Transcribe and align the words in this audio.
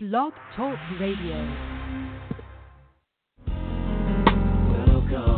Blog 0.00 0.32
Talk 0.54 0.78
Radio. 1.00 1.44
Welcome 4.70 5.37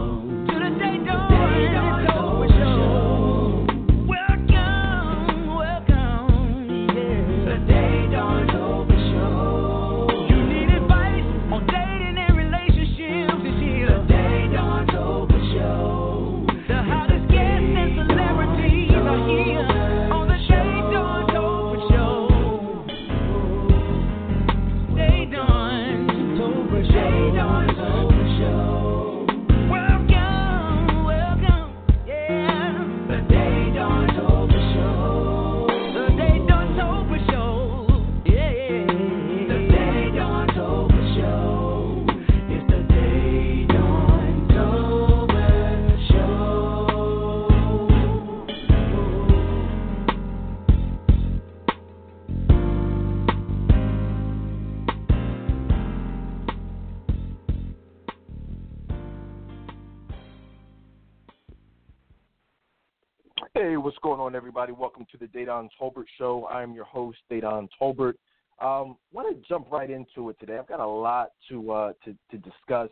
Hey, 63.70 63.76
what's 63.76 63.96
going 63.98 64.18
on, 64.18 64.34
everybody? 64.34 64.72
Welcome 64.72 65.06
to 65.12 65.16
the 65.16 65.26
Dedan 65.26 65.68
Tolbert 65.80 66.06
Show. 66.18 66.48
I'm 66.50 66.72
your 66.72 66.86
host, 66.86 67.18
Dedan 67.30 67.68
Tolbert. 67.80 68.14
Um, 68.60 68.96
want 69.12 69.32
to 69.32 69.48
jump 69.48 69.70
right 69.70 69.88
into 69.88 70.28
it 70.28 70.40
today. 70.40 70.58
I've 70.58 70.66
got 70.66 70.80
a 70.80 70.84
lot 70.84 71.30
to 71.48 71.70
uh, 71.70 71.92
to, 72.04 72.16
to 72.32 72.38
discuss. 72.38 72.88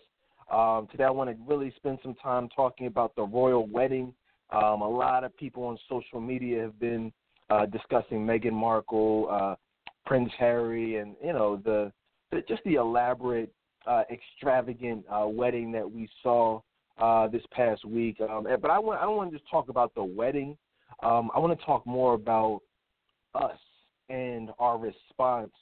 Um, 0.52 0.86
today, 0.88 1.02
I 1.02 1.10
want 1.10 1.30
to 1.30 1.36
really 1.48 1.72
spend 1.74 1.98
some 2.00 2.14
time 2.14 2.48
talking 2.54 2.86
about 2.86 3.16
the 3.16 3.22
royal 3.22 3.66
wedding. 3.66 4.14
Um, 4.50 4.82
a 4.82 4.88
lot 4.88 5.24
of 5.24 5.36
people 5.36 5.64
on 5.64 5.76
social 5.88 6.20
media 6.20 6.62
have 6.62 6.78
been 6.78 7.12
uh, 7.50 7.66
discussing 7.66 8.24
Meghan 8.24 8.52
Markle, 8.52 9.26
uh, 9.28 9.56
Prince 10.06 10.30
Harry, 10.38 10.98
and 10.98 11.16
you 11.20 11.32
know 11.32 11.60
the, 11.64 11.90
the 12.30 12.44
just 12.48 12.62
the 12.64 12.74
elaborate, 12.74 13.52
uh, 13.84 14.04
extravagant 14.12 15.04
uh, 15.10 15.26
wedding 15.26 15.72
that 15.72 15.90
we 15.90 16.08
saw 16.22 16.60
uh, 16.98 17.26
this 17.26 17.42
past 17.50 17.84
week. 17.84 18.20
Um, 18.20 18.46
but 18.62 18.70
I 18.70 18.78
want 18.78 19.02
I 19.02 19.06
want 19.06 19.32
to 19.32 19.38
just 19.38 19.50
talk 19.50 19.70
about 19.70 19.92
the 19.96 20.04
wedding. 20.04 20.56
Um, 21.02 21.30
I 21.34 21.38
want 21.38 21.58
to 21.58 21.64
talk 21.64 21.86
more 21.86 22.14
about 22.14 22.60
us 23.34 23.58
and 24.08 24.50
our 24.58 24.78
response 24.78 25.52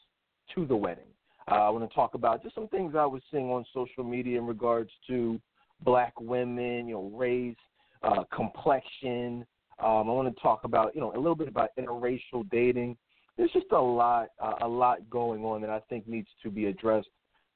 to 0.55 0.67
the 0.67 0.77
wedding. 0.77 1.05
Uh, 1.51 1.55
I 1.55 1.71
want 1.71 1.89
to 1.89 1.95
talk 1.95 2.15
about 2.15 2.43
just 2.43 2.55
some 2.55 2.69
things 2.69 2.95
I 2.97 3.07
was 3.07 3.23
seeing 3.31 3.51
on 3.51 3.65
social 3.73 4.03
media 4.03 4.39
in 4.39 4.47
regards 4.47 4.91
to 5.09 5.41
black 5.83 6.19
women, 6.21 6.89
you 6.89 6.95
know, 6.95 7.11
race, 7.15 7.57
uh, 8.03 8.25
complexion. 8.35 9.47
Um, 9.79 10.09
I 10.09 10.13
want 10.13 10.35
to 10.35 10.43
talk 10.43 10.65
about, 10.65 10.95
you 10.95 11.01
know, 11.01 11.13
a 11.15 11.19
little 11.19 11.35
bit 11.35 11.49
about 11.49 11.71
interracial 11.79 12.49
dating. 12.51 12.97
There's 13.37 13.53
just 13.53 13.71
a 13.73 13.81
lot, 13.81 14.29
uh, 14.43 14.55
a 14.63 14.69
lot 14.69 15.09
going 15.11 15.45
on 15.45 15.61
that 15.61 15.71
I 15.71 15.81
think 15.89 16.09
needs 16.09 16.29
to 16.43 16.51
be 16.51 16.67
addressed 16.67 17.09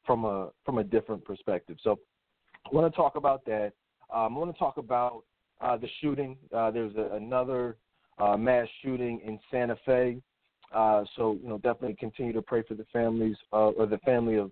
from 0.05 0.25
a 0.25 0.51
from 0.65 0.79
a 0.79 0.85
different 0.85 1.25
perspective. 1.25 1.79
So, 1.83 1.99
I 2.67 2.75
want 2.75 2.93
to 2.93 2.97
talk 2.97 3.17
about 3.17 3.45
that. 3.47 3.73
Um, 4.15 4.37
I 4.37 4.39
want 4.39 4.53
to 4.53 4.59
talk 4.59 4.77
about 4.77 5.25
uh, 5.61 5.77
the 5.77 5.89
shooting. 6.01 6.37
Uh, 6.55 6.71
there's 6.71 6.95
a, 6.97 7.15
another 7.15 7.77
uh, 8.19 8.37
mass 8.37 8.69
shooting 8.83 9.21
in 9.25 9.39
Santa 9.51 9.77
Fe. 9.85 10.21
Uh, 10.73 11.05
so 11.17 11.39
you 11.43 11.49
know, 11.49 11.59
definitely 11.59 11.97
continue 11.99 12.33
to 12.33 12.43
pray 12.43 12.63
for 12.67 12.75
the 12.75 12.87
families 12.93 13.37
uh, 13.53 13.71
or 13.71 13.87
the 13.87 13.99
family 13.99 14.37
of, 14.37 14.51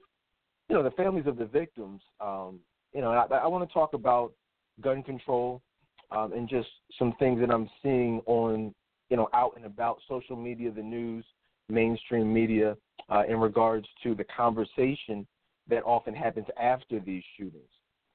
you 0.69 0.75
know, 0.77 0.83
the 0.83 0.91
families 0.93 1.27
of 1.27 1.37
the 1.37 1.47
victims. 1.47 2.01
Um, 2.21 2.59
you 2.93 3.01
know, 3.01 3.11
I, 3.13 3.25
I 3.37 3.47
want 3.47 3.69
to 3.69 3.73
talk 3.73 3.95
about 3.95 4.33
gun 4.81 5.03
control 5.03 5.63
um, 6.11 6.33
and 6.33 6.49
just 6.49 6.69
some 6.99 7.15
things 7.19 7.41
that 7.41 7.51
I'm 7.51 7.69
seeing 7.83 8.21
on, 8.27 8.75
you 9.11 9.17
know, 9.17 9.29
out 9.33 9.53
and 9.57 9.65
about 9.65 9.99
social 10.09 10.37
media, 10.37 10.71
the 10.71 10.83
news, 10.83 11.25
mainstream 11.69 12.33
media, 12.33 12.77
uh, 13.11 13.23
in 13.29 13.39
regards 13.39 13.87
to 14.03 14.15
the 14.15 14.25
conversation 14.25 15.27
that 15.69 15.83
often 15.85 16.15
happens 16.15 16.47
after 16.61 16.99
these 16.99 17.23
shootings. 17.37 17.69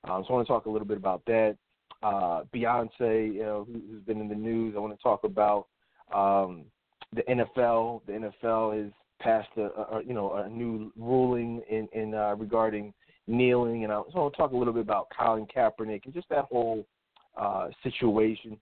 Um, 0.05 0.23
so 0.27 0.33
I 0.33 0.35
want 0.37 0.47
to 0.47 0.53
talk 0.53 0.65
a 0.65 0.69
little 0.69 0.87
bit 0.87 0.97
about 0.97 1.23
that. 1.27 1.57
Uh, 2.03 2.43
Beyonce, 2.53 3.33
you 3.33 3.43
know, 3.43 3.65
who, 3.65 3.81
who's 3.89 4.03
been 4.03 4.19
in 4.19 4.27
the 4.27 4.35
news. 4.35 4.73
I 4.75 4.79
want 4.79 4.95
to 4.95 5.01
talk 5.01 5.23
about 5.23 5.67
um, 6.13 6.65
the 7.15 7.21
NFL. 7.23 8.01
The 8.05 8.31
NFL 8.43 8.83
has 8.83 8.91
passed 9.21 9.49
a, 9.57 9.95
a 9.95 10.01
you 10.05 10.13
know 10.13 10.33
a 10.33 10.49
new 10.49 10.91
ruling 10.97 11.61
in 11.69 11.87
in 11.93 12.13
uh, 12.13 12.35
regarding 12.35 12.93
kneeling, 13.27 13.83
and 13.83 13.93
I, 13.93 13.99
want 13.99 14.33
to 14.33 14.37
talk 14.37 14.51
a 14.51 14.57
little 14.57 14.73
bit 14.73 14.81
about 14.81 15.07
Colin 15.17 15.45
Kaepernick 15.45 16.05
and 16.05 16.13
just 16.13 16.27
that 16.29 16.45
whole 16.51 16.85
uh, 17.37 17.69
situation. 17.81 18.57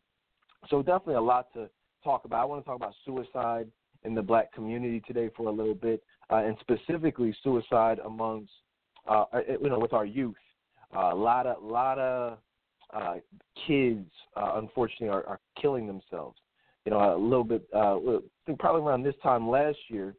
So 0.69 0.83
definitely 0.83 1.15
a 1.15 1.21
lot 1.21 1.51
to 1.53 1.69
talk 2.03 2.25
about. 2.25 2.41
I 2.41 2.45
want 2.45 2.63
to 2.63 2.65
talk 2.65 2.75
about 2.75 2.93
suicide 3.05 3.67
in 4.03 4.13
the 4.15 4.21
black 4.21 4.53
community 4.53 5.01
today 5.07 5.29
for 5.35 5.47
a 5.47 5.51
little 5.51 5.75
bit, 5.75 6.03
uh, 6.29 6.37
and 6.37 6.55
specifically 6.61 7.35
suicide 7.43 7.99
amongst 8.05 8.51
uh, 9.07 9.25
you 9.59 9.69
know 9.69 9.79
with 9.79 9.93
our 9.93 10.05
youth. 10.05 10.35
A 10.95 11.15
lot 11.15 11.47
of 11.47 11.63
lot 11.63 11.97
of 11.97 12.37
uh, 12.93 13.15
kids, 13.67 14.09
uh, 14.35 14.53
unfortunately, 14.55 15.09
are, 15.09 15.25
are 15.25 15.39
killing 15.61 15.87
themselves. 15.87 16.37
You 16.85 16.91
know, 16.91 17.15
a 17.15 17.17
little 17.17 17.43
bit. 17.43 17.63
Uh, 17.73 17.97
I 17.97 18.17
think 18.45 18.59
probably 18.59 18.81
around 18.81 19.03
this 19.03 19.15
time 19.21 19.47
last 19.47 19.77
year, 19.89 20.15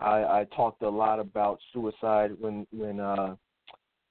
I, 0.00 0.40
I 0.40 0.46
talked 0.56 0.82
a 0.82 0.88
lot 0.88 1.20
about 1.20 1.58
suicide 1.72 2.32
when 2.38 2.66
when 2.72 3.00
uh, 3.00 3.34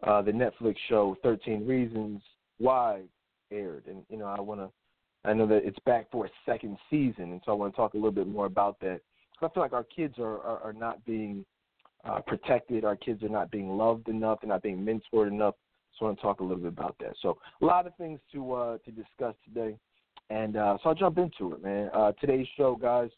uh, 0.04 0.22
the 0.22 0.32
Netflix 0.32 0.76
show 0.90 1.18
Thirteen 1.24 1.66
Reasons 1.66 2.22
Why 2.60 3.02
aired, 3.52 3.86
and 3.88 4.04
you 4.10 4.18
know, 4.18 4.26
I 4.26 4.40
want 4.42 4.62
to. 4.62 4.70
I 5.26 5.34
know 5.34 5.48
that 5.48 5.66
it's 5.66 5.80
back 5.86 6.10
for 6.12 6.26
a 6.26 6.30
second 6.46 6.78
season, 6.90 7.32
and 7.32 7.42
so 7.46 7.52
I 7.52 7.56
want 7.56 7.74
to 7.74 7.78
talk 7.78 7.94
a 7.94 7.98
little 7.98 8.12
bit 8.12 8.28
more 8.28 8.46
about 8.46 8.80
that. 8.82 9.02
I 9.42 9.50
feel 9.50 9.64
like 9.64 9.74
our 9.74 9.84
kids 9.84 10.16
are 10.20 10.40
are, 10.40 10.60
are 10.60 10.74
not 10.74 11.04
being 11.06 11.46
uh, 12.06 12.20
protected. 12.26 12.86
Our 12.86 12.96
kids 12.96 13.24
are 13.24 13.30
not 13.30 13.52
being 13.52 13.70
loved 13.70 14.08
enough. 14.08 14.40
They're 14.42 14.50
not 14.50 14.64
being 14.64 14.86
mentored 14.86 15.28
enough. 15.28 15.56
So 15.98 16.06
I 16.06 16.10
want 16.10 16.20
to 16.20 16.22
talk 16.22 16.40
a 16.40 16.44
little 16.44 16.58
bit 16.58 16.68
about 16.68 16.96
that. 17.00 17.16
So 17.22 17.38
a 17.62 17.66
lot 17.66 17.88
of 17.88 17.96
things 17.96 18.20
to 18.34 18.54
uh, 18.54 18.78
to 18.80 18.92
discuss 18.92 19.36
today, 19.44 19.78
and 20.30 20.56
uh, 20.56 20.78
so 20.82 20.90
I'll 20.90 20.96
jump 20.96 21.18
into 21.18 21.54
it, 21.54 21.64
man. 21.64 21.90
Uh, 21.94 22.12
today's 22.20 22.48
show, 22.56 22.76
guys, 22.76 23.10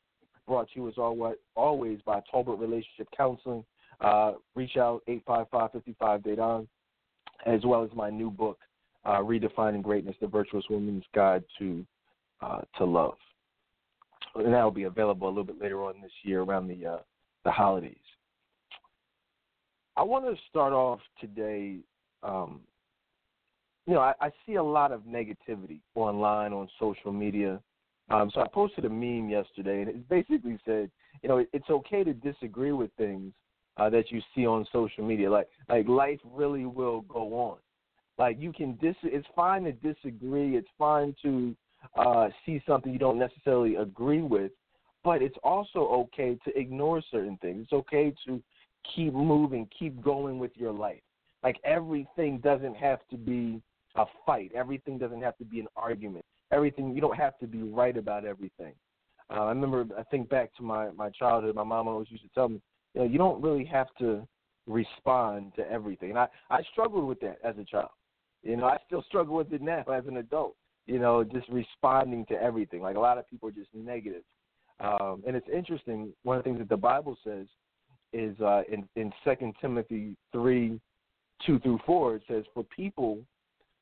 brought 0.47 0.69
to 0.71 0.79
you 0.79 0.87
as 0.87 0.95
always, 0.97 1.99
by 2.05 2.21
Tolbert 2.33 2.59
Relationship 2.59 3.07
Counseling. 3.15 3.65
Uh, 3.99 4.33
reach 4.55 4.77
out 4.77 5.01
eight 5.07 5.23
five 5.25 5.47
five 5.51 5.71
fifty 5.71 5.95
five 5.99 6.23
date 6.23 6.39
on, 6.39 6.67
as 7.45 7.59
well 7.65 7.83
as 7.83 7.89
my 7.93 8.09
new 8.09 8.31
book, 8.31 8.57
uh, 9.05 9.17
Redefining 9.17 9.83
Greatness: 9.83 10.15
The 10.21 10.27
Virtuous 10.27 10.63
Woman's 10.69 11.03
Guide 11.13 11.43
to 11.57 11.85
uh, 12.41 12.61
to 12.77 12.85
Love, 12.85 13.17
and 14.35 14.53
that 14.53 14.63
will 14.63 14.71
be 14.71 14.83
available 14.83 15.27
a 15.27 15.29
little 15.29 15.43
bit 15.43 15.61
later 15.61 15.83
on 15.83 15.95
this 16.01 16.11
year 16.23 16.41
around 16.41 16.67
the 16.69 16.99
the 17.43 17.51
holidays. 17.51 17.95
I 19.97 20.03
want 20.03 20.23
to 20.25 20.41
start 20.49 20.71
off 20.71 21.01
today 21.19 21.79
um, 22.23 22.61
you 23.85 23.93
know, 23.93 24.01
I, 24.01 24.13
I 24.21 24.29
see 24.45 24.55
a 24.55 24.63
lot 24.63 24.91
of 24.91 25.01
negativity 25.01 25.79
online 25.95 26.53
on 26.53 26.67
social 26.79 27.11
media. 27.11 27.59
Um, 28.09 28.31
so 28.33 28.41
I 28.41 28.47
posted 28.47 28.85
a 28.85 28.89
meme 28.89 29.29
yesterday, 29.29 29.81
and 29.81 29.89
it 29.89 30.09
basically 30.09 30.59
said, 30.65 30.89
you 31.21 31.29
know, 31.29 31.37
it, 31.39 31.49
it's 31.53 31.69
okay 31.69 32.03
to 32.03 32.13
disagree 32.13 32.71
with 32.71 32.91
things 32.97 33.33
uh, 33.77 33.89
that 33.89 34.11
you 34.11 34.21
see 34.35 34.45
on 34.45 34.65
social 34.71 35.03
media. 35.03 35.29
Like, 35.29 35.47
like 35.69 35.87
life 35.87 36.19
really 36.23 36.65
will 36.65 37.01
go 37.01 37.33
on. 37.33 37.57
Like 38.19 38.37
you 38.39 38.51
can 38.51 38.75
dis. 38.75 38.95
It's 39.03 39.27
fine 39.35 39.63
to 39.63 39.71
disagree. 39.71 40.57
It's 40.57 40.67
fine 40.77 41.15
to 41.21 41.55
uh, 41.97 42.27
see 42.45 42.61
something 42.67 42.91
you 42.91 42.99
don't 42.99 43.17
necessarily 43.17 43.75
agree 43.75 44.21
with, 44.21 44.51
but 45.03 45.21
it's 45.21 45.37
also 45.41 45.79
okay 45.79 46.37
to 46.45 46.59
ignore 46.59 47.01
certain 47.09 47.37
things. 47.41 47.63
It's 47.63 47.73
okay 47.73 48.13
to 48.27 48.41
keep 48.93 49.13
moving, 49.13 49.67
keep 49.77 50.01
going 50.03 50.37
with 50.37 50.51
your 50.55 50.73
life. 50.73 51.01
Like 51.43 51.59
everything 51.63 52.39
doesn't 52.39 52.75
have 52.75 52.99
to 53.11 53.17
be 53.17 53.61
a 53.95 54.05
fight. 54.25 54.51
Everything 54.55 54.97
doesn't 54.97 55.21
have 55.21 55.37
to 55.37 55.45
be 55.45 55.59
an 55.59 55.67
argument. 55.75 56.25
Everything 56.51 56.93
you 56.93 57.01
don't 57.01 57.17
have 57.17 57.37
to 57.39 57.47
be 57.47 57.63
right 57.63 57.95
about 57.95 58.25
everything. 58.25 58.73
Uh, 59.29 59.43
I 59.43 59.49
remember 59.49 59.85
I 59.97 60.03
think 60.03 60.29
back 60.29 60.55
to 60.57 60.63
my 60.63 60.89
my 60.91 61.09
childhood. 61.09 61.55
My 61.55 61.63
mom 61.63 61.87
always 61.87 62.09
used 62.09 62.23
to 62.23 62.29
tell 62.29 62.49
me, 62.49 62.61
you 62.93 63.01
know, 63.01 63.07
you 63.07 63.17
don't 63.17 63.41
really 63.41 63.65
have 63.65 63.87
to 63.99 64.27
respond 64.67 65.53
to 65.55 65.71
everything. 65.71 66.09
And 66.09 66.19
I 66.19 66.27
I 66.49 66.61
struggled 66.71 67.07
with 67.07 67.19
that 67.21 67.37
as 67.43 67.57
a 67.57 67.63
child. 67.63 67.89
You 68.43 68.57
know, 68.57 68.65
I 68.65 68.77
still 68.85 69.03
struggle 69.03 69.35
with 69.35 69.51
it 69.53 69.61
now 69.61 69.83
as 69.93 70.05
an 70.07 70.17
adult. 70.17 70.55
You 70.85 70.99
know, 70.99 71.23
just 71.23 71.47
responding 71.49 72.25
to 72.27 72.41
everything. 72.41 72.81
Like 72.81 72.95
a 72.95 72.99
lot 72.99 73.17
of 73.17 73.29
people 73.29 73.49
are 73.49 73.53
just 73.53 73.69
negative. 73.73 74.23
Um, 74.79 75.23
and 75.27 75.35
it's 75.35 75.47
interesting. 75.53 76.13
One 76.23 76.37
of 76.37 76.43
the 76.43 76.49
things 76.49 76.59
that 76.59 76.69
the 76.69 76.77
Bible 76.77 77.17
says 77.23 77.47
is 78.13 78.39
uh, 78.39 78.63
in 78.71 78.87
in 78.95 79.11
Second 79.23 79.53
Timothy 79.61 80.15
three, 80.31 80.79
two 81.45 81.59
through 81.59 81.79
four. 81.85 82.15
It 82.15 82.23
says, 82.27 82.45
"For 82.53 82.63
people 82.63 83.25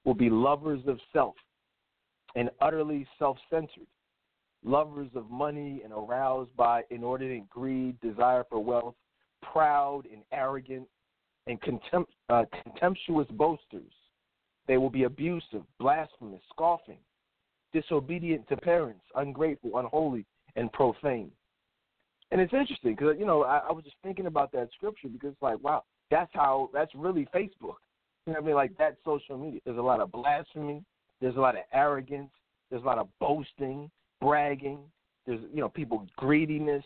will 0.03 0.13
be 0.13 0.29
lovers 0.29 0.85
of 0.87 0.99
self, 1.11 1.35
and 2.35 2.49
utterly 2.61 3.07
self-centered, 3.19 3.87
lovers 4.63 5.09
of 5.15 5.29
money, 5.29 5.81
and 5.83 5.93
aroused 5.93 6.55
by 6.55 6.83
inordinate 6.89 7.49
greed, 7.49 7.99
desire 7.99 8.43
for 8.49 8.59
wealth, 8.63 8.95
proud 9.41 10.05
and 10.05 10.23
arrogant, 10.31 10.87
and 11.47 11.61
contempt, 11.61 12.11
uh, 12.29 12.45
contemptuous 12.63 13.27
boasters. 13.31 13.93
They 14.67 14.77
will 14.77 14.89
be 14.89 15.03
abusive, 15.03 15.63
blasphemous, 15.79 16.41
scoffing, 16.49 16.99
disobedient 17.73 18.47
to 18.49 18.57
parents, 18.57 19.03
ungrateful, 19.15 19.77
unholy, 19.77 20.25
and 20.55 20.71
profane." 20.73 21.31
And 22.31 22.41
it's 22.41 22.53
interesting 22.53 22.95
because 22.95 23.17
you 23.17 23.25
know 23.25 23.43
I, 23.43 23.59
I 23.59 23.71
was 23.71 23.83
just 23.85 23.95
thinking 24.03 24.25
about 24.25 24.51
that 24.51 24.69
scripture 24.73 25.07
because 25.07 25.31
it's 25.31 25.41
like 25.41 25.59
wow 25.63 25.83
that's 26.09 26.31
how 26.33 26.69
that's 26.73 26.93
really 26.95 27.27
Facebook. 27.33 27.77
You 28.25 28.33
know 28.33 28.39
what 28.39 28.43
I 28.43 28.45
mean? 28.45 28.55
Like 28.55 28.71
that's 28.77 28.97
social 29.05 29.37
media. 29.37 29.59
There's 29.65 29.77
a 29.77 29.81
lot 29.81 30.01
of 30.01 30.11
blasphemy. 30.11 30.83
There's 31.21 31.35
a 31.35 31.39
lot 31.39 31.55
of 31.55 31.61
arrogance. 31.73 32.31
There's 32.69 32.83
a 32.83 32.85
lot 32.85 32.97
of 32.97 33.07
boasting, 33.19 33.89
bragging. 34.21 34.79
There's 35.25 35.39
you 35.53 35.61
know 35.61 35.69
people 35.69 36.05
greediness. 36.17 36.83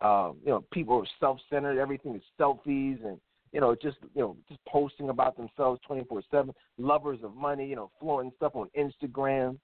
Um, 0.00 0.36
you 0.44 0.50
know 0.50 0.64
people 0.72 0.98
are 0.98 1.06
self-centered. 1.20 1.78
Everything 1.78 2.14
is 2.14 2.22
selfies 2.38 3.04
and 3.04 3.18
you 3.52 3.60
know 3.60 3.74
just 3.74 3.98
you 4.14 4.22
know 4.22 4.36
just 4.48 4.60
posting 4.66 5.10
about 5.10 5.36
themselves 5.36 5.80
24/7. 5.88 6.52
Lovers 6.78 7.18
of 7.22 7.34
money. 7.34 7.66
You 7.66 7.76
know 7.76 7.90
flaunting 8.00 8.32
stuff 8.36 8.54
on 8.54 8.68
Instagram. 8.78 9.58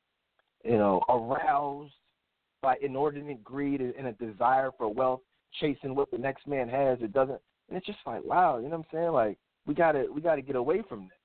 You 0.64 0.78
know 0.78 1.02
aroused 1.08 1.92
by 2.62 2.76
inordinate 2.82 3.42
greed 3.44 3.80
and 3.80 4.06
a 4.06 4.12
desire 4.12 4.70
for 4.76 4.92
wealth, 4.92 5.20
chasing 5.60 5.94
what 5.94 6.10
the 6.10 6.18
next 6.18 6.46
man 6.46 6.68
has. 6.68 6.98
It 7.00 7.12
doesn't, 7.12 7.40
and 7.68 7.76
it's 7.76 7.86
just 7.86 7.98
like, 8.06 8.24
wow, 8.24 8.56
you 8.58 8.64
know 8.64 8.78
what 8.78 8.86
I'm 8.92 8.98
saying? 8.98 9.12
Like 9.12 9.38
we 9.66 9.74
gotta 9.74 10.06
we 10.12 10.20
gotta 10.20 10.42
get 10.42 10.56
away 10.56 10.82
from 10.88 11.02
that. 11.02 11.18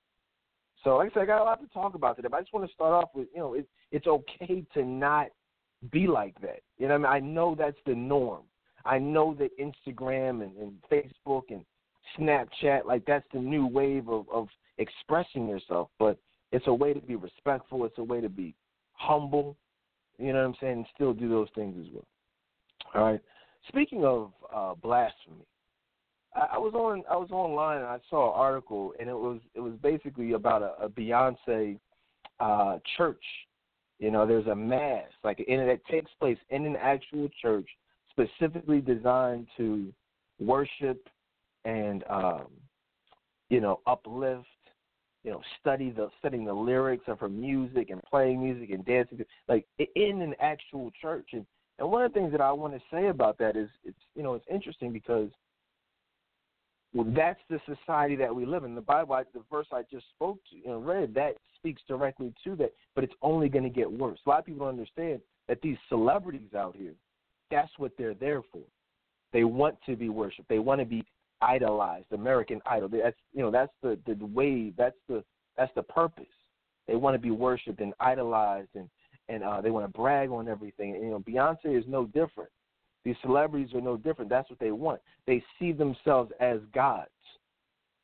So 0.82 0.96
like 0.96 1.10
I 1.10 1.14
said, 1.14 1.22
I 1.22 1.26
got 1.26 1.40
a 1.40 1.44
lot 1.44 1.60
to 1.62 1.68
talk 1.68 1.94
about 1.94 2.16
today. 2.16 2.28
But 2.30 2.38
I 2.38 2.40
just 2.40 2.52
want 2.52 2.66
to 2.66 2.74
start 2.74 2.92
off 2.92 3.10
with, 3.14 3.28
you 3.32 3.40
know, 3.40 3.54
it, 3.54 3.66
it's 3.90 4.06
okay 4.06 4.64
to 4.74 4.84
not 4.84 5.28
be 5.90 6.06
like 6.06 6.38
that. 6.42 6.60
You 6.78 6.88
know, 6.88 6.98
what 6.98 7.08
I 7.08 7.20
mean, 7.20 7.24
I 7.24 7.32
know 7.32 7.54
that's 7.58 7.78
the 7.86 7.94
norm. 7.94 8.42
I 8.84 8.98
know 8.98 9.34
that 9.38 9.50
Instagram 9.58 10.42
and, 10.42 10.56
and 10.58 10.72
Facebook 10.92 11.44
and 11.48 11.64
Snapchat, 12.18 12.84
like 12.84 13.06
that's 13.06 13.24
the 13.32 13.40
new 13.40 13.66
wave 13.66 14.08
of, 14.08 14.26
of 14.30 14.48
expressing 14.76 15.48
yourself. 15.48 15.88
But 15.98 16.18
it's 16.52 16.66
a 16.66 16.74
way 16.74 16.92
to 16.92 17.00
be 17.00 17.16
respectful. 17.16 17.86
It's 17.86 17.98
a 17.98 18.04
way 18.04 18.20
to 18.20 18.28
be 18.28 18.54
humble. 18.92 19.56
You 20.18 20.32
know 20.32 20.40
what 20.40 20.48
I'm 20.48 20.54
saying? 20.60 20.72
And 20.72 20.86
still 20.94 21.14
do 21.14 21.28
those 21.30 21.48
things 21.54 21.76
as 21.80 21.92
well. 21.92 22.06
All 22.94 23.10
right. 23.10 23.20
Speaking 23.68 24.04
of 24.04 24.32
uh, 24.54 24.74
blasphemy, 24.74 25.46
I, 26.34 26.58
was 26.58 26.74
on 26.74 27.02
I 27.10 27.16
was 27.16 27.30
online 27.30 27.78
and 27.78 27.86
I 27.86 27.98
saw 28.10 28.32
an 28.32 28.40
article 28.40 28.92
and 28.98 29.08
it 29.08 29.14
was 29.14 29.40
it 29.54 29.60
was 29.60 29.74
basically 29.82 30.32
about 30.32 30.62
a, 30.62 30.84
a 30.84 30.88
Beyonce 30.88 31.78
uh, 32.40 32.78
church. 32.96 33.24
You 33.98 34.10
know, 34.10 34.26
there's 34.26 34.46
a 34.46 34.54
mass 34.54 35.08
like 35.22 35.40
in 35.40 35.66
that 35.66 35.84
takes 35.86 36.10
place 36.18 36.38
in 36.50 36.66
an 36.66 36.76
actual 36.76 37.28
church 37.40 37.68
specifically 38.10 38.80
designed 38.80 39.46
to 39.56 39.92
worship 40.40 41.08
and 41.64 42.04
um, 42.08 42.46
you 43.48 43.60
know 43.60 43.80
uplift 43.86 44.46
you 45.24 45.30
know, 45.30 45.40
study 45.60 45.90
the 45.90 46.10
studying 46.18 46.44
the 46.44 46.52
lyrics 46.52 47.04
of 47.08 47.18
her 47.18 47.30
music 47.30 47.88
and 47.90 48.00
playing 48.02 48.42
music 48.42 48.70
and 48.70 48.84
dancing, 48.84 49.24
like 49.48 49.66
in 49.78 50.20
an 50.20 50.34
actual 50.38 50.92
church. 51.00 51.30
And 51.32 51.46
and 51.78 51.90
one 51.90 52.04
of 52.04 52.12
the 52.12 52.18
things 52.18 52.30
that 52.30 52.40
I 52.40 52.52
want 52.52 52.74
to 52.74 52.80
say 52.92 53.08
about 53.08 53.38
that 53.38 53.56
is, 53.56 53.68
it's 53.84 53.98
you 54.14 54.22
know, 54.22 54.34
it's 54.34 54.44
interesting 54.52 54.92
because 54.92 55.30
well, 56.94 57.06
that's 57.14 57.40
the 57.50 57.60
society 57.66 58.16
that 58.16 58.34
we 58.34 58.46
live 58.46 58.64
in. 58.64 58.74
The 58.74 58.80
Bible, 58.80 59.20
the 59.34 59.42
verse 59.50 59.66
I 59.72 59.82
just 59.90 60.06
spoke 60.14 60.38
to 60.50 60.70
and 60.70 60.86
read, 60.86 61.12
that 61.14 61.34
speaks 61.56 61.82
directly 61.88 62.32
to 62.44 62.54
that. 62.56 62.72
But 62.94 63.04
it's 63.04 63.14
only 63.20 63.48
going 63.48 63.64
to 63.64 63.70
get 63.70 63.90
worse. 63.90 64.20
A 64.24 64.28
lot 64.28 64.38
of 64.38 64.46
people 64.46 64.60
don't 64.60 64.78
understand 64.78 65.20
that 65.48 65.60
these 65.60 65.76
celebrities 65.88 66.54
out 66.56 66.76
here, 66.76 66.94
that's 67.50 67.72
what 67.78 67.92
they're 67.98 68.14
there 68.14 68.42
for. 68.52 68.62
They 69.32 69.44
want 69.44 69.76
to 69.86 69.96
be 69.96 70.08
worshipped. 70.08 70.48
They 70.48 70.60
want 70.60 70.80
to 70.80 70.86
be 70.86 71.04
idolized, 71.42 72.06
American 72.12 72.60
Idol. 72.66 72.88
That's 72.88 73.16
you 73.32 73.42
know 73.42 73.50
that's 73.50 73.72
the 73.82 73.98
the 74.06 74.24
way 74.26 74.72
that's 74.78 74.96
the 75.08 75.24
that's 75.56 75.72
the 75.74 75.82
purpose. 75.82 76.24
They 76.86 76.94
want 76.94 77.14
to 77.14 77.18
be 77.18 77.30
worshipped 77.32 77.80
and 77.80 77.92
idolized, 77.98 78.68
and 78.76 78.88
and 79.28 79.42
uh, 79.42 79.60
they 79.60 79.70
want 79.70 79.84
to 79.86 79.92
brag 79.92 80.30
on 80.30 80.48
everything. 80.48 80.94
And, 80.94 81.02
you 81.02 81.10
know, 81.10 81.18
Beyonce 81.18 81.76
is 81.78 81.84
no 81.88 82.06
different. 82.06 82.50
These 83.04 83.16
celebrities 83.22 83.74
are 83.74 83.80
no 83.80 83.96
different. 83.96 84.30
That's 84.30 84.48
what 84.48 84.58
they 84.58 84.72
want. 84.72 85.00
They 85.26 85.42
see 85.58 85.72
themselves 85.72 86.32
as 86.40 86.58
gods. 86.74 87.10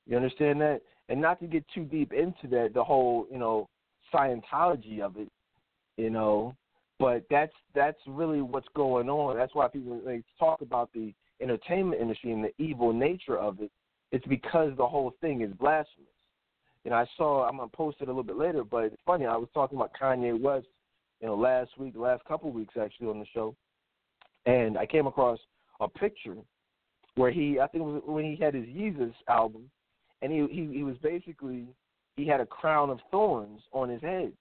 You 0.06 0.16
understand 0.16 0.60
that? 0.60 0.82
And 1.08 1.20
not 1.20 1.40
to 1.40 1.46
get 1.46 1.64
too 1.74 1.84
deep 1.84 2.12
into 2.12 2.46
that, 2.50 2.72
the 2.74 2.84
whole 2.84 3.26
you 3.30 3.38
know 3.38 3.68
Scientology 4.12 5.00
of 5.00 5.16
it, 5.16 5.28
you 5.96 6.10
know, 6.10 6.54
but 6.98 7.24
that's 7.30 7.52
that's 7.74 7.98
really 8.06 8.42
what's 8.42 8.68
going 8.74 9.08
on. 9.08 9.36
That's 9.36 9.54
why 9.54 9.68
people 9.68 10.00
they 10.04 10.22
talk 10.38 10.60
about 10.60 10.90
the 10.92 11.14
entertainment 11.40 12.00
industry 12.00 12.32
and 12.32 12.44
the 12.44 12.52
evil 12.58 12.92
nature 12.92 13.38
of 13.38 13.60
it, 13.60 13.70
it's 14.12 14.26
because 14.26 14.76
the 14.76 14.86
whole 14.86 15.14
thing 15.20 15.40
is 15.42 15.52
blasphemous. 15.52 16.08
Know, 16.84 16.96
I 16.96 17.06
saw 17.16 17.48
I'm 17.48 17.56
gonna 17.56 17.68
post 17.68 17.98
it 18.00 18.04
a 18.04 18.06
little 18.06 18.22
bit 18.22 18.36
later, 18.36 18.64
but 18.64 18.84
it's 18.84 19.02
funny. 19.06 19.26
I 19.26 19.36
was 19.36 19.48
talking 19.54 19.78
about 19.78 19.92
Kanye 20.00 20.40
West, 20.40 20.66
you 21.20 21.28
know, 21.28 21.34
last 21.34 21.70
week, 21.78 21.94
last 21.96 22.24
couple 22.24 22.48
of 22.48 22.54
weeks 22.54 22.74
actually 22.80 23.08
on 23.08 23.20
the 23.20 23.26
show, 23.32 23.54
and 24.46 24.78
I 24.78 24.86
came 24.86 25.06
across 25.06 25.38
a 25.80 25.88
picture 25.88 26.36
where 27.16 27.30
he, 27.30 27.58
I 27.60 27.66
think, 27.66 27.82
it 27.82 27.86
was 27.86 28.02
when 28.06 28.24
he 28.24 28.36
had 28.42 28.54
his 28.54 28.66
Yeezus 28.66 29.14
album, 29.28 29.70
and 30.22 30.32
he 30.32 30.46
he 30.50 30.78
he 30.78 30.82
was 30.82 30.96
basically 31.02 31.66
he 32.16 32.26
had 32.26 32.40
a 32.40 32.46
crown 32.46 32.90
of 32.90 32.98
thorns 33.10 33.60
on 33.72 33.88
his 33.88 34.02
head, 34.02 34.32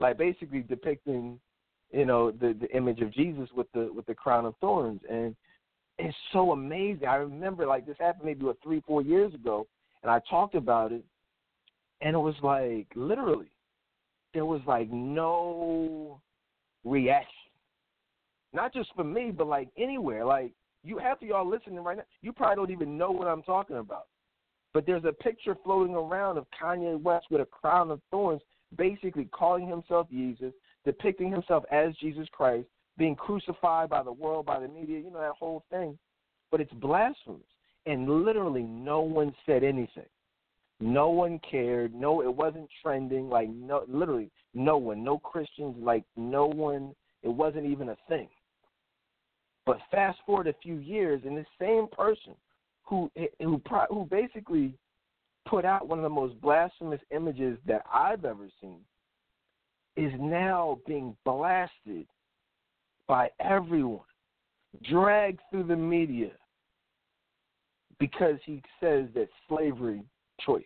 like 0.00 0.18
basically 0.18 0.60
depicting, 0.60 1.38
you 1.92 2.04
know, 2.04 2.30
the 2.30 2.54
the 2.60 2.70
image 2.76 3.00
of 3.00 3.12
Jesus 3.12 3.48
with 3.54 3.70
the 3.72 3.90
with 3.94 4.06
the 4.06 4.14
crown 4.14 4.46
of 4.46 4.54
thorns, 4.60 5.00
and 5.08 5.34
it's 5.98 6.16
so 6.32 6.52
amazing. 6.52 7.06
I 7.06 7.16
remember 7.16 7.66
like 7.66 7.86
this 7.86 7.96
happened 7.98 8.24
maybe 8.24 8.44
what 8.44 8.56
three, 8.62 8.82
four 8.86 9.02
years 9.02 9.34
ago, 9.34 9.66
and 10.02 10.10
I 10.10 10.20
talked 10.30 10.54
about 10.54 10.92
it, 10.92 11.04
and 12.00 12.14
it 12.14 12.18
was 12.18 12.36
like 12.42 12.86
literally, 12.94 13.50
there 14.32 14.46
was 14.46 14.60
like 14.66 14.90
no 14.90 16.20
reaction, 16.84 17.32
not 18.58 18.74
just 18.74 18.90
for 18.96 19.04
me, 19.04 19.30
but 19.30 19.46
like 19.46 19.68
anywhere. 19.78 20.24
Like 20.24 20.50
you, 20.82 20.98
half 20.98 21.22
of 21.22 21.28
y'all 21.28 21.48
listening 21.48 21.78
right 21.78 21.96
now, 21.96 22.02
you 22.22 22.32
probably 22.32 22.56
don't 22.56 22.72
even 22.72 22.98
know 22.98 23.12
what 23.12 23.28
I'm 23.28 23.42
talking 23.42 23.76
about. 23.76 24.06
But 24.74 24.84
there's 24.84 25.04
a 25.04 25.12
picture 25.12 25.56
floating 25.62 25.94
around 25.94 26.38
of 26.38 26.46
Kanye 26.60 27.00
West 27.00 27.26
with 27.30 27.40
a 27.40 27.46
crown 27.46 27.92
of 27.92 28.00
thorns, 28.10 28.42
basically 28.76 29.26
calling 29.26 29.68
himself 29.68 30.08
Jesus, 30.10 30.52
depicting 30.84 31.30
himself 31.30 31.62
as 31.70 31.94
Jesus 32.00 32.26
Christ, 32.32 32.66
being 32.96 33.14
crucified 33.14 33.90
by 33.90 34.02
the 34.02 34.12
world, 34.12 34.44
by 34.44 34.58
the 34.58 34.66
media, 34.66 34.98
you 34.98 35.12
know, 35.12 35.20
that 35.20 35.34
whole 35.38 35.62
thing. 35.70 35.96
But 36.50 36.60
it's 36.60 36.72
blasphemous. 36.74 37.40
And 37.86 38.24
literally 38.24 38.62
no 38.62 39.02
one 39.02 39.32
said 39.46 39.62
anything. 39.62 40.10
No 40.80 41.10
one 41.10 41.40
cared. 41.48 41.94
No, 41.94 42.22
it 42.22 42.34
wasn't 42.34 42.68
trending. 42.82 43.28
Like 43.28 43.50
no, 43.50 43.84
literally 43.86 44.32
no 44.52 44.78
one. 44.78 45.04
No 45.04 45.18
Christians. 45.18 45.76
Like 45.78 46.02
no 46.16 46.46
one. 46.46 46.92
It 47.22 47.28
wasn't 47.28 47.66
even 47.66 47.90
a 47.90 47.96
thing. 48.08 48.28
But 49.68 49.80
fast 49.90 50.18
forward 50.24 50.46
a 50.46 50.54
few 50.62 50.76
years, 50.76 51.20
and 51.26 51.36
this 51.36 51.44
same 51.60 51.88
person 51.88 52.34
who 52.84 53.10
who 53.38 53.60
who 53.90 54.08
basically 54.10 54.72
put 55.46 55.66
out 55.66 55.86
one 55.86 55.98
of 55.98 56.04
the 56.04 56.08
most 56.08 56.40
blasphemous 56.40 57.02
images 57.14 57.58
that 57.66 57.82
I've 57.92 58.24
ever 58.24 58.48
seen 58.62 58.78
is 59.94 60.10
now 60.18 60.78
being 60.86 61.14
blasted 61.22 62.06
by 63.06 63.28
everyone, 63.40 64.06
dragged 64.90 65.40
through 65.50 65.64
the 65.64 65.76
media 65.76 66.30
because 68.00 68.38
he 68.46 68.62
says 68.80 69.04
that 69.14 69.28
slavery 69.50 70.00
choice. 70.40 70.64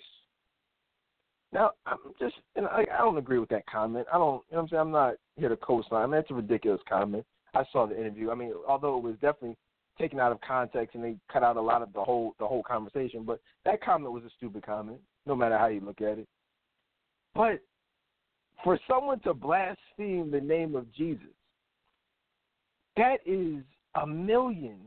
Now, 1.53 1.73
I'm 1.87 1.99
just, 2.21 2.37
and 2.55 2.67
I, 2.67 2.87
I 2.95 2.99
don't 2.99 3.19
agree 3.19 3.41
with 3.41 3.49
that 3.49 3.67
comment. 3.67 4.07
I 4.13 4.17
don't, 4.17 4.45
you 4.49 4.57
know 4.57 4.59
what 4.59 4.63
I'm 4.63 4.69
saying? 4.69 4.81
I'm 4.81 4.91
not 4.93 5.15
here 5.37 5.49
to 5.49 5.57
co-sign. 5.57 6.13
That's 6.13 6.31
a 6.31 6.35
ridiculous 6.35 6.81
comment. 6.89 7.27
I 7.55 7.65
saw 7.73 7.87
the 7.87 7.99
interview. 7.99 8.31
I 8.31 8.35
mean, 8.35 8.53
although 8.69 8.97
it 8.97 9.03
was 9.03 9.15
definitely 9.15 9.57
taken 9.99 10.19
out 10.19 10.33
of 10.33 10.41
context 10.41 10.95
and 10.95 11.05
they 11.05 11.17
cut 11.31 11.43
out 11.43 11.57
a 11.57 11.61
lot 11.61 11.83
of 11.83 11.93
the 11.93 12.03
whole 12.03 12.35
the 12.39 12.47
whole 12.47 12.63
conversation, 12.63 13.25
but 13.25 13.41
that 13.65 13.83
comment 13.83 14.13
was 14.13 14.25
a 14.25 14.31
stupid 14.37 14.65
comment, 14.65 14.99
no 15.27 15.37
matter 15.37 15.59
how 15.59 15.67
you 15.67 15.81
look 15.81 16.01
at 16.01 16.19
it. 16.19 16.29
But 17.35 17.61
for 18.65 18.79
someone 18.89 19.21
to 19.21 19.35
blaspheme 19.35 20.31
the 20.31 20.41
name 20.41 20.75
of 20.77 20.93
Jesus 20.95 21.27
that 22.97 23.19
is 23.27 23.63
a 24.01 24.07
million 24.07 24.79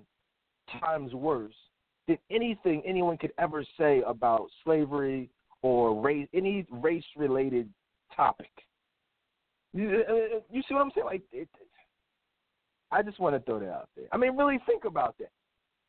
times 0.81 1.13
worse 1.13 1.53
than 2.07 2.17
anything 2.29 2.81
anyone 2.86 3.17
could 3.17 3.34
ever 3.38 3.65
say 3.77 4.03
about 4.05 4.48
slavery 4.63 5.29
or 5.62 6.00
race, 6.00 6.27
any 6.34 6.65
race 6.69 7.03
related 7.17 7.69
topic. 8.15 8.51
You, 9.74 10.03
uh, 10.07 10.39
you 10.51 10.62
see 10.67 10.74
what 10.74 10.81
I'm 10.81 10.91
saying? 10.93 11.05
Like, 11.05 11.22
it, 11.31 11.50
I 12.92 13.01
just 13.01 13.20
want 13.20 13.36
to 13.36 13.39
throw 13.42 13.60
that 13.60 13.70
out 13.70 13.89
there. 13.96 14.06
I 14.12 14.18
mean, 14.18 14.38
really 14.38 14.60
think 14.65 14.86
about 14.86 15.15
that. 15.20 15.30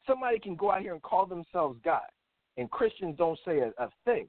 somebody 0.06 0.38
can 0.38 0.56
go 0.56 0.70
out 0.72 0.80
here 0.80 0.92
and 0.92 1.02
call 1.02 1.26
themselves 1.26 1.78
God, 1.84 2.02
and 2.56 2.70
Christians 2.70 3.16
don't 3.18 3.38
say 3.44 3.58
a, 3.58 3.68
a 3.82 3.88
thing. 4.04 4.28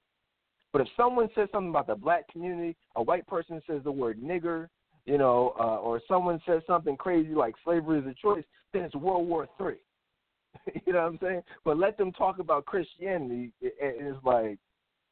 But 0.73 0.81
if 0.81 0.87
someone 0.97 1.29
says 1.33 1.47
something 1.51 1.69
about 1.69 1.87
the 1.87 1.95
black 1.95 2.27
community, 2.27 2.75
a 2.95 3.01
white 3.03 3.25
person 3.27 3.61
says 3.67 3.81
the 3.83 3.91
word 3.91 4.21
nigger, 4.21 4.67
you 5.05 5.17
know, 5.17 5.53
uh, 5.59 5.77
or 5.77 6.01
someone 6.07 6.41
says 6.45 6.61
something 6.67 6.97
crazy 6.97 7.33
like 7.33 7.55
slavery 7.63 7.99
is 7.99 8.05
a 8.05 8.13
choice, 8.13 8.43
then 8.73 8.83
it's 8.83 8.95
World 8.95 9.27
War 9.27 9.47
Three. 9.57 9.77
you 10.85 10.93
know 10.93 11.03
what 11.03 11.07
I'm 11.13 11.19
saying? 11.21 11.41
But 11.63 11.77
let 11.77 11.97
them 11.97 12.11
talk 12.11 12.39
about 12.39 12.65
Christianity, 12.65 13.51
and 13.61 13.71
it's 13.81 14.23
like 14.25 14.57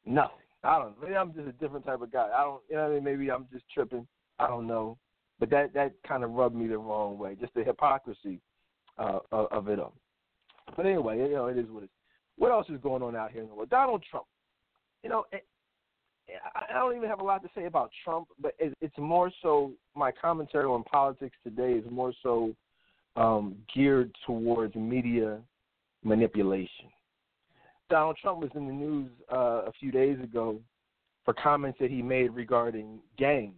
nothing. 0.04 0.36
I 0.62 0.78
don't. 0.78 1.00
Maybe 1.00 1.16
I'm 1.16 1.32
just 1.32 1.48
a 1.48 1.52
different 1.52 1.86
type 1.86 2.02
of 2.02 2.12
guy. 2.12 2.28
I 2.36 2.42
don't. 2.42 2.60
You 2.68 2.76
know 2.76 2.82
what 2.82 2.90
I 2.90 2.94
mean? 2.94 3.04
Maybe 3.04 3.30
I'm 3.30 3.46
just 3.52 3.64
tripping. 3.72 4.06
I 4.38 4.46
don't 4.48 4.66
know. 4.66 4.98
But 5.38 5.50
that 5.50 5.74
that 5.74 5.92
kind 6.06 6.24
of 6.24 6.30
rubbed 6.32 6.56
me 6.56 6.66
the 6.66 6.78
wrong 6.78 7.18
way. 7.18 7.36
Just 7.38 7.54
the 7.54 7.64
hypocrisy 7.64 8.40
uh, 8.98 9.18
of, 9.30 9.68
it 9.68 9.78
all. 9.78 9.94
But 10.76 10.86
anyway, 10.86 11.18
you 11.18 11.34
know, 11.34 11.46
it 11.46 11.58
is 11.58 11.66
what 11.68 11.82
it 11.82 11.86
is. 11.86 11.90
What 12.36 12.52
else 12.52 12.66
is 12.68 12.80
going 12.80 13.02
on 13.02 13.14
out 13.16 13.32
here 13.32 13.42
in 13.42 13.48
the 13.48 13.54
world? 13.54 13.70
Donald 13.70 14.04
Trump. 14.10 14.26
You 15.02 15.10
know, 15.10 15.24
I 16.54 16.72
don't 16.72 16.96
even 16.96 17.08
have 17.08 17.20
a 17.20 17.24
lot 17.24 17.42
to 17.42 17.50
say 17.54 17.66
about 17.66 17.90
Trump, 18.04 18.28
but 18.40 18.54
it's 18.58 18.98
more 18.98 19.30
so 19.42 19.72
my 19.94 20.10
commentary 20.10 20.64
on 20.64 20.82
politics 20.84 21.36
today 21.44 21.72
is 21.72 21.84
more 21.90 22.12
so 22.22 22.54
um, 23.14 23.56
geared 23.74 24.14
towards 24.26 24.74
media 24.74 25.38
manipulation. 26.02 26.86
Donald 27.88 28.18
Trump 28.20 28.40
was 28.40 28.50
in 28.54 28.66
the 28.66 28.72
news 28.72 29.10
uh, 29.32 29.62
a 29.66 29.72
few 29.78 29.92
days 29.92 30.18
ago 30.20 30.60
for 31.24 31.34
comments 31.34 31.78
that 31.80 31.90
he 31.90 32.02
made 32.02 32.32
regarding 32.34 32.98
gangs, 33.16 33.54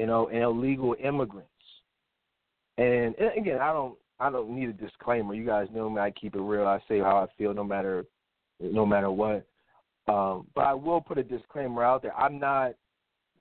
you 0.00 0.06
know, 0.06 0.28
and 0.28 0.42
illegal 0.42 0.96
immigrants. 0.98 1.50
And, 2.78 3.14
and 3.16 3.36
again, 3.36 3.58
I 3.60 3.70
don't 3.70 3.98
I 4.18 4.30
don't 4.30 4.48
need 4.48 4.70
a 4.70 4.72
disclaimer. 4.72 5.34
You 5.34 5.44
guys 5.44 5.68
know 5.74 5.90
me. 5.90 6.00
I 6.00 6.10
keep 6.10 6.34
it 6.34 6.40
real. 6.40 6.66
I 6.66 6.78
say 6.88 7.00
how 7.00 7.18
I 7.18 7.26
feel, 7.36 7.52
no 7.52 7.64
matter 7.64 8.06
no 8.60 8.86
matter 8.86 9.10
what. 9.10 9.44
Um, 10.08 10.46
but 10.54 10.62
I 10.62 10.72
will 10.72 11.02
put 11.02 11.18
a 11.18 11.22
disclaimer 11.22 11.84
out 11.84 12.00
there. 12.00 12.16
I'm 12.16 12.38
not 12.38 12.72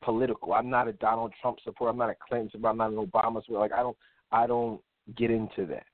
political. 0.02 0.52
I'm 0.52 0.70
not 0.70 0.90
a 0.90 0.94
Donald 0.94 1.32
Trump 1.42 1.60
supporter. 1.64 1.92
I'm 1.92 1.98
not 1.98 2.10
a 2.10 2.16
Clinton 2.28 2.50
supporter. 2.52 2.72
I'm 2.72 2.78
not 2.78 2.92
an 2.92 3.08
Obama 3.08 3.42
supporter. 3.42 3.62
Like 3.62 3.72
I 3.72 3.82
don't 3.82 3.98
I 4.34 4.46
don't 4.46 4.82
get 5.16 5.32
into 5.32 5.66
that. 5.68 5.86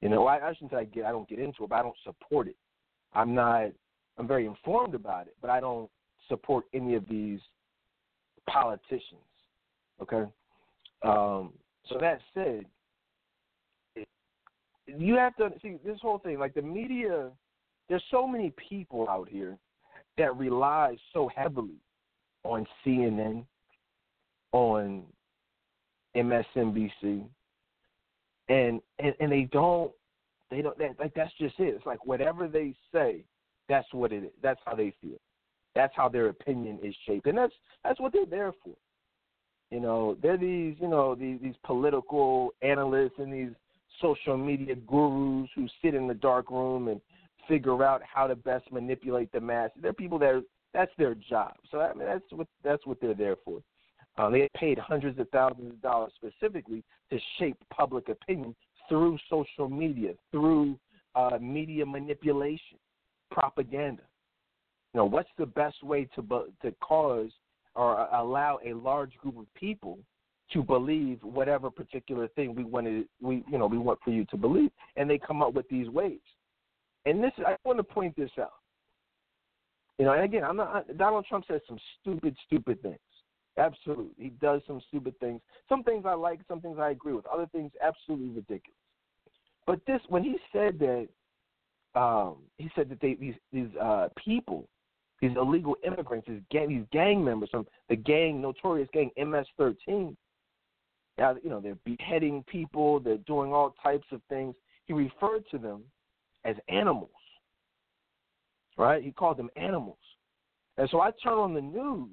You 0.00 0.08
know, 0.08 0.26
I, 0.26 0.48
I 0.48 0.54
shouldn't 0.54 0.70
say 0.70 0.78
I 0.78 0.84
get 0.84 1.04
I 1.04 1.10
don't 1.10 1.28
get 1.28 1.38
into 1.38 1.64
it, 1.64 1.68
but 1.68 1.76
I 1.76 1.82
don't 1.82 1.96
support 2.02 2.48
it. 2.48 2.56
I'm 3.12 3.34
not 3.34 3.72
I'm 4.16 4.26
very 4.26 4.46
informed 4.46 4.94
about 4.94 5.26
it, 5.26 5.36
but 5.42 5.50
I 5.50 5.60
don't 5.60 5.90
support 6.28 6.64
any 6.72 6.94
of 6.94 7.06
these 7.10 7.40
politicians. 8.48 9.20
Okay? 10.02 10.24
Um, 11.02 11.52
so 11.88 11.98
that 12.00 12.20
said, 12.34 12.64
you 14.86 15.14
have 15.14 15.36
to 15.36 15.50
see 15.62 15.76
this 15.84 15.98
whole 16.00 16.18
thing. 16.18 16.38
Like 16.38 16.54
the 16.54 16.62
media, 16.62 17.30
there's 17.88 18.02
so 18.10 18.26
many 18.26 18.52
people 18.68 19.08
out 19.08 19.28
here 19.28 19.58
that 20.16 20.36
rely 20.36 20.96
so 21.12 21.30
heavily 21.34 21.76
on 22.44 22.66
CNN, 22.84 23.44
on 24.52 25.04
MSNBC, 26.16 27.24
and 28.48 28.80
and, 28.98 29.14
and 29.20 29.30
they 29.30 29.48
don't 29.52 29.92
they 30.50 30.62
don't 30.62 30.76
that, 30.78 30.98
like 30.98 31.12
that's 31.14 31.32
just 31.38 31.58
it. 31.58 31.74
It's 31.74 31.86
like 31.86 32.04
whatever 32.06 32.48
they 32.48 32.74
say, 32.92 33.24
that's 33.68 33.92
what 33.92 34.12
it 34.12 34.24
is. 34.24 34.32
That's 34.42 34.60
how 34.64 34.74
they 34.74 34.94
feel. 35.00 35.18
That's 35.74 35.92
how 35.94 36.08
their 36.08 36.28
opinion 36.28 36.78
is 36.82 36.94
shaped, 37.06 37.26
and 37.26 37.36
that's 37.36 37.52
that's 37.84 38.00
what 38.00 38.12
they're 38.12 38.26
there 38.26 38.52
for. 38.64 38.74
You 39.70 39.80
know, 39.80 40.16
they're 40.22 40.38
these 40.38 40.76
you 40.80 40.88
know 40.88 41.14
these 41.14 41.38
these 41.42 41.56
political 41.64 42.54
analysts 42.62 43.18
and 43.18 43.32
these 43.32 43.54
social 44.00 44.36
media 44.36 44.74
gurus 44.74 45.50
who 45.54 45.66
sit 45.82 45.94
in 45.94 46.06
the 46.06 46.14
dark 46.14 46.50
room 46.50 46.88
and 46.88 47.00
figure 47.46 47.82
out 47.82 48.02
how 48.02 48.26
to 48.26 48.36
best 48.36 48.70
manipulate 48.72 49.32
the 49.32 49.40
masses. 49.40 49.78
They're 49.82 49.92
people 49.92 50.18
that 50.20 50.30
are, 50.30 50.42
that's 50.72 50.92
their 50.98 51.14
job. 51.14 51.54
So 51.70 51.80
I 51.80 51.92
mean, 51.94 52.06
that's 52.06 52.24
what 52.30 52.46
that's 52.64 52.86
what 52.86 53.00
they're 53.00 53.14
there 53.14 53.36
for. 53.44 53.60
Uh, 54.16 54.30
they 54.30 54.38
get 54.40 54.52
paid 54.54 54.78
hundreds 54.78 55.18
of 55.18 55.28
thousands 55.30 55.72
of 55.72 55.82
dollars 55.82 56.12
specifically 56.16 56.82
to 57.10 57.18
shape 57.38 57.56
public 57.70 58.08
opinion 58.08 58.54
through 58.88 59.18
social 59.30 59.68
media, 59.68 60.12
through 60.32 60.78
uh, 61.14 61.38
media 61.40 61.84
manipulation, 61.86 62.78
propaganda. 63.30 64.02
You 64.94 64.98
know, 64.98 65.04
what's 65.04 65.28
the 65.38 65.46
best 65.46 65.82
way 65.82 66.08
to 66.16 66.22
to 66.62 66.72
cause 66.80 67.30
or 67.78 68.08
allow 68.12 68.58
a 68.66 68.74
large 68.74 69.16
group 69.18 69.38
of 69.38 69.46
people 69.54 69.98
to 70.52 70.62
believe 70.62 71.22
whatever 71.22 71.70
particular 71.70 72.26
thing 72.28 72.54
we 72.54 72.64
wanted 72.64 73.06
we 73.20 73.44
you 73.50 73.56
know 73.56 73.66
we 73.66 73.78
want 73.78 73.98
for 74.04 74.10
you 74.10 74.24
to 74.26 74.36
believe, 74.36 74.70
and 74.96 75.08
they 75.08 75.18
come 75.18 75.40
up 75.40 75.54
with 75.54 75.68
these 75.68 75.88
ways. 75.88 76.18
And 77.06 77.22
this, 77.22 77.32
I 77.46 77.56
want 77.64 77.78
to 77.78 77.84
point 77.84 78.16
this 78.16 78.30
out. 78.40 78.52
You 79.98 80.06
know, 80.06 80.12
and 80.12 80.24
again, 80.24 80.42
I'm 80.44 80.56
not. 80.56 80.96
Donald 80.98 81.26
Trump 81.28 81.44
says 81.48 81.60
some 81.68 81.78
stupid, 82.00 82.36
stupid 82.46 82.82
things. 82.82 82.98
Absolutely, 83.56 84.12
he 84.18 84.30
does 84.40 84.60
some 84.66 84.80
stupid 84.88 85.18
things. 85.20 85.40
Some 85.68 85.84
things 85.84 86.04
I 86.06 86.14
like, 86.14 86.40
some 86.48 86.60
things 86.60 86.78
I 86.80 86.90
agree 86.90 87.12
with. 87.12 87.26
Other 87.26 87.46
things, 87.52 87.70
absolutely 87.82 88.28
ridiculous. 88.28 88.76
But 89.66 89.80
this, 89.86 90.00
when 90.08 90.24
he 90.24 90.36
said 90.52 90.78
that, 90.80 91.08
um, 91.94 92.36
he 92.56 92.70
said 92.74 92.88
that 92.90 93.00
they 93.00 93.14
these 93.14 93.34
these 93.52 93.68
uh, 93.80 94.08
people, 94.16 94.68
these 95.20 95.32
illegal 95.36 95.76
immigrants, 95.84 96.26
these 96.28 96.40
gang, 96.50 96.68
these 96.68 96.86
gang 96.92 97.24
members 97.24 97.50
from 97.50 97.66
the 97.88 97.96
gang, 97.96 98.40
notorious 98.40 98.88
gang 98.92 99.10
MS-13. 99.16 100.16
Now, 101.18 101.36
you 101.42 101.50
know, 101.50 101.60
they're 101.60 101.78
beheading 101.84 102.44
people. 102.46 103.00
They're 103.00 103.16
doing 103.18 103.52
all 103.52 103.74
types 103.82 104.06
of 104.12 104.20
things. 104.28 104.54
He 104.86 104.92
referred 104.92 105.44
to 105.50 105.58
them 105.58 105.82
as 106.44 106.54
animals. 106.68 107.10
Right? 108.76 109.02
He 109.02 109.10
called 109.10 109.38
them 109.38 109.50
animals. 109.56 109.98
And 110.76 110.88
so 110.90 111.00
I 111.00 111.10
turn 111.22 111.34
on 111.34 111.54
the 111.54 111.60
news 111.60 112.12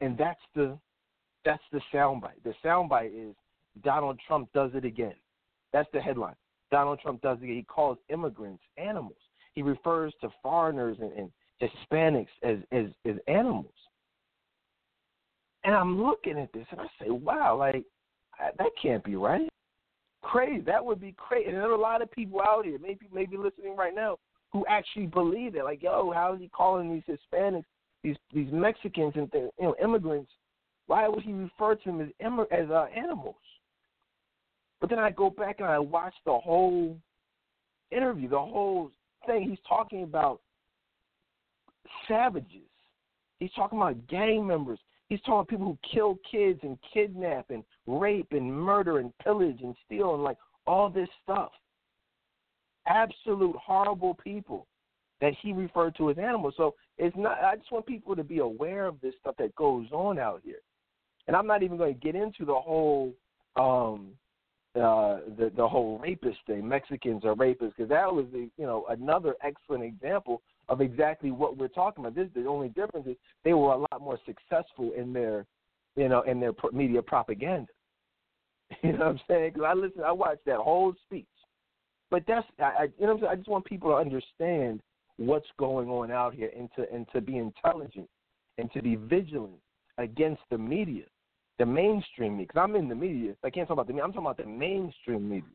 and 0.00 0.18
that's 0.18 0.40
the 0.54 0.78
that's 1.44 1.62
the 1.72 1.80
soundbite. 1.92 2.42
The 2.42 2.54
soundbite 2.64 3.12
is 3.14 3.34
Donald 3.82 4.18
Trump 4.26 4.48
does 4.54 4.70
it 4.74 4.84
again. 4.84 5.14
That's 5.72 5.88
the 5.92 6.00
headline. 6.00 6.36
Donald 6.70 7.00
Trump 7.00 7.20
does 7.20 7.38
it 7.40 7.44
again. 7.44 7.56
He 7.56 7.62
calls 7.62 7.98
immigrants 8.08 8.62
animals. 8.76 9.18
He 9.52 9.62
refers 9.62 10.12
to 10.20 10.30
foreigners 10.42 10.96
and, 11.00 11.12
and 11.12 11.30
Hispanics 11.64 12.26
as, 12.42 12.58
as 12.72 12.86
as 13.06 13.16
animals. 13.28 13.66
And 15.64 15.74
I'm 15.74 16.02
looking 16.02 16.38
at 16.38 16.52
this 16.52 16.66
and 16.70 16.80
I 16.80 16.86
say, 17.00 17.10
wow, 17.10 17.56
like 17.56 17.84
that 18.38 18.70
can't 18.82 19.02
be 19.02 19.16
right 19.16 19.48
crazy. 20.24 20.60
That 20.62 20.84
would 20.84 21.00
be 21.00 21.14
crazy. 21.16 21.48
And 21.48 21.56
there 21.56 21.70
are 21.70 21.74
a 21.74 21.80
lot 21.80 22.02
of 22.02 22.10
people 22.10 22.40
out 22.40 22.64
here, 22.64 22.78
maybe 22.80 23.06
maybe 23.12 23.36
listening 23.36 23.76
right 23.76 23.94
now, 23.94 24.18
who 24.52 24.64
actually 24.68 25.06
believe 25.06 25.54
it. 25.54 25.64
Like, 25.64 25.82
yo, 25.82 26.10
how 26.12 26.34
is 26.34 26.40
he 26.40 26.48
calling 26.48 26.92
these 26.92 27.16
Hispanics, 27.32 27.64
these 28.02 28.16
these 28.32 28.50
Mexicans, 28.50 29.12
and 29.14 29.30
th- 29.30 29.50
you 29.58 29.64
know 29.64 29.76
immigrants? 29.82 30.30
Why 30.86 31.06
would 31.08 31.22
he 31.22 31.32
refer 31.32 31.76
to 31.76 31.84
them 31.84 32.00
as 32.00 32.08
Im- 32.18 32.46
as 32.50 32.70
uh, 32.70 32.86
animals? 32.96 33.36
But 34.80 34.90
then 34.90 34.98
I 34.98 35.10
go 35.10 35.30
back 35.30 35.60
and 35.60 35.68
I 35.68 35.78
watch 35.78 36.14
the 36.26 36.36
whole 36.36 36.96
interview, 37.90 38.28
the 38.28 38.38
whole 38.38 38.90
thing. 39.26 39.48
He's 39.48 39.58
talking 39.68 40.02
about 40.02 40.40
savages. 42.08 42.68
He's 43.38 43.52
talking 43.52 43.78
about 43.78 44.06
gang 44.06 44.46
members. 44.46 44.78
He's 45.08 45.20
talking 45.20 45.34
about 45.34 45.48
people 45.48 45.66
who 45.66 45.78
kill 45.92 46.18
kids 46.30 46.60
and 46.62 46.78
kidnap 46.92 47.50
and 47.50 47.62
rape 47.86 48.28
and 48.30 48.52
murder 48.52 48.98
and 48.98 49.16
pillage 49.18 49.58
and 49.62 49.74
steal 49.84 50.14
and 50.14 50.24
like 50.24 50.38
all 50.66 50.88
this 50.88 51.08
stuff. 51.22 51.50
Absolute 52.86 53.56
horrible 53.56 54.14
people 54.14 54.66
that 55.20 55.34
he 55.40 55.52
referred 55.52 55.94
to 55.96 56.10
as 56.10 56.18
animals. 56.18 56.54
So 56.56 56.74
it's 56.98 57.16
not. 57.16 57.38
I 57.42 57.56
just 57.56 57.72
want 57.72 57.86
people 57.86 58.16
to 58.16 58.24
be 58.24 58.38
aware 58.38 58.86
of 58.86 59.00
this 59.00 59.14
stuff 59.20 59.34
that 59.38 59.54
goes 59.56 59.86
on 59.92 60.18
out 60.18 60.40
here. 60.44 60.60
And 61.26 61.36
I'm 61.36 61.46
not 61.46 61.62
even 61.62 61.76
going 61.76 61.94
to 61.94 62.00
get 62.00 62.14
into 62.14 62.44
the 62.44 62.54
whole 62.54 63.12
um 63.56 64.08
uh 64.74 65.20
the 65.38 65.52
the 65.56 65.66
whole 65.66 65.98
rapist 65.98 66.38
thing. 66.46 66.66
Mexicans 66.66 67.24
are 67.24 67.34
rapists 67.34 67.72
because 67.76 67.88
that 67.88 68.12
was 68.12 68.26
the 68.32 68.50
you 68.56 68.66
know 68.66 68.84
another 68.88 69.36
excellent 69.42 69.84
example 69.84 70.42
of 70.68 70.80
exactly 70.80 71.30
what 71.30 71.56
we're 71.56 71.68
talking 71.68 72.04
about. 72.04 72.14
This 72.14 72.28
the 72.34 72.46
only 72.46 72.68
difference 72.68 73.06
is 73.06 73.16
they 73.44 73.54
were 73.54 73.72
a 73.72 73.78
lot 73.78 74.00
more 74.00 74.18
successful 74.24 74.92
in 74.96 75.12
their, 75.12 75.46
you 75.96 76.08
know, 76.08 76.22
in 76.22 76.40
their 76.40 76.52
media 76.72 77.02
propaganda. 77.02 77.68
You 78.82 78.92
know 78.92 78.98
what 78.98 79.08
I'm 79.08 79.20
saying? 79.28 79.52
Because 79.54 79.66
I 79.68 79.74
listen, 79.74 80.02
I 80.02 80.10
watched 80.10 80.46
that 80.46 80.56
whole 80.56 80.94
speech. 81.04 81.26
But 82.10 82.24
that's, 82.26 82.46
I, 82.58 82.62
I 82.62 82.82
you 82.98 83.06
know, 83.06 83.20
i 83.28 83.36
just 83.36 83.48
want 83.48 83.64
people 83.64 83.90
to 83.90 83.96
understand 83.96 84.80
what's 85.16 85.46
going 85.58 85.88
on 85.88 86.10
out 86.10 86.34
here 86.34 86.50
and 86.56 86.68
to 86.76 86.90
and 86.92 87.06
to 87.12 87.20
be 87.20 87.38
intelligent 87.38 88.08
and 88.58 88.72
to 88.72 88.82
be 88.82 88.96
vigilant 88.96 89.60
against 89.98 90.42
the 90.50 90.58
media, 90.58 91.04
the 91.58 91.66
mainstream 91.66 92.32
media. 92.32 92.46
Because 92.48 92.62
I'm 92.62 92.76
in 92.76 92.88
the 92.88 92.94
media. 92.94 93.34
I 93.44 93.50
can't 93.50 93.68
talk 93.68 93.74
about 93.74 93.86
the 93.86 93.92
media. 93.92 94.04
I'm 94.04 94.12
talking 94.12 94.26
about 94.26 94.38
the 94.38 94.46
mainstream 94.46 95.28
media. 95.28 95.50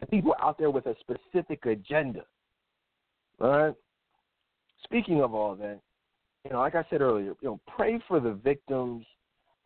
The 0.00 0.06
people 0.06 0.34
out 0.42 0.58
there 0.58 0.70
with 0.70 0.86
a 0.86 0.96
specific 1.00 1.64
agenda. 1.66 2.24
All 3.40 3.48
right. 3.48 3.74
Speaking 4.84 5.22
of 5.22 5.34
all 5.34 5.54
that, 5.56 5.80
you 6.44 6.52
know, 6.52 6.60
like 6.60 6.74
I 6.74 6.84
said 6.90 7.00
earlier, 7.00 7.34
you 7.40 7.48
know, 7.48 7.60
pray 7.74 7.98
for 8.06 8.20
the 8.20 8.32
victims 8.32 9.04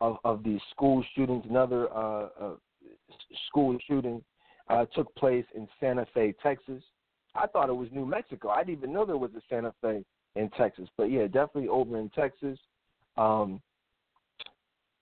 of 0.01 0.17
of 0.23 0.43
these 0.43 0.61
school 0.71 1.03
shootings. 1.15 1.43
Another 1.49 1.91
uh, 1.93 2.29
uh, 2.39 2.53
school 3.47 3.77
shooting 3.87 4.23
uh, 4.69 4.85
took 4.95 5.13
place 5.15 5.45
in 5.55 5.67
Santa 5.79 6.05
Fe, 6.13 6.33
Texas. 6.41 6.81
I 7.35 7.47
thought 7.47 7.69
it 7.69 7.75
was 7.75 7.89
New 7.91 8.05
Mexico. 8.05 8.49
I 8.49 8.63
didn't 8.63 8.79
even 8.79 8.93
know 8.93 9.05
there 9.05 9.17
was 9.17 9.31
a 9.35 9.41
Santa 9.49 9.73
Fe 9.81 10.03
in 10.35 10.49
Texas. 10.51 10.87
But 10.97 11.05
yeah, 11.05 11.25
definitely 11.25 11.67
over 11.67 11.97
in 11.97 12.09
Texas. 12.09 12.57
Um, 13.17 13.61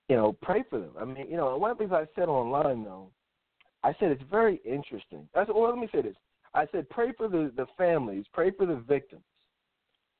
you 0.09 0.15
know, 0.15 0.35
pray 0.41 0.63
for 0.69 0.79
them. 0.79 0.91
I 0.99 1.05
mean, 1.05 1.27
you 1.29 1.37
know, 1.37 1.57
one 1.57 1.71
of 1.71 1.77
the 1.77 1.83
things 1.83 1.93
I 1.93 2.07
said 2.19 2.29
online 2.29 2.83
though, 2.83 3.09
I 3.83 3.93
said 3.99 4.11
it's 4.11 4.23
very 4.31 4.61
interesting. 4.65 5.27
I 5.35 5.45
said, 5.45 5.53
well, 5.53 5.69
let 5.69 5.77
me 5.77 5.89
say 5.93 6.01
this. 6.01 6.15
I 6.53 6.65
said, 6.71 6.89
pray 6.89 7.11
for 7.17 7.27
the 7.27 7.51
the 7.55 7.67
families, 7.77 8.25
pray 8.33 8.51
for 8.51 8.65
the 8.65 8.77
victims, 8.87 9.23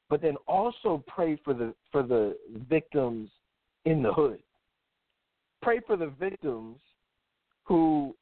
but 0.10 0.22
then 0.22 0.36
also 0.48 1.04
pray 1.08 1.40
for 1.44 1.54
the 1.54 1.74
for 1.92 2.04
the 2.04 2.38
victims 2.70 3.30
in 3.86 4.02
the 4.02 4.14
hood. 4.14 4.40
Pray 5.62 5.80
for 5.86 5.98
the 5.98 6.08
victims 6.20 6.78
who 7.64 8.16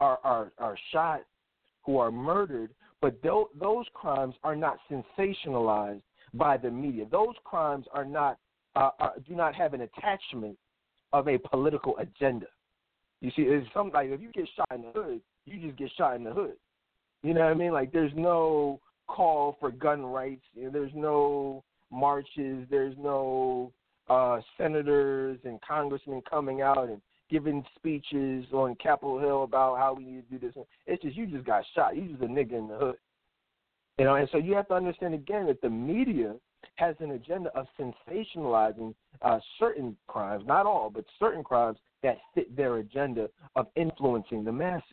are 0.00 0.18
are 0.24 0.52
are 0.58 0.76
shot, 0.92 1.22
who 1.82 1.98
are 1.98 2.10
murdered, 2.10 2.70
but 3.00 3.20
th- 3.22 3.46
those 3.58 3.86
crimes 3.94 4.34
are 4.42 4.56
not 4.56 4.78
sensationalized 4.90 6.02
by 6.34 6.56
the 6.56 6.70
media. 6.70 7.06
Those 7.10 7.34
crimes 7.44 7.86
are 7.92 8.04
not 8.04 8.38
uh, 8.76 8.90
are, 8.98 9.14
do 9.26 9.34
not 9.34 9.54
have 9.54 9.74
an 9.74 9.82
attachment 9.82 10.58
of 11.12 11.28
a 11.28 11.38
political 11.38 11.96
agenda. 11.98 12.46
You 13.20 13.30
see, 13.36 13.42
it's 13.42 13.66
something 13.72 13.94
like 13.94 14.10
if 14.10 14.20
you 14.20 14.30
get 14.32 14.48
shot 14.56 14.68
in 14.74 14.82
the 14.82 14.90
hood, 14.90 15.20
you 15.46 15.60
just 15.60 15.78
get 15.78 15.90
shot 15.96 16.16
in 16.16 16.24
the 16.24 16.32
hood. 16.32 16.54
You 17.22 17.32
know 17.32 17.40
what 17.40 17.50
I 17.50 17.54
mean? 17.54 17.72
Like 17.72 17.92
there's 17.92 18.12
no 18.14 18.80
call 19.06 19.56
for 19.60 19.70
gun 19.70 20.04
rights. 20.04 20.44
You 20.54 20.64
know, 20.64 20.70
there's 20.70 20.92
no 20.94 21.64
marches. 21.90 22.66
There's 22.70 22.96
no 22.98 23.72
uh, 24.08 24.40
senators 24.58 25.38
and 25.44 25.60
congressmen 25.62 26.22
coming 26.28 26.62
out 26.62 26.88
and 26.88 27.00
giving 27.30 27.64
speeches 27.76 28.44
on 28.52 28.76
Capitol 28.76 29.18
Hill 29.18 29.44
about 29.44 29.78
how 29.78 29.94
we 29.94 30.04
need 30.04 30.28
to 30.28 30.38
do 30.38 30.46
this. 30.46 30.64
It's 30.86 31.02
just 31.02 31.16
you 31.16 31.26
just 31.26 31.46
got 31.46 31.64
shot. 31.74 31.96
You 31.96 32.08
just 32.08 32.22
a 32.22 32.26
nigga 32.26 32.52
in 32.52 32.68
the 32.68 32.76
hood. 32.76 32.96
You 33.98 34.04
know, 34.04 34.16
and 34.16 34.28
so 34.32 34.38
you 34.38 34.54
have 34.54 34.68
to 34.68 34.74
understand 34.74 35.14
again 35.14 35.46
that 35.46 35.60
the 35.60 35.70
media 35.70 36.34
has 36.76 36.96
an 36.98 37.12
agenda 37.12 37.50
of 37.56 37.66
sensationalizing 37.78 38.94
uh, 39.22 39.38
certain 39.58 39.96
crimes, 40.08 40.44
not 40.46 40.66
all, 40.66 40.90
but 40.90 41.04
certain 41.18 41.44
crimes 41.44 41.78
that 42.02 42.18
fit 42.34 42.54
their 42.56 42.78
agenda 42.78 43.28
of 43.54 43.66
influencing 43.76 44.44
the 44.44 44.52
masses. 44.52 44.84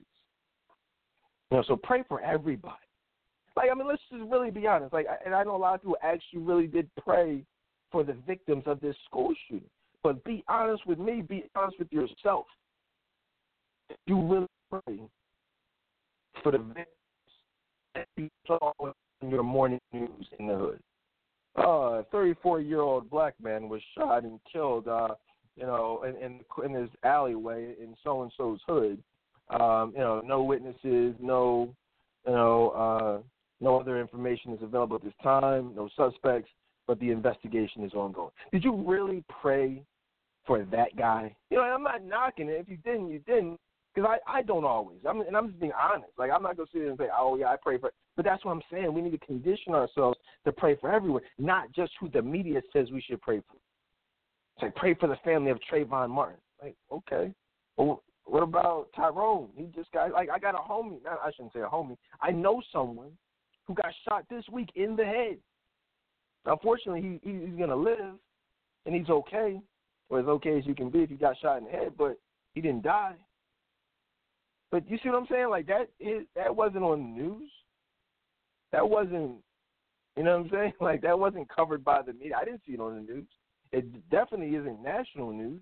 You 1.49 1.57
know, 1.57 1.63
so 1.67 1.75
pray 1.75 2.03
for 2.07 2.21
everybody. 2.21 2.75
Like, 3.61 3.69
I 3.69 3.75
mean, 3.75 3.87
let's 3.87 4.01
just 4.11 4.23
really 4.23 4.49
be 4.49 4.65
honest. 4.65 4.91
Like, 4.91 5.05
and 5.23 5.35
I 5.35 5.43
know 5.43 5.55
a 5.55 5.57
lot 5.57 5.75
of 5.75 5.81
people 5.81 5.97
actually 6.01 6.39
really 6.39 6.65
did 6.65 6.89
pray 6.95 7.43
for 7.91 8.03
the 8.03 8.15
victims 8.25 8.63
of 8.65 8.81
this 8.81 8.95
school 9.05 9.35
shooting. 9.47 9.69
But 10.01 10.23
be 10.23 10.43
honest 10.47 10.87
with 10.87 10.97
me. 10.97 11.21
Be 11.21 11.43
honest 11.55 11.77
with 11.77 11.93
yourself. 11.93 12.47
You 14.07 14.19
really 14.19 14.47
pray 14.71 14.99
for 16.41 16.51
the 16.51 16.57
victims 16.57 16.87
that 17.93 18.07
you 18.17 18.29
saw 18.47 18.71
in 19.21 19.29
your 19.29 19.43
morning 19.43 19.79
news 19.93 20.25
in 20.39 20.47
the 20.47 20.55
hood. 20.55 20.79
Uh, 21.59 21.99
a 21.99 22.05
34 22.11 22.61
year 22.61 22.79
old 22.79 23.11
black 23.11 23.35
man 23.43 23.69
was 23.69 23.81
shot 23.95 24.23
and 24.23 24.39
killed, 24.51 24.87
uh, 24.87 25.09
you 25.55 25.67
know, 25.67 26.03
in, 26.07 26.15
in, 26.15 26.39
in 26.65 26.73
his 26.73 26.89
alleyway 27.03 27.75
in 27.79 27.93
so 28.03 28.23
and 28.23 28.31
so's 28.35 28.61
hood. 28.67 28.97
Um, 29.51 29.91
you 29.93 29.99
know, 29.99 30.21
no 30.25 30.41
witnesses, 30.41 31.13
no, 31.19 31.75
you 32.25 32.31
know, 32.31 32.69
uh, 32.69 33.30
no 33.61 33.79
other 33.79 34.01
information 34.01 34.53
is 34.53 34.61
available 34.61 34.97
at 34.97 35.03
this 35.03 35.13
time, 35.23 35.73
no 35.75 35.87
suspects, 35.95 36.49
but 36.87 36.99
the 36.99 37.11
investigation 37.11 37.83
is 37.83 37.93
ongoing. 37.93 38.31
Did 38.51 38.63
you 38.63 38.75
really 38.85 39.23
pray 39.41 39.83
for 40.45 40.65
that 40.65 40.95
guy? 40.97 41.33
You 41.49 41.57
know, 41.57 41.63
I'm 41.63 41.83
not 41.83 42.03
knocking 42.03 42.49
it. 42.49 42.57
If 42.59 42.67
you 42.67 42.77
didn't, 42.77 43.09
you 43.09 43.19
didn't. 43.19 43.59
Because 43.93 44.09
I, 44.27 44.39
I 44.39 44.41
don't 44.41 44.63
always. 44.63 44.97
I'm, 45.07 45.21
and 45.21 45.35
I'm 45.35 45.49
just 45.49 45.59
being 45.59 45.73
honest. 45.79 46.11
Like, 46.17 46.31
I'm 46.31 46.41
not 46.41 46.55
going 46.55 46.67
to 46.67 46.71
sit 46.71 46.79
there 46.79 46.89
and 46.89 46.97
say, 46.97 47.07
oh, 47.15 47.35
yeah, 47.35 47.47
I 47.47 47.57
pray 47.61 47.77
for 47.77 47.91
But 48.15 48.25
that's 48.25 48.43
what 48.45 48.53
I'm 48.53 48.61
saying. 48.71 48.93
We 48.93 49.01
need 49.01 49.11
to 49.11 49.25
condition 49.25 49.73
ourselves 49.73 50.17
to 50.45 50.51
pray 50.51 50.77
for 50.79 50.91
everyone, 50.91 51.21
not 51.37 51.71
just 51.73 51.91
who 51.99 52.09
the 52.09 52.21
media 52.21 52.61
says 52.71 52.87
we 52.91 53.01
should 53.01 53.21
pray 53.21 53.39
for. 53.39 53.57
Say, 54.59 54.67
like, 54.67 54.75
pray 54.75 54.93
for 54.95 55.07
the 55.07 55.17
family 55.25 55.51
of 55.51 55.59
Trayvon 55.69 56.09
Martin. 56.09 56.39
Like, 56.61 56.75
okay. 56.91 57.33
Well, 57.75 58.01
what 58.25 58.43
about 58.43 58.87
Tyrone? 58.95 59.49
He 59.55 59.65
just 59.75 59.91
got, 59.91 60.13
like, 60.13 60.29
I 60.29 60.39
got 60.39 60.55
a 60.55 60.57
homie. 60.57 61.03
Not, 61.03 61.19
I 61.23 61.31
shouldn't 61.35 61.53
say 61.53 61.59
a 61.59 61.67
homie. 61.67 61.97
I 62.21 62.31
know 62.31 62.61
someone 62.71 63.11
who 63.67 63.73
got 63.73 63.93
shot 64.07 64.25
this 64.29 64.43
week 64.51 64.69
in 64.75 64.95
the 64.95 65.05
head. 65.05 65.37
Unfortunately, 66.45 67.19
he, 67.23 67.31
he's 67.31 67.55
going 67.57 67.69
to 67.69 67.75
live, 67.75 68.15
and 68.85 68.95
he's 68.95 69.09
okay, 69.09 69.61
or 70.09 70.19
as 70.19 70.25
okay 70.25 70.57
as 70.57 70.65
you 70.65 70.73
can 70.73 70.89
be 70.89 70.99
if 70.99 71.11
you 71.11 71.17
got 71.17 71.37
shot 71.39 71.59
in 71.59 71.65
the 71.65 71.71
head, 71.71 71.93
but 71.97 72.17
he 72.53 72.61
didn't 72.61 72.83
die. 72.83 73.15
But 74.71 74.89
you 74.89 74.97
see 75.03 75.09
what 75.09 75.19
I'm 75.19 75.27
saying? 75.29 75.49
Like 75.49 75.67
that 75.67 75.89
is 75.99 76.25
that 76.35 76.55
wasn't 76.55 76.83
on 76.83 76.99
the 76.99 77.21
news. 77.21 77.51
That 78.71 78.89
wasn't 78.89 79.35
you 80.17 80.23
know 80.23 80.37
what 80.37 80.45
I'm 80.45 80.49
saying? 80.51 80.73
Like 80.81 81.01
that 81.01 81.17
wasn't 81.17 81.49
covered 81.49 81.83
by 81.83 82.01
the 82.01 82.13
media. 82.13 82.37
I 82.41 82.45
didn't 82.45 82.61
see 82.65 82.73
it 82.73 82.79
on 82.79 82.95
the 82.95 83.13
news. 83.13 83.27
It 83.71 84.09
definitely 84.09 84.55
isn't 84.55 84.83
national 84.83 85.31
news. 85.31 85.61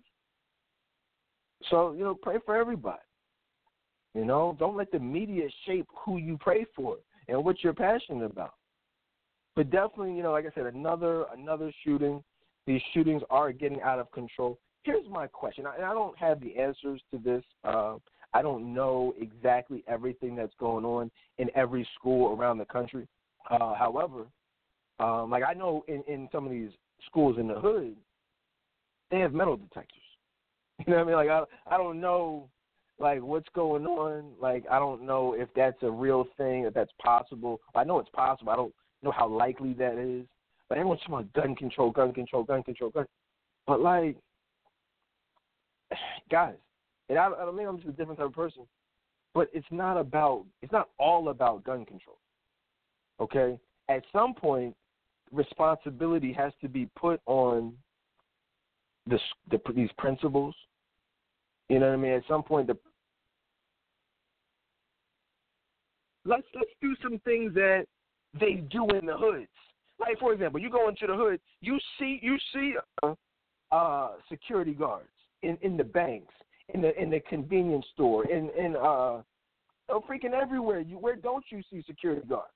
So, 1.69 1.93
you 1.93 2.03
know, 2.03 2.15
pray 2.15 2.37
for 2.45 2.55
everybody. 2.55 2.99
You 4.15 4.25
know, 4.25 4.55
don't 4.57 4.77
let 4.77 4.91
the 4.91 4.99
media 4.99 5.47
shape 5.65 5.87
who 6.03 6.17
you 6.17 6.37
pray 6.39 6.65
for 6.75 6.97
and 7.29 7.43
what 7.43 7.63
you're 7.63 7.73
passionate 7.73 8.25
about. 8.25 8.55
But 9.55 9.71
definitely, 9.71 10.15
you 10.15 10.23
know, 10.23 10.31
like 10.31 10.45
I 10.45 10.53
said, 10.55 10.65
another 10.73 11.25
another 11.33 11.71
shooting. 11.83 12.23
These 12.65 12.81
shootings 12.93 13.23
are 13.29 13.51
getting 13.51 13.81
out 13.81 13.99
of 13.99 14.11
control. 14.11 14.59
Here's 14.83 15.07
my 15.09 15.27
question, 15.27 15.65
and 15.65 15.85
I 15.85 15.93
don't 15.93 16.17
have 16.17 16.39
the 16.39 16.55
answers 16.57 17.01
to 17.11 17.17
this. 17.17 17.43
Uh, 17.63 17.95
I 18.33 18.41
don't 18.41 18.73
know 18.73 19.13
exactly 19.19 19.83
everything 19.87 20.35
that's 20.35 20.53
going 20.59 20.85
on 20.85 21.09
in 21.39 21.49
every 21.55 21.87
school 21.95 22.37
around 22.37 22.59
the 22.59 22.65
country. 22.65 23.07
Uh, 23.49 23.73
however, 23.73 24.25
um, 24.99 25.31
like 25.31 25.43
I 25.43 25.53
know 25.53 25.83
in, 25.87 26.03
in 26.07 26.29
some 26.31 26.45
of 26.45 26.51
these 26.51 26.69
schools 27.05 27.37
in 27.39 27.47
the 27.47 27.59
hood, 27.59 27.95
they 29.09 29.19
have 29.19 29.33
metal 29.33 29.57
detectors. 29.57 29.95
You 30.87 30.93
know 30.93 31.03
what 31.03 31.03
I 31.03 31.07
mean? 31.07 31.27
Like 31.27 31.29
I 31.29 31.75
I 31.75 31.77
don't 31.77 31.99
know 31.99 32.47
like 32.99 33.21
what's 33.21 33.47
going 33.55 33.85
on. 33.85 34.31
Like 34.41 34.65
I 34.69 34.79
don't 34.79 35.05
know 35.05 35.33
if 35.37 35.49
that's 35.55 35.81
a 35.81 35.91
real 35.91 36.27
thing, 36.37 36.63
if 36.63 36.73
that's 36.73 36.91
possible. 37.01 37.59
I 37.75 37.83
know 37.83 37.99
it's 37.99 38.09
possible. 38.09 38.51
I 38.51 38.55
don't 38.55 38.73
know 39.03 39.11
how 39.11 39.27
likely 39.27 39.73
that 39.73 39.97
is. 39.97 40.25
But 40.67 40.77
everyone's 40.77 41.01
talking 41.01 41.15
about 41.15 41.33
gun 41.33 41.55
control, 41.55 41.91
gun 41.91 42.13
control, 42.13 42.43
gun 42.43 42.63
control, 42.63 42.91
gun. 42.91 43.05
But 43.65 43.81
like, 43.81 44.17
guys, 46.31 46.55
and 47.09 47.17
I, 47.17 47.27
I 47.27 47.51
mean 47.51 47.67
I'm 47.67 47.77
just 47.77 47.89
a 47.89 47.93
different 47.93 48.19
type 48.19 48.27
of 48.27 48.33
person, 48.33 48.63
but 49.33 49.49
it's 49.53 49.67
not 49.71 49.97
about 49.97 50.45
it's 50.61 50.71
not 50.71 50.89
all 50.99 51.29
about 51.29 51.63
gun 51.63 51.85
control. 51.85 52.17
Okay, 53.19 53.59
at 53.89 54.03
some 54.13 54.33
point, 54.33 54.75
responsibility 55.31 56.31
has 56.33 56.53
to 56.61 56.69
be 56.69 56.87
put 56.95 57.19
on 57.25 57.73
the, 59.07 59.19
the 59.49 59.59
these 59.73 59.89
principles. 59.97 60.55
You 61.67 61.79
know 61.79 61.87
what 61.87 61.93
I 61.93 61.97
mean? 61.97 62.11
At 62.13 62.23
some 62.27 62.43
point, 62.43 62.67
the 62.67 62.77
let's 66.25 66.47
let's 66.55 66.71
do 66.81 66.95
some 67.01 67.19
things 67.19 67.53
that 67.53 67.85
they 68.39 68.63
do 68.69 68.87
in 68.89 69.05
the 69.05 69.17
hoods. 69.17 69.47
Like 69.99 70.19
for 70.19 70.33
example, 70.33 70.59
you 70.59 70.69
go 70.69 70.87
into 70.87 71.07
the 71.07 71.15
hood, 71.15 71.39
you 71.61 71.77
see 71.97 72.19
you 72.21 72.37
see 72.53 72.75
uh, 73.03 73.13
uh, 73.71 74.11
security 74.29 74.73
guards 74.73 75.09
in 75.43 75.57
in 75.61 75.77
the 75.77 75.83
banks, 75.83 76.33
in 76.73 76.81
the 76.81 76.99
in 77.01 77.09
the 77.09 77.19
convenience 77.21 77.85
store, 77.93 78.25
in 78.25 78.49
in 78.57 78.75
uh, 78.75 79.21
oh, 79.89 80.03
freaking 80.09 80.33
everywhere. 80.33 80.79
You 80.79 80.97
where 80.97 81.15
don't 81.15 81.45
you 81.49 81.61
see 81.69 81.83
security 81.85 82.25
guards? 82.27 82.47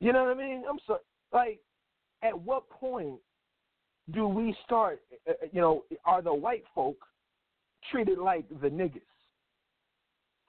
You 0.00 0.12
know 0.12 0.24
what 0.24 0.36
I 0.36 0.38
mean? 0.38 0.64
I'm 0.68 0.78
so 0.86 0.98
like, 1.32 1.60
at 2.22 2.38
what 2.38 2.68
point 2.70 3.18
do 4.12 4.26
we 4.26 4.56
start? 4.64 5.00
Uh, 5.28 5.32
uh, 5.32 5.46
you 5.52 5.60
know, 5.60 5.84
are 6.04 6.22
the 6.22 6.32
white 6.32 6.64
folk 6.74 6.96
treated 7.90 8.18
like 8.18 8.48
the 8.62 8.68
niggas? 8.68 9.00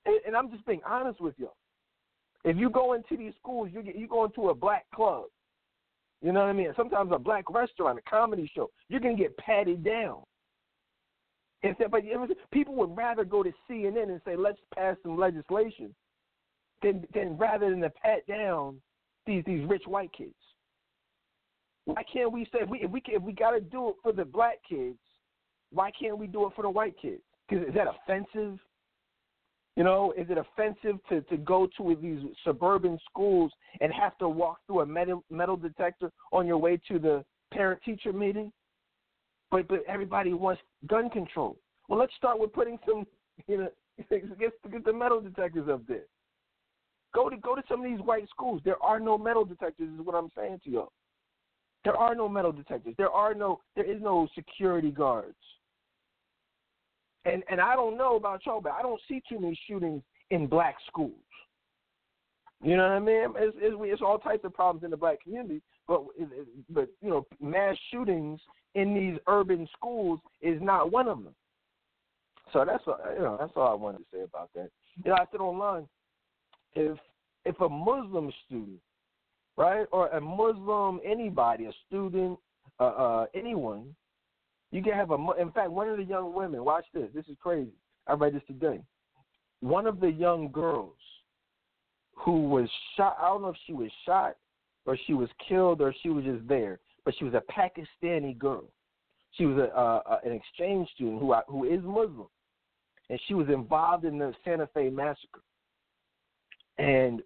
And, 0.06 0.20
and 0.26 0.36
I'm 0.36 0.50
just 0.52 0.66
being 0.66 0.82
honest 0.88 1.22
with 1.22 1.36
you. 1.38 1.50
If 2.44 2.58
you 2.58 2.70
go 2.70 2.94
into 2.94 3.18
these 3.18 3.34
schools, 3.40 3.70
you 3.72 3.82
get 3.84 3.96
you 3.96 4.08
go 4.08 4.26
into 4.26 4.50
a 4.50 4.56
black 4.56 4.86
club. 4.94 5.26
You 6.22 6.32
know 6.32 6.42
what 6.42 6.50
I 6.50 6.54
mean? 6.54 6.72
Sometimes 6.76 7.12
a 7.14 7.20
black 7.20 7.50
restaurant, 7.50 8.00
a 8.00 8.10
comedy 8.10 8.50
show, 8.54 8.70
you're 8.90 9.00
gonna 9.00 9.16
get 9.16 9.36
patted 9.38 9.84
down. 9.84 10.22
Instead, 11.64 11.92
but 11.92 12.02
people 12.52 12.76
would 12.76 12.96
rather 12.98 13.24
go 13.24 13.44
to 13.44 13.52
CNN 13.70 14.10
and 14.10 14.22
say, 14.26 14.36
"Let's 14.36 14.60
pass 14.74 14.98
some 15.04 15.18
legislation," 15.18 15.94
than 16.82 17.08
than 17.14 17.38
rather 17.38 17.70
than 17.70 17.82
to 17.82 17.90
pat 17.90 18.26
down 18.26 18.82
these 19.26 19.44
these 19.46 19.64
rich 19.66 19.86
white 19.86 20.12
kids. 20.14 20.34
Why 21.86 22.04
can't 22.04 22.32
we 22.32 22.46
say 22.46 22.60
if 22.62 22.70
we 22.70 22.82
if 22.82 22.92
we 22.92 23.04
if 23.08 23.22
we 23.22 23.34
got 23.34 23.52
to 23.52 23.62
do 23.62 23.90
it 23.90 23.96
for 24.02 24.12
the 24.12 24.26
black 24.26 24.58
kids? 24.68 24.98
Why 25.72 25.92
can't 25.92 26.18
we 26.18 26.28
do 26.28 26.48
it 26.48 26.54
for 26.56 26.64
the 26.64 26.70
white 26.70 26.96
kids? 27.00 27.22
Because 27.48 27.68
is 27.68 27.74
that 27.76 27.88
offensive? 27.88 28.60
You 29.78 29.86
know, 29.86 30.14
is 30.18 30.28
it 30.30 30.38
offensive 30.38 31.00
to, 31.10 31.22
to 31.22 31.38
go 31.38 31.68
to 31.78 31.98
these 32.02 32.20
suburban 32.44 33.00
schools 33.10 33.52
and 33.80 33.92
have 33.94 34.18
to 34.18 34.28
walk 34.28 34.60
through 34.68 34.82
a 34.82 34.86
metal, 34.86 35.24
metal 35.30 35.56
detector 35.56 36.12
on 36.34 36.46
your 36.46 36.58
way 36.58 36.78
to 36.90 37.00
the 37.00 37.24
parent 37.54 37.82
teacher 37.84 38.12
meeting? 38.12 38.52
But 39.50 39.68
but 39.68 39.84
everybody 39.88 40.34
wants 40.34 40.62
gun 40.88 41.10
control. 41.10 41.58
Well, 41.88 42.00
let's 42.00 42.16
start 42.16 42.40
with 42.40 42.54
putting 42.54 42.80
some, 42.88 43.06
you 43.48 43.58
know, 43.58 43.70
get, 44.10 44.40
get 44.40 44.86
the 44.86 44.94
metal 44.94 45.22
detectors 45.22 45.70
up 45.70 45.86
there. 45.88 46.06
Go 47.14 47.30
to 47.30 47.38
go 47.38 47.56
to 47.56 47.62
some 47.70 47.84
of 47.84 47.92
these 47.92 48.00
white 48.06 48.30
schools. 48.30 48.62
There 48.64 48.82
are 48.82 49.00
no 49.00 49.18
metal 49.18 49.46
detectors. 49.46 49.90
Is 49.90 50.06
what 50.06 50.16
I'm 50.16 50.30
saying 50.36 50.62
to 50.66 50.70
y'all. 50.70 50.92
There 51.84 51.98
are 51.98 52.16
no 52.16 52.30
metal 52.30 52.52
detectors. 52.52 52.96
There 52.98 53.10
are 53.10 53.34
no. 53.34 53.60
There 53.76 53.90
is 53.90 54.02
no 54.02 54.28
security 54.36 54.92
guards. 54.92 55.36
And 57.26 57.44
and 57.50 57.62
I 57.62 57.76
don't 57.76 57.98
know 57.98 58.16
about 58.16 58.46
y'all, 58.46 58.62
but 58.62 58.74
I 58.74 58.82
don't 58.82 59.02
see 59.08 59.22
too 59.30 59.40
many 59.40 59.60
shootings 59.68 60.02
in 60.32 60.48
black 60.48 60.76
schools. 60.88 61.12
You 62.64 62.78
know 62.78 62.84
what 62.84 62.92
I 62.92 63.00
mean? 63.00 63.34
It's, 63.38 63.58
it's, 63.60 63.76
it's 63.80 64.02
all 64.02 64.20
types 64.20 64.46
of 64.46 64.54
problems 64.54 64.84
in 64.84 64.92
the 64.92 64.98
black 64.98 65.22
community, 65.22 65.62
but 65.88 66.04
but 66.70 66.90
you 67.02 67.10
know, 67.10 67.26
mass 67.40 67.76
shootings 67.92 68.40
in 68.76 68.94
these 68.94 69.20
urban 69.28 69.68
schools 69.78 70.20
is 70.42 70.62
not 70.62 70.92
one 70.92 71.08
of 71.08 71.24
them. 71.24 71.36
So 72.54 72.66
that's 72.66 72.86
what, 72.86 73.00
you 73.16 73.24
know 73.24 73.38
that's 73.40 73.54
all 73.56 73.70
I 73.70 73.74
wanted 73.74 74.00
to 74.00 74.04
say 74.14 74.22
about 74.24 74.50
that. 74.56 74.70
You 75.04 75.12
know, 75.12 75.18
I 75.18 75.26
said 75.32 75.42
online 75.42 75.88
if 76.74 76.98
if 77.46 77.60
a 77.62 77.70
Muslim 77.70 78.32
student, 78.46 78.80
right, 79.58 79.86
or 79.92 80.08
a 80.10 80.22
Muslim 80.22 81.00
anybody, 81.06 81.66
a 81.66 81.74
student, 81.88 82.38
uh, 82.80 82.84
uh, 82.84 83.26
anyone, 83.34 83.96
you 84.72 84.82
can 84.82 84.94
have 84.94 85.12
a. 85.12 85.18
In 85.40 85.52
fact, 85.52 85.72
one 85.72 85.90
of 85.90 85.98
the 85.98 86.04
young 86.04 86.34
women. 86.34 86.64
Watch 86.64 86.86
this. 86.94 87.10
This 87.14 87.26
is 87.28 87.36
crazy. 87.42 87.72
I 88.08 88.14
read 88.14 88.34
this 88.34 88.42
today. 88.48 88.80
One 89.60 89.86
of 89.86 90.00
the 90.00 90.10
young 90.10 90.52
girls 90.52 90.96
who 92.16 92.50
was 92.50 92.70
shot. 92.96 93.18
I 93.22 93.28
don't 93.28 93.42
know 93.42 93.50
if 93.50 93.58
she 93.68 93.74
was 93.74 93.92
shot 94.06 94.36
or 94.86 94.98
she 95.06 95.14
was 95.14 95.30
killed 95.48 95.82
or 95.82 95.94
she 96.02 96.10
was 96.10 96.24
just 96.24 96.48
there, 96.48 96.80
but 97.06 97.14
she 97.18 97.26
was 97.26 97.34
a 97.34 97.44
Pakistani 97.52 98.38
girl. 98.38 98.66
She 99.34 99.46
was 99.46 99.58
a, 99.58 100.28
an 100.28 100.34
exchange 100.34 100.90
student 100.96 101.20
who 101.20 101.34
who 101.48 101.66
is 101.66 101.82
Muslim, 101.84 102.28
and 103.10 103.20
she 103.28 103.34
was 103.34 103.48
involved 103.50 104.06
in 104.06 104.18
the 104.18 104.34
Santa 104.44 104.68
Fe 104.74 104.90
massacre. 104.90 105.42
And 106.78 107.22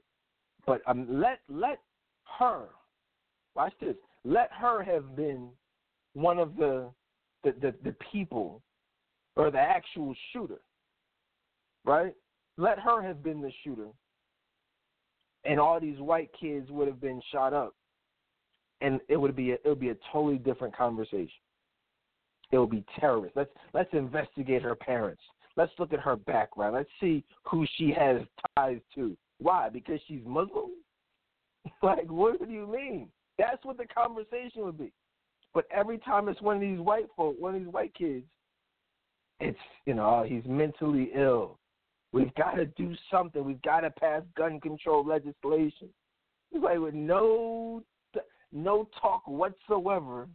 but 0.66 0.82
um, 0.88 1.08
let 1.10 1.40
let 1.48 1.80
her 2.40 2.66
watch 3.56 3.74
this. 3.80 3.96
Let 4.24 4.50
her 4.52 4.84
have 4.84 5.16
been 5.16 5.50
one 6.14 6.40
of 6.40 6.56
the 6.56 6.90
the, 7.46 7.54
the, 7.62 7.74
the 7.84 7.96
people 8.12 8.62
or 9.38 9.52
the 9.52 9.60
actual 9.60 10.14
shooter, 10.34 10.60
right? 11.86 12.14
Let 12.58 12.80
her 12.80 13.02
have 13.02 13.24
been 13.24 13.42
the 13.42 13.52
shooter, 13.64 13.88
and 15.46 15.60
all 15.60 15.80
these 15.80 16.00
white 16.00 16.32
kids 16.40 16.70
would 16.72 16.88
have 16.88 17.00
been 17.00 17.22
shot 17.32 17.54
up, 17.54 17.76
and 18.82 19.00
it 19.08 19.18
would 19.18 19.36
be 19.36 19.52
a, 19.52 19.56
it 19.56 19.66
would 19.66 19.80
be 19.80 19.90
a 19.90 19.98
totally 20.12 20.38
different 20.38 20.76
conversation. 20.76 21.30
It 22.52 22.58
would 22.58 22.72
be 22.72 22.84
terrorists. 23.00 23.36
Let's 23.36 23.52
let's 23.74 23.94
investigate 23.94 24.62
her 24.62 24.76
parents. 24.76 25.22
Let's 25.58 25.72
look 25.80 25.94
at 25.94 26.00
her 26.00 26.16
background. 26.16 26.76
Let's 26.76 26.90
see 27.00 27.24
who 27.44 27.66
she 27.78 27.94
has 27.98 28.22
ties 28.58 28.80
to. 28.96 29.16
Why? 29.40 29.70
Because 29.70 30.00
she's 30.08 30.22
Muslim? 30.26 30.72
like, 31.84 32.10
what 32.10 32.46
do 32.46 32.54
you 32.54 32.68
mean? 32.68 33.10
That's 33.38 33.64
what 33.64 33.78
the 33.78 33.86
conversation 33.86 34.64
would 34.64 34.78
be. 34.78 34.92
But 35.56 35.65
every 35.72 35.98
time 35.98 36.28
it's 36.28 36.41
one 36.41 36.58
of 36.58 36.62
these 36.62 36.80
white 36.80 37.08
folk, 37.15 37.38
one 37.39 37.56
of 37.56 37.62
these 37.62 37.72
white 37.72 37.96
kids, 37.96 38.26
it's 39.39 39.58
you 39.86 39.94
know, 39.94 40.20
oh, 40.22 40.24
he's 40.28 40.44
mentally 40.46 41.10
ill. 41.15 41.58
We've 42.12 42.34
got 42.36 42.56
to 42.56 42.65
do 42.65 42.94
something. 43.10 43.44
We've 43.44 43.62
got 43.62 43.82
to 43.82 43.89
pass 43.89 44.22
gun 44.38 44.60
control 44.60 45.06
legislation. 45.06 45.89
It's 46.52 46.63
like 46.63 46.78
with 46.78 46.94
no 46.94 47.84
no 48.52 48.88
talk 49.02 49.24
whatsoever 49.28 50.28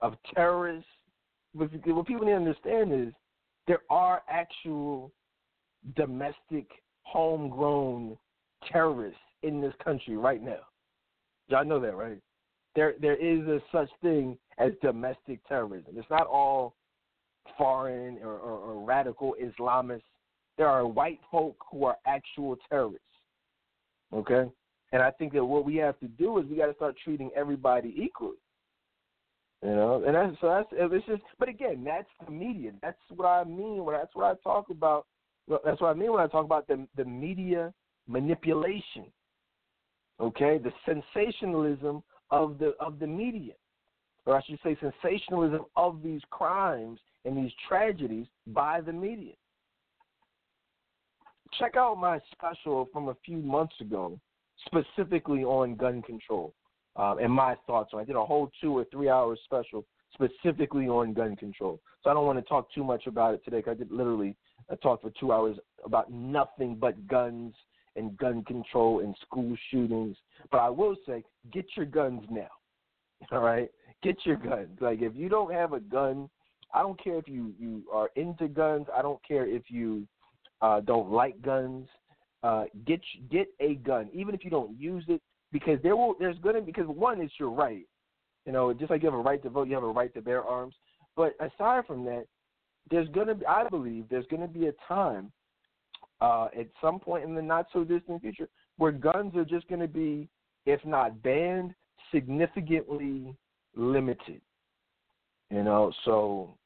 of 0.00 0.14
terrorists. 0.34 0.88
What 1.54 1.72
people 1.72 2.26
need 2.26 2.32
to 2.32 2.36
understand 2.36 2.92
is 2.92 3.14
there 3.66 3.82
are 3.88 4.22
actual 4.28 5.10
domestic, 5.96 6.66
homegrown 7.02 8.18
terrorists 8.70 9.20
in 9.42 9.60
this 9.60 9.74
country 9.82 10.18
right 10.18 10.42
now. 10.42 10.60
Y'all 11.48 11.64
know 11.64 11.80
that, 11.80 11.96
right? 11.96 12.18
There, 12.74 12.94
there 13.00 13.16
is 13.16 13.46
a 13.46 13.60
such 13.72 13.88
thing 14.02 14.36
as 14.58 14.72
domestic 14.82 15.46
terrorism. 15.48 15.94
It's 15.96 16.10
not 16.10 16.26
all 16.26 16.74
foreign 17.58 18.18
or, 18.22 18.38
or, 18.38 18.58
or 18.58 18.84
radical 18.84 19.34
Islamists. 19.42 20.02
There 20.58 20.68
are 20.68 20.86
white 20.86 21.20
folk 21.30 21.56
who 21.70 21.84
are 21.84 21.96
actual 22.06 22.56
terrorists. 22.68 23.02
Okay, 24.12 24.48
and 24.92 25.02
I 25.02 25.10
think 25.10 25.32
that 25.34 25.44
what 25.44 25.64
we 25.64 25.76
have 25.76 25.98
to 26.00 26.08
do 26.08 26.38
is 26.38 26.46
we 26.46 26.56
got 26.56 26.66
to 26.66 26.74
start 26.74 26.94
treating 27.02 27.30
everybody 27.36 27.94
equally. 27.96 28.36
You 29.62 29.70
know, 29.70 30.04
and 30.06 30.14
that's 30.14 30.40
so 30.40 30.48
that's 30.48 30.68
it's 30.72 31.06
just. 31.06 31.22
But 31.38 31.48
again, 31.48 31.82
that's 31.84 32.08
the 32.24 32.30
media. 32.30 32.72
That's 32.82 32.98
what 33.14 33.26
I 33.26 33.44
mean. 33.44 33.84
When 33.84 33.96
that's 33.96 34.14
what 34.14 34.24
I 34.26 34.34
talk 34.42 34.70
about. 34.70 35.06
That's 35.64 35.80
what 35.80 35.88
I 35.88 35.94
mean 35.94 36.12
when 36.12 36.20
I 36.20 36.26
talk 36.26 36.44
about 36.44 36.66
the 36.68 36.86
the 36.96 37.04
media 37.04 37.72
manipulation. 38.06 39.06
Okay, 40.20 40.58
the 40.58 40.72
sensationalism 40.84 42.02
of 42.30 42.58
the 42.58 42.74
of 42.80 42.98
the 42.98 43.06
media, 43.06 43.54
or 44.26 44.36
I 44.36 44.42
should 44.42 44.58
say, 44.62 44.76
sensationalism 44.80 45.62
of 45.76 46.02
these 46.02 46.20
crimes 46.30 46.98
and 47.24 47.36
these 47.36 47.52
tragedies 47.68 48.26
by 48.48 48.80
the 48.80 48.92
media. 48.92 49.32
Check 51.58 51.76
out 51.76 51.96
my 51.96 52.18
special 52.32 52.88
from 52.92 53.08
a 53.08 53.16
few 53.24 53.38
months 53.38 53.74
ago, 53.80 54.18
specifically 54.66 55.44
on 55.44 55.76
gun 55.76 56.02
control 56.02 56.54
um, 56.96 57.18
and 57.18 57.32
my 57.32 57.56
thoughts 57.66 57.90
on. 57.92 58.00
I 58.00 58.04
did 58.04 58.16
a 58.16 58.24
whole 58.24 58.50
two 58.60 58.76
or 58.76 58.84
three 58.90 59.08
hour 59.08 59.36
special 59.44 59.84
specifically 60.14 60.88
on 60.88 61.12
gun 61.12 61.36
control. 61.36 61.80
So 62.02 62.10
I 62.10 62.14
don't 62.14 62.26
want 62.26 62.38
to 62.38 62.44
talk 62.44 62.72
too 62.72 62.84
much 62.84 63.06
about 63.06 63.34
it 63.34 63.44
today. 63.44 63.62
Cause 63.62 63.72
I 63.72 63.78
did 63.78 63.92
literally 63.92 64.36
I 64.70 64.74
talked 64.76 65.02
for 65.02 65.12
two 65.18 65.32
hours 65.32 65.56
about 65.84 66.10
nothing 66.10 66.76
but 66.76 67.06
guns 67.06 67.54
and 67.94 68.16
gun 68.16 68.44
control 68.44 69.00
and 69.00 69.14
school 69.26 69.56
shootings. 69.70 70.16
But 70.50 70.58
I 70.58 70.68
will 70.68 70.96
say, 71.06 71.22
get 71.52 71.66
your 71.76 71.86
guns 71.86 72.22
now. 72.30 72.48
All 73.32 73.40
right, 73.40 73.70
get 74.02 74.16
your 74.24 74.36
guns. 74.36 74.78
Like 74.80 75.02
if 75.02 75.14
you 75.14 75.28
don't 75.28 75.52
have 75.52 75.72
a 75.72 75.80
gun, 75.80 76.28
I 76.74 76.82
don't 76.82 77.02
care 77.02 77.18
if 77.18 77.28
you 77.28 77.54
you 77.58 77.82
are 77.92 78.10
into 78.16 78.48
guns. 78.48 78.86
I 78.96 79.02
don't 79.02 79.20
care 79.26 79.46
if 79.46 79.62
you 79.68 80.06
uh, 80.60 80.80
don't 80.80 81.10
like 81.10 81.40
guns. 81.42 81.88
Uh, 82.42 82.64
get 82.86 83.00
get 83.30 83.48
a 83.60 83.74
gun, 83.76 84.08
even 84.12 84.34
if 84.34 84.44
you 84.44 84.50
don't 84.50 84.78
use 84.78 85.04
it, 85.08 85.20
because 85.52 85.78
there 85.82 85.96
will 85.96 86.14
there's 86.18 86.38
gonna 86.38 86.60
be 86.60 86.72
because 86.72 86.88
one 86.88 87.20
is 87.20 87.30
your 87.38 87.50
right. 87.50 87.86
You 88.44 88.52
know, 88.52 88.72
just 88.72 88.90
like 88.90 89.02
you 89.02 89.10
have 89.10 89.18
a 89.18 89.22
right 89.22 89.42
to 89.42 89.50
vote, 89.50 89.68
you 89.68 89.74
have 89.74 89.82
a 89.82 89.88
right 89.88 90.12
to 90.14 90.22
bear 90.22 90.44
arms. 90.44 90.74
But 91.16 91.34
aside 91.40 91.86
from 91.86 92.04
that, 92.04 92.26
there's 92.90 93.08
gonna 93.08 93.34
be 93.34 93.46
I 93.46 93.68
believe 93.68 94.04
there's 94.08 94.26
gonna 94.30 94.46
be 94.46 94.66
a 94.66 94.72
time 94.86 95.32
uh, 96.20 96.48
at 96.58 96.66
some 96.80 96.98
point 96.98 97.24
in 97.24 97.34
the 97.34 97.42
not 97.42 97.66
so 97.72 97.84
distant 97.84 98.20
future 98.22 98.48
where 98.78 98.92
guns 98.92 99.34
are 99.36 99.44
just 99.44 99.68
going 99.68 99.80
to 99.80 99.88
be, 99.88 100.28
if 100.64 100.84
not 100.84 101.22
banned, 101.22 101.74
significantly 102.12 103.34
limited. 103.76 104.40
You 105.50 105.62
know, 105.62 105.92
so 106.04 106.56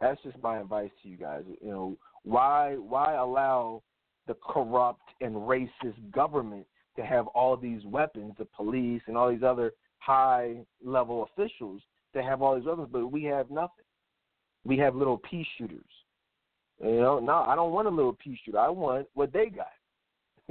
that's 0.00 0.20
just 0.22 0.42
my 0.42 0.58
advice 0.58 0.90
to 1.02 1.08
you 1.08 1.16
guys. 1.16 1.42
You 1.60 1.70
know, 1.70 1.96
why 2.24 2.74
why 2.74 3.14
allow 3.14 3.82
the 4.26 4.34
corrupt 4.34 5.08
and 5.20 5.34
racist 5.34 6.10
government 6.12 6.66
to 6.96 7.04
have 7.04 7.26
all 7.28 7.56
these 7.56 7.84
weapons, 7.84 8.34
the 8.38 8.44
police 8.44 9.02
and 9.06 9.16
all 9.16 9.30
these 9.30 9.44
other 9.44 9.72
high 9.98 10.56
level 10.84 11.28
officials 11.32 11.80
to 12.14 12.22
have 12.22 12.42
all 12.42 12.56
these 12.56 12.64
weapons, 12.64 12.88
but 12.90 13.06
we 13.06 13.24
have 13.24 13.50
nothing. 13.50 13.84
We 14.64 14.76
have 14.78 14.94
little 14.94 15.18
pea 15.18 15.46
shooters. 15.56 15.80
You 16.82 17.00
know, 17.00 17.18
no, 17.18 17.44
I 17.46 17.54
don't 17.54 17.72
want 17.72 17.88
a 17.88 17.90
little 17.90 18.12
pea 18.12 18.38
shooter. 18.44 18.58
I 18.58 18.68
want 18.68 19.06
what 19.14 19.32
they 19.32 19.46
got. 19.46 19.66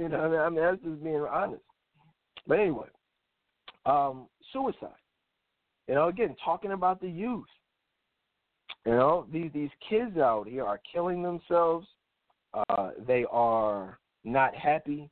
You 0.00 0.08
know, 0.08 0.32
I 0.36 0.48
mean, 0.48 0.60
that's 0.60 0.80
just 0.80 1.02
being 1.02 1.26
honest. 1.28 1.60
But 2.46 2.60
anyway, 2.60 2.86
um, 3.84 4.28
suicide. 4.52 4.90
You 5.88 5.94
know, 5.94 6.08
again, 6.08 6.36
talking 6.44 6.72
about 6.72 7.00
the 7.00 7.08
youth. 7.08 7.46
You 8.84 8.92
know, 8.92 9.26
these 9.32 9.50
these 9.52 9.70
kids 9.88 10.18
out 10.18 10.46
here 10.46 10.64
are 10.64 10.80
killing 10.92 11.22
themselves. 11.22 11.86
Uh, 12.68 12.90
they 13.06 13.24
are 13.30 13.98
not 14.24 14.54
happy. 14.54 15.10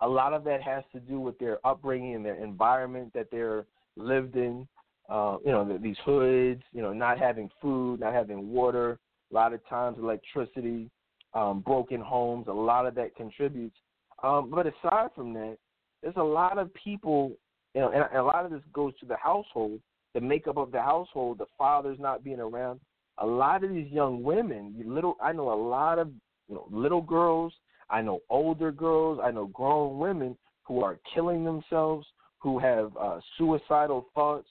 A 0.00 0.08
lot 0.08 0.34
of 0.34 0.44
that 0.44 0.62
has 0.62 0.84
to 0.92 1.00
do 1.00 1.18
with 1.20 1.38
their 1.38 1.64
upbringing 1.66 2.14
and 2.14 2.24
their 2.24 2.42
environment 2.42 3.12
that 3.14 3.28
they're 3.30 3.66
lived 3.96 4.36
in. 4.36 4.66
Uh, 5.08 5.38
you 5.44 5.52
know, 5.52 5.78
these 5.80 5.96
hoods. 6.04 6.62
You 6.72 6.82
know, 6.82 6.92
not 6.92 7.18
having 7.18 7.48
food, 7.62 8.00
not 8.00 8.12
having 8.12 8.50
water, 8.50 8.98
a 9.30 9.34
lot 9.34 9.52
of 9.52 9.66
times 9.68 9.96
electricity, 9.98 10.90
um, 11.34 11.60
broken 11.60 12.00
homes, 12.00 12.46
a 12.48 12.52
lot 12.52 12.86
of 12.86 12.94
that 12.96 13.14
contributes. 13.14 13.76
Um, 14.22 14.50
but 14.50 14.66
aside 14.66 15.10
from 15.14 15.32
that, 15.34 15.56
there's 16.02 16.16
a 16.16 16.22
lot 16.22 16.58
of 16.58 16.72
people, 16.74 17.32
you 17.74 17.80
know, 17.80 17.90
and 17.90 18.18
a 18.18 18.22
lot 18.22 18.44
of 18.44 18.50
this 18.50 18.62
goes 18.72 18.92
to 19.00 19.06
the 19.06 19.16
household, 19.16 19.80
the 20.16 20.20
makeup 20.22 20.56
of 20.56 20.72
the 20.72 20.80
household, 20.80 21.36
the 21.36 21.44
fathers 21.58 21.98
not 22.00 22.24
being 22.24 22.40
around. 22.40 22.80
A 23.18 23.26
lot 23.26 23.62
of 23.62 23.68
these 23.68 23.92
young 23.92 24.22
women, 24.22 24.74
little, 24.82 25.14
I 25.22 25.32
know 25.32 25.52
a 25.52 25.62
lot 25.62 25.98
of 25.98 26.08
you 26.48 26.54
know, 26.54 26.66
little 26.70 27.02
girls, 27.02 27.52
I 27.90 28.00
know 28.00 28.20
older 28.30 28.72
girls, 28.72 29.20
I 29.22 29.30
know 29.30 29.48
grown 29.48 29.98
women 29.98 30.34
who 30.62 30.82
are 30.82 30.98
killing 31.12 31.44
themselves, 31.44 32.06
who 32.38 32.58
have 32.58 32.96
uh, 32.98 33.20
suicidal 33.36 34.06
thoughts. 34.14 34.48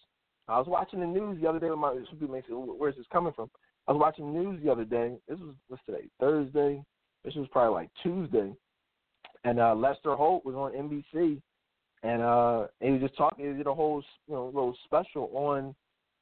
I 0.48 0.60
was 0.60 0.68
watching 0.68 1.00
the 1.00 1.08
news 1.08 1.42
the 1.42 1.50
other 1.50 1.60
day. 1.60 1.70
My 1.70 1.96
some 2.12 2.20
people 2.20 2.36
may 2.36 2.44
"Where's 2.48 2.96
this 2.96 3.08
coming 3.12 3.34
from?" 3.34 3.50
I 3.88 3.92
was 3.92 4.00
watching 4.00 4.32
news 4.32 4.62
the 4.64 4.72
other 4.72 4.86
day. 4.86 5.18
This 5.28 5.40
was 5.40 5.56
what's 5.68 5.84
today? 5.88 6.04
Thursday. 6.20 6.84
This 7.24 7.34
was 7.34 7.48
probably 7.52 7.74
like 7.74 7.90
Tuesday, 8.04 8.54
and 9.46 9.60
uh, 9.60 9.74
Lester 9.74 10.16
Holt 10.16 10.46
was 10.46 10.54
on 10.54 10.74
NBC, 10.74 11.42
and 12.06 12.22
uh, 12.22 12.68
he 12.80 12.92
was 12.92 13.02
just 13.02 13.18
talking. 13.18 13.48
He 13.48 13.54
did 13.54 13.68
a 13.68 13.74
whole 13.74 14.04
you 14.28 14.36
know 14.36 14.46
little 14.46 14.78
special 14.86 15.30
on 15.34 15.76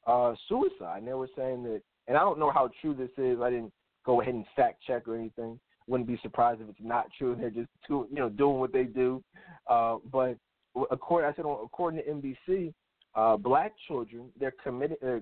uh, 0.08 0.36
suicide, 0.48 1.00
and 1.00 1.08
they 1.08 1.14
were 1.14 1.30
saying 1.36 1.64
that. 1.64 1.82
And 2.08 2.18
I 2.18 2.22
don't 2.22 2.40
know 2.40 2.52
how 2.52 2.70
true 2.82 2.94
this 2.94 3.10
is. 3.18 3.40
I 3.42 3.50
didn't 3.50 3.72
go 4.06 4.22
ahead 4.22 4.34
and 4.34 4.46
fact 4.56 4.84
check 4.86 5.08
or 5.08 5.16
anything. 5.16 5.60
Wouldn't 5.88 6.08
be 6.08 6.20
surprised 6.22 6.62
if 6.62 6.70
it's 6.70 6.80
not 6.82 7.08
true. 7.18 7.36
They're 7.40 7.50
just 7.50 7.70
too, 7.88 8.08
you 8.10 8.18
know 8.18 8.30
doing 8.30 8.60
what 8.60 8.74
they 8.74 8.84
do. 8.84 9.24
Uh, 9.70 9.98
but 10.12 10.38
according, 10.92 11.30
I 11.30 11.36
said 11.36 11.46
according 11.46 12.02
to 12.02 12.10
NBC, 12.10 12.74
uh, 13.16 13.38
black 13.38 13.74
children 13.88 14.30
they're 14.40 14.54
committing, 14.64 14.98
they're, 15.02 15.22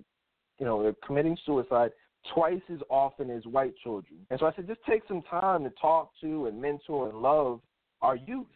you 0.59 0.65
know, 0.65 0.81
they're 0.81 0.95
committing 1.05 1.37
suicide 1.45 1.91
twice 2.33 2.61
as 2.71 2.79
often 2.89 3.29
as 3.29 3.43
white 3.45 3.73
children. 3.83 4.19
And 4.29 4.39
so 4.39 4.45
I 4.45 4.53
said, 4.55 4.67
just 4.67 4.81
take 4.87 5.01
some 5.07 5.23
time 5.23 5.63
to 5.63 5.71
talk 5.81 6.11
to 6.21 6.45
and 6.45 6.61
mentor 6.61 7.09
and 7.09 7.21
love 7.21 7.61
our 8.01 8.15
youth. 8.15 8.47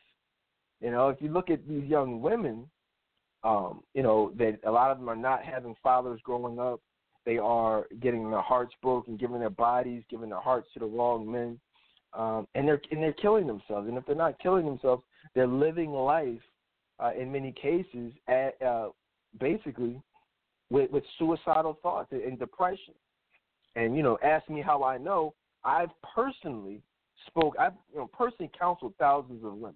You 0.81 0.91
know, 0.91 1.09
if 1.09 1.21
you 1.21 1.29
look 1.29 1.49
at 1.49 1.67
these 1.67 1.85
young 1.85 2.21
women, 2.21 2.69
um, 3.43 3.83
you 3.93 4.03
know, 4.03 4.31
that 4.37 4.59
a 4.65 4.71
lot 4.71 4.91
of 4.91 4.97
them 4.97 5.09
are 5.09 5.15
not 5.15 5.43
having 5.43 5.75
fathers 5.81 6.19
growing 6.23 6.59
up. 6.59 6.81
They 7.25 7.37
are 7.37 7.85
getting 8.01 8.29
their 8.29 8.41
hearts 8.41 8.73
broken, 8.81 9.17
giving 9.17 9.39
their 9.39 9.49
bodies, 9.49 10.03
giving 10.09 10.29
their 10.29 10.39
hearts 10.39 10.67
to 10.73 10.79
the 10.79 10.85
wrong 10.85 11.31
men, 11.31 11.59
um, 12.13 12.47
and 12.55 12.67
they're 12.67 12.81
and 12.91 13.01
they're 13.01 13.13
killing 13.13 13.47
themselves. 13.47 13.87
And 13.87 13.97
if 13.97 14.05
they're 14.05 14.15
not 14.15 14.39
killing 14.39 14.65
themselves, 14.65 15.03
they're 15.33 15.47
living 15.47 15.91
life 15.91 16.41
uh, 16.99 17.11
in 17.19 17.31
many 17.31 17.51
cases 17.51 18.13
at 18.27 18.61
uh, 18.61 18.89
basically 19.39 19.99
with, 20.69 20.91
with 20.91 21.03
suicidal 21.17 21.77
thoughts 21.81 22.11
and 22.11 22.37
depression. 22.39 22.93
And 23.75 23.95
you 23.95 24.03
know, 24.03 24.17
ask 24.23 24.47
me 24.49 24.61
how 24.61 24.83
I 24.83 24.97
know. 24.97 25.33
I've 25.63 25.89
personally 26.15 26.81
spoke. 27.27 27.55
I've 27.59 27.73
you 27.91 27.99
know 27.99 28.09
personally 28.13 28.51
counseled 28.57 28.93
thousands 28.99 29.43
of 29.43 29.53
women. 29.53 29.75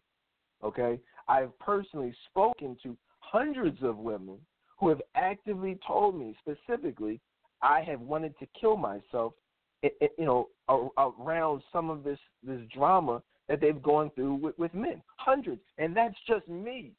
Okay, 0.63 0.99
I've 1.27 1.57
personally 1.59 2.13
spoken 2.29 2.77
to 2.83 2.97
hundreds 3.19 3.81
of 3.83 3.97
women 3.97 4.37
who 4.79 4.89
have 4.89 5.01
actively 5.15 5.77
told 5.85 6.17
me 6.17 6.35
specifically, 6.39 7.19
I 7.61 7.81
have 7.81 8.01
wanted 8.01 8.37
to 8.39 8.47
kill 8.59 8.77
myself. 8.77 9.33
You 9.81 10.09
know, 10.19 10.49
around 10.97 11.61
some 11.71 11.89
of 11.89 12.03
this 12.03 12.19
this 12.43 12.59
drama 12.73 13.21
that 13.47 13.61
they've 13.61 13.81
gone 13.81 14.11
through 14.13 14.35
with, 14.35 14.59
with 14.59 14.73
men, 14.73 15.01
hundreds, 15.15 15.61
and 15.77 15.95
that's 15.95 16.15
just 16.27 16.47
me. 16.47 16.91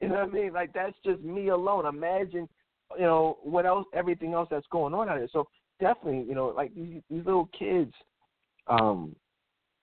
You 0.00 0.08
know 0.08 0.16
what 0.16 0.28
I 0.28 0.32
mean? 0.32 0.52
Like 0.52 0.74
that's 0.74 0.96
just 1.04 1.22
me 1.22 1.48
alone. 1.48 1.86
Imagine 1.86 2.48
you 2.98 3.04
know 3.04 3.38
what 3.42 3.66
else, 3.66 3.86
everything 3.94 4.34
else 4.34 4.48
that's 4.50 4.66
going 4.70 4.94
on 4.94 5.08
out 5.08 5.18
here. 5.18 5.28
So 5.32 5.46
definitely, 5.80 6.24
you 6.28 6.34
know, 6.34 6.48
like 6.48 6.74
these 6.74 7.00
these 7.10 7.24
little 7.24 7.48
kids, 7.58 7.92
um, 8.66 9.14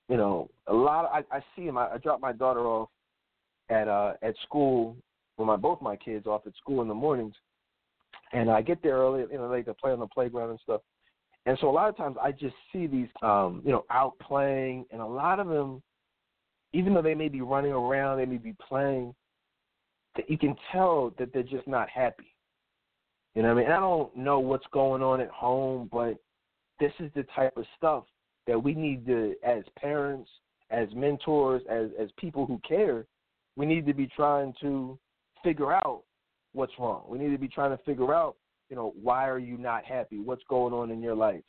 you 0.09 0.17
know, 0.17 0.49
a 0.67 0.73
lot. 0.73 1.05
Of, 1.05 1.23
I, 1.31 1.37
I 1.37 1.41
see 1.55 1.65
them. 1.65 1.77
I, 1.77 1.93
I 1.93 1.97
drop 1.97 2.19
my 2.19 2.33
daughter 2.33 2.65
off 2.67 2.89
at 3.69 3.87
uh 3.87 4.13
at 4.21 4.35
school 4.43 4.97
with 5.37 5.47
my 5.47 5.55
both 5.55 5.81
my 5.81 5.95
kids 5.95 6.25
off 6.25 6.41
at 6.47 6.53
school 6.57 6.81
in 6.81 6.87
the 6.87 6.93
mornings, 6.93 7.35
and 8.33 8.49
I 8.49 8.61
get 8.61 8.81
there 8.83 8.95
early. 8.95 9.23
You 9.31 9.37
know, 9.37 9.49
they 9.49 9.61
to 9.61 9.73
play 9.73 9.91
on 9.91 9.99
the 9.99 10.07
playground 10.07 10.49
and 10.49 10.59
stuff. 10.61 10.81
And 11.45 11.57
so 11.61 11.69
a 11.69 11.71
lot 11.71 11.89
of 11.89 11.95
times 11.95 12.17
I 12.21 12.31
just 12.31 12.55
see 12.71 12.85
these, 12.85 13.07
um, 13.21 13.61
you 13.63 13.71
know, 13.71 13.85
out 13.89 14.19
playing, 14.19 14.85
and 14.91 15.01
a 15.01 15.05
lot 15.05 15.39
of 15.39 15.47
them, 15.47 15.81
even 16.73 16.93
though 16.93 17.01
they 17.01 17.15
may 17.15 17.29
be 17.29 17.41
running 17.41 17.71
around, 17.71 18.17
they 18.17 18.25
may 18.25 18.37
be 18.37 18.55
playing, 18.67 19.15
that 20.15 20.29
you 20.29 20.37
can 20.37 20.55
tell 20.71 21.13
that 21.17 21.31
they're 21.31 21.43
just 21.43 21.67
not 21.67 21.89
happy. 21.89 22.35
You 23.35 23.43
know 23.43 23.53
what 23.53 23.61
I 23.61 23.63
mean? 23.63 23.71
I 23.71 23.79
don't 23.79 24.15
know 24.17 24.39
what's 24.39 24.65
going 24.73 25.01
on 25.01 25.21
at 25.21 25.29
home, 25.29 25.89
but 25.91 26.17
this 26.79 26.91
is 26.99 27.09
the 27.15 27.25
type 27.35 27.55
of 27.55 27.65
stuff 27.77 28.03
that 28.49 28.57
we 28.57 28.73
need 28.73 29.05
to, 29.05 29.35
as 29.45 29.63
parents, 29.77 30.27
as 30.71 30.87
mentors, 30.95 31.61
as 31.69 31.89
as 31.99 32.09
people 32.17 32.47
who 32.47 32.59
care, 32.67 33.05
we 33.55 33.67
need 33.67 33.85
to 33.85 33.93
be 33.93 34.07
trying 34.07 34.55
to 34.59 34.97
figure 35.43 35.71
out 35.71 36.01
what's 36.53 36.73
wrong. 36.79 37.03
We 37.07 37.19
need 37.19 37.29
to 37.29 37.37
be 37.37 37.47
trying 37.47 37.77
to 37.77 37.83
figure 37.83 38.11
out, 38.11 38.37
you 38.71 38.75
know, 38.75 38.91
why 38.99 39.29
are 39.29 39.37
you 39.37 39.55
not 39.59 39.85
happy? 39.85 40.17
What's 40.17 40.41
going 40.49 40.73
on 40.73 40.89
in 40.89 40.99
your 40.99 41.13
life? 41.13 41.43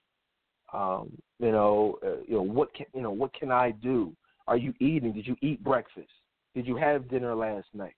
Um, 0.74 1.10
you 1.38 1.50
know, 1.50 1.98
uh, 2.04 2.20
you 2.28 2.34
know 2.34 2.42
what 2.42 2.74
can 2.74 2.84
you 2.94 3.00
know 3.00 3.10
what 3.10 3.32
can 3.32 3.50
I 3.50 3.70
do? 3.70 4.14
Are 4.46 4.58
you 4.58 4.74
eating? 4.78 5.14
Did 5.14 5.26
you 5.26 5.36
eat 5.40 5.64
breakfast? 5.64 6.12
Did 6.54 6.66
you 6.66 6.76
have 6.76 7.08
dinner 7.08 7.34
last 7.34 7.68
night? 7.72 7.96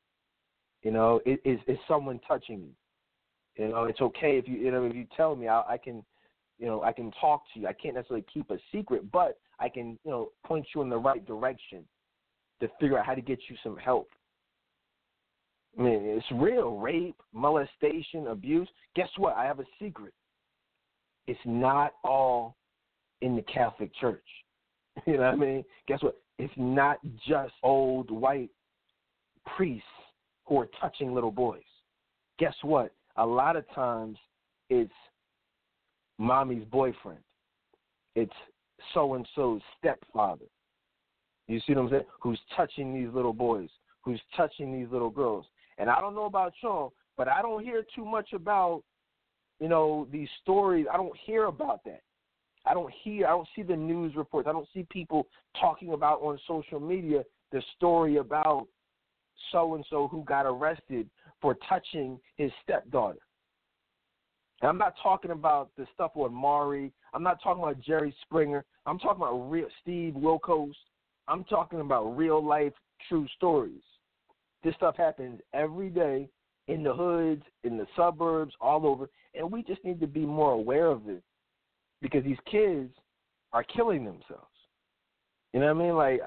You 0.85 0.93
know, 0.93 1.21
is 1.27 1.59
is 1.67 1.79
someone 1.89 2.21
touching 2.29 2.61
you? 2.61 3.65
You 3.65 3.73
know, 3.73 3.85
it's 3.85 4.01
okay 4.01 4.39
if 4.39 4.47
you 4.47 4.59
you 4.59 4.71
know 4.71 4.85
if 4.87 4.95
you 4.95 5.07
tell 5.17 5.35
me, 5.35 5.49
I, 5.49 5.63
I 5.63 5.77
can, 5.77 6.05
you 6.63 6.69
know, 6.69 6.83
I 6.85 6.93
can 6.93 7.11
talk 7.21 7.43
to 7.53 7.61
you. 7.61 7.67
I 7.67 7.73
can't 7.73 7.97
necessarily 7.97 8.25
keep 8.33 8.49
a 8.53 8.57
secret, 8.71 9.11
but 9.11 9.41
I 9.59 9.69
can 9.69 9.99
you 10.05 10.11
know 10.13 10.31
point 10.47 10.65
you 10.73 10.81
in 10.81 10.89
the 10.89 10.97
right 10.97 11.27
direction 11.27 11.85
to 12.61 12.69
figure 12.81 12.97
out 12.97 13.05
how 13.05 13.15
to 13.15 13.21
get 13.21 13.41
you 13.51 13.57
some 13.65 13.77
help. 13.77 14.09
I 15.77 15.83
mean, 15.83 16.03
it's 16.05 16.27
real 16.33 16.77
rape, 16.77 17.21
molestation, 17.33 18.29
abuse. 18.29 18.69
Guess 18.95 19.09
what? 19.17 19.37
I 19.37 19.45
have 19.45 19.59
a 19.59 19.65
secret. 19.81 20.13
It's 21.27 21.41
not 21.45 21.95
all 22.05 22.57
in 23.23 23.35
the 23.35 23.43
Catholic 23.43 23.91
Church. 24.01 24.25
You 25.07 25.15
know 25.15 25.23
what 25.23 25.33
I 25.33 25.37
mean? 25.37 25.65
Guess 25.89 26.03
what? 26.03 26.19
It's 26.39 26.53
not 26.59 26.99
just 27.27 27.55
old 27.63 28.11
white 28.11 28.51
priests 29.57 29.87
who 30.45 30.61
are 30.61 30.69
touching 30.79 31.15
little 31.15 31.31
boys. 31.31 31.63
Guess 32.39 32.55
what? 32.61 32.93
A 33.17 33.25
lot 33.25 33.57
of 33.57 33.65
times 33.75 34.19
it's 34.69 34.93
mommy's 36.23 36.65
boyfriend. 36.71 37.19
It's 38.15 38.33
so 38.95 39.15
and 39.15 39.27
so's 39.35 39.61
stepfather. 39.79 40.47
You 41.49 41.61
see 41.67 41.75
what 41.75 41.83
I'm 41.83 41.91
saying? 41.91 42.03
Who's 42.21 42.41
touching 42.57 42.95
these 42.95 43.13
little 43.13 43.33
boys? 43.33 43.69
Who's 44.05 44.21
touching 44.37 44.73
these 44.73 44.91
little 44.91 45.11
girls? 45.11 45.47
And 45.79 45.91
I 45.91 46.01
don't 46.01 46.15
know 46.15 46.27
about 46.27 46.53
y'all, 46.63 46.93
but 47.17 47.29
I 47.29 47.43
don't 47.43 47.65
hear 47.65 47.85
too 47.95 48.05
much 48.05 48.33
about, 48.33 48.83
you 49.61 49.69
know, 49.69 50.07
these 50.13 50.29
stories. 50.43 50.87
I 50.93 50.97
don't 50.97 51.17
hear 51.27 51.47
about 51.47 51.83
that. 51.85 52.03
I 52.65 52.75
don't 52.75 52.93
hear. 53.03 53.27
I 53.27 53.31
don't 53.31 53.49
see 53.57 53.63
the 53.63 53.77
news 53.77 54.15
reports. 54.15 54.47
I 54.49 54.53
don't 54.53 54.69
see 54.73 54.87
people 54.91 55.27
talking 55.61 55.93
about 55.93 56.23
on 56.23 56.39
social 56.47 56.79
media 56.79 57.25
the 57.51 57.63
story 57.77 58.17
about 58.17 58.69
so 59.51 59.75
and 59.75 59.85
so 59.91 60.07
who 60.07 60.23
got 60.25 60.47
arrested 60.47 61.11
for 61.41 61.57
touching 61.69 62.21
his 62.37 62.53
stepdaughter. 62.63 63.19
And 64.63 64.69
I'm 64.69 64.79
not 64.79 64.95
talking 65.03 65.33
about 65.33 65.71
the 65.77 65.87
stuff 65.93 66.13
with 66.15 66.33
Maury. 66.33 66.93
I'm 67.13 67.25
not 67.25 67.43
talking 67.43 67.63
about 67.63 67.81
Jerry 67.81 68.15
Springer. 68.23 68.65
I'm 68.87 68.99
talking 68.99 69.21
about 69.23 69.51
real 69.51 69.67
Steve 69.83 70.15
Wilkos. 70.15 70.73
I'm 71.29 71.45
talking 71.45 71.81
about 71.81 72.17
real 72.17 72.45
life 72.45 72.73
true 73.09 73.27
stories. 73.37 73.83
This 74.63 74.75
stuff 74.77 74.97
happens 74.97 75.41
every 75.53 75.91
day 75.91 76.29
in 76.69 76.85
the 76.85 76.95
hoods, 76.95 77.43
in 77.65 77.77
the 77.77 77.87
suburbs, 77.97 78.55
all 78.61 78.87
over, 78.87 79.11
and 79.35 79.51
we 79.51 79.65
just 79.65 79.85
need 79.85 80.01
to 80.01 80.07
be 80.07 80.25
more 80.25 80.53
aware 80.53 80.87
of 80.87 81.09
it 81.09 81.23
because 82.01 82.23
these 82.23 82.39
kids 82.49 82.93
are 83.53 83.65
killing 83.65 84.05
themselves. 84.05 84.47
You 85.53 85.61
know 85.61 85.75
what 85.75 85.83
I 85.83 85.87
mean? 85.87 85.97
Like 85.97 86.21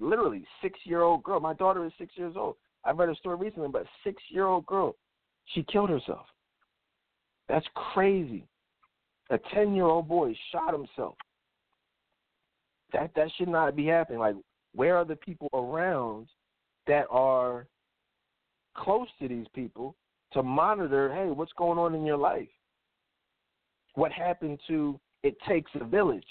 literally 0.00 0.44
six 0.60 0.78
year 0.84 1.02
old 1.02 1.22
girl. 1.22 1.38
My 1.38 1.54
daughter 1.54 1.86
is 1.86 1.92
six 1.98 2.12
years 2.16 2.34
old. 2.36 2.56
I 2.84 2.90
read 2.90 3.08
a 3.08 3.14
story 3.14 3.36
recently 3.36 3.66
about 3.66 3.82
a 3.82 3.88
six 4.02 4.20
year 4.28 4.46
old 4.46 4.66
girl. 4.66 4.96
She 5.54 5.64
killed 5.70 5.90
herself. 5.90 6.26
That's 7.48 7.66
crazy. 7.74 8.46
A 9.30 9.38
ten 9.54 9.74
year 9.74 9.84
old 9.84 10.08
boy 10.08 10.34
shot 10.52 10.72
himself. 10.72 11.16
That 12.92 13.10
that 13.16 13.28
should 13.36 13.48
not 13.48 13.76
be 13.76 13.86
happening. 13.86 14.20
Like 14.20 14.36
where 14.74 14.96
are 14.96 15.04
the 15.04 15.16
people 15.16 15.48
around 15.52 16.28
that 16.86 17.06
are 17.10 17.66
close 18.76 19.08
to 19.20 19.28
these 19.28 19.46
people 19.54 19.96
to 20.32 20.42
monitor, 20.42 21.12
hey, 21.12 21.30
what's 21.30 21.52
going 21.56 21.78
on 21.78 21.94
in 21.94 22.04
your 22.04 22.18
life? 22.18 22.48
What 23.94 24.12
happened 24.12 24.60
to 24.68 25.00
it 25.22 25.36
takes 25.48 25.70
a 25.80 25.84
village? 25.84 26.24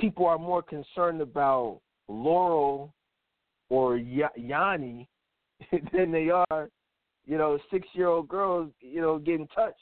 people 0.00 0.26
are 0.26 0.38
more 0.38 0.62
concerned 0.62 1.20
about 1.20 1.80
Laurel 2.08 2.92
or 3.68 3.98
Yanny 3.98 5.06
than 5.92 6.10
they 6.10 6.30
are, 6.30 6.68
you 7.26 7.38
know, 7.38 7.58
six 7.70 7.86
year 7.92 8.08
old 8.08 8.28
girls, 8.28 8.70
you 8.80 9.00
know, 9.00 9.18
getting 9.18 9.48
touched. 9.48 9.76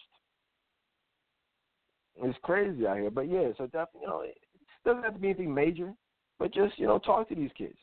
It's 2.21 2.39
crazy 2.43 2.87
out 2.87 2.99
here. 2.99 3.11
But 3.11 3.31
yeah, 3.31 3.49
so 3.57 3.65
definitely, 3.67 4.01
you 4.03 4.07
know, 4.09 4.21
it 4.23 4.39
doesn't 4.85 5.05
have 5.05 5.15
to 5.15 5.21
be 5.21 5.29
anything 5.29 5.55
major, 5.55 5.93
but 6.39 6.53
just, 6.53 6.79
you 6.79 6.87
know, 6.87 6.99
talk 6.99 7.29
to 7.29 7.35
these 7.35 7.51
kids. 7.57 7.77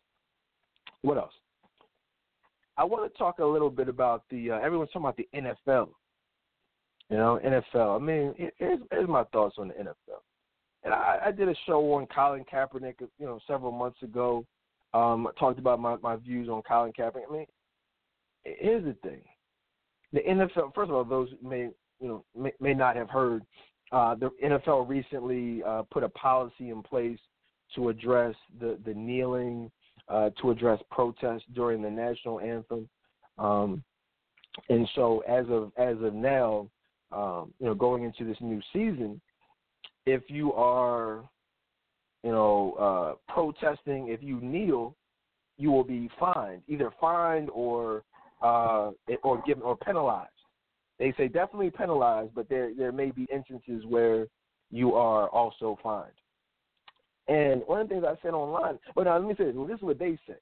What 1.02 1.18
else? 1.18 1.34
I 2.78 2.84
want 2.84 3.12
to 3.12 3.18
talk 3.18 3.40
a 3.40 3.46
little 3.46 3.70
bit 3.70 3.88
about 3.88 4.24
the, 4.30 4.52
uh, 4.52 4.60
everyone's 4.60 4.90
talking 4.92 5.04
about 5.04 5.18
the 5.18 5.30
NFL. 5.34 5.90
You 7.10 7.18
know, 7.18 7.40
NFL. 7.46 7.96
I 7.96 8.04
mean, 8.04 8.34
here's, 8.58 8.80
here's 8.92 9.08
my 9.08 9.24
thoughts 9.26 9.56
on 9.58 9.70
the 9.70 9.76
NFL 9.76 10.22
and 10.86 10.94
I, 10.94 11.18
I 11.26 11.32
did 11.32 11.50
a 11.50 11.56
show 11.66 11.94
on 11.94 12.08
Colin 12.14 12.46
Kaepernick, 12.52 12.96
you 13.00 13.26
know, 13.26 13.40
several 13.48 13.72
months 13.72 14.02
ago. 14.04 14.46
Um, 14.94 15.28
I 15.28 15.32
talked 15.38 15.60
about 15.60 15.82
my, 15.82 15.98
my 15.98 16.16
views 16.16 16.48
on 16.48 16.62
Colin 16.62 16.94
Kaepernick. 16.98 17.26
I 17.30 17.34
mean, 17.34 17.46
here's 18.44 18.86
the 18.86 18.96
thing: 19.04 19.22
the 20.16 20.22
NFL. 20.22 20.74
First 20.74 20.90
of 20.90 20.96
all, 20.96 21.04
those 21.04 21.30
may 21.44 21.70
you 22.00 22.08
know 22.08 22.26
may, 22.36 22.54
may 22.60 22.74
not 22.74 22.96
have 22.96 23.10
heard. 23.10 23.44
Uh, 23.92 24.16
the 24.16 24.32
NFL 24.44 24.90
recently 24.90 25.62
uh, 25.64 25.84
put 25.92 26.04
a 26.04 26.10
policy 26.10 26.70
in 26.70 26.82
place 26.82 27.20
to 27.76 27.90
address 27.90 28.34
the 28.60 28.80
the 28.86 28.94
kneeling, 28.94 29.70
uh, 30.10 30.30
to 30.42 30.52
address 30.52 30.82
protests 30.90 31.44
during 31.54 31.82
the 31.82 31.90
national 31.90 32.40
anthem. 32.40 32.90
Um, 33.38 33.84
and 34.70 34.88
so 34.96 35.22
as 35.28 35.46
of 35.50 35.72
as 35.78 35.98
of 36.02 36.14
now, 36.14 36.70
um, 37.12 37.54
you 37.60 37.66
know, 37.66 37.76
going 37.76 38.04
into 38.04 38.24
this 38.24 38.38
new 38.40 38.62
season, 38.72 39.20
if 40.06 40.24
you 40.30 40.54
are, 40.54 41.24
you 42.24 42.32
know, 42.32 43.18
uh, 43.30 43.34
protesting, 43.34 44.08
if 44.08 44.24
you 44.24 44.40
kneel, 44.40 44.96
you 45.58 45.72
will 45.72 45.84
be 45.84 46.10
fined, 46.18 46.62
either 46.68 46.92
fined 47.02 47.50
or 47.52 48.04
uh, 48.46 48.92
or 49.24 49.42
given 49.46 49.64
or 49.64 49.76
penalized. 49.76 50.30
They 51.00 51.14
say 51.18 51.28
definitely 51.28 51.72
penalized, 51.72 52.32
but 52.36 52.48
there 52.48 52.72
there 52.78 52.92
may 52.92 53.12
be 53.12 53.28
instances 53.34 53.84
where 53.88 54.28
you 54.72 54.94
are 54.94 55.30
also 55.30 55.78
fined. 55.82 56.12
And 57.28 57.64
one 57.66 57.82
of 57.82 57.90
the 57.90 57.96
things 57.96 58.06
I 58.08 58.22
said 58.22 58.36
online, 58.36 58.78
but 58.96 59.06
now 59.06 59.18
let 59.18 59.28
me 59.28 59.34
say 59.36 59.46
this. 59.46 59.56
Well, 59.56 59.66
this 59.66 59.78
is 59.78 59.82
what 59.82 59.98
they 59.98 60.18
said. 60.28 60.38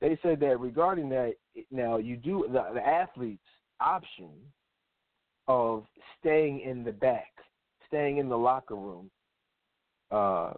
They 0.00 0.18
said 0.20 0.40
that 0.40 0.58
regarding 0.58 1.08
that, 1.10 1.34
now 1.70 1.98
you 1.98 2.16
do 2.16 2.44
the, 2.52 2.64
the 2.74 2.84
athlete's 2.84 3.40
option 3.80 4.30
of 5.46 5.84
staying 6.18 6.60
in 6.60 6.82
the 6.82 6.90
back, 6.90 7.30
staying 7.86 8.18
in 8.18 8.28
the 8.28 8.36
locker 8.36 8.74
room, 8.74 9.10
uh, 10.10 10.54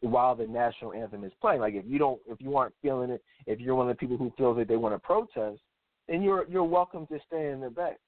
while 0.00 0.34
the 0.34 0.46
national 0.46 0.92
anthem 0.92 1.24
is 1.24 1.32
playing. 1.40 1.60
Like 1.60 1.74
if 1.74 1.84
you 1.86 1.98
don't, 1.98 2.20
if 2.28 2.38
you 2.42 2.56
aren't 2.58 2.74
feeling 2.82 3.10
it, 3.10 3.22
if 3.46 3.58
you're 3.58 3.74
one 3.74 3.88
of 3.88 3.96
the 3.96 3.98
people 3.98 4.18
who 4.18 4.30
feels 4.36 4.58
that 4.58 4.68
they 4.68 4.76
want 4.76 4.94
to 4.94 4.98
protest, 4.98 5.60
then 6.08 6.22
you're 6.22 6.46
you're 6.48 6.64
welcome 6.64 7.06
to 7.08 7.18
stay 7.26 7.50
in 7.50 7.60
the 7.60 7.70
back, 7.70 7.98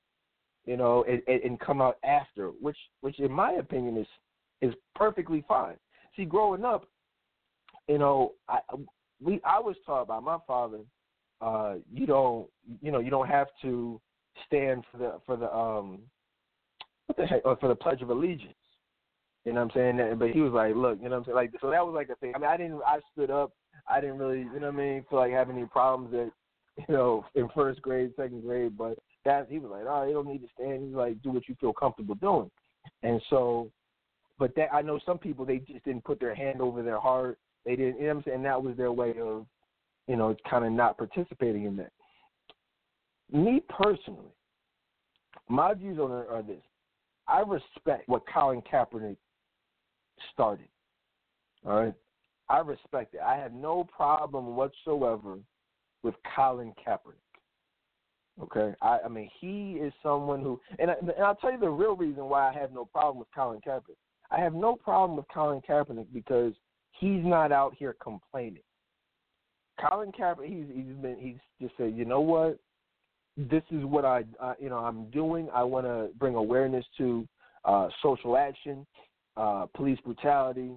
you 0.65 0.77
know, 0.77 1.05
and, 1.09 1.23
and 1.29 1.61
come 1.61 1.81
out 1.81 1.97
after, 2.05 2.49
which 2.49 2.77
which 3.01 3.19
in 3.19 3.33
my 3.33 3.53
opinion 3.53 3.97
is 3.97 4.07
is 4.61 4.75
perfectly 4.95 5.45
fine. 5.47 5.77
See, 6.17 6.25
growing 6.25 6.65
up, 6.65 6.89
you 7.89 7.99
know, 7.99 8.33
I 8.49 8.59
we 9.23 9.41
I 9.45 9.59
was 9.59 9.77
taught 9.85 10.09
by 10.09 10.21
my 10.21 10.39
father, 10.47 10.81
uh, 11.41 11.75
you 11.93 12.07
don't 12.07 12.49
you 12.83 12.91
know 12.93 13.01
you 13.01 13.11
don't 13.11 13.29
have 13.29 13.49
to 13.63 14.01
stand 14.47 14.85
for 14.91 14.99
the 14.99 15.15
for 15.25 15.37
the 15.37 15.53
um 15.55 16.01
what 17.07 17.17
the 17.17 17.27
heck 17.27 17.43
or 17.45 17.57
for 17.57 17.69
the 17.69 17.75
Pledge 17.75 18.03
of 18.03 18.11
Allegiance. 18.11 18.55
You 19.45 19.53
know 19.53 19.65
what 19.65 19.77
I'm 19.77 19.99
saying? 19.99 20.19
But 20.19 20.31
he 20.31 20.41
was 20.41 20.53
like, 20.53 20.75
look, 20.75 20.99
you 21.01 21.09
know 21.09 21.11
what 21.11 21.19
I'm 21.19 21.25
saying? 21.27 21.37
Like 21.37 21.51
so 21.61 21.71
that 21.71 21.87
was 21.87 21.95
like 21.95 22.09
the 22.09 22.17
thing. 22.17 22.33
I 22.35 22.39
mean, 22.39 22.51
I 22.51 22.57
didn't 22.57 22.81
I 22.85 22.99
stood 23.13 23.31
up. 23.31 23.53
I 23.89 24.01
didn't 24.01 24.19
really, 24.19 24.41
you 24.41 24.61
know 24.61 24.71
what 24.73 24.75
I 24.75 24.85
mean, 24.85 25.05
feel 25.09 25.19
like 25.21 25.33
having 25.33 25.57
any 25.57 25.67
problems 25.67 26.11
that, 26.13 26.31
you 26.77 26.95
know, 26.95 27.25
in 27.35 27.49
first 27.55 27.81
grade, 27.83 28.13
second 28.17 28.43
grade, 28.43 28.77
but 28.77 28.99
that 29.25 29.49
he 29.51 29.59
was 29.59 29.71
like, 29.71 29.85
oh, 29.89 30.07
you 30.07 30.13
don't 30.13 30.29
need 30.29 30.43
to 30.43 30.49
stand. 30.55 30.87
He's 30.87 30.95
like, 30.95 31.21
do 31.23 31.31
what 31.31 31.49
you 31.49 31.57
feel 31.61 31.73
comfortable 31.73 32.15
doing. 32.17 32.51
And 33.03 33.21
so 33.31 33.71
but 34.39 34.55
that 34.57 34.69
I 34.73 34.83
know 34.83 34.99
some 35.05 35.19
people 35.19 35.45
they 35.45 35.59
just 35.59 35.85
didn't 35.85 36.05
put 36.05 36.21
their 36.21 36.35
hand 36.35 36.61
over 36.61 36.83
their 36.83 37.01
heart. 37.01 37.39
They 37.65 37.77
didn't, 37.77 37.97
you 37.97 38.03
know 38.03 38.09
what 38.09 38.17
I'm 38.19 38.25
saying? 38.25 38.43
That 38.43 38.63
was 38.63 38.77
their 38.77 38.93
way 38.93 39.11
of, 39.21 39.47
you 40.07 40.17
know, 40.17 40.37
kind 40.49 40.65
of 40.65 40.73
not 40.73 40.99
participating 40.99 41.65
in 41.65 41.77
that. 41.77 41.93
Me 43.33 43.61
personally, 43.69 44.33
my 45.49 45.75
views 45.75 45.99
on 45.99 46.11
it 46.13 46.27
are 46.31 46.43
this: 46.43 46.63
I 47.27 47.41
respect 47.41 48.09
what 48.09 48.23
Colin 48.33 48.63
Kaepernick 48.63 49.17
started. 50.33 50.69
All 51.67 51.81
right, 51.81 51.95
I 52.49 52.59
respect 52.59 53.15
it. 53.15 53.21
I 53.21 53.37
have 53.37 53.53
no 53.53 53.85
problem 53.85 54.55
whatsoever 54.55 55.39
with 56.03 56.15
Colin 56.35 56.73
Kaepernick. 56.87 57.21
Okay, 58.43 58.75
I, 58.83 58.99
I 59.05 59.09
mean 59.09 59.31
he 59.41 59.73
is 59.73 59.93
someone 60.03 60.43
who, 60.43 60.61
and, 60.79 60.91
I, 60.91 60.95
and 61.01 61.11
I'll 61.23 61.37
tell 61.37 61.53
you 61.53 61.59
the 61.59 61.69
real 61.69 61.97
reason 61.97 62.25
why 62.25 62.51
I 62.51 62.53
have 62.59 62.73
no 62.73 62.85
problem 62.85 63.19
with 63.19 63.29
Colin 63.35 63.61
Kaepernick. 63.67 63.97
I 64.31 64.39
have 64.41 64.55
no 64.55 64.77
problem 64.77 65.17
with 65.17 65.27
Colin 65.33 65.63
Kaepernick 65.69 66.07
because 66.13 66.53
he's 66.93 67.25
not 67.25 67.53
out 67.53 67.75
here 67.79 67.97
complaining. 68.03 68.63
Colin 69.81 70.13
Kaepernick, 70.13 70.49
he's 70.49 70.67
he's 70.75 70.97
been 70.97 71.17
he's 71.19 71.37
just 71.61 71.77
said, 71.79 71.95
you 71.97 72.05
know 72.05 72.21
what, 72.21 72.59
this 73.37 73.63
is 73.71 73.85
what 73.85 74.05
I, 74.05 74.25
you 74.59 74.69
know 74.69 74.79
I'm 74.79 75.11
doing. 75.11 75.49
I 75.55 75.63
want 75.63 75.87
to 75.87 76.09
bring 76.19 76.35
awareness 76.35 76.85
to 76.99 77.27
uh, 77.65 77.89
social 78.03 78.37
action, 78.37 78.87
uh, 79.37 79.67
police 79.75 79.99
brutality. 80.05 80.71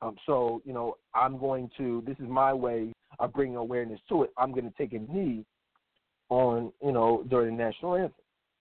Um, 0.00 0.16
so 0.26 0.62
you 0.64 0.72
know 0.72 0.96
I'm 1.14 1.38
going 1.38 1.70
to. 1.76 2.02
This 2.06 2.16
is 2.18 2.28
my 2.28 2.54
way 2.54 2.92
of 3.18 3.32
bringing 3.32 3.56
awareness 3.56 4.00
to 4.08 4.22
it. 4.24 4.30
I'm 4.38 4.52
going 4.52 4.70
to 4.70 4.76
take 4.76 4.92
a 4.92 4.98
knee 5.12 5.44
on 6.28 6.72
you 6.82 6.92
know 6.92 7.24
during 7.28 7.56
the 7.56 7.62
national 7.62 7.96
anthem. 7.96 8.12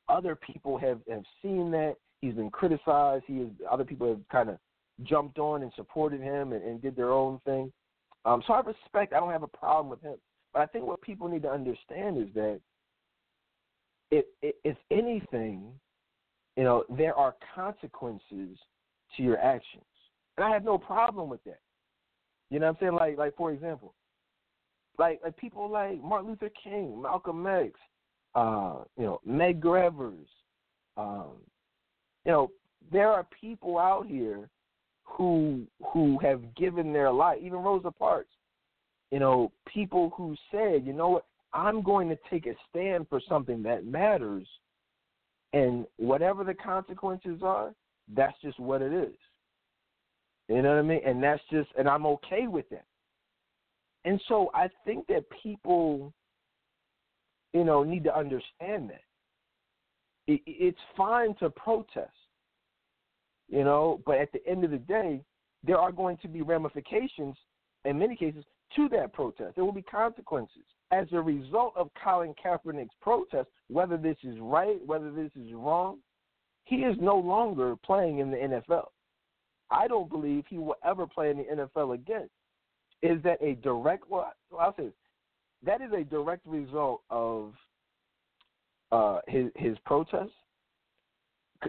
Other 0.09 0.35
people 0.35 0.77
have 0.77 0.99
have 1.09 1.23
seen 1.41 1.71
that 1.71 1.95
He's 2.21 2.33
been 2.33 2.49
criticized. 2.49 3.25
He 3.27 3.35
is, 3.35 3.49
other 3.69 3.85
people 3.85 4.07
have 4.07 4.19
kind 4.31 4.49
of 4.49 4.57
jumped 5.03 5.37
on 5.37 5.61
and 5.61 5.71
supported 5.75 6.21
him 6.21 6.53
and, 6.53 6.63
and 6.63 6.81
did 6.81 6.95
their 6.95 7.11
own 7.11 7.39
thing. 7.45 7.71
Um, 8.25 8.43
so 8.47 8.53
I 8.53 8.61
respect. 8.61 9.13
I 9.13 9.19
don't 9.19 9.31
have 9.31 9.43
a 9.43 9.47
problem 9.47 9.89
with 9.89 10.01
him. 10.01 10.15
But 10.53 10.61
I 10.61 10.65
think 10.65 10.85
what 10.85 11.01
people 11.01 11.27
need 11.27 11.43
to 11.43 11.49
understand 11.49 12.17
is 12.17 12.33
that, 12.33 12.59
if, 14.09 14.25
if 14.41 14.77
anything, 14.89 15.71
you 16.55 16.63
know, 16.63 16.85
there 16.89 17.13
are 17.13 17.35
consequences 17.53 18.57
to 19.15 19.23
your 19.23 19.37
actions, 19.37 19.83
and 20.37 20.45
I 20.45 20.49
have 20.49 20.63
no 20.63 20.77
problem 20.77 21.29
with 21.29 21.43
that. 21.43 21.59
You 22.49 22.59
know 22.59 22.67
what 22.67 22.77
I'm 22.77 22.77
saying? 22.79 22.93
Like, 22.93 23.17
like 23.17 23.35
for 23.35 23.51
example, 23.51 23.93
like 24.97 25.19
like 25.23 25.38
people 25.38 25.69
like 25.69 26.01
Martin 26.01 26.29
Luther 26.29 26.49
King, 26.63 27.01
Malcolm 27.01 27.45
X, 27.45 27.71
uh, 28.36 28.77
you 28.97 29.05
know, 29.05 29.21
Medgar 29.27 29.86
Evers, 29.86 30.27
um, 30.97 31.33
you 32.25 32.31
know, 32.31 32.51
there 32.91 33.10
are 33.10 33.25
people 33.39 33.77
out 33.77 34.07
here 34.07 34.49
who 35.03 35.63
who 35.93 36.17
have 36.19 36.55
given 36.55 36.93
their 36.93 37.12
life, 37.12 37.38
even 37.41 37.60
Rosa 37.60 37.91
Parks. 37.91 38.29
You 39.12 39.19
know, 39.19 39.51
people 39.65 40.12
who 40.17 40.36
said, 40.51 40.86
you 40.86 40.91
know 40.91 41.07
what, 41.10 41.25
I'm 41.53 41.81
going 41.81 42.10
to 42.10 42.17
take 42.29 42.45
a 42.45 42.55
stand 42.69 43.07
for 43.07 43.21
something 43.27 43.63
that 43.63 43.86
matters, 43.86 44.45
and 45.53 45.86
whatever 45.95 46.43
the 46.43 46.53
consequences 46.53 47.39
are, 47.41 47.73
that's 48.13 48.36
just 48.41 48.60
what 48.60 48.81
it 48.81 48.91
is. 48.91 49.15
You 50.49 50.62
know 50.62 50.69
what 50.69 50.79
I 50.79 50.81
mean? 50.81 51.01
And 51.05 51.21
that's 51.21 51.41
just, 51.51 51.69
and 51.77 51.88
I'm 51.88 52.05
okay 52.05 52.47
with 52.47 52.69
that. 52.69 52.86
And 54.07 54.21
so 54.29 54.49
I 54.53 54.69
think 54.85 55.05
that 55.07 55.25
people, 55.43 56.13
you 57.53 57.65
know, 57.65 57.83
need 57.83 58.05
to 58.05 58.17
understand 58.17 58.89
that 58.89 59.01
it, 60.27 60.39
it's 60.45 60.79
fine 60.95 61.35
to 61.39 61.49
protest, 61.49 62.15
you 63.49 63.65
know, 63.65 63.99
but 64.05 64.17
at 64.17 64.31
the 64.31 64.39
end 64.47 64.63
of 64.63 64.71
the 64.71 64.77
day, 64.77 65.21
there 65.61 65.77
are 65.77 65.91
going 65.91 66.15
to 66.21 66.29
be 66.29 66.41
ramifications 66.41 67.35
in 67.83 67.99
many 67.99 68.15
cases 68.15 68.45
to 68.77 68.87
that 68.89 69.11
protest. 69.11 69.55
There 69.55 69.65
will 69.65 69.73
be 69.73 69.81
consequences 69.81 70.63
as 70.91 71.07
a 71.11 71.19
result 71.19 71.73
of 71.75 71.89
Colin 72.01 72.33
Kaepernick's 72.41 72.95
protest, 73.01 73.49
whether 73.67 73.97
this 73.97 74.15
is 74.23 74.37
right, 74.39 74.77
whether 74.85 75.11
this 75.11 75.31
is 75.35 75.51
wrong. 75.51 75.97
He 76.63 76.77
is 76.77 76.95
no 77.01 77.17
longer 77.17 77.75
playing 77.75 78.19
in 78.19 78.31
the 78.31 78.37
NFL. 78.37 78.85
I 79.69 79.89
don't 79.89 80.09
believe 80.09 80.45
he 80.49 80.59
will 80.59 80.77
ever 80.85 81.05
play 81.05 81.29
in 81.29 81.39
the 81.39 81.43
NFL 81.43 81.93
again. 81.93 82.29
Is 83.01 83.21
that 83.23 83.41
a 83.41 83.55
direct? 83.55 84.10
Well, 84.10 84.33
I'll 84.60 84.75
say 84.75 84.89
that 85.63 85.81
is 85.81 85.91
a 85.93 86.03
direct 86.03 86.45
result 86.45 87.01
of 87.10 87.53
uh, 88.91 89.19
his 89.27 89.45
his 89.55 89.77
protest. 89.86 90.31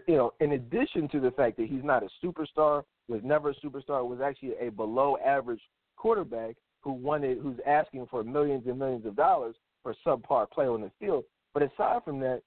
You 0.07 0.17
know, 0.17 0.35
in 0.41 0.53
addition 0.53 1.09
to 1.09 1.21
the 1.21 1.31
fact 1.31 1.57
that 1.57 1.67
he's 1.67 1.85
not 1.85 2.03
a 2.03 2.09
superstar, 2.25 2.85
was 3.09 3.21
never 3.25 3.51
a 3.51 3.55
superstar, 3.55 4.07
was 4.07 4.21
actually 4.23 4.55
a 4.61 4.71
below 4.71 5.17
average 5.25 5.63
quarterback 5.97 6.57
who 6.83 6.93
wanted, 6.93 7.39
who's 7.39 7.59
asking 7.67 8.07
for 8.11 8.23
millions 8.23 8.65
and 8.67 8.79
millions 8.79 9.07
of 9.07 9.17
dollars 9.17 9.57
for 9.83 9.95
subpar 10.07 10.51
play 10.51 10.67
on 10.67 10.83
the 10.83 10.91
field. 11.01 11.25
But 11.55 11.63
aside 11.63 12.05
from 12.05 12.21
that, 12.21 12.43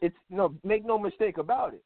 it's 0.00 0.16
you 0.28 0.36
know, 0.36 0.54
make 0.64 0.84
no 0.84 0.98
mistake 0.98 1.38
about 1.38 1.74
it. 1.74 1.84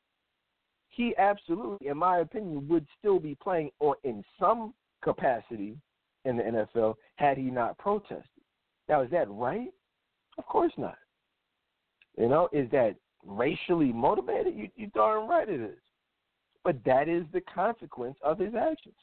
He 0.88 1.14
absolutely, 1.18 1.88
in 1.88 1.96
my 1.96 2.18
opinion, 2.18 2.68
would 2.68 2.86
still 2.98 3.18
be 3.18 3.36
playing 3.40 3.70
or 3.78 3.96
in 4.04 4.24
some 4.38 4.74
capacity 5.02 5.76
in 6.24 6.36
the 6.36 6.66
NFL 6.72 6.94
had 7.16 7.38
he 7.38 7.44
not 7.44 7.78
protested. 7.78 8.24
Now, 8.88 9.02
is 9.02 9.10
that 9.10 9.30
right? 9.30 9.72
Of 10.38 10.46
course 10.46 10.72
not. 10.76 10.98
You 12.18 12.28
know, 12.28 12.48
is 12.52 12.70
that 12.70 12.96
racially 13.24 13.92
motivated? 13.92 14.54
You 14.56 14.68
you 14.76 14.88
darn 14.88 15.28
right 15.28 15.48
it 15.48 15.60
is. 15.60 15.78
But 16.64 16.82
that 16.84 17.08
is 17.08 17.24
the 17.32 17.40
consequence 17.40 18.16
of 18.22 18.38
his 18.38 18.54
actions. 18.54 18.94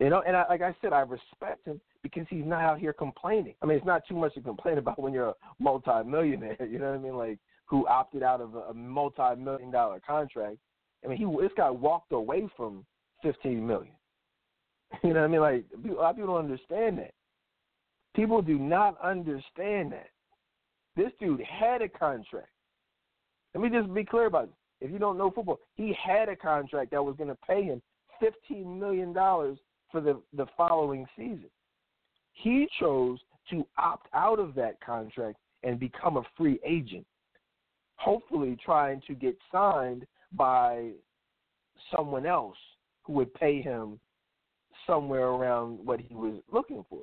You 0.00 0.10
know, 0.10 0.22
and 0.26 0.36
I, 0.36 0.44
like 0.48 0.62
I 0.62 0.74
said, 0.80 0.92
I 0.92 1.00
respect 1.00 1.66
him 1.66 1.80
because 2.02 2.26
he's 2.28 2.44
not 2.44 2.62
out 2.62 2.78
here 2.78 2.92
complaining. 2.92 3.54
I 3.62 3.66
mean, 3.66 3.76
it's 3.76 3.86
not 3.86 4.02
too 4.08 4.16
much 4.16 4.34
to 4.34 4.40
complain 4.40 4.78
about 4.78 5.00
when 5.00 5.12
you're 5.12 5.28
a 5.28 5.34
multi-millionaire. 5.58 6.56
You 6.70 6.78
know 6.78 6.90
what 6.90 6.98
I 6.98 7.02
mean? 7.02 7.16
Like 7.16 7.38
who 7.66 7.86
opted 7.86 8.22
out 8.22 8.40
of 8.40 8.54
a, 8.54 8.60
a 8.60 8.74
multi-million 8.74 9.70
dollar 9.70 10.00
contract. 10.06 10.56
I 11.04 11.08
mean, 11.08 11.18
he 11.18 11.24
this 11.40 11.52
guy 11.56 11.70
walked 11.70 12.12
away 12.12 12.48
from 12.56 12.84
fifteen 13.22 13.66
million. 13.66 13.94
You 15.02 15.14
know 15.14 15.20
what 15.20 15.26
I 15.26 15.28
mean? 15.28 15.40
Like 15.40 15.64
a 15.72 15.92
lot 15.92 16.10
of 16.10 16.16
people 16.16 16.34
don't 16.34 16.44
understand 16.44 16.98
that. 16.98 17.12
People 18.14 18.42
do 18.42 18.58
not 18.58 18.96
understand 19.02 19.92
that. 19.92 20.08
This 20.96 21.10
dude 21.18 21.42
had 21.42 21.82
a 21.82 21.88
contract. 21.88 22.48
Let 23.54 23.62
me 23.62 23.70
just 23.70 23.92
be 23.92 24.04
clear 24.04 24.26
about 24.26 24.44
it. 24.44 24.50
If 24.80 24.90
you 24.90 24.98
don't 24.98 25.18
know 25.18 25.30
football, 25.30 25.60
he 25.74 25.96
had 26.02 26.28
a 26.28 26.36
contract 26.36 26.90
that 26.90 27.04
was 27.04 27.16
going 27.16 27.30
to 27.30 27.38
pay 27.46 27.64
him 27.64 27.80
$15 28.22 28.78
million 28.78 29.12
for 29.14 30.00
the 30.00 30.20
the 30.36 30.46
following 30.56 31.06
season. 31.16 31.50
He 32.32 32.68
chose 32.80 33.18
to 33.50 33.66
opt 33.78 34.08
out 34.12 34.38
of 34.38 34.54
that 34.54 34.80
contract 34.84 35.38
and 35.62 35.78
become 35.78 36.16
a 36.16 36.22
free 36.36 36.58
agent, 36.66 37.06
hopefully 37.96 38.56
trying 38.64 39.00
to 39.06 39.14
get 39.14 39.36
signed 39.50 40.06
by 40.32 40.90
someone 41.94 42.26
else 42.26 42.56
who 43.04 43.14
would 43.14 43.32
pay 43.34 43.62
him 43.62 43.98
somewhere 44.86 45.26
around 45.26 45.78
what 45.84 46.00
he 46.00 46.14
was 46.14 46.40
looking 46.52 46.84
for. 46.88 47.02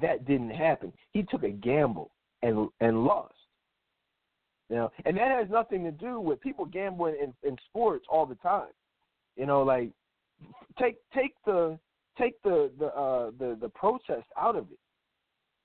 That 0.00 0.26
didn't 0.26 0.50
happen. 0.50 0.92
He 1.12 1.22
took 1.22 1.42
a 1.42 1.50
gamble 1.50 2.10
and 2.42 2.68
and 2.80 3.04
lost. 3.04 3.34
You 4.70 4.76
know, 4.76 4.92
and 5.04 5.16
that 5.18 5.30
has 5.38 5.50
nothing 5.50 5.84
to 5.84 5.90
do 5.90 6.18
with 6.18 6.40
people 6.40 6.64
gambling 6.64 7.16
in, 7.22 7.34
in 7.46 7.58
sports 7.68 8.06
all 8.08 8.24
the 8.24 8.36
time. 8.36 8.68
You 9.36 9.46
know, 9.46 9.62
like 9.62 9.90
take 10.78 10.96
take 11.14 11.34
the 11.44 11.78
take 12.18 12.40
the 12.42 12.70
the 12.78 12.86
uh, 12.86 13.30
the 13.38 13.58
the 13.60 13.68
protest 13.68 14.26
out 14.40 14.56
of 14.56 14.66
it. 14.70 14.78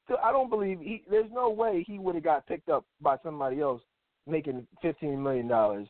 So 0.08 0.18
I 0.24 0.32
don't 0.32 0.50
believe 0.50 0.80
he. 0.80 1.04
There's 1.10 1.32
no 1.32 1.50
way 1.50 1.84
he 1.88 2.00
would 2.00 2.16
have 2.16 2.24
got 2.24 2.48
picked 2.48 2.70
up 2.70 2.86
by 3.02 3.18
somebody 3.24 3.62
else 3.62 3.82
making 4.26 4.68
fifteen 4.82 5.22
million 5.22 5.48
dollars, 5.48 5.88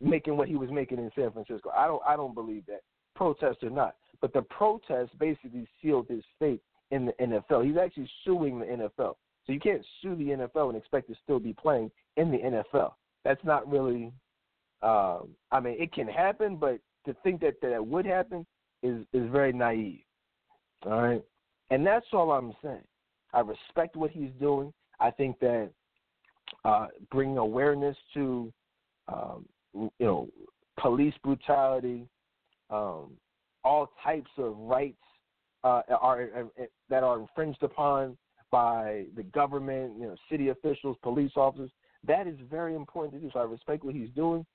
making 0.00 0.36
what 0.36 0.48
he 0.48 0.56
was 0.56 0.70
making 0.70 0.98
in 0.98 1.10
San 1.14 1.30
Francisco. 1.32 1.70
I 1.74 1.86
don't. 1.86 2.02
I 2.06 2.16
don't 2.16 2.34
believe 2.34 2.64
that. 2.66 2.80
Protest 3.14 3.64
or 3.64 3.70
not, 3.70 3.96
but 4.20 4.32
the 4.32 4.42
protest 4.42 5.16
basically 5.18 5.66
sealed 5.80 6.08
his 6.08 6.22
fate 6.38 6.62
in 6.90 7.06
the 7.06 7.12
NFL. 7.20 7.64
He's 7.64 7.76
actually 7.76 8.10
suing 8.24 8.58
the 8.58 8.66
NFL. 8.66 9.14
So 9.46 9.52
you 9.52 9.60
can't 9.60 9.84
sue 10.02 10.14
the 10.16 10.24
NFL 10.24 10.68
and 10.68 10.76
expect 10.76 11.08
to 11.08 11.14
still 11.22 11.38
be 11.38 11.54
playing 11.54 11.90
in 12.16 12.30
the 12.30 12.38
NFL. 12.38 12.92
That's 13.24 13.42
not 13.44 13.68
really. 13.70 14.12
Um, 14.82 15.30
I 15.50 15.60
mean, 15.60 15.76
it 15.78 15.92
can 15.92 16.06
happen, 16.06 16.56
but 16.56 16.78
to 17.06 17.14
think 17.22 17.40
that 17.40 17.54
that 17.62 17.84
would 17.84 18.06
happen 18.06 18.46
is 18.82 19.04
is 19.12 19.28
very 19.30 19.52
naive. 19.52 20.00
All 20.84 21.02
right, 21.02 21.24
and 21.70 21.86
that's 21.86 22.06
all 22.12 22.30
I'm 22.30 22.52
saying. 22.62 22.84
I 23.32 23.40
respect 23.40 23.96
what 23.96 24.10
he's 24.10 24.30
doing. 24.40 24.72
I 25.00 25.10
think 25.10 25.38
that 25.40 25.70
uh, 26.64 26.86
bringing 27.10 27.38
awareness 27.38 27.96
to 28.14 28.52
um, 29.08 29.46
you 29.74 29.90
know 29.98 30.28
police 30.78 31.14
brutality, 31.24 32.06
um, 32.70 33.12
all 33.64 33.90
types 34.02 34.30
of 34.38 34.56
rights 34.56 34.96
uh, 35.64 35.82
are 36.00 36.28
uh, 36.36 36.64
that 36.88 37.02
are 37.02 37.20
infringed 37.20 37.62
upon 37.62 38.16
by 38.50 39.04
the 39.16 39.22
government, 39.24 39.92
you 39.98 40.06
know, 40.06 40.16
city 40.30 40.48
officials, 40.48 40.96
police 41.02 41.32
officers. 41.36 41.70
That 42.06 42.26
is 42.26 42.36
very 42.50 42.74
important 42.74 43.14
to 43.14 43.20
do. 43.20 43.30
So 43.32 43.40
I 43.40 43.44
respect 43.44 43.84
what 43.84 43.94
he's 43.94 44.10
doing. 44.10 44.46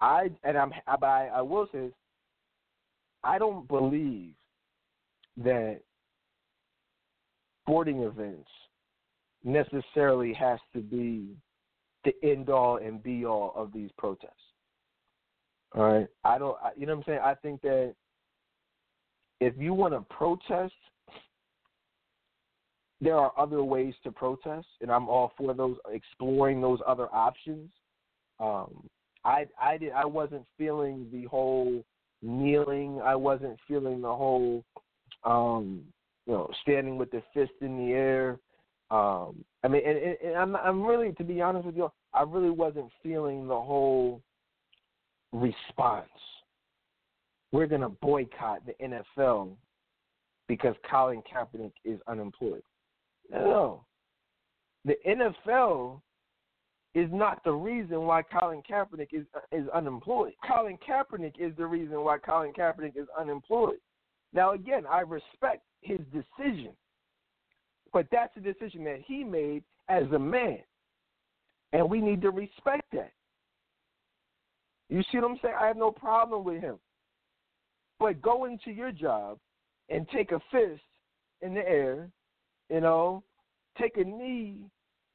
I 0.00 0.30
and 0.44 0.56
I'm, 0.56 0.72
but 0.86 1.06
I, 1.06 1.28
I 1.28 1.42
will 1.42 1.66
say 1.72 1.80
this, 1.80 1.92
I 3.24 3.38
don't 3.38 3.66
believe 3.68 4.34
that 5.38 5.80
sporting 7.62 8.02
events 8.02 8.48
necessarily 9.44 10.32
has 10.34 10.58
to 10.74 10.80
be 10.80 11.36
the 12.04 12.12
end 12.22 12.50
all 12.50 12.76
and 12.78 13.02
be 13.02 13.24
all 13.24 13.52
of 13.56 13.72
these 13.72 13.90
protests. 13.96 14.32
All 15.74 15.84
right, 15.84 16.06
I 16.24 16.38
don't. 16.38 16.56
I, 16.62 16.70
you 16.76 16.86
know 16.86 16.96
what 16.96 17.06
I'm 17.08 17.12
saying? 17.12 17.20
I 17.24 17.34
think 17.34 17.62
that 17.62 17.94
if 19.42 19.54
you 19.58 19.74
want 19.74 19.94
to 19.94 20.00
protest, 20.14 20.74
there 23.00 23.16
are 23.16 23.32
other 23.36 23.64
ways 23.64 23.94
to 24.04 24.12
protest, 24.12 24.66
and 24.80 24.90
I'm 24.90 25.08
all 25.08 25.32
for 25.36 25.54
those 25.54 25.76
exploring 25.90 26.60
those 26.60 26.78
other 26.86 27.08
options. 27.12 27.70
Um, 28.38 28.88
I 29.24 29.46
I 29.60 29.76
did 29.76 29.92
I 29.92 30.04
wasn't 30.04 30.46
feeling 30.56 31.08
the 31.12 31.24
whole 31.24 31.84
kneeling. 32.22 33.00
I 33.02 33.16
wasn't 33.16 33.58
feeling 33.66 34.00
the 34.00 34.14
whole 34.14 34.64
um, 35.24 35.82
you 36.26 36.32
know, 36.32 36.48
standing 36.62 36.96
with 36.96 37.10
the 37.10 37.22
fist 37.34 37.52
in 37.60 37.86
the 37.86 37.92
air. 37.92 38.38
Um, 38.90 39.44
I 39.64 39.68
mean, 39.68 39.82
and, 39.86 39.98
and 40.22 40.36
I'm, 40.36 40.56
I'm 40.56 40.82
really, 40.84 41.12
to 41.12 41.24
be 41.24 41.40
honest 41.40 41.66
with 41.66 41.76
you, 41.76 41.90
I 42.12 42.22
really 42.22 42.50
wasn't 42.50 42.90
feeling 43.02 43.46
the 43.46 43.54
whole 43.54 44.20
response. 45.32 46.08
We're 47.52 47.66
going 47.66 47.82
to 47.82 47.90
boycott 47.90 48.62
the 48.66 48.72
NFL 48.82 49.52
because 50.48 50.74
Colin 50.90 51.22
Kaepernick 51.22 51.72
is 51.84 52.00
unemployed. 52.08 52.62
No, 53.30 53.84
the 54.84 54.96
NFL 55.06 56.00
is 56.94 57.08
not 57.12 57.42
the 57.44 57.52
reason 57.52 58.02
why 58.02 58.22
Colin 58.22 58.62
Kaepernick 58.68 59.08
is 59.12 59.24
uh, 59.34 59.56
is 59.56 59.68
unemployed. 59.68 60.32
Colin 60.46 60.78
Kaepernick 60.86 61.34
is 61.38 61.52
the 61.56 61.66
reason 61.66 62.02
why 62.02 62.18
Colin 62.18 62.52
Kaepernick 62.52 62.96
is 62.96 63.06
unemployed. 63.18 63.78
Now, 64.32 64.52
again, 64.52 64.84
I 64.90 65.00
respect 65.00 65.62
his 65.80 66.00
decision, 66.12 66.72
but 67.92 68.06
that's 68.10 68.36
a 68.36 68.40
decision 68.40 68.84
that 68.84 69.00
he 69.06 69.24
made 69.24 69.62
as 69.88 70.04
a 70.14 70.18
man, 70.18 70.58
and 71.72 71.88
we 71.88 72.00
need 72.00 72.22
to 72.22 72.30
respect 72.30 72.84
that. 72.92 73.12
You 74.88 75.02
see 75.10 75.18
what 75.18 75.30
I'm 75.30 75.38
saying? 75.42 75.54
I 75.58 75.66
have 75.66 75.76
no 75.76 75.90
problem 75.90 76.44
with 76.44 76.60
him. 76.60 76.78
But 78.02 78.20
go 78.20 78.46
into 78.46 78.72
your 78.72 78.90
job 78.90 79.38
and 79.88 80.08
take 80.08 80.32
a 80.32 80.40
fist 80.50 80.82
in 81.40 81.54
the 81.54 81.60
air, 81.60 82.10
you 82.68 82.80
know, 82.80 83.22
take 83.80 83.96
a 83.96 84.02
knee 84.02 84.64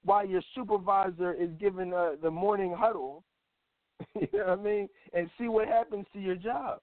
while 0.06 0.26
your 0.26 0.42
supervisor 0.56 1.34
is 1.34 1.50
giving 1.60 1.94
uh, 1.94 2.12
the 2.24 2.32
morning 2.32 2.74
huddle, 2.74 3.26
you 4.16 4.30
know 4.32 4.46
what 4.46 4.60
I 4.60 4.64
mean, 4.64 4.88
and 5.14 5.30
see 5.38 5.50
what 5.50 5.68
happens 5.68 6.06
to 6.14 6.20
your 6.22 6.36
job. 6.36 6.80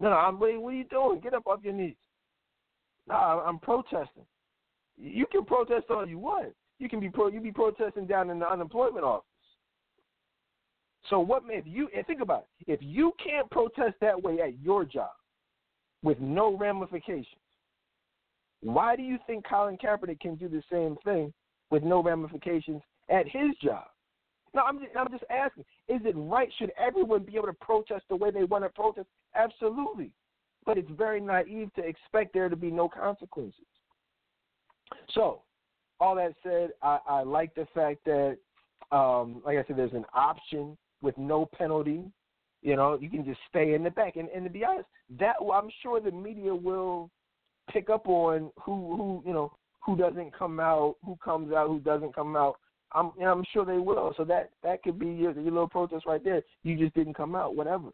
No, 0.00 0.08
no, 0.08 0.16
I'm 0.16 0.40
waiting. 0.40 0.62
What 0.62 0.72
are 0.72 0.78
you 0.78 0.84
doing? 0.84 1.20
Get 1.20 1.34
up 1.34 1.46
off 1.46 1.60
your 1.62 1.74
knees. 1.74 1.96
No, 3.06 3.14
I'm 3.14 3.58
protesting. 3.58 4.24
You 4.96 5.26
can 5.30 5.44
protest 5.44 5.84
all 5.90 6.08
you 6.08 6.18
want. 6.18 6.54
You 6.78 6.88
can 6.88 6.98
be 6.98 7.10
pro. 7.10 7.28
You 7.28 7.40
be 7.40 7.52
protesting 7.52 8.06
down 8.06 8.30
in 8.30 8.38
the 8.38 8.50
unemployment 8.50 9.04
office. 9.04 9.26
So 11.10 11.20
what? 11.20 11.42
If 11.46 11.66
you 11.66 11.90
and 11.94 12.06
think 12.06 12.22
about 12.22 12.46
it, 12.66 12.72
if 12.72 12.80
you 12.82 13.12
can't 13.22 13.50
protest 13.50 13.96
that 14.00 14.22
way 14.22 14.40
at 14.40 14.58
your 14.62 14.86
job 14.86 15.10
with 16.02 16.20
no 16.20 16.56
ramifications, 16.56 17.26
why 18.62 18.96
do 18.96 19.02
you 19.02 19.18
think 19.26 19.46
Colin 19.46 19.76
Kaepernick 19.76 20.20
can 20.20 20.36
do 20.36 20.48
the 20.48 20.62
same 20.70 20.96
thing 21.04 21.32
with 21.70 21.82
no 21.82 22.02
ramifications 22.02 22.82
at 23.08 23.26
his 23.26 23.56
job? 23.62 23.84
No, 24.54 24.62
I'm 24.62 24.78
just, 24.78 24.96
I'm 24.96 25.10
just 25.10 25.24
asking: 25.30 25.64
Is 25.88 26.00
it 26.04 26.14
right? 26.16 26.48
Should 26.58 26.72
everyone 26.78 27.24
be 27.24 27.36
able 27.36 27.48
to 27.48 27.52
protest 27.52 28.04
the 28.08 28.16
way 28.16 28.30
they 28.30 28.44
want 28.44 28.64
to 28.64 28.70
protest? 28.70 29.08
Absolutely, 29.34 30.10
but 30.64 30.78
it's 30.78 30.90
very 30.96 31.20
naive 31.20 31.72
to 31.74 31.82
expect 31.82 32.32
there 32.32 32.48
to 32.48 32.56
be 32.56 32.70
no 32.70 32.88
consequences. 32.88 33.66
So, 35.10 35.42
all 36.00 36.14
that 36.16 36.32
said, 36.42 36.70
I, 36.82 36.98
I 37.06 37.22
like 37.22 37.54
the 37.54 37.66
fact 37.74 37.98
that, 38.06 38.38
um, 38.92 39.42
like 39.44 39.58
I 39.58 39.64
said, 39.66 39.76
there's 39.76 39.92
an 39.92 40.06
option 40.14 40.76
with 41.02 41.16
no 41.18 41.46
penalty. 41.46 42.04
You 42.66 42.74
know, 42.74 42.98
you 43.00 43.08
can 43.08 43.24
just 43.24 43.38
stay 43.48 43.74
in 43.74 43.84
the 43.84 43.90
back. 43.90 44.16
And, 44.16 44.28
and 44.30 44.42
to 44.42 44.50
be 44.50 44.64
honest, 44.64 44.88
that 45.20 45.36
I'm 45.40 45.70
sure 45.82 46.00
the 46.00 46.10
media 46.10 46.52
will 46.52 47.08
pick 47.72 47.88
up 47.88 48.08
on 48.08 48.50
who 48.60 48.96
who 48.96 49.22
you 49.24 49.32
know 49.32 49.52
who 49.84 49.96
doesn't 49.96 50.36
come 50.36 50.58
out, 50.58 50.96
who 51.04 51.16
comes 51.24 51.52
out, 51.52 51.68
who 51.68 51.78
doesn't 51.78 52.12
come 52.12 52.34
out. 52.34 52.56
I'm 52.90 53.12
you 53.16 53.22
know, 53.22 53.30
I'm 53.30 53.44
sure 53.52 53.64
they 53.64 53.78
will. 53.78 54.14
So 54.16 54.24
that 54.24 54.50
that 54.64 54.82
could 54.82 54.98
be 54.98 55.06
your, 55.06 55.30
your 55.30 55.44
little 55.44 55.68
protest 55.68 56.06
right 56.06 56.22
there. 56.24 56.42
You 56.64 56.76
just 56.76 56.92
didn't 56.96 57.14
come 57.14 57.36
out, 57.36 57.54
whatever. 57.54 57.90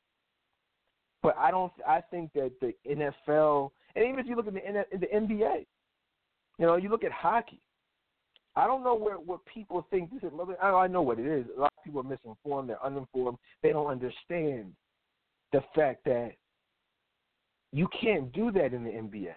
But 1.23 1.37
I 1.37 1.51
don't. 1.51 1.70
I 1.87 2.01
think 2.11 2.33
that 2.33 2.53
the 2.62 2.73
NFL, 2.89 3.73
and 3.95 4.07
even 4.07 4.20
if 4.20 4.27
you 4.27 4.37
look 4.37 4.47
at 4.47 4.55
the 4.55 4.61
the 4.99 5.07
NBA, 5.07 5.66
you 6.59 6.66
know, 6.66 6.77
you 6.77 6.89
look 6.89 7.05
at 7.05 7.12
hockey. 7.12 7.61
I 8.55 8.67
don't 8.67 8.85
know 8.85 8.95
where 8.95 9.17
what 9.17 9.41
people 9.47 9.87
think 9.91 10.11
this 10.13 10.23
is. 10.23 10.33
I 10.61 10.87
know 10.87 11.03
what 11.03 11.19
it 11.19 11.27
is. 11.27 11.47
A 11.57 11.61
lot 11.61 11.73
of 11.77 11.85
people 11.85 12.01
are 12.01 12.05
misinformed. 12.05 12.69
They're 12.69 12.85
uninformed. 12.85 13.39
They 13.63 13.71
don't 13.71 13.87
understand 13.87 14.73
the 15.53 15.63
fact 15.75 16.05
that 16.05 16.33
you 17.73 17.89
can't 17.99 18.31
do 18.33 18.51
that 18.53 18.75
in 18.75 18.85
the 18.85 18.91
NBA. 18.91 19.35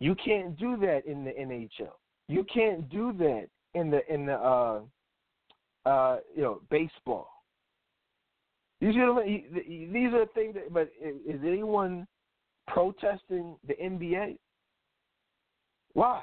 You 0.00 0.14
can't 0.14 0.58
do 0.58 0.78
that 0.78 1.02
in 1.06 1.24
the 1.24 1.32
NHL. 1.32 1.92
You 2.28 2.44
can't 2.52 2.88
do 2.88 3.12
that 3.18 3.48
in 3.74 3.90
the 3.90 4.00
in 4.12 4.24
the 4.24 4.34
uh, 4.34 4.80
uh, 5.84 6.18
you 6.34 6.42
know 6.42 6.62
baseball. 6.70 7.28
I 9.22 9.26
mean? 9.26 9.90
These 9.92 10.14
are 10.14 10.24
things. 10.34 10.54
That, 10.54 10.72
but 10.72 10.90
is 11.02 11.40
anyone 11.44 12.06
protesting 12.66 13.56
the 13.66 13.74
NBA? 13.74 14.38
Why? 15.92 16.22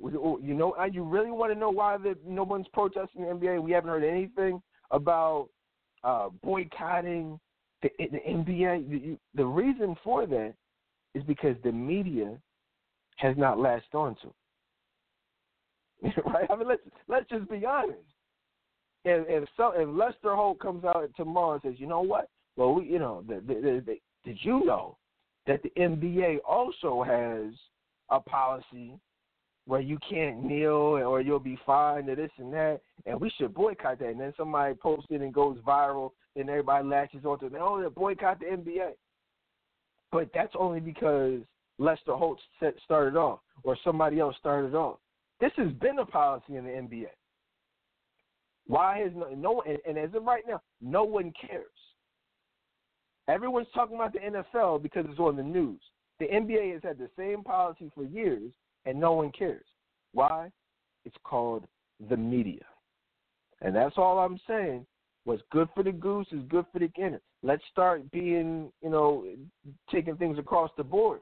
You 0.00 0.54
know, 0.54 0.74
you 0.92 1.02
really 1.02 1.30
want 1.30 1.52
to 1.52 1.58
know 1.58 1.70
why 1.70 1.96
the, 1.96 2.16
no 2.26 2.44
one's 2.44 2.68
protesting 2.72 3.22
the 3.22 3.28
NBA? 3.28 3.62
We 3.62 3.72
haven't 3.72 3.90
heard 3.90 4.04
anything 4.04 4.62
about 4.90 5.48
uh, 6.04 6.28
boycotting 6.42 7.38
the, 7.82 7.90
the 7.98 8.18
NBA. 8.18 8.88
The, 8.88 9.18
the 9.34 9.44
reason 9.44 9.96
for 10.04 10.26
that 10.26 10.54
is 11.14 11.24
because 11.24 11.56
the 11.64 11.72
media 11.72 12.38
has 13.16 13.36
not 13.36 13.58
latched 13.58 13.94
on 13.94 14.16
to. 14.22 16.12
right? 16.26 16.46
I 16.48 16.56
mean, 16.56 16.68
let's 16.68 16.82
let's 17.08 17.28
just 17.28 17.50
be 17.50 17.66
honest. 17.66 17.98
If 19.04 19.26
if, 19.28 19.48
so, 19.56 19.72
if 19.74 19.88
Lester 19.88 20.34
Holt 20.34 20.60
comes 20.60 20.84
out 20.84 21.10
tomorrow 21.16 21.54
and 21.54 21.62
says, 21.62 21.74
you 21.78 21.86
know 21.86 22.02
what? 22.02 22.28
Well, 22.56 22.74
we, 22.74 22.84
you 22.84 22.98
know, 22.98 23.24
the, 23.26 23.36
the, 23.46 23.54
the, 23.54 23.82
the, 23.86 24.00
did 24.24 24.38
you 24.42 24.64
know 24.64 24.96
that 25.46 25.62
the 25.62 25.70
NBA 25.78 26.38
also 26.46 27.02
has 27.02 27.54
a 28.10 28.20
policy 28.20 28.98
where 29.68 29.82
you 29.82 29.98
can't 30.08 30.42
kneel 30.42 30.72
or 30.72 31.20
you'll 31.20 31.38
be 31.38 31.58
fined 31.66 32.08
or 32.08 32.16
this 32.16 32.30
and 32.38 32.50
that, 32.54 32.80
and 33.04 33.20
we 33.20 33.30
should 33.36 33.52
boycott 33.52 33.98
that. 33.98 34.08
And 34.08 34.18
then 34.18 34.32
somebody 34.34 34.72
posts 34.72 35.08
it 35.10 35.20
and 35.20 35.32
goes 35.32 35.58
viral, 35.58 36.12
and 36.36 36.48
everybody 36.48 36.88
latches 36.88 37.26
onto 37.26 37.46
it. 37.46 37.52
Oh, 37.60 37.78
they 37.78 37.88
boycott 37.90 38.40
the 38.40 38.46
NBA. 38.46 38.92
But 40.10 40.30
that's 40.32 40.54
only 40.58 40.80
because 40.80 41.40
Lester 41.78 42.16
Holt 42.16 42.40
started 42.82 43.14
off, 43.18 43.40
or 43.62 43.76
somebody 43.84 44.20
else 44.20 44.34
started 44.38 44.74
off. 44.74 45.00
This 45.38 45.52
has 45.58 45.70
been 45.72 45.98
a 45.98 46.06
policy 46.06 46.56
in 46.56 46.64
the 46.64 46.70
NBA. 46.70 47.10
Why 48.68 49.00
has 49.00 49.12
no, 49.14 49.28
no 49.36 49.62
and, 49.66 49.76
and 49.86 49.98
as 49.98 50.14
of 50.14 50.24
right 50.24 50.44
now, 50.48 50.62
no 50.80 51.04
one 51.04 51.30
cares. 51.38 51.66
Everyone's 53.28 53.68
talking 53.74 53.96
about 53.96 54.14
the 54.14 54.20
NFL 54.20 54.82
because 54.82 55.04
it's 55.10 55.20
on 55.20 55.36
the 55.36 55.42
news. 55.42 55.80
The 56.20 56.26
NBA 56.26 56.72
has 56.72 56.82
had 56.82 56.96
the 56.96 57.10
same 57.18 57.44
policy 57.44 57.90
for 57.94 58.04
years, 58.04 58.50
and 58.86 58.98
no 58.98 59.12
one 59.12 59.30
cares. 59.32 59.64
Why? 60.12 60.50
It's 61.04 61.16
called 61.24 61.64
the 62.08 62.16
media. 62.16 62.64
And 63.60 63.74
that's 63.74 63.96
all 63.96 64.18
I'm 64.18 64.40
saying. 64.46 64.86
What's 65.24 65.42
good 65.52 65.68
for 65.74 65.82
the 65.82 65.92
goose 65.92 66.28
is 66.32 66.42
good 66.48 66.64
for 66.72 66.78
the 66.78 66.88
gander. 66.88 67.20
Let's 67.42 67.62
start 67.70 68.10
being, 68.10 68.72
you 68.82 68.90
know, 68.90 69.26
taking 69.90 70.16
things 70.16 70.38
across 70.38 70.70
the 70.76 70.84
board. 70.84 71.20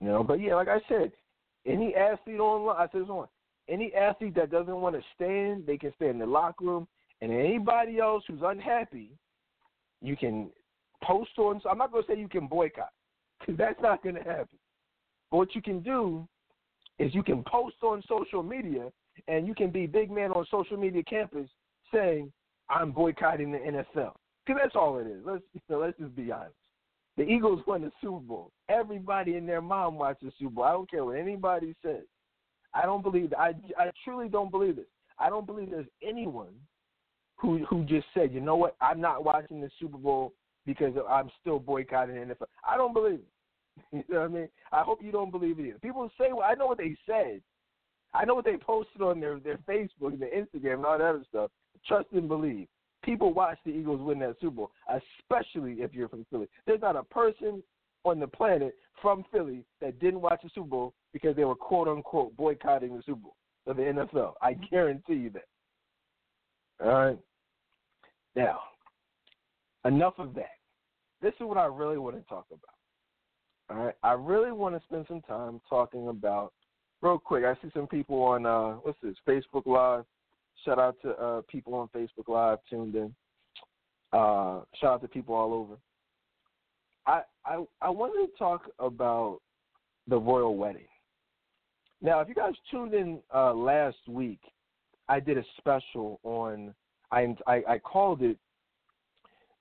You 0.00 0.08
know, 0.08 0.22
but 0.22 0.40
yeah, 0.40 0.54
like 0.54 0.68
I 0.68 0.80
said, 0.88 1.12
any 1.66 1.94
athlete 1.94 2.38
online, 2.38 2.76
I 2.76 2.86
said 2.92 3.02
this 3.02 3.08
on, 3.08 3.26
any 3.68 3.92
athlete 3.94 4.34
that 4.36 4.50
doesn't 4.50 4.80
want 4.80 4.94
to 4.94 5.02
stand, 5.14 5.66
they 5.66 5.76
can 5.76 5.92
stay 5.96 6.08
in 6.08 6.18
the 6.18 6.26
locker 6.26 6.64
room. 6.64 6.86
And 7.20 7.32
anybody 7.32 7.98
else 7.98 8.22
who's 8.28 8.42
unhappy, 8.44 9.10
you 10.00 10.16
can 10.16 10.50
post 11.02 11.30
on. 11.38 11.60
So 11.62 11.68
I'm 11.68 11.78
not 11.78 11.90
going 11.90 12.04
to 12.04 12.12
say 12.12 12.18
you 12.18 12.28
can 12.28 12.46
boycott 12.46 12.92
because 13.40 13.56
that's 13.56 13.80
not 13.80 14.02
going 14.02 14.14
to 14.14 14.22
happen. 14.22 14.58
But 15.30 15.36
what 15.38 15.54
you 15.54 15.62
can 15.62 15.80
do 15.80 16.26
is 16.98 17.14
you 17.14 17.22
can 17.22 17.44
post 17.44 17.76
on 17.82 18.02
social 18.08 18.42
media 18.42 18.90
and 19.26 19.46
you 19.46 19.54
can 19.54 19.70
be 19.70 19.86
big 19.86 20.10
man 20.10 20.30
on 20.32 20.46
social 20.50 20.76
media 20.76 21.02
campus 21.02 21.48
saying, 21.92 22.32
I'm 22.70 22.92
boycotting 22.92 23.52
the 23.52 23.58
NFL. 23.58 24.12
Because 24.44 24.60
that's 24.62 24.76
all 24.76 24.98
it 24.98 25.06
is. 25.06 25.20
Let's, 25.24 25.42
you 25.52 25.60
know, 25.68 25.80
let's 25.80 25.98
just 25.98 26.14
be 26.16 26.32
honest. 26.32 26.54
The 27.16 27.24
Eagles 27.24 27.60
won 27.66 27.82
the 27.82 27.90
Super 28.00 28.20
Bowl. 28.20 28.52
Everybody 28.68 29.34
and 29.34 29.48
their 29.48 29.60
mom 29.60 29.98
watched 29.98 30.22
the 30.22 30.32
Super 30.38 30.50
Bowl. 30.52 30.64
I 30.64 30.72
don't 30.72 30.90
care 30.90 31.04
what 31.04 31.18
anybody 31.18 31.74
says. 31.82 32.04
I 32.74 32.82
don't 32.82 33.02
believe 33.02 33.32
I 33.36 33.54
I 33.76 33.90
truly 34.04 34.28
don't 34.28 34.50
believe 34.50 34.76
this. 34.76 34.84
I 35.18 35.30
don't 35.30 35.46
believe 35.46 35.70
there's 35.70 35.86
anyone 36.06 36.54
who 37.36 37.64
who 37.64 37.84
just 37.84 38.06
said, 38.14 38.32
you 38.32 38.40
know 38.40 38.56
what, 38.56 38.76
I'm 38.80 39.00
not 39.00 39.24
watching 39.24 39.60
the 39.60 39.70
Super 39.80 39.98
Bowl 39.98 40.32
because 40.64 40.92
I'm 41.08 41.30
still 41.40 41.58
boycotting 41.58 42.14
the 42.14 42.20
NFL. 42.20 42.46
I 42.68 42.76
don't 42.76 42.92
believe 42.92 43.14
it. 43.14 43.28
You 43.92 44.04
know 44.08 44.20
what 44.20 44.30
I 44.30 44.34
mean? 44.34 44.48
I 44.72 44.82
hope 44.82 45.02
you 45.02 45.12
don't 45.12 45.30
believe 45.30 45.58
it 45.58 45.66
either. 45.66 45.78
People 45.78 46.10
say, 46.18 46.32
well, 46.32 46.46
I 46.48 46.54
know 46.54 46.66
what 46.66 46.78
they 46.78 46.96
said. 47.06 47.40
I 48.14 48.24
know 48.24 48.34
what 48.34 48.44
they 48.44 48.56
posted 48.56 49.02
on 49.02 49.20
their 49.20 49.38
their 49.38 49.58
Facebook 49.68 50.12
and 50.12 50.20
their 50.20 50.30
Instagram 50.30 50.76
and 50.76 50.86
all 50.86 50.98
that 50.98 51.04
other 51.04 51.24
stuff. 51.28 51.50
Trust 51.86 52.08
and 52.12 52.28
believe. 52.28 52.66
People 53.04 53.32
watch 53.32 53.58
the 53.64 53.70
Eagles 53.70 54.00
win 54.00 54.18
that 54.20 54.36
Super 54.40 54.56
Bowl, 54.56 54.70
especially 54.88 55.74
if 55.74 55.94
you're 55.94 56.08
from 56.08 56.26
Philly. 56.30 56.48
There's 56.66 56.80
not 56.80 56.96
a 56.96 57.04
person 57.04 57.62
on 58.04 58.18
the 58.18 58.26
planet 58.26 58.74
from 59.00 59.24
Philly 59.30 59.64
that 59.80 60.00
didn't 60.00 60.20
watch 60.20 60.40
the 60.42 60.50
Super 60.54 60.68
Bowl 60.68 60.94
because 61.12 61.36
they 61.36 61.44
were 61.44 61.54
quote 61.54 61.88
unquote 61.88 62.36
boycotting 62.36 62.96
the 62.96 63.02
Super 63.04 63.20
Bowl 63.20 63.36
of 63.66 63.76
the 63.76 63.82
NFL. 63.82 64.32
I 64.42 64.52
mm-hmm. 64.52 64.62
guarantee 64.70 65.14
you 65.14 65.30
that. 65.30 65.44
All 66.84 66.92
right. 66.92 67.18
Now, 68.34 68.60
enough 69.84 70.14
of 70.18 70.34
that. 70.34 70.56
This 71.20 71.34
is 71.34 71.46
what 71.46 71.58
I 71.58 71.66
really 71.66 71.98
want 71.98 72.16
to 72.16 72.22
talk 72.28 72.46
about. 72.48 72.77
All 73.70 73.76
right. 73.76 73.94
I 74.02 74.12
really 74.12 74.52
want 74.52 74.74
to 74.74 74.82
spend 74.86 75.06
some 75.08 75.20
time 75.22 75.60
talking 75.68 76.08
about 76.08 76.52
real 77.02 77.18
quick. 77.18 77.44
I 77.44 77.54
see 77.62 77.70
some 77.74 77.86
people 77.86 78.22
on 78.22 78.46
uh 78.46 78.72
what's 78.82 78.98
this, 79.02 79.16
Facebook 79.26 79.66
Live. 79.66 80.04
Shout 80.64 80.78
out 80.78 80.96
to 81.02 81.10
uh 81.10 81.42
people 81.48 81.74
on 81.74 81.88
Facebook 81.88 82.28
Live 82.28 82.58
tuned 82.68 82.94
in. 82.94 83.14
Uh 84.12 84.60
shout 84.80 84.94
out 84.94 85.02
to 85.02 85.08
people 85.08 85.34
all 85.34 85.52
over. 85.52 85.74
I 87.06 87.22
I 87.44 87.64
I 87.82 87.90
wanted 87.90 88.26
to 88.26 88.38
talk 88.38 88.70
about 88.78 89.40
the 90.06 90.16
royal 90.16 90.56
wedding. 90.56 90.88
Now, 92.00 92.20
if 92.20 92.28
you 92.28 92.34
guys 92.34 92.54
tuned 92.70 92.94
in 92.94 93.18
uh, 93.34 93.52
last 93.52 93.96
week, 94.06 94.40
I 95.08 95.20
did 95.20 95.36
a 95.36 95.44
special 95.58 96.20
on 96.22 96.74
I, 97.10 97.34
I 97.46 97.62
I 97.68 97.78
called 97.78 98.22
it 98.22 98.38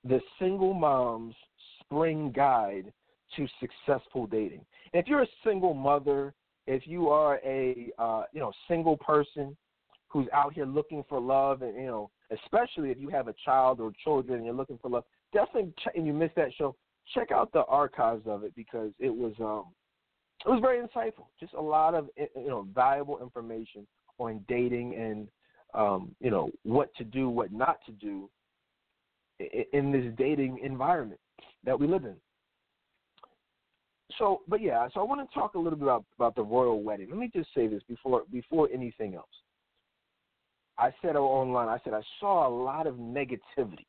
the 0.03 0.21
single 0.39 0.73
mom's 0.73 1.35
spring 1.81 2.31
guide 2.33 2.93
to 3.35 3.47
successful 3.59 4.27
dating. 4.27 4.65
If 4.93 5.07
you're 5.07 5.23
a 5.23 5.27
single 5.43 5.73
mother, 5.73 6.33
if 6.65 6.87
you 6.87 7.09
are 7.09 7.39
a 7.43 7.91
uh, 7.97 8.23
you 8.33 8.39
know 8.39 8.51
single 8.67 8.97
person 8.97 9.55
who's 10.09 10.27
out 10.33 10.53
here 10.53 10.65
looking 10.65 11.03
for 11.07 11.19
love, 11.19 11.61
and 11.61 11.75
you 11.75 11.87
know 11.87 12.09
especially 12.31 12.91
if 12.91 12.99
you 12.99 13.09
have 13.09 13.27
a 13.27 13.35
child 13.45 13.79
or 13.79 13.91
children 14.03 14.37
and 14.37 14.45
you're 14.45 14.55
looking 14.55 14.79
for 14.81 14.89
love, 14.89 15.03
definitely 15.33 15.71
ch- 15.79 15.95
and 15.95 16.05
you 16.05 16.13
missed 16.13 16.35
that 16.35 16.53
show, 16.57 16.75
check 17.13 17.31
out 17.31 17.51
the 17.53 17.63
archives 17.65 18.23
of 18.27 18.43
it 18.43 18.53
because 18.55 18.91
it 18.99 19.13
was 19.13 19.33
um 19.39 19.65
it 20.45 20.49
was 20.49 20.61
very 20.61 20.79
insightful. 20.79 21.25
Just 21.39 21.53
a 21.53 21.61
lot 21.61 21.95
of 21.95 22.09
you 22.17 22.47
know 22.47 22.67
valuable 22.73 23.21
information 23.21 23.87
on 24.19 24.43
dating 24.47 24.95
and 24.95 25.27
um, 25.73 26.15
you 26.19 26.31
know 26.31 26.49
what 26.63 26.93
to 26.95 27.03
do, 27.03 27.29
what 27.29 27.51
not 27.51 27.77
to 27.85 27.91
do 27.91 28.29
in 29.73 29.91
this 29.91 30.05
dating 30.17 30.59
environment 30.63 31.19
that 31.63 31.79
we 31.79 31.87
live 31.87 32.05
in. 32.05 32.15
So, 34.17 34.41
but 34.47 34.61
yeah, 34.61 34.87
so 34.93 35.01
I 35.01 35.03
want 35.03 35.27
to 35.27 35.33
talk 35.33 35.55
a 35.55 35.59
little 35.59 35.77
bit 35.77 35.83
about, 35.83 36.05
about 36.17 36.35
the 36.35 36.43
royal 36.43 36.81
wedding. 36.81 37.07
Let 37.09 37.19
me 37.19 37.29
just 37.33 37.49
say 37.53 37.67
this 37.67 37.83
before 37.87 38.23
before 38.31 38.69
anything 38.73 39.15
else. 39.15 39.25
I 40.77 40.91
said 41.01 41.15
online, 41.15 41.67
I 41.67 41.79
said 41.83 41.93
I 41.93 42.01
saw 42.19 42.47
a 42.47 42.51
lot 42.63 42.87
of 42.87 42.95
negativity. 42.95 43.85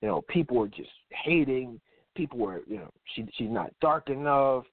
You 0.00 0.08
know, 0.08 0.22
people 0.28 0.58
were 0.58 0.68
just 0.68 0.90
hating 1.24 1.80
people 2.16 2.38
were, 2.38 2.62
you 2.66 2.78
know, 2.78 2.90
she 3.14 3.26
she's 3.36 3.50
not 3.50 3.70
dark 3.80 4.08
enough. 4.08 4.64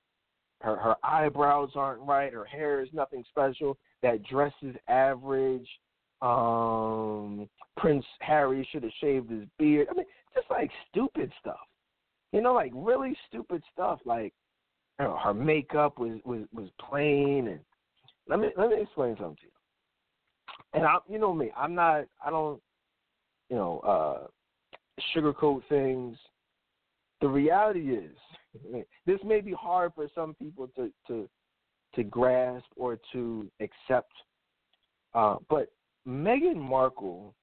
Her 0.61 0.77
her 0.77 0.95
eyebrows 1.03 1.71
aren't 1.75 2.01
right. 2.01 2.33
Her 2.33 2.45
hair 2.45 2.81
is 2.81 2.89
nothing 2.93 3.23
special. 3.29 3.77
That 4.01 4.23
dress 4.23 4.53
is 4.61 4.75
average. 4.87 5.67
Um, 6.21 7.49
Prince 7.75 8.05
Harry 8.21 8.67
should 8.71 8.83
have 8.83 8.91
shaved 9.01 9.29
his 9.29 9.43
beard. 9.59 9.87
I 9.91 9.93
mean, 9.93 10.05
just 10.33 10.49
like 10.49 10.71
stupid 10.89 11.31
stuff. 11.39 11.57
You 12.31 12.41
know, 12.41 12.53
like 12.53 12.71
really 12.73 13.15
stupid 13.27 13.61
stuff. 13.73 13.99
Like, 14.05 14.33
you 14.99 15.05
know, 15.05 15.17
her 15.23 15.33
makeup 15.33 15.99
was 15.99 16.19
was 16.25 16.41
was 16.53 16.69
plain. 16.89 17.47
And 17.47 17.59
let 18.27 18.39
me 18.39 18.49
let 18.57 18.69
me 18.69 18.81
explain 18.81 19.15
something 19.17 19.35
to 19.37 19.43
you. 19.43 19.49
And 20.73 20.85
I, 20.85 20.97
you 21.07 21.19
know 21.19 21.33
me, 21.33 21.51
I'm 21.57 21.75
not. 21.75 22.05
I 22.25 22.29
don't, 22.29 22.61
you 23.49 23.55
know, 23.55 23.79
uh 23.79 24.27
sugarcoat 25.15 25.61
things 25.69 26.17
the 27.23 27.29
reality 27.29 27.95
is, 27.95 28.15
this 29.05 29.19
may 29.23 29.39
be 29.39 29.53
hard 29.53 29.93
for 29.95 30.07
some 30.13 30.35
people 30.35 30.67
to 30.75 30.91
to 31.07 31.27
to 31.95 32.03
grasp 32.03 32.65
or 32.75 32.99
to 33.13 33.49
accept, 33.61 34.11
uh, 35.13 35.37
but 35.49 35.71
Meghan 36.07 36.57
Markle, 36.57 37.33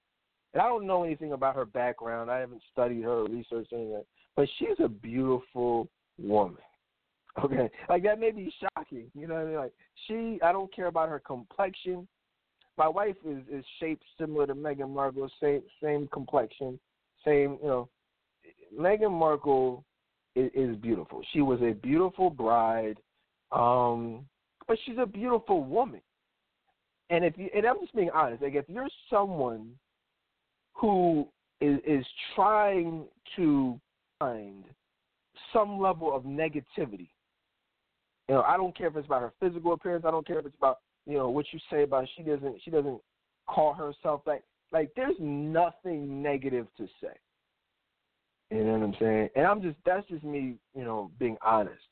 and 0.53 0.61
I 0.61 0.67
don't 0.67 0.87
know 0.87 1.05
anything 1.05 1.33
about 1.33 1.55
her 1.55 1.65
background. 1.65 2.31
I 2.31 2.41
haven't 2.41 2.63
studied 2.71 3.05
her 3.05 3.21
or 3.21 3.25
researched 3.25 3.73
anything, 3.73 4.03
but 4.37 4.49
she's 4.59 4.79
a 4.85 4.89
beautiful 4.89 5.89
woman. 6.19 6.59
Okay, 7.45 7.71
like 7.89 8.03
that 8.03 8.19
may 8.19 8.33
be 8.33 8.53
shocking. 8.61 9.11
You 9.15 9.29
know, 9.29 9.35
what 9.35 9.43
I 9.43 9.47
mean? 9.47 9.57
like 9.57 9.73
she. 10.07 10.41
I 10.43 10.51
don't 10.51 10.75
care 10.75 10.87
about 10.87 11.09
her 11.09 11.21
complexion. 11.21 12.09
My 12.77 12.89
wife 12.89 13.17
is 13.25 13.39
is 13.51 13.65
shaped 13.79 14.03
similar 14.19 14.47
to 14.49 14.55
Meghan 14.55 14.91
Markle, 14.91 15.31
same 15.41 15.63
same 15.83 16.09
complexion, 16.09 16.79
same 17.25 17.59
you 17.63 17.69
know 17.69 17.89
Meghan 18.77 19.13
Markle 19.13 19.85
is, 20.35 20.51
is 20.55 20.77
beautiful. 20.77 21.23
She 21.33 21.41
was 21.41 21.61
a 21.63 21.73
beautiful 21.73 22.31
bride, 22.31 22.99
um, 23.53 24.27
but 24.67 24.79
she's 24.85 24.99
a 24.99 25.07
beautiful 25.07 25.65
woman. 25.65 26.01
And 27.11 27.25
if 27.25 27.37
you, 27.37 27.51
and 27.55 27.67
I'm 27.67 27.81
just 27.81 27.95
being 27.95 28.11
honest, 28.11 28.43
like 28.43 28.55
if 28.55 28.65
you're 28.69 28.89
someone 29.09 29.73
who 30.75 31.29
is 31.61 31.79
is 31.87 32.07
trying 32.35 33.05
to 33.37 33.81
find 34.19 34.65
some 35.53 35.81
level 35.81 36.15
of 36.15 36.23
negativity, 36.23 37.09
you 38.31 38.37
know, 38.37 38.43
I 38.43 38.57
don't 38.57 38.79
care 38.79 38.87
if 38.87 38.97
it's 38.97 39.07
about 39.07 39.23
her 39.23 39.33
physical 39.41 39.73
appearance. 39.73 40.05
I 40.07 40.13
don't 40.13 40.25
care 40.25 40.39
if 40.39 40.47
it's 40.47 40.57
about 40.57 40.79
you 41.05 41.19
know 41.19 41.31
what 41.31 41.47
you 41.51 41.59
say 41.69 41.83
about 41.83 42.07
she 42.17 42.23
doesn't 42.23 42.61
she 42.65 42.71
doesn't 42.71 43.01
call 43.49 43.73
herself 43.75 44.21
like 44.25 44.45
like 44.71 44.93
there's 44.95 45.17
nothing 45.19 46.23
negative 46.23 46.69
to 46.77 46.87
say. 47.03 47.11
You 48.53 48.63
know 48.63 48.75
what 48.75 48.83
I'm 48.85 48.95
saying? 49.01 49.31
And 49.35 49.47
I'm 49.47 49.61
just 49.61 49.79
that's 49.85 50.07
just 50.07 50.23
me, 50.23 50.55
you 50.77 50.85
know, 50.85 51.11
being 51.19 51.39
honest. 51.45 51.83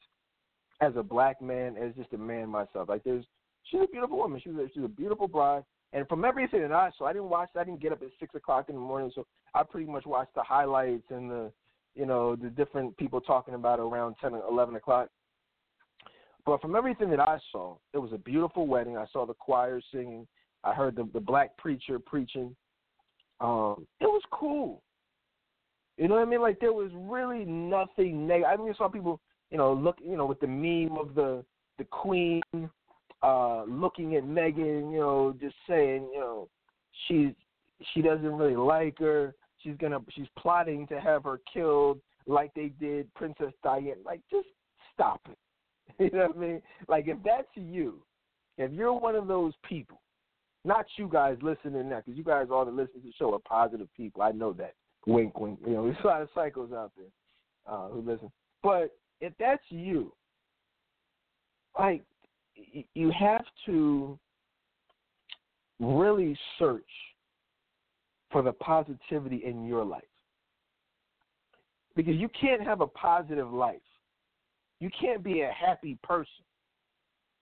As 0.80 0.92
a 0.94 1.02
black 1.02 1.42
man, 1.42 1.76
as 1.76 1.92
just 1.96 2.12
a 2.12 2.18
man 2.18 2.48
myself. 2.48 2.88
Like 2.88 3.02
there's 3.02 3.24
she's 3.64 3.80
a 3.82 3.88
beautiful 3.88 4.18
woman. 4.18 4.40
She's 4.40 4.54
a 4.54 4.68
she's 4.72 4.84
a 4.84 4.88
beautiful 4.88 5.26
bride. 5.26 5.64
And 5.92 6.06
from 6.06 6.24
everything 6.24 6.60
that 6.60 6.70
I 6.70 6.90
saw, 6.96 7.06
I 7.06 7.14
didn't 7.14 7.30
watch 7.30 7.48
I 7.58 7.64
didn't 7.64 7.82
get 7.82 7.90
up 7.90 8.02
at 8.02 8.10
six 8.20 8.32
o'clock 8.36 8.68
in 8.68 8.76
the 8.76 8.80
morning, 8.80 9.10
so 9.12 9.26
I 9.56 9.64
pretty 9.64 9.90
much 9.90 10.06
watched 10.06 10.36
the 10.36 10.44
highlights 10.44 11.10
and 11.10 11.28
the 11.28 11.52
you 11.96 12.06
know, 12.06 12.36
the 12.36 12.48
different 12.50 12.96
people 12.96 13.20
talking 13.20 13.54
about 13.54 13.80
around 13.80 14.14
10 14.20 14.32
or 14.32 14.42
11 14.48 14.76
o'clock. 14.76 15.08
But 16.48 16.62
from 16.62 16.76
everything 16.76 17.10
that 17.10 17.20
I 17.20 17.38
saw, 17.52 17.76
it 17.92 17.98
was 17.98 18.14
a 18.14 18.16
beautiful 18.16 18.66
wedding. 18.66 18.96
I 18.96 19.04
saw 19.12 19.26
the 19.26 19.34
choir 19.34 19.82
singing. 19.92 20.26
I 20.64 20.72
heard 20.72 20.96
the, 20.96 21.06
the 21.12 21.20
black 21.20 21.54
preacher 21.58 21.98
preaching. 21.98 22.56
Um, 23.38 23.86
it 24.00 24.06
was 24.06 24.22
cool. 24.30 24.80
You 25.98 26.08
know 26.08 26.14
what 26.14 26.22
I 26.22 26.24
mean? 26.24 26.40
Like 26.40 26.58
there 26.58 26.72
was 26.72 26.90
really 26.94 27.44
nothing 27.44 28.26
negative. 28.26 28.48
I 28.50 28.56
mean, 28.56 28.72
I 28.72 28.78
saw 28.78 28.88
people, 28.88 29.20
you 29.50 29.58
know, 29.58 29.74
look, 29.74 29.98
you 30.02 30.16
know, 30.16 30.24
with 30.24 30.40
the 30.40 30.46
meme 30.46 30.96
of 30.96 31.14
the 31.14 31.44
the 31.76 31.84
queen 31.84 32.40
uh 33.22 33.64
looking 33.64 34.16
at 34.16 34.24
Meghan, 34.24 34.90
you 34.90 35.00
know, 35.00 35.36
just 35.38 35.54
saying, 35.68 36.08
you 36.14 36.18
know, 36.18 36.48
she's 37.08 37.34
she 37.92 38.00
doesn't 38.00 38.24
really 38.24 38.56
like 38.56 38.98
her. 39.00 39.34
She's 39.62 39.76
gonna 39.78 39.98
she's 40.14 40.28
plotting 40.38 40.86
to 40.86 40.98
have 40.98 41.24
her 41.24 41.40
killed 41.52 42.00
like 42.26 42.54
they 42.54 42.72
did 42.80 43.12
Princess 43.12 43.52
Diana. 43.62 44.00
Like 44.02 44.22
just 44.30 44.48
stop 44.94 45.20
it. 45.30 45.36
You 46.04 46.10
know 46.12 46.28
what 46.28 46.36
I 46.36 46.40
mean? 46.40 46.62
Like 46.86 47.08
if 47.08 47.18
that's 47.24 47.48
you, 47.54 48.00
if 48.56 48.70
you're 48.72 48.92
one 48.92 49.16
of 49.16 49.26
those 49.26 49.52
people, 49.68 50.00
not 50.64 50.86
you 50.96 51.08
guys 51.08 51.36
listening 51.42 51.88
now, 51.88 51.98
because 52.04 52.16
you 52.16 52.22
guys 52.22 52.46
all 52.50 52.64
that 52.64 52.74
listen 52.74 53.00
to 53.00 53.06
the 53.06 53.12
show 53.18 53.34
are 53.34 53.40
positive 53.40 53.88
people. 53.96 54.22
I 54.22 54.30
know 54.30 54.52
that. 54.54 54.74
Wink, 55.06 55.38
wink. 55.40 55.58
You 55.66 55.72
know, 55.74 55.84
there's 55.90 55.96
a 56.04 56.06
lot 56.06 56.22
of 56.22 56.28
psychos 56.36 56.72
out 56.72 56.92
there 56.96 57.06
uh, 57.66 57.88
who 57.88 58.00
listen. 58.00 58.30
But 58.62 58.96
if 59.20 59.32
that's 59.40 59.62
you, 59.70 60.12
like 61.78 62.02
you 62.94 63.12
have 63.18 63.44
to 63.66 64.18
really 65.80 66.36
search 66.58 66.82
for 68.30 68.42
the 68.42 68.52
positivity 68.52 69.42
in 69.44 69.66
your 69.66 69.84
life. 69.84 70.02
Because 71.96 72.16
you 72.16 72.28
can't 72.40 72.62
have 72.62 72.80
a 72.80 72.86
positive 72.86 73.52
life. 73.52 73.80
You 74.80 74.90
can't 74.98 75.22
be 75.22 75.40
a 75.40 75.50
happy 75.50 75.98
person 76.02 76.44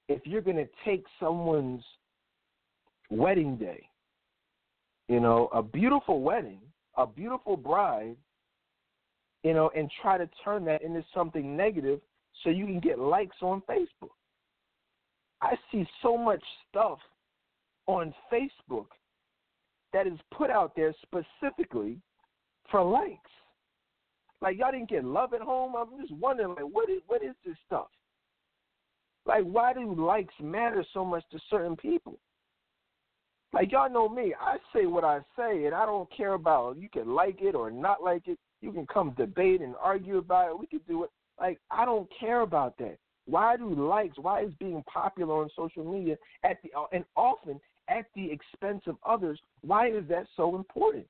if 0.08 0.22
you're 0.24 0.42
going 0.42 0.56
to 0.56 0.68
take 0.84 1.04
someone's 1.20 1.82
wedding 3.10 3.56
day, 3.56 3.88
you 5.08 5.20
know, 5.20 5.48
a 5.52 5.62
beautiful 5.62 6.22
wedding, 6.22 6.60
a 6.96 7.06
beautiful 7.06 7.56
bride, 7.56 8.16
you 9.42 9.52
know, 9.54 9.70
and 9.76 9.90
try 10.02 10.16
to 10.18 10.28
turn 10.44 10.64
that 10.64 10.82
into 10.82 11.04
something 11.14 11.56
negative 11.56 12.00
so 12.42 12.50
you 12.50 12.66
can 12.66 12.80
get 12.80 12.98
likes 12.98 13.36
on 13.42 13.62
Facebook. 13.68 14.10
I 15.42 15.54
see 15.70 15.86
so 16.02 16.16
much 16.16 16.42
stuff 16.68 16.98
on 17.86 18.14
Facebook 18.32 18.86
that 19.92 20.06
is 20.06 20.18
put 20.36 20.50
out 20.50 20.74
there 20.74 20.94
specifically 21.02 21.98
for 22.70 22.82
likes. 22.82 23.30
Like 24.40 24.58
y'all 24.58 24.72
didn't 24.72 24.90
get 24.90 25.04
love 25.04 25.32
at 25.34 25.40
home. 25.40 25.74
I'm 25.76 25.98
just 26.00 26.12
wondering, 26.12 26.50
like, 26.50 26.64
what 26.64 26.90
is 26.90 27.00
what 27.06 27.22
is 27.22 27.34
this 27.44 27.56
stuff? 27.66 27.88
Like, 29.26 29.44
why 29.44 29.72
do 29.72 29.94
likes 29.94 30.34
matter 30.40 30.84
so 30.94 31.04
much 31.04 31.24
to 31.32 31.38
certain 31.50 31.76
people? 31.76 32.18
Like 33.52 33.72
y'all 33.72 33.90
know 33.90 34.08
me, 34.08 34.34
I 34.38 34.58
say 34.74 34.86
what 34.86 35.04
I 35.04 35.20
say, 35.36 35.64
and 35.64 35.74
I 35.74 35.86
don't 35.86 36.08
care 36.14 36.34
about 36.34 36.76
you 36.76 36.88
can 36.88 37.14
like 37.14 37.40
it 37.40 37.54
or 37.54 37.70
not 37.70 38.02
like 38.02 38.28
it. 38.28 38.38
You 38.60 38.72
can 38.72 38.86
come 38.86 39.14
debate 39.16 39.60
and 39.60 39.74
argue 39.82 40.18
about 40.18 40.50
it. 40.50 40.58
We 40.58 40.66
could 40.66 40.86
do 40.86 41.04
it. 41.04 41.10
Like 41.40 41.58
I 41.70 41.84
don't 41.84 42.08
care 42.18 42.42
about 42.42 42.76
that. 42.78 42.98
Why 43.24 43.56
do 43.56 43.74
likes? 43.74 44.18
Why 44.18 44.42
is 44.42 44.52
being 44.60 44.84
popular 44.92 45.42
on 45.42 45.50
social 45.56 45.90
media 45.90 46.16
at 46.44 46.58
the 46.62 46.70
uh, 46.78 46.84
and 46.92 47.04
often 47.16 47.60
at 47.88 48.06
the 48.14 48.30
expense 48.30 48.82
of 48.86 48.96
others? 49.06 49.40
Why 49.62 49.88
is 49.88 50.04
that 50.08 50.26
so 50.36 50.54
important? 50.54 51.06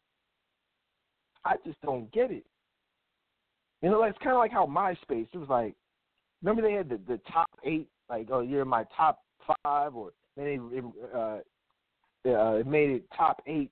I 1.45 1.57
just 1.65 1.81
don't 1.83 2.11
get 2.13 2.31
it. 2.31 2.45
You 3.83 3.91
know, 3.91 4.01
like, 4.01 4.11
it's 4.11 4.23
kind 4.23 4.33
of 4.33 4.39
like 4.39 4.53
how 4.53 4.67
MySpace. 4.67 5.29
It 5.33 5.39
was 5.39 5.49
like, 5.49 5.75
remember 6.43 6.63
they 6.63 6.75
had 6.75 6.89
the 6.89 7.01
the 7.07 7.21
top 7.31 7.51
eight, 7.65 7.89
like 8.09 8.29
oh 8.31 8.41
you're 8.41 8.63
in 8.63 8.69
my 8.69 8.85
top 8.97 9.21
five, 9.63 9.95
or 9.95 10.13
they 10.37 10.59
uh, 11.15 11.39
uh, 12.31 12.63
made 12.67 12.91
it 12.91 13.05
top 13.17 13.43
eight. 13.47 13.71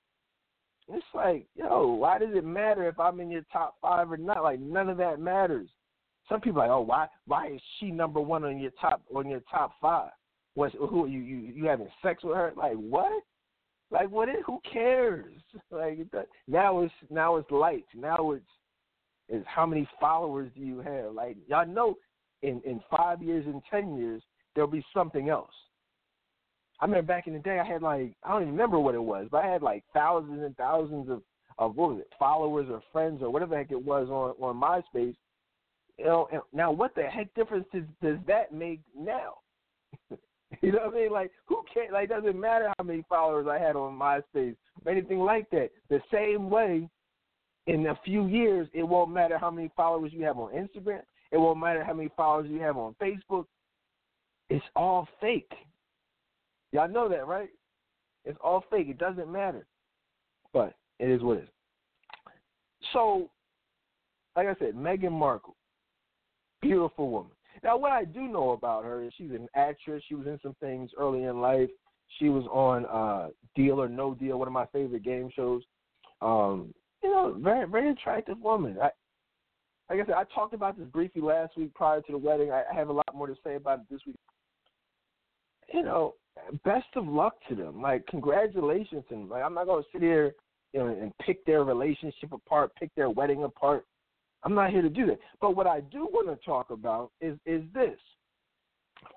It's 0.88 1.04
like, 1.14 1.46
yo, 1.54 1.94
why 1.94 2.18
does 2.18 2.34
it 2.34 2.44
matter 2.44 2.86
if 2.86 2.98
I'm 3.00 3.20
in 3.20 3.30
your 3.30 3.44
top 3.50 3.76
five 3.80 4.12
or 4.12 4.18
not? 4.18 4.42
Like 4.42 4.60
none 4.60 4.88
of 4.88 4.98
that 4.98 5.20
matters. 5.20 5.68
Some 6.28 6.40
people 6.40 6.60
are 6.60 6.68
like, 6.68 6.74
oh, 6.74 6.80
why 6.80 7.06
why 7.26 7.52
is 7.54 7.60
she 7.78 7.90
number 7.90 8.20
one 8.20 8.44
on 8.44 8.58
your 8.58 8.72
top 8.80 9.02
on 9.14 9.28
your 9.28 9.42
top 9.50 9.72
five? 9.80 10.10
What's 10.54 10.74
who 10.74 11.06
you 11.06 11.20
you 11.20 11.36
you 11.54 11.64
having 11.66 11.88
sex 12.02 12.22
with 12.22 12.36
her? 12.36 12.52
Like 12.56 12.74
what? 12.74 13.22
Like 13.90 14.10
what? 14.10 14.28
Is, 14.28 14.36
who 14.46 14.60
cares? 14.70 15.24
Like 15.70 15.98
now 16.46 16.82
it's 16.82 16.94
now 17.10 17.36
it's 17.36 17.50
lights. 17.50 17.88
Now 17.94 18.32
it's 18.32 18.44
is 19.28 19.44
how 19.46 19.66
many 19.66 19.88
followers 20.00 20.50
do 20.56 20.62
you 20.62 20.80
have? 20.80 21.12
Like 21.14 21.36
y'all 21.48 21.66
know, 21.66 21.96
in 22.42 22.60
in 22.64 22.80
five 22.94 23.22
years 23.22 23.46
and 23.46 23.62
ten 23.70 23.96
years 23.96 24.22
there'll 24.54 24.70
be 24.70 24.84
something 24.94 25.28
else. 25.28 25.50
I 26.80 26.86
remember 26.86 27.06
back 27.06 27.26
in 27.26 27.32
the 27.32 27.38
day, 27.38 27.58
I 27.58 27.64
had 27.66 27.82
like 27.82 28.14
I 28.22 28.30
don't 28.30 28.42
even 28.42 28.52
remember 28.52 28.78
what 28.78 28.94
it 28.94 29.02
was, 29.02 29.28
but 29.30 29.44
I 29.44 29.50
had 29.50 29.62
like 29.62 29.84
thousands 29.92 30.42
and 30.42 30.56
thousands 30.56 31.08
of 31.08 31.22
of 31.58 31.76
what 31.76 31.90
was 31.90 32.00
it, 32.00 32.08
followers 32.18 32.66
or 32.70 32.82
friends 32.92 33.22
or 33.22 33.30
whatever 33.30 33.50
the 33.50 33.56
heck 33.56 33.70
it 33.70 33.82
was 33.82 34.08
on 34.08 34.34
on 34.40 34.60
MySpace. 34.60 35.14
You 35.98 36.04
know, 36.04 36.28
and 36.32 36.42
now 36.52 36.72
what 36.72 36.94
the 36.96 37.04
heck 37.04 37.32
difference 37.34 37.66
does, 37.72 37.84
does 38.02 38.18
that 38.26 38.52
make 38.52 38.80
now? 38.98 39.34
you 40.60 40.72
know 40.72 40.86
what 40.86 40.94
I 40.94 40.96
mean? 40.96 41.12
Like 41.12 41.30
who 41.46 41.62
cares? 41.72 41.90
Like 41.92 42.08
doesn't 42.08 42.38
matter 42.38 42.72
how 42.76 42.84
many 42.84 43.04
followers 43.08 43.46
I 43.48 43.58
had 43.58 43.76
on 43.76 43.96
MySpace 43.96 44.56
or 44.84 44.92
anything 44.92 45.20
like 45.20 45.48
that. 45.50 45.70
The 45.88 46.00
same 46.12 46.50
way, 46.50 46.88
in 47.66 47.86
a 47.86 47.98
few 48.04 48.26
years, 48.26 48.68
it 48.72 48.82
won't 48.82 49.10
matter 49.10 49.38
how 49.38 49.50
many 49.50 49.70
followers 49.76 50.12
you 50.12 50.24
have 50.24 50.38
on 50.38 50.52
Instagram. 50.52 51.02
It 51.30 51.38
won't 51.38 51.58
matter 51.58 51.82
how 51.82 51.94
many 51.94 52.10
followers 52.16 52.48
you 52.50 52.60
have 52.60 52.76
on 52.76 52.94
Facebook. 53.00 53.46
It's 54.50 54.64
all 54.76 55.08
fake. 55.20 55.52
Y'all 56.72 56.88
know 56.88 57.08
that, 57.08 57.26
right? 57.26 57.48
It's 58.24 58.38
all 58.42 58.64
fake. 58.70 58.88
It 58.88 58.98
doesn't 58.98 59.30
matter. 59.30 59.66
But 60.52 60.74
it 60.98 61.08
is 61.08 61.22
what 61.22 61.38
it 61.38 61.44
is. 61.44 61.48
So, 62.92 63.30
like 64.36 64.46
I 64.46 64.54
said, 64.58 64.74
Meghan 64.74 65.12
Markle, 65.12 65.56
beautiful 66.60 67.10
woman. 67.10 67.32
Now, 67.62 67.78
what 67.78 67.92
I 67.92 68.04
do 68.04 68.22
know 68.22 68.50
about 68.50 68.84
her 68.84 69.02
is 69.02 69.12
she's 69.16 69.30
an 69.30 69.48
actress. 69.54 70.02
She 70.06 70.14
was 70.14 70.26
in 70.26 70.38
some 70.42 70.54
things 70.60 70.90
early 70.98 71.24
in 71.24 71.40
life. 71.40 71.70
She 72.18 72.28
was 72.28 72.44
on 72.52 72.84
uh, 72.86 73.30
Deal 73.54 73.80
or 73.80 73.88
No 73.88 74.14
Deal, 74.14 74.38
one 74.38 74.48
of 74.48 74.52
my 74.52 74.66
favorite 74.66 75.02
game 75.02 75.30
shows. 75.34 75.62
Um, 76.20 76.74
you 77.04 77.10
know, 77.10 77.36
very 77.38 77.68
very 77.68 77.90
attractive 77.90 78.40
woman. 78.40 78.78
I, 78.82 78.90
like 79.90 80.02
I 80.02 80.06
said, 80.06 80.14
I 80.14 80.24
talked 80.34 80.54
about 80.54 80.78
this 80.78 80.88
briefly 80.88 81.20
last 81.20 81.56
week 81.58 81.74
prior 81.74 82.00
to 82.00 82.12
the 82.12 82.18
wedding. 82.18 82.50
I, 82.50 82.62
have 82.74 82.88
a 82.88 82.92
lot 82.92 83.14
more 83.14 83.26
to 83.26 83.36
say 83.44 83.56
about 83.56 83.80
it 83.80 83.84
this 83.90 84.00
week. 84.06 84.16
You 85.72 85.82
know, 85.82 86.14
best 86.64 86.86
of 86.96 87.06
luck 87.06 87.34
to 87.50 87.54
them. 87.54 87.82
Like 87.82 88.06
congratulations 88.06 89.04
and 89.10 89.28
like 89.28 89.42
I'm 89.42 89.52
not 89.52 89.66
gonna 89.66 89.82
sit 89.92 90.00
here 90.00 90.32
you 90.72 90.80
know 90.80 90.86
and 90.86 91.12
pick 91.18 91.44
their 91.44 91.62
relationship 91.62 92.32
apart, 92.32 92.72
pick 92.76 92.94
their 92.94 93.10
wedding 93.10 93.44
apart. 93.44 93.84
I'm 94.42 94.54
not 94.54 94.70
here 94.70 94.82
to 94.82 94.90
do 94.90 95.06
that. 95.06 95.18
But 95.42 95.56
what 95.56 95.66
I 95.66 95.80
do 95.80 96.08
want 96.10 96.28
to 96.28 96.44
talk 96.44 96.70
about 96.70 97.10
is 97.20 97.36
is 97.44 97.62
this. 97.74 97.98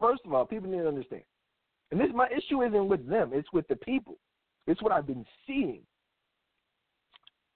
First 0.01 0.23
of 0.25 0.33
all, 0.33 0.45
people 0.45 0.69
need 0.69 0.79
to 0.79 0.88
understand. 0.89 1.23
And 1.91 2.01
this 2.01 2.09
my 2.13 2.27
issue 2.27 2.63
isn't 2.63 2.88
with 2.89 3.07
them, 3.07 3.31
it's 3.33 3.51
with 3.53 3.67
the 3.69 3.77
people. 3.77 4.17
It's 4.67 4.81
what 4.81 4.91
I've 4.91 5.07
been 5.07 5.25
seeing. 5.45 5.79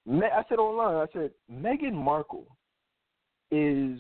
I 0.10 0.44
said 0.50 0.60
online, 0.60 0.96
I 0.96 1.12
said 1.14 1.32
Meghan 1.52 1.94
Markle 1.94 2.48
is 3.52 4.00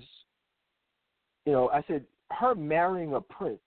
you 1.46 1.52
know, 1.54 1.70
I 1.70 1.82
said 1.88 2.06
her 2.32 2.56
marrying 2.56 3.14
a 3.14 3.22
prince 3.22 3.60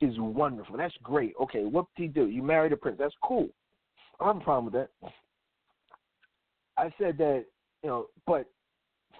is 0.00 0.14
wonderful. 0.18 0.76
That's 0.76 0.94
great. 1.02 1.34
Okay, 1.40 1.64
what 1.64 1.86
did 1.96 2.02
he 2.02 2.08
do? 2.08 2.26
You 2.26 2.42
married 2.42 2.72
a 2.72 2.76
prince. 2.76 2.98
That's 2.98 3.14
cool. 3.22 3.48
I 4.20 4.26
have 4.28 4.36
a 4.36 4.40
problem 4.40 4.66
with 4.66 4.74
that. 4.74 5.12
I 6.76 6.92
said 6.98 7.16
that, 7.18 7.44
you 7.82 7.88
know, 7.88 8.06
but 8.26 8.46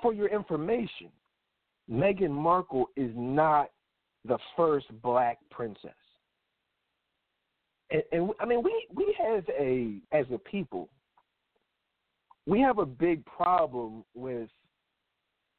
for 0.00 0.12
your 0.12 0.28
information, 0.28 1.08
Meghan 1.90 2.30
Markle 2.30 2.86
is 2.96 3.10
not 3.14 3.70
the 4.24 4.38
first 4.56 4.86
black 5.02 5.38
princess. 5.50 5.90
And, 7.90 8.02
and 8.12 8.30
I 8.40 8.46
mean, 8.46 8.62
we 8.62 8.86
we 8.94 9.14
have 9.20 9.44
a 9.50 9.98
as 10.12 10.26
a 10.32 10.38
people, 10.38 10.88
we 12.46 12.60
have 12.60 12.78
a 12.78 12.86
big 12.86 13.24
problem 13.24 14.04
with 14.14 14.48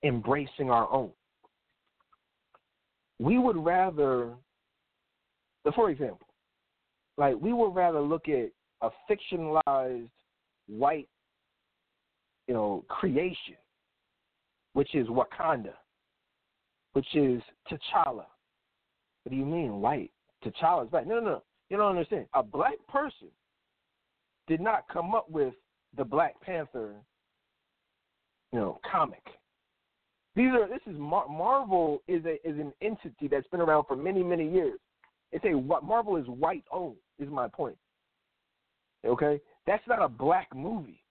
embracing 0.03 0.69
our 0.69 0.91
own. 0.91 1.11
We 3.19 3.37
would 3.37 3.57
rather 3.57 4.33
for 5.71 5.89
example, 5.89 6.27
like 7.17 7.35
we 7.39 7.53
would 7.53 7.73
rather 7.73 8.01
look 8.01 8.27
at 8.27 8.49
a 8.81 8.89
fictionalized 9.09 10.09
white, 10.67 11.07
you 12.47 12.53
know, 12.53 12.83
creation, 12.89 13.55
which 14.73 14.93
is 14.93 15.07
Wakanda, 15.07 15.73
which 16.93 17.07
is 17.15 17.41
T'Challa. 17.71 18.25
What 19.23 19.29
do 19.29 19.35
you 19.35 19.45
mean 19.45 19.79
white? 19.79 20.11
T'Challa's 20.43 20.89
black. 20.89 21.07
No, 21.07 21.15
no, 21.15 21.25
no. 21.25 21.43
You 21.69 21.77
don't 21.77 21.89
understand. 21.89 22.25
A 22.33 22.43
black 22.43 22.75
person 22.89 23.29
did 24.47 24.59
not 24.59 24.83
come 24.91 25.15
up 25.15 25.29
with 25.29 25.53
the 25.95 26.03
Black 26.03 26.39
Panther 26.41 26.95
you 28.53 28.59
know, 28.59 28.79
comic. 28.89 29.23
These 30.35 30.51
are 30.53 30.67
this 30.67 30.79
is 30.87 30.97
Mar- 30.97 31.27
Marvel 31.27 32.01
is 32.07 32.23
a 32.25 32.35
is 32.47 32.57
an 32.59 32.71
entity 32.81 33.27
that's 33.29 33.47
been 33.47 33.59
around 33.59 33.85
for 33.87 33.95
many 33.95 34.23
many 34.23 34.49
years. 34.49 34.79
It's 35.31 35.43
a 35.45 35.53
Marvel 35.83 36.17
is 36.17 36.27
white 36.27 36.63
owned. 36.71 36.95
Is 37.19 37.29
my 37.29 37.47
point. 37.47 37.77
Okay, 39.05 39.41
that's 39.67 39.85
not 39.87 40.01
a 40.01 40.07
black 40.07 40.47
movie. 40.55 41.03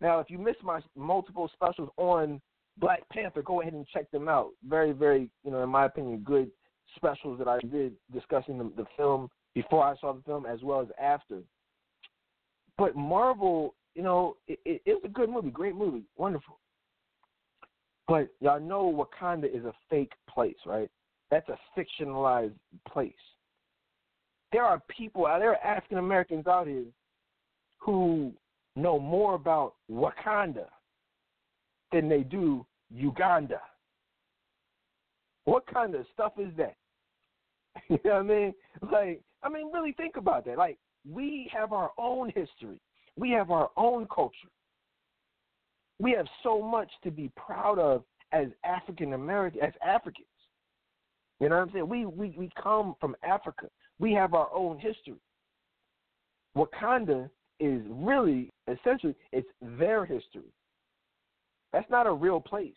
Now, 0.00 0.20
if 0.20 0.30
you 0.30 0.38
missed 0.38 0.62
my 0.62 0.80
multiple 0.96 1.50
specials 1.54 1.90
on 1.96 2.40
Black 2.78 3.08
Panther, 3.10 3.42
go 3.42 3.60
ahead 3.60 3.72
and 3.72 3.86
check 3.88 4.10
them 4.10 4.28
out. 4.28 4.50
Very, 4.68 4.92
very, 4.92 5.30
you 5.44 5.50
know, 5.50 5.62
in 5.62 5.70
my 5.70 5.86
opinion, 5.86 6.18
good 6.18 6.50
specials 6.96 7.38
that 7.38 7.48
I 7.48 7.58
did 7.60 7.94
discussing 8.12 8.58
the, 8.58 8.70
the 8.76 8.86
film 8.96 9.28
before 9.54 9.84
I 9.84 9.96
saw 10.00 10.12
the 10.12 10.22
film 10.22 10.44
as 10.44 10.62
well 10.62 10.80
as 10.80 10.88
after. 11.00 11.40
But 12.78 12.96
Marvel, 12.96 13.74
you 13.94 14.02
know, 14.02 14.36
it, 14.46 14.58
it, 14.64 14.82
it's 14.84 15.04
a 15.04 15.08
good 15.08 15.30
movie, 15.30 15.50
great 15.50 15.74
movie, 15.74 16.04
wonderful. 16.16 16.58
But 18.08 18.28
y'all 18.40 18.60
know 18.60 19.06
Wakanda 19.22 19.46
is 19.46 19.64
a 19.64 19.72
fake 19.90 20.12
place, 20.28 20.56
right? 20.64 20.88
That's 21.30 21.48
a 21.48 21.58
fictionalized 21.78 22.54
place. 22.88 23.12
There 24.52 24.62
are 24.62 24.80
people, 24.88 25.26
out 25.26 25.40
there 25.40 25.50
are 25.50 25.64
African 25.64 25.98
Americans 25.98 26.46
out 26.46 26.68
here 26.68 26.84
who 27.78 28.32
know 28.76 28.98
more 28.98 29.34
about 29.34 29.74
Wakanda 29.90 30.66
than 31.92 32.08
they 32.08 32.22
do 32.22 32.64
Uganda. 32.90 33.60
What 35.44 35.66
kind 35.66 35.94
of 35.94 36.04
stuff 36.12 36.32
is 36.38 36.52
that? 36.58 36.76
you 37.88 37.98
know 38.04 38.14
what 38.14 38.20
I 38.20 38.22
mean? 38.22 38.54
Like, 38.92 39.22
I 39.42 39.48
mean, 39.48 39.72
really 39.72 39.92
think 39.92 40.16
about 40.16 40.44
that. 40.46 40.58
Like, 40.58 40.78
we 41.10 41.50
have 41.52 41.72
our 41.72 41.90
own 41.98 42.28
history. 42.28 42.80
We 43.16 43.30
have 43.30 43.50
our 43.50 43.70
own 43.76 44.06
culture. 44.12 44.48
We 45.98 46.12
have 46.12 46.26
so 46.42 46.60
much 46.60 46.90
to 47.04 47.10
be 47.10 47.30
proud 47.36 47.78
of 47.78 48.04
as 48.32 48.48
African 48.64 49.14
American, 49.14 49.62
as 49.62 49.72
Africans. 49.86 50.26
You 51.40 51.48
know 51.48 51.56
what 51.56 51.62
I'm 51.62 51.72
saying? 51.72 51.88
We, 51.88 52.06
we 52.06 52.34
we 52.36 52.50
come 52.60 52.96
from 53.00 53.16
Africa. 53.22 53.68
We 53.98 54.12
have 54.12 54.34
our 54.34 54.48
own 54.54 54.78
history. 54.78 55.20
Wakanda 56.56 57.30
is 57.60 57.82
really 57.88 58.50
essentially 58.68 59.14
it's 59.32 59.48
their 59.78 60.04
history. 60.04 60.52
That's 61.72 61.90
not 61.90 62.06
a 62.06 62.12
real 62.12 62.40
place. 62.40 62.72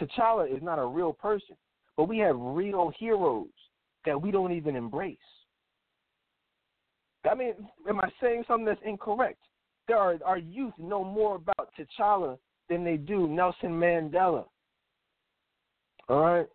T'Challa 0.00 0.54
is 0.54 0.62
not 0.62 0.78
a 0.78 0.86
real 0.86 1.12
person, 1.12 1.56
but 1.96 2.08
we 2.08 2.18
have 2.18 2.36
real 2.38 2.90
heroes 2.98 3.48
that 4.04 4.20
we 4.20 4.30
don't 4.30 4.52
even 4.52 4.76
embrace. 4.76 5.16
I 7.30 7.34
mean, 7.34 7.54
am 7.88 8.00
I 8.00 8.08
saying 8.20 8.44
something 8.48 8.64
that's 8.64 8.80
incorrect? 8.84 9.38
There 9.88 9.96
are 9.96 10.16
our 10.24 10.38
youth 10.38 10.74
know 10.78 11.04
more 11.04 11.36
about 11.36 11.70
T'Challa 11.78 12.38
than 12.68 12.84
they 12.84 12.96
do 12.96 13.28
Nelson 13.28 13.70
Mandela. 13.70 14.44
All 16.08 16.20
right, 16.20 16.46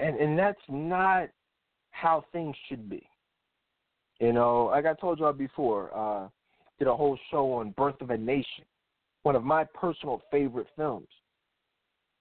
and 0.00 0.16
and 0.16 0.38
that's 0.38 0.60
not 0.68 1.28
how 1.90 2.24
things 2.32 2.54
should 2.68 2.88
be. 2.88 3.08
You 4.20 4.32
know, 4.32 4.66
like 4.66 4.86
I 4.86 4.94
told 4.94 5.18
y'all 5.18 5.32
before, 5.32 5.90
uh, 5.96 6.28
did 6.78 6.88
a 6.88 6.96
whole 6.96 7.18
show 7.30 7.52
on 7.54 7.70
Birth 7.70 8.00
of 8.00 8.10
a 8.10 8.18
Nation, 8.18 8.64
one 9.22 9.36
of 9.36 9.44
my 9.44 9.64
personal 9.74 10.22
favorite 10.30 10.66
films. 10.76 11.08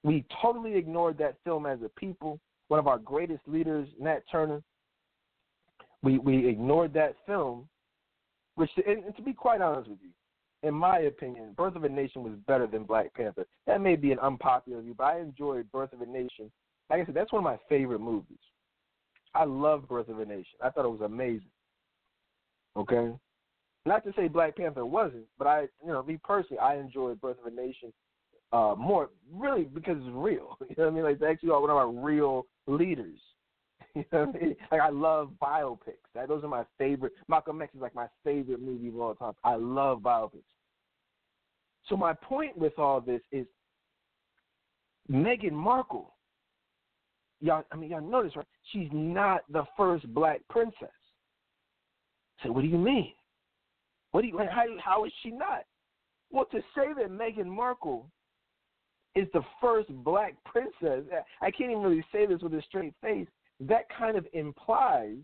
We 0.03 0.25
totally 0.41 0.75
ignored 0.75 1.17
that 1.17 1.35
film 1.43 1.65
as 1.65 1.79
a 1.83 1.89
people. 1.89 2.39
One 2.67 2.79
of 2.79 2.87
our 2.87 2.97
greatest 2.97 3.41
leaders, 3.47 3.87
Nat 3.99 4.21
Turner. 4.31 4.61
We 6.07 6.19
we 6.19 6.47
ignored 6.47 6.93
that 6.93 7.17
film, 7.25 7.67
which, 8.55 8.69
and, 8.77 9.03
and 9.03 9.15
to 9.17 9.21
be 9.21 9.33
quite 9.33 9.59
honest 9.59 9.89
with 9.89 9.99
you, 10.01 10.11
in 10.65 10.73
my 10.73 10.99
opinion, 10.99 11.53
Birth 11.57 11.75
of 11.75 11.83
a 11.83 11.89
Nation 11.89 12.23
was 12.23 12.31
better 12.47 12.65
than 12.65 12.85
Black 12.85 13.13
Panther. 13.13 13.45
That 13.65 13.81
may 13.81 13.97
be 13.97 14.13
an 14.13 14.19
unpopular 14.19 14.81
view, 14.81 14.95
but 14.97 15.03
I 15.03 15.19
enjoyed 15.19 15.69
Birth 15.69 15.91
of 15.91 15.99
a 15.99 16.05
Nation. 16.05 16.49
Like 16.89 17.01
I 17.01 17.05
said, 17.05 17.13
that's 17.13 17.33
one 17.33 17.41
of 17.41 17.43
my 17.43 17.59
favorite 17.67 17.99
movies. 17.99 18.37
I 19.35 19.43
love 19.43 19.89
Birth 19.89 20.07
of 20.07 20.19
a 20.21 20.25
Nation. 20.25 20.57
I 20.63 20.69
thought 20.69 20.85
it 20.85 20.91
was 20.91 21.01
amazing. 21.01 21.51
Okay, 22.77 23.11
not 23.85 24.05
to 24.05 24.13
say 24.15 24.29
Black 24.29 24.55
Panther 24.55 24.85
wasn't, 24.85 25.25
but 25.37 25.47
I, 25.47 25.63
you 25.85 25.91
know, 25.91 26.03
me 26.03 26.17
personally, 26.23 26.59
I 26.59 26.77
enjoyed 26.77 27.19
Birth 27.19 27.39
of 27.45 27.51
a 27.51 27.53
Nation 27.53 27.91
uh, 28.53 28.75
more, 28.77 29.09
really 29.29 29.65
because 29.65 29.97
it's 29.97 30.07
real. 30.13 30.57
You 30.69 30.75
know 30.77 30.85
what 30.85 30.87
I 30.87 30.95
mean? 30.95 31.03
Like, 31.03 31.15
it's 31.15 31.23
actually 31.29 31.49
one 31.49 31.69
of 31.69 31.75
our 31.75 31.91
real 31.91 32.45
leaders. 32.65 33.19
Know 34.11 34.25
what 34.25 34.35
I 34.35 34.39
mean? 34.39 34.55
Like, 34.71 34.81
I 34.81 34.89
love 34.89 35.31
biopics. 35.41 36.05
That, 36.13 36.27
those 36.27 36.43
are 36.43 36.47
my 36.47 36.63
favorite. 36.77 37.13
Malcolm 37.27 37.61
X 37.61 37.73
is 37.75 37.81
like 37.81 37.95
my 37.95 38.07
favorite 38.23 38.61
movie 38.61 38.89
of 38.89 38.99
all 38.99 39.15
time. 39.15 39.33
I 39.43 39.55
love 39.55 39.99
biopics. 39.99 40.43
So 41.87 41.95
my 41.95 42.13
point 42.13 42.57
with 42.57 42.77
all 42.77 42.99
this 43.01 43.21
is 43.31 43.45
Meghan 45.09 45.53
Markle. 45.53 46.13
Y'all, 47.39 47.63
I 47.71 47.75
mean, 47.75 47.91
y'all 47.91 48.01
notice, 48.01 48.35
right? 48.35 48.45
She's 48.71 48.89
not 48.91 49.41
the 49.49 49.63
first 49.77 50.11
black 50.13 50.41
princess. 50.49 50.89
So 52.43 52.51
what 52.51 52.61
do 52.61 52.67
you 52.67 52.77
mean? 52.77 53.13
What 54.11 54.21
do 54.21 54.27
you 54.27 54.37
how 54.37 54.65
how 54.83 55.05
is 55.05 55.11
she 55.21 55.29
not? 55.31 55.63
Well, 56.31 56.45
to 56.51 56.59
say 56.75 56.93
that 56.97 57.11
Meghan 57.11 57.45
Markle 57.45 58.09
is 59.15 59.27
the 59.33 59.41
first 59.61 59.89
black 60.03 60.35
princess, 60.45 61.03
I 61.41 61.51
can't 61.51 61.71
even 61.71 61.83
really 61.83 62.05
say 62.11 62.25
this 62.25 62.41
with 62.41 62.53
a 62.53 62.61
straight 62.63 62.93
face. 63.01 63.27
That 63.59 63.85
kind 63.97 64.17
of 64.17 64.25
implies 64.33 65.17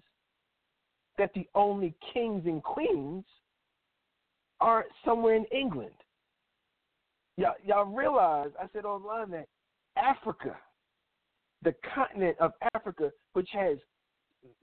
that 1.17 1.31
the 1.35 1.47
only 1.53 1.93
kings 2.13 2.43
and 2.45 2.63
queens 2.63 3.23
are 4.59 4.85
somewhere 5.05 5.35
in 5.35 5.45
England. 5.45 5.91
Y'all, 7.37 7.53
y'all 7.63 7.85
realize, 7.85 8.49
I 8.61 8.67
said 8.73 8.85
online 8.85 9.31
that 9.31 9.47
Africa, 9.97 10.55
the 11.63 11.73
continent 11.93 12.37
of 12.39 12.51
Africa, 12.73 13.11
which 13.33 13.49
has 13.53 13.77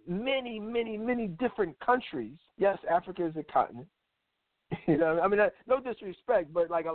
many, 0.07 0.59
many, 0.59 0.97
many 0.97 1.29
different 1.29 1.79
countries. 1.81 2.37
Yes, 2.59 2.79
Africa 2.91 3.27
is 3.27 3.37
a 3.37 3.43
continent. 3.53 3.89
you 4.87 4.97
know, 4.97 5.21
I 5.21 5.29
mean, 5.29 5.41
uh, 5.41 5.49
no 5.66 5.81
disrespect, 5.81 6.53
but 6.53 6.71
like, 6.71 6.87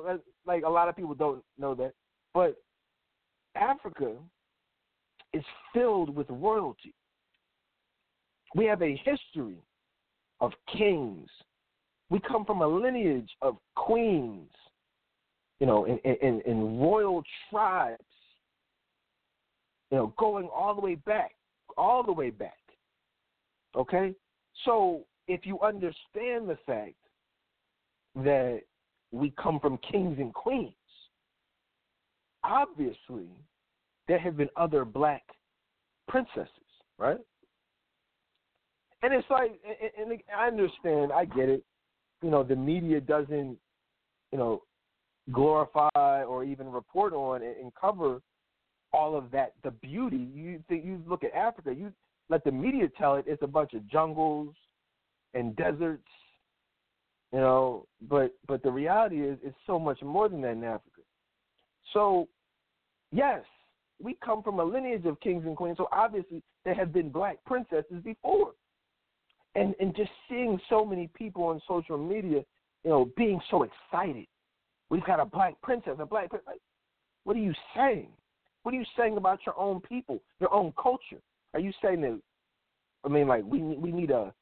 like 0.46 0.64
a 0.64 0.70
lot 0.70 0.90
of 0.90 0.96
people 0.96 1.16
don't 1.16 1.44
know 1.58 1.76
that. 1.76 1.94
But 2.34 2.56
Africa 3.56 4.14
is 5.36 5.44
filled 5.74 6.16
with 6.16 6.28
royalty. 6.30 6.94
We 8.56 8.66
have 8.66 8.82
a 8.82 8.96
history 9.04 9.58
of 10.40 10.52
kings. 10.78 11.28
We 12.10 12.20
come 12.20 12.46
from 12.46 12.62
a 12.62 12.68
lineage 12.68 13.30
of 13.42 13.58
queens, 13.76 14.50
you 15.60 15.68
know, 15.68 15.86
in, 15.86 15.98
in, 16.00 16.42
in 16.46 16.80
royal 16.80 17.24
tribes, 17.50 18.02
you 19.92 19.98
know, 19.98 20.14
going 20.18 20.48
all 20.56 20.74
the 20.74 20.82
way 20.82 20.96
back, 20.96 21.32
all 21.78 22.02
the 22.02 22.14
way 22.14 22.30
back. 22.30 22.54
Okay? 23.76 24.14
So 24.64 25.02
if 25.28 25.46
you 25.46 25.60
understand 25.60 26.48
the 26.48 26.58
fact 26.66 26.96
that 28.16 28.62
we 29.12 29.34
come 29.42 29.60
from 29.60 29.78
kings 29.80 30.18
and 30.18 30.34
queens, 30.34 30.74
obviously 32.44 33.28
there 34.08 34.20
have 34.20 34.38
been 34.38 34.50
other 34.56 34.86
black 34.86 35.24
princesses, 36.08 36.50
right? 36.98 37.20
And 39.02 39.14
it's 39.14 39.30
like, 39.30 39.60
and 40.00 40.20
I 40.36 40.48
understand, 40.48 41.12
I 41.12 41.26
get 41.26 41.50
it. 41.50 41.64
You 42.24 42.32
know, 42.32 42.44
the 42.44 42.56
media 42.56 43.02
doesn't, 43.02 43.58
you 44.32 44.38
know, 44.38 44.64
glorify 45.32 46.24
or 46.24 46.44
even 46.44 46.72
report 46.72 47.14
on 47.14 47.42
and 47.42 47.72
cover 47.80 48.22
all 48.94 49.18
of 49.18 49.30
that, 49.32 49.54
the 49.64 49.72
beauty. 49.72 50.30
You 50.34 50.64
think 50.68 50.86
you 50.86 51.02
look 51.08 51.24
at 51.24 51.34
Africa, 51.34 51.74
you 51.74 51.92
let 52.30 52.44
the 52.44 52.52
media 52.52 52.90
tell 52.98 53.16
it, 53.16 53.26
it's 53.28 53.44
a 53.44 53.48
bunch 53.48 53.74
of 53.74 53.88
jungles 53.88 54.56
and 55.34 55.56
deserts, 55.56 56.08
you 57.34 57.40
know. 57.40 57.86
But 58.10 58.34
but 58.48 58.64
the 58.64 58.72
reality 58.72 59.22
is, 59.22 59.38
it's 59.44 59.58
so 59.68 59.78
much 59.78 60.02
more 60.02 60.30
than 60.30 60.42
that 60.42 60.52
in 60.52 60.64
Africa. 60.64 61.02
So, 61.94 62.28
yes, 63.12 63.44
we 64.02 64.18
come 64.24 64.44
from 64.44 64.60
a 64.60 64.64
lineage 64.64 65.06
of 65.06 65.20
kings 65.20 65.46
and 65.46 65.56
queens. 65.56 65.78
So 65.78 65.88
obviously, 65.92 66.44
there 66.64 66.76
have 66.76 66.92
been 66.94 67.10
black 67.10 67.38
princesses 67.46 68.02
before, 68.04 68.52
and 69.56 69.74
and 69.80 69.96
just 69.96 70.12
seeing 70.30 70.60
so 70.70 70.86
many 70.86 71.10
people 71.16 71.44
on 71.44 71.62
social 71.68 71.98
media, 71.98 72.44
you 72.84 72.90
know, 72.90 73.10
being 73.18 73.40
so 73.50 73.64
excited. 73.64 74.28
We've 74.90 75.06
got 75.06 75.20
a 75.20 75.26
black 75.26 75.60
princess, 75.62 75.94
a 76.00 76.06
black 76.06 76.30
princess. 76.30 76.54
What 77.24 77.36
are 77.36 77.40
you 77.40 77.54
saying? 77.76 78.10
What 78.64 78.74
are 78.74 78.78
you 78.78 78.86
saying 78.98 79.18
about 79.18 79.40
your 79.46 79.58
own 79.60 79.80
people, 79.82 80.22
your 80.40 80.54
own 80.54 80.74
culture? 80.82 81.22
Are 81.54 81.60
you 81.60 81.72
saying 81.84 82.02
that? 82.02 82.20
I 83.04 83.10
mean, 83.10 83.28
like 83.28 83.44
we 83.46 83.62
we 83.62 83.92
need 83.92 84.12
a 84.12 84.34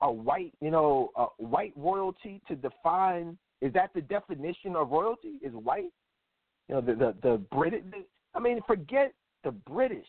a 0.00 0.10
white, 0.10 0.54
you 0.60 0.70
know, 0.70 1.10
a 1.16 1.26
white 1.38 1.72
royalty 1.76 2.40
to 2.48 2.56
define. 2.56 3.36
Is 3.60 3.72
that 3.72 3.90
the 3.94 4.00
definition 4.00 4.76
of 4.76 4.90
royalty? 4.90 5.34
Is 5.42 5.52
white? 5.52 5.92
You 6.68 6.76
know, 6.76 6.80
the 6.80 6.94
the 6.94 7.14
the 7.22 7.36
British. 7.50 7.82
I 8.34 8.40
mean, 8.40 8.60
forget 8.66 9.12
the 9.44 9.52
British. 9.52 10.06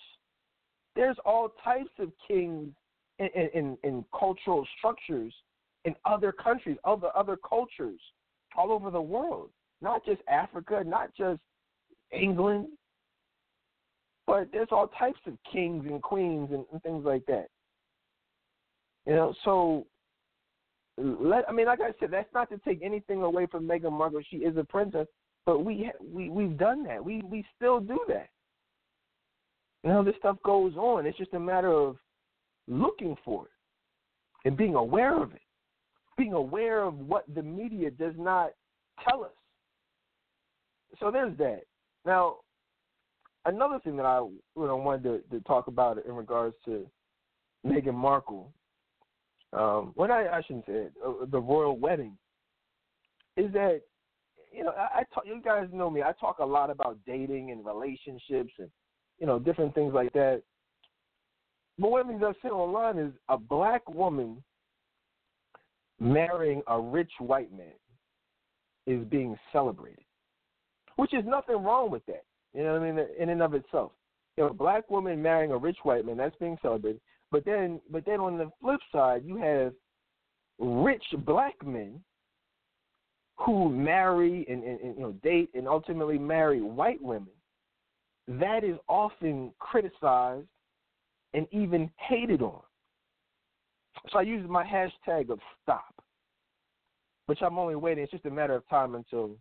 There's 0.96 1.18
all 1.26 1.54
types 1.64 1.92
of 2.00 2.12
kings 2.28 2.70
in 3.20 3.28
in, 3.54 3.78
in 3.84 4.06
cultural 4.18 4.66
structures 4.78 5.34
in 5.86 5.96
other 6.06 6.32
countries, 6.32 6.78
other 6.84 7.10
other 7.16 7.38
cultures, 7.38 8.00
all 8.56 8.72
over 8.72 8.92
the 8.92 9.02
world. 9.02 9.50
not 9.82 10.06
just 10.06 10.22
Africa, 10.28 10.84
not 10.86 11.14
just 11.16 11.40
England, 12.12 12.68
but 14.28 14.48
there's 14.52 14.68
all 14.72 14.88
types 14.88 15.20
of 15.26 15.34
kings 15.52 15.86
and 15.86 16.02
queens 16.02 16.50
and, 16.52 16.66
and 16.72 16.82
things 16.84 17.06
like 17.06 17.26
that. 17.28 17.48
You 19.06 19.16
know, 19.16 19.34
so 19.44 19.88
let 20.98 21.48
I 21.48 21.52
mean, 21.52 21.68
like 21.68 21.80
I 21.82 21.92
said, 22.00 22.12
that's 22.12 22.34
not 22.34 22.50
to 22.50 22.58
take 22.60 22.82
anything 22.84 23.22
away 23.22 23.46
from 23.46 23.68
Meghan 23.68 23.92
Markle. 23.92 24.22
She 24.30 24.38
is 24.38 24.58
a 24.58 24.64
princess, 24.64 25.08
but 25.50 25.66
we 25.66 25.90
we 26.14 26.30
we've 26.30 26.60
done 26.60 26.84
that. 26.84 27.04
We 27.04 27.24
we 27.24 27.44
still 27.56 27.80
do 27.80 28.00
that. 28.08 28.30
You 29.84 29.90
know, 29.90 30.04
this 30.04 30.14
stuff 30.20 30.38
goes 30.46 30.76
on. 30.76 31.08
It's 31.08 31.18
just 31.18 31.34
a 31.34 31.40
matter 31.40 31.72
of 31.72 31.96
looking 32.68 33.16
for 33.26 33.46
it 33.46 34.48
and 34.48 34.56
being 34.56 34.76
aware 34.76 35.20
of 35.20 35.32
it, 35.34 35.42
being 36.20 36.34
aware 36.34 36.84
of 36.84 37.00
what 37.00 37.24
the 37.34 37.42
media 37.42 37.90
does 37.90 38.14
not 38.16 38.52
tell 39.10 39.24
us. 39.24 39.32
So 41.00 41.10
there's 41.10 41.36
that. 41.40 41.62
Now, 42.06 42.36
another 43.46 43.80
thing 43.80 43.98
that 43.98 44.06
I 44.06 44.20
you 44.20 44.44
know 44.56 44.78
wanted 44.78 45.04
to, 45.32 45.36
to 45.36 45.44
talk 45.46 45.66
about 45.66 46.06
in 46.06 46.14
regards 46.14 46.58
to 46.66 46.86
Meghan 47.66 47.96
Markle, 47.96 48.54
um, 49.54 49.94
when 49.96 50.12
I, 50.12 50.28
I 50.28 50.42
shouldn't 50.44 50.68
say 50.68 50.74
it, 50.74 50.94
uh, 51.04 51.26
the 51.26 51.40
royal 51.40 51.76
wedding, 51.76 52.16
is 53.36 53.52
that 53.54 53.82
you 54.52 54.64
know 54.64 54.72
I, 54.72 55.00
I 55.00 55.04
talk, 55.14 55.24
you 55.26 55.42
guys 55.44 55.68
know 55.72 55.90
me. 55.90 56.02
I 56.02 56.14
talk 56.20 56.40
a 56.40 56.46
lot 56.46 56.70
about 56.70 56.98
dating 57.06 57.52
and 57.52 57.66
relationships 57.66 58.54
and 58.58 58.70
you 59.20 59.28
know 59.28 59.40
different 59.40 59.74
things 59.76 59.94
like 59.94 60.14
that. 60.14 60.42
But 61.78 61.92
one 61.92 62.02
of 62.02 62.08
the 62.08 62.14
things 62.14 62.24
I've 62.28 62.36
seen 62.42 62.52
online 62.52 62.98
is 62.98 63.14
a 63.30 63.38
black 63.38 63.90
woman 63.90 64.44
marrying 66.00 66.62
a 66.68 66.80
rich 66.80 67.12
white 67.20 67.52
man 67.52 67.74
is 68.86 69.06
being 69.08 69.38
celebrated, 69.52 70.04
which 70.96 71.14
is 71.14 71.24
nothing 71.26 71.64
wrong 71.64 71.92
with 71.92 72.06
that. 72.08 72.24
You 72.54 72.64
know 72.64 72.74
what 72.74 72.82
I 72.82 72.92
mean? 72.92 73.06
In 73.20 73.30
and 73.30 73.42
of 73.42 73.54
itself, 73.54 73.92
you 74.36 74.44
know, 74.44 74.50
a 74.50 74.54
black 74.54 74.90
woman 74.90 75.22
marrying 75.22 75.52
a 75.52 75.58
rich 75.58 75.78
white 75.84 76.06
man 76.06 76.18
that's 76.18 76.36
being 76.38 76.58
celebrated. 76.62 77.02
But 77.32 77.46
then, 77.46 77.80
but 77.92 78.06
then 78.06 78.20
on 78.20 78.38
the 78.38 78.50
flip 78.62 78.80
side, 78.92 79.24
you 79.24 79.38
have 79.38 79.74
rich 80.58 81.04
black 81.26 81.56
men 81.66 82.02
who 83.40 83.70
marry 83.70 84.46
and, 84.50 84.64
and, 84.64 84.80
and 84.82 84.96
you 84.96 85.02
know 85.02 85.14
date 85.24 85.50
and 85.54 85.68
ultimately 85.68 86.18
marry 86.18 86.62
white 86.62 87.02
women. 87.02 87.30
That 88.28 88.64
is 88.64 88.78
often 88.88 89.52
criticized 89.60 90.48
and 91.34 91.48
even 91.52 91.90
hated 91.98 92.42
on. 92.42 92.62
So 94.12 94.20
I 94.20 94.24
use 94.24 94.48
my 94.48 94.64
hashtag 94.64 95.30
of 95.30 95.40
stop, 95.64 95.96
which 97.26 97.40
I'm 97.42 97.58
only 97.58 97.76
waiting. 97.76 98.04
It's 98.04 98.12
just 98.12 98.26
a 98.26 98.32
matter 98.32 98.54
of 98.54 98.68
time 98.70 98.96
until 98.96 99.32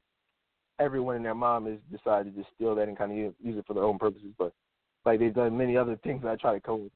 everyone 0.78 1.16
and 1.16 1.24
their 1.24 1.34
mom 1.34 1.66
has 1.66 1.78
decided 1.90 2.34
to 2.36 2.44
steal 2.54 2.74
that 2.76 2.88
and 2.88 2.96
kind 2.96 3.10
of 3.12 3.34
use 3.42 3.58
it 3.58 3.66
for 3.66 3.74
their 3.74 3.84
own 3.84 3.98
purposes. 3.98 4.32
But 4.38 4.52
like 5.04 5.18
they've 5.18 5.34
done 5.34 5.56
many 5.56 5.76
other 5.76 5.98
things 6.02 6.22
that 6.22 6.30
I 6.30 6.36
try 6.36 6.54
to 6.54 6.60
code. 6.60 6.90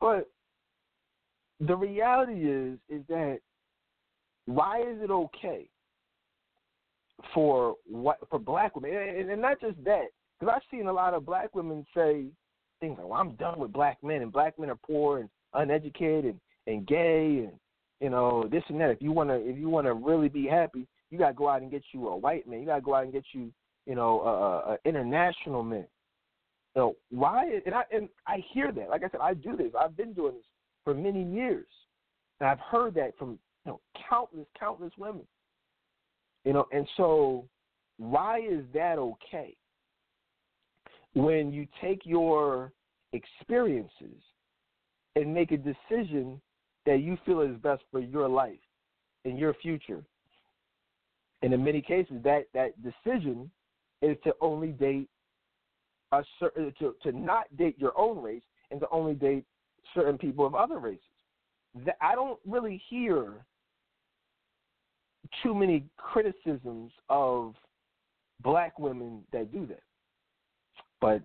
But 0.00 0.28
the 1.60 1.76
reality 1.76 2.50
is 2.50 2.78
is 2.88 3.02
that 3.08 3.38
why 4.46 4.80
is 4.80 5.02
it 5.02 5.10
okay 5.10 5.68
for 7.34 7.76
what 7.86 8.18
for 8.30 8.38
black 8.38 8.76
women 8.76 8.92
and, 8.92 9.30
and 9.30 9.42
not 9.42 9.60
just 9.60 9.82
that 9.84 10.06
because 10.38 10.54
I've 10.54 10.70
seen 10.70 10.86
a 10.86 10.92
lot 10.92 11.14
of 11.14 11.26
black 11.26 11.54
women 11.54 11.84
say 11.94 12.26
things 12.80 12.96
like, 12.98 13.08
"Well, 13.08 13.20
I'm 13.20 13.34
done 13.36 13.58
with 13.58 13.72
black 13.72 14.02
men, 14.02 14.22
and 14.22 14.32
black 14.32 14.58
men 14.58 14.70
are 14.70 14.76
poor 14.76 15.18
and 15.18 15.28
uneducated 15.54 16.26
and, 16.26 16.40
and 16.66 16.86
gay, 16.86 17.48
and 17.48 17.52
you 18.00 18.10
know 18.10 18.44
this 18.50 18.62
and 18.68 18.80
that. 18.80 18.90
If 18.90 19.02
you 19.02 19.12
wanna, 19.12 19.34
if 19.34 19.56
you 19.56 19.68
wanna 19.68 19.94
really 19.94 20.28
be 20.28 20.46
happy, 20.46 20.86
you 21.10 21.18
gotta 21.18 21.34
go 21.34 21.48
out 21.48 21.62
and 21.62 21.70
get 21.70 21.82
you 21.92 22.08
a 22.08 22.16
white 22.16 22.48
man. 22.48 22.60
You 22.60 22.66
gotta 22.66 22.80
go 22.80 22.94
out 22.94 23.04
and 23.04 23.12
get 23.12 23.24
you, 23.32 23.52
you 23.86 23.94
know, 23.94 24.20
a, 24.20 24.72
a 24.72 24.78
international 24.84 25.62
man. 25.62 25.86
You 26.74 26.82
know 26.82 26.96
why? 27.10 27.60
And 27.66 27.74
I 27.74 27.82
and 27.92 28.08
I 28.26 28.44
hear 28.52 28.70
that. 28.72 28.90
Like 28.90 29.02
I 29.02 29.08
said, 29.10 29.20
I 29.20 29.34
do 29.34 29.56
this. 29.56 29.72
I've 29.78 29.96
been 29.96 30.12
doing 30.12 30.34
this 30.34 30.44
for 30.84 30.94
many 30.94 31.24
years, 31.24 31.66
and 32.40 32.48
I've 32.48 32.60
heard 32.60 32.94
that 32.94 33.18
from 33.18 33.38
you 33.64 33.72
know 33.72 33.80
countless, 34.08 34.46
countless 34.58 34.92
women. 34.96 35.26
You 36.48 36.54
know, 36.54 36.66
and 36.72 36.88
so 36.96 37.44
why 37.98 38.40
is 38.40 38.64
that 38.72 38.98
okay? 38.98 39.54
when 41.14 41.52
you 41.52 41.66
take 41.80 42.02
your 42.04 42.72
experiences 43.12 44.22
and 45.16 45.34
make 45.34 45.50
a 45.52 45.56
decision 45.56 46.40
that 46.86 47.00
you 47.00 47.18
feel 47.26 47.40
is 47.40 47.56
best 47.56 47.82
for 47.90 48.00
your 48.00 48.28
life 48.28 48.58
and 49.24 49.38
your 49.38 49.54
future. 49.54 50.04
And 51.42 51.52
in 51.52 51.64
many 51.64 51.80
cases, 51.80 52.16
that 52.24 52.44
that 52.54 52.72
decision 52.82 53.50
is 54.00 54.16
to 54.24 54.32
only 54.40 54.68
date 54.68 55.08
a 56.12 56.22
certain 56.38 56.68
uh, 56.68 56.70
to 56.78 56.94
to 57.02 57.16
not 57.16 57.44
date 57.56 57.76
your 57.78 57.98
own 57.98 58.22
race 58.22 58.42
and 58.70 58.80
to 58.80 58.86
only 58.90 59.14
date 59.14 59.44
certain 59.94 60.18
people 60.18 60.46
of 60.46 60.54
other 60.54 60.78
races. 60.78 61.02
That 61.84 61.96
I 62.00 62.14
don't 62.14 62.38
really 62.46 62.80
hear 62.88 63.44
too 65.42 65.54
many 65.54 65.84
criticisms 65.96 66.92
of 67.08 67.54
black 68.42 68.78
women 68.78 69.22
that 69.32 69.52
do 69.52 69.66
that. 69.66 69.82
But 71.00 71.22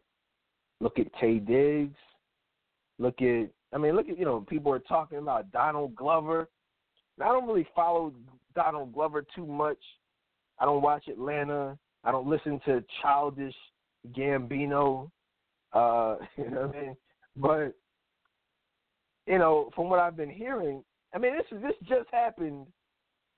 look 0.80 1.00
at 1.00 1.14
Taye 1.16 1.46
Diggs. 1.46 1.98
Look 3.00 3.22
at 3.22 3.50
I 3.74 3.78
mean, 3.78 3.96
look 3.96 4.08
at 4.10 4.18
you 4.18 4.26
know 4.26 4.42
people 4.42 4.72
are 4.72 4.80
talking 4.80 5.18
about 5.18 5.52
Donald 5.52 5.96
Glover. 5.96 6.50
I 7.22 7.26
don't 7.26 7.48
really 7.48 7.68
follow 7.76 8.14
Donald 8.56 8.94
Glover 8.94 9.26
too 9.36 9.46
much. 9.46 9.78
I 10.60 10.66
don't 10.66 10.82
watch 10.82 11.08
Atlanta. 11.08 11.78
I 12.04 12.12
don't 12.12 12.28
listen 12.28 12.60
to 12.66 12.84
childish 13.02 13.56
Gambino. 14.16 15.10
Uh, 15.74 16.18
you 16.38 16.50
know 16.50 16.68
what 16.68 16.76
I 16.76 16.82
mean? 16.82 16.98
But 17.36 17.76
you 19.26 19.40
know, 19.40 19.72
from 19.76 19.90
what 19.90 20.00
I've 20.00 20.18
been 20.18 20.30
hearing, 20.30 20.84
I 21.14 21.18
mean, 21.18 21.34
this 21.36 21.62
this 21.62 21.74
just 21.88 22.10
happened. 22.12 22.68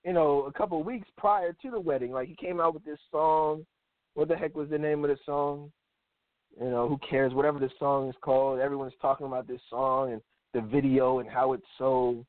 You 0.05 0.13
know, 0.13 0.43
a 0.43 0.51
couple 0.51 0.79
of 0.79 0.85
weeks 0.85 1.07
prior 1.17 1.51
to 1.51 1.71
the 1.71 1.79
wedding, 1.79 2.11
like 2.11 2.27
he 2.27 2.35
came 2.35 2.59
out 2.61 2.75
with 2.75 2.85
this 2.85 2.99
song. 3.11 3.65
What 4.13 4.27
the 4.27 4.35
heck 4.35 4.55
was 4.55 4.69
the 4.69 4.77
name 4.77 5.03
of 5.03 5.09
the 5.09 5.17
song? 5.25 5.71
You 6.61 6.69
know, 6.69 6.87
who 6.87 6.99
cares? 7.09 7.33
Whatever 7.33 7.59
the 7.59 7.71
song 7.79 8.09
is 8.09 8.15
called, 8.21 8.59
everyone's 8.59 8.93
talking 9.01 9.25
about 9.25 9.47
this 9.47 9.61
song 9.69 10.13
and 10.13 10.21
the 10.53 10.61
video 10.61 11.19
and 11.19 11.29
how 11.29 11.53
it's 11.53 11.65
so 11.77 12.23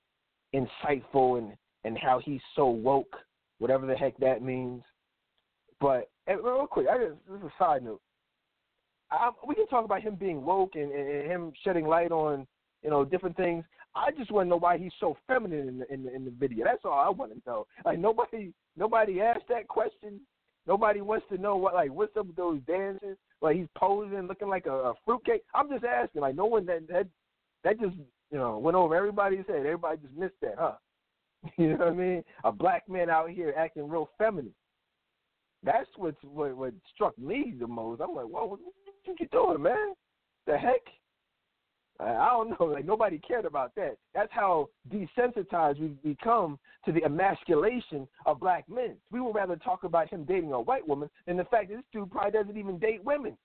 insightful 0.54 1.38
and 1.38 1.52
and 1.84 1.96
how 1.96 2.18
he's 2.18 2.40
so 2.56 2.66
woke, 2.66 3.14
whatever 3.58 3.86
the 3.86 3.94
heck 3.94 4.16
that 4.18 4.42
means. 4.42 4.82
But 5.78 6.10
real 6.26 6.66
quick, 6.66 6.86
I 6.90 6.96
just 6.96 7.14
this 7.28 7.38
is 7.38 7.44
a 7.44 7.52
side 7.62 7.84
note. 7.84 8.00
I, 9.10 9.30
we 9.46 9.54
can 9.54 9.68
talk 9.68 9.84
about 9.84 10.02
him 10.02 10.16
being 10.16 10.44
woke 10.44 10.74
and, 10.74 10.90
and, 10.90 11.08
and 11.08 11.30
him 11.30 11.52
shedding 11.62 11.86
light 11.86 12.10
on 12.10 12.46
you 12.82 12.90
know 12.90 13.04
different 13.04 13.36
things. 13.36 13.64
I 13.96 14.10
just 14.10 14.30
want 14.30 14.46
to 14.46 14.50
know 14.50 14.58
why 14.58 14.76
he's 14.76 14.92
so 15.00 15.16
feminine 15.26 15.68
in 15.68 15.78
the, 15.78 15.92
in 15.92 16.04
the 16.04 16.14
in 16.14 16.24
the 16.24 16.30
video. 16.30 16.64
That's 16.64 16.84
all 16.84 16.92
I 16.92 17.08
want 17.08 17.32
to 17.32 17.40
know. 17.46 17.66
Like 17.84 17.98
nobody 17.98 18.52
nobody 18.76 19.20
asked 19.22 19.48
that 19.48 19.68
question. 19.68 20.20
Nobody 20.66 21.00
wants 21.00 21.26
to 21.30 21.38
know 21.38 21.56
what 21.56 21.74
like 21.74 21.90
what's 21.90 22.16
up 22.16 22.26
with 22.26 22.36
those 22.36 22.60
dances. 22.66 23.16
Like 23.40 23.56
he's 23.56 23.68
posing, 23.76 24.26
looking 24.26 24.48
like 24.48 24.66
a, 24.66 24.72
a 24.72 24.94
fruitcake. 25.04 25.42
I'm 25.54 25.70
just 25.70 25.84
asking. 25.84 26.20
Like 26.20 26.36
no 26.36 26.44
one 26.44 26.66
that 26.66 26.86
that 26.88 27.06
that 27.64 27.80
just 27.80 27.96
you 28.30 28.38
know 28.38 28.58
went 28.58 28.76
over 28.76 28.94
everybody's 28.94 29.46
head. 29.48 29.60
Everybody 29.60 29.98
just 30.02 30.14
missed 30.14 30.40
that, 30.42 30.56
huh? 30.58 30.74
You 31.56 31.70
know 31.70 31.84
what 31.84 31.88
I 31.88 31.92
mean? 31.92 32.24
A 32.44 32.52
black 32.52 32.88
man 32.88 33.08
out 33.08 33.30
here 33.30 33.54
acting 33.56 33.88
real 33.88 34.10
feminine. 34.18 34.54
That's 35.62 35.88
what's 35.96 36.22
what 36.22 36.54
what 36.54 36.74
struck 36.94 37.18
me 37.18 37.54
the 37.58 37.66
most. 37.66 38.02
I'm 38.02 38.14
like, 38.14 38.26
whoa, 38.26 38.44
what, 38.46 38.58
what 39.04 39.20
you 39.20 39.26
doing, 39.32 39.62
man? 39.62 39.94
The 40.46 40.58
heck? 40.58 40.82
I 42.00 42.28
don't 42.30 42.50
know. 42.50 42.66
Like 42.76 42.84
nobody 42.84 43.18
cared 43.18 43.44
about 43.44 43.74
that. 43.76 43.96
That's 44.14 44.32
how 44.32 44.68
desensitized 44.92 45.80
we've 45.80 46.02
become 46.02 46.58
to 46.84 46.92
the 46.92 47.04
emasculation 47.04 48.06
of 48.26 48.40
black 48.40 48.68
men. 48.68 48.96
We 49.10 49.20
would 49.20 49.34
rather 49.34 49.56
talk 49.56 49.84
about 49.84 50.10
him 50.10 50.24
dating 50.24 50.52
a 50.52 50.60
white 50.60 50.86
woman 50.86 51.08
than 51.26 51.36
the 51.36 51.44
fact 51.44 51.68
that 51.68 51.76
this 51.76 51.84
dude 51.92 52.10
probably 52.10 52.32
doesn't 52.32 52.56
even 52.56 52.78
date 52.78 53.02
women. 53.04 53.36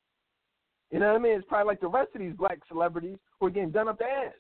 You 0.91 0.99
know 0.99 1.08
what 1.08 1.16
I 1.16 1.20
mean? 1.20 1.34
It's 1.34 1.47
probably 1.47 1.72
like 1.72 1.82
the 1.82 1.88
rest 1.88 2.10
of 2.14 2.20
these 2.20 2.34
black 2.34 2.60
celebrities 2.68 3.18
who 3.39 3.47
are 3.47 3.52
getting 3.52 3.72
done 3.72 3.88
up 3.88 3.99
the 3.99 4.06
ass. 4.06 4.34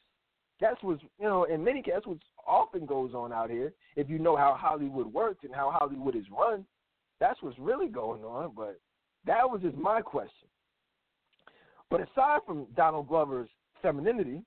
That's 0.59 0.81
what's 0.83 1.01
you 1.19 1.25
know, 1.25 1.45
in 1.45 1.63
many 1.63 1.81
cases, 1.81 2.01
what 2.05 2.17
often 2.45 2.85
goes 2.85 3.13
on 3.13 3.31
out 3.31 3.49
here. 3.49 3.73
If 3.95 4.09
you 4.09 4.19
know 4.19 4.35
how 4.35 4.55
Hollywood 4.59 5.11
works 5.11 5.43
and 5.43 5.55
how 5.55 5.71
Hollywood 5.71 6.15
is 6.15 6.25
run, 6.29 6.65
that's 7.19 7.41
what's 7.41 7.57
really 7.57 7.87
going 7.87 8.23
on. 8.23 8.51
But 8.55 8.79
that 9.25 9.49
was 9.49 9.61
just 9.61 9.77
my 9.77 10.01
question. 10.01 10.47
But 11.89 12.01
aside 12.01 12.39
from 12.45 12.67
Donald 12.75 13.07
Glover's 13.07 13.49
femininity, 13.81 14.41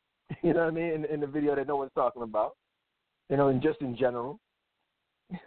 you 0.42 0.52
know 0.52 0.60
what 0.60 0.68
I 0.68 0.70
mean, 0.70 0.92
in, 0.92 1.04
in 1.06 1.20
the 1.20 1.26
video 1.26 1.54
that 1.54 1.66
no 1.66 1.76
one's 1.76 1.92
talking 1.94 2.22
about, 2.22 2.56
you 3.28 3.36
know, 3.36 3.48
and 3.48 3.62
just 3.62 3.80
in 3.80 3.96
general. 3.96 4.38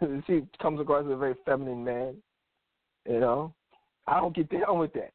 he 0.26 0.42
comes 0.62 0.80
across 0.80 1.04
as 1.04 1.12
a 1.12 1.16
very 1.16 1.34
feminine 1.44 1.84
man, 1.84 2.14
you 3.08 3.20
know. 3.20 3.52
I 4.06 4.20
don't 4.20 4.34
get 4.34 4.50
down 4.50 4.78
with 4.78 4.92
that. 4.94 5.12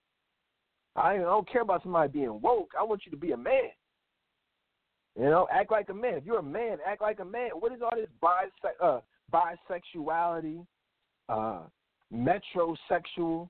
I, 0.95 1.13
I 1.13 1.17
don't 1.17 1.49
care 1.49 1.61
about 1.61 1.83
somebody 1.83 2.11
being 2.11 2.41
woke. 2.41 2.71
I 2.79 2.83
want 2.83 3.01
you 3.05 3.11
to 3.11 3.17
be 3.17 3.31
a 3.31 3.37
man. 3.37 3.69
You 5.17 5.25
know, 5.25 5.47
act 5.51 5.71
like 5.71 5.89
a 5.89 5.93
man. 5.93 6.15
If 6.15 6.25
you're 6.25 6.39
a 6.39 6.43
man, 6.43 6.77
act 6.85 7.01
like 7.01 7.19
a 7.19 7.25
man. 7.25 7.49
What 7.53 7.71
is 7.71 7.81
all 7.81 7.91
this 7.95 8.07
bise- 8.21 8.49
uh, 8.81 8.99
bisexuality, 9.33 10.65
uh, 11.27 11.61
metrosexual. 12.13 13.49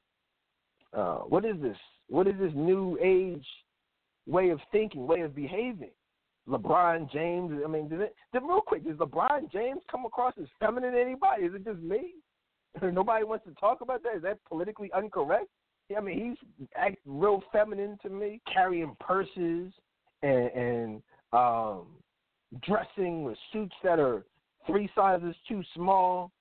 Uh, 0.94 1.18
what 1.20 1.46
is 1.46 1.56
this? 1.62 1.78
What 2.08 2.28
is 2.28 2.36
this 2.40 2.52
new 2.56 2.98
age 3.02 3.46
way 4.30 4.50
of 4.50 4.60
thinking, 4.72 5.08
way 5.08 5.22
of 5.22 5.36
behaving? 5.36 5.92
LeBron 6.48 7.12
James. 7.12 7.52
I 7.64 7.68
mean, 7.68 7.88
did 7.88 8.02
it? 8.02 8.16
Did, 8.34 8.44
real 8.44 8.62
quick, 8.62 8.86
does 8.86 8.98
LeBron 8.98 9.52
James 9.52 9.82
come 9.90 10.06
across 10.06 10.34
as 10.42 10.48
feminine 10.60 10.94
to 10.94 11.02
anybody? 11.02 11.44
Is 11.44 11.54
it 11.54 11.66
just 11.66 11.80
me? 11.80 12.16
Nobody 12.82 13.24
wants 13.24 13.46
to 13.46 13.54
talk 13.56 13.82
about 13.82 14.04
that. 14.04 14.18
Is 14.18 14.24
that 14.24 14.40
politically 14.48 14.92
incorrect? 14.98 15.48
I 15.96 16.02
mean, 16.02 16.38
he's 16.60 16.68
act 16.76 16.98
real 17.06 17.42
feminine 17.52 17.98
to 18.04 18.10
me, 18.10 18.42
carrying 18.52 18.96
purses 19.00 19.74
and, 20.22 20.52
and 20.52 21.02
um, 21.34 21.88
dressing 22.64 23.24
with 23.24 23.38
suits 23.52 23.76
that 23.84 24.00
are 24.00 24.24
three 24.68 24.90
sizes 24.96 25.36
too 25.48 25.64
small. 25.76 26.32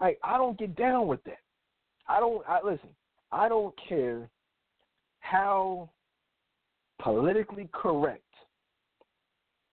Like 0.00 0.18
I 0.24 0.36
don't 0.36 0.58
get 0.58 0.74
down 0.76 1.06
with 1.06 1.22
that. 1.24 1.38
I 2.08 2.18
don't. 2.18 2.44
I 2.48 2.60
listen. 2.64 2.90
I 3.30 3.48
don't 3.48 3.74
care 3.88 4.28
how 5.20 5.90
politically 7.04 7.68
correct, 7.72 8.22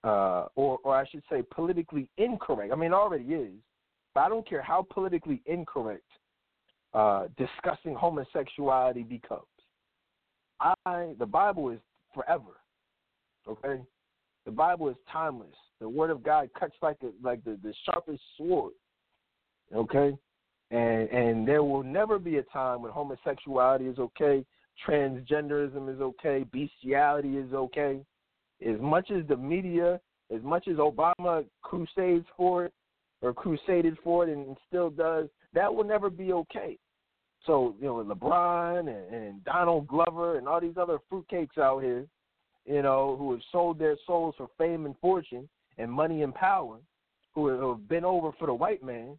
uh, 0.04 0.46
or 0.54 0.78
or 0.84 0.94
I 0.94 1.06
should 1.08 1.22
say 1.30 1.42
politically 1.50 2.08
incorrect. 2.18 2.72
I 2.72 2.76
mean, 2.76 2.92
it 2.92 2.94
already 2.94 3.24
is, 3.24 3.54
but 4.14 4.20
I 4.20 4.28
don't 4.28 4.48
care 4.48 4.62
how 4.62 4.86
politically 4.88 5.40
incorrect 5.46 6.04
uh, 6.94 7.28
discussing 7.38 7.94
homosexuality 7.94 9.02
becomes. 9.02 9.42
I 10.60 11.14
the 11.18 11.26
Bible 11.26 11.70
is 11.70 11.80
forever. 12.14 12.60
Okay, 13.48 13.82
the 14.44 14.52
Bible 14.52 14.88
is 14.90 14.96
timeless. 15.10 15.56
The 15.80 15.88
Word 15.88 16.10
of 16.10 16.22
God 16.22 16.50
cuts 16.58 16.76
like 16.82 16.98
a, 17.02 17.08
like 17.26 17.42
the, 17.44 17.58
the 17.62 17.74
sharpest 17.84 18.20
sword. 18.36 18.74
Okay, 19.74 20.12
and 20.70 21.08
and 21.08 21.48
there 21.48 21.64
will 21.64 21.82
never 21.82 22.18
be 22.18 22.36
a 22.36 22.42
time 22.44 22.82
when 22.82 22.92
homosexuality 22.92 23.86
is 23.86 23.98
okay, 23.98 24.44
transgenderism 24.86 25.92
is 25.94 26.00
okay, 26.00 26.44
bestiality 26.52 27.36
is 27.36 27.52
okay. 27.52 28.00
As 28.66 28.80
much 28.80 29.10
as 29.10 29.26
the 29.28 29.36
media, 29.36 30.00
as 30.34 30.42
much 30.42 30.68
as 30.68 30.76
Obama 30.76 31.44
crusades 31.62 32.26
for 32.36 32.66
it 32.66 32.72
or 33.20 33.32
crusaded 33.32 33.96
for 34.02 34.28
it 34.28 34.32
and 34.32 34.56
still 34.68 34.90
does, 34.90 35.28
that 35.54 35.72
will 35.72 35.84
never 35.84 36.10
be 36.10 36.32
okay. 36.32 36.78
So 37.46 37.74
you 37.80 37.86
know, 37.86 38.04
LeBron 38.04 38.80
and, 38.80 39.14
and 39.14 39.44
Donald 39.44 39.88
Glover 39.88 40.38
and 40.38 40.46
all 40.46 40.60
these 40.60 40.76
other 40.80 40.98
fruitcakes 41.10 41.58
out 41.58 41.82
here, 41.82 42.06
you 42.64 42.82
know, 42.82 43.16
who 43.18 43.32
have 43.32 43.40
sold 43.50 43.78
their 43.78 43.96
souls 44.06 44.34
for 44.38 44.48
fame 44.56 44.86
and 44.86 44.94
fortune 45.00 45.48
and 45.78 45.90
money 45.90 46.22
and 46.22 46.34
power, 46.34 46.78
who 47.34 47.48
have 47.48 47.88
been 47.88 48.04
over 48.04 48.30
for 48.38 48.46
the 48.46 48.54
white 48.54 48.82
man. 48.82 49.18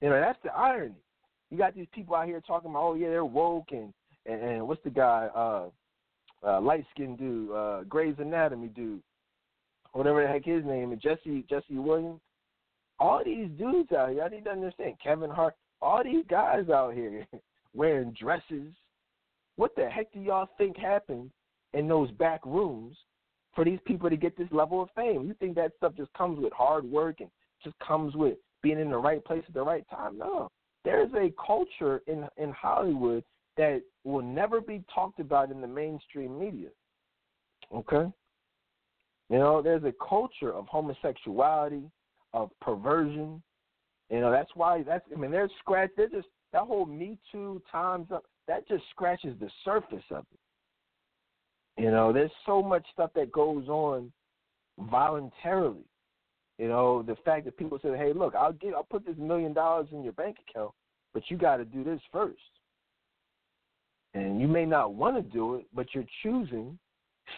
You 0.00 0.10
know, 0.10 0.20
that's 0.20 0.38
the 0.44 0.52
irony. 0.52 0.94
You 1.50 1.58
got 1.58 1.74
these 1.74 1.86
people 1.92 2.14
out 2.14 2.26
here 2.26 2.40
talking 2.46 2.70
about, 2.70 2.82
oh 2.82 2.94
yeah, 2.94 3.08
they're 3.08 3.24
woke 3.24 3.68
and 3.72 3.92
and, 4.26 4.40
and 4.40 4.68
what's 4.68 4.82
the 4.84 4.90
guy, 4.90 5.28
uh, 5.34 5.68
uh, 6.46 6.60
light 6.60 6.84
skinned 6.94 7.18
dude, 7.18 7.50
uh, 7.50 7.82
Grey's 7.84 8.16
Anatomy 8.18 8.68
dude, 8.68 9.02
whatever 9.92 10.22
the 10.22 10.28
heck 10.28 10.44
his 10.44 10.64
name 10.64 10.92
is, 10.92 11.00
Jesse 11.00 11.44
Jesse 11.48 11.78
Williams. 11.78 12.20
All 12.98 13.22
these 13.24 13.48
dudes 13.58 13.92
out 13.92 14.10
here, 14.10 14.22
I 14.22 14.28
need 14.28 14.44
to 14.44 14.50
understand. 14.50 14.94
Kevin 15.02 15.30
Hart, 15.30 15.54
all 15.82 16.02
these 16.04 16.24
guys 16.28 16.68
out 16.68 16.94
here 16.94 17.26
wearing 17.74 18.14
dresses. 18.18 18.72
What 19.56 19.74
the 19.76 19.88
heck 19.88 20.12
do 20.12 20.20
y'all 20.20 20.48
think 20.58 20.76
happened 20.76 21.30
in 21.72 21.88
those 21.88 22.10
back 22.12 22.44
rooms 22.44 22.96
for 23.54 23.64
these 23.64 23.78
people 23.84 24.10
to 24.10 24.16
get 24.16 24.36
this 24.36 24.48
level 24.50 24.82
of 24.82 24.88
fame? 24.94 25.26
You 25.26 25.34
think 25.38 25.54
that 25.56 25.72
stuff 25.76 25.94
just 25.96 26.12
comes 26.12 26.38
with 26.40 26.52
hard 26.52 26.84
work 26.84 27.20
and 27.20 27.30
just 27.62 27.76
comes 27.78 28.14
with 28.14 28.36
being 28.62 28.80
in 28.80 28.90
the 28.90 28.98
right 28.98 29.24
place 29.24 29.44
at 29.46 29.54
the 29.54 29.62
right 29.62 29.84
time? 29.90 30.18
No. 30.18 30.50
There's 30.84 31.10
a 31.14 31.32
culture 31.44 32.02
in 32.06 32.26
in 32.36 32.52
Hollywood 32.52 33.24
that 33.56 33.82
will 34.04 34.22
never 34.22 34.60
be 34.60 34.82
talked 34.92 35.20
about 35.20 35.50
in 35.50 35.60
the 35.60 35.66
mainstream 35.66 36.38
media. 36.38 36.68
Okay? 37.74 38.06
You 39.30 39.38
know, 39.38 39.62
there's 39.62 39.84
a 39.84 39.94
culture 40.06 40.52
of 40.52 40.66
homosexuality, 40.66 41.90
of 42.32 42.50
perversion. 42.60 43.42
You 44.10 44.20
know, 44.20 44.30
that's 44.30 44.50
why 44.54 44.82
that's 44.82 45.04
I 45.14 45.18
mean 45.18 45.30
they're 45.30 45.48
scratch 45.60 45.90
they're 45.96 46.08
just 46.08 46.28
that 46.52 46.62
whole 46.62 46.86
Me 46.86 47.18
Too 47.32 47.62
times 47.72 48.08
up 48.12 48.24
that 48.46 48.68
just 48.68 48.84
scratches 48.90 49.34
the 49.40 49.48
surface 49.64 50.04
of 50.10 50.24
it. 50.32 51.82
You 51.82 51.90
know, 51.90 52.12
there's 52.12 52.30
so 52.46 52.62
much 52.62 52.84
stuff 52.92 53.10
that 53.14 53.32
goes 53.32 53.68
on 53.68 54.12
voluntarily. 54.78 55.86
You 56.58 56.68
know, 56.68 57.02
the 57.02 57.16
fact 57.24 57.46
that 57.46 57.56
people 57.56 57.78
say, 57.82 57.96
"Hey, 57.96 58.12
look, 58.12 58.34
I'll 58.34 58.52
get, 58.52 58.74
I'll 58.74 58.84
put 58.84 59.04
this 59.04 59.16
million 59.16 59.52
dollars 59.52 59.88
in 59.90 60.04
your 60.04 60.12
bank 60.12 60.36
account, 60.48 60.72
but 61.12 61.24
you 61.28 61.36
got 61.36 61.56
to 61.56 61.64
do 61.64 61.82
this 61.82 62.00
first. 62.12 62.38
And 64.14 64.40
you 64.40 64.46
may 64.46 64.64
not 64.64 64.94
want 64.94 65.16
to 65.16 65.22
do 65.22 65.56
it, 65.56 65.66
but 65.74 65.86
you're 65.92 66.04
choosing 66.22 66.78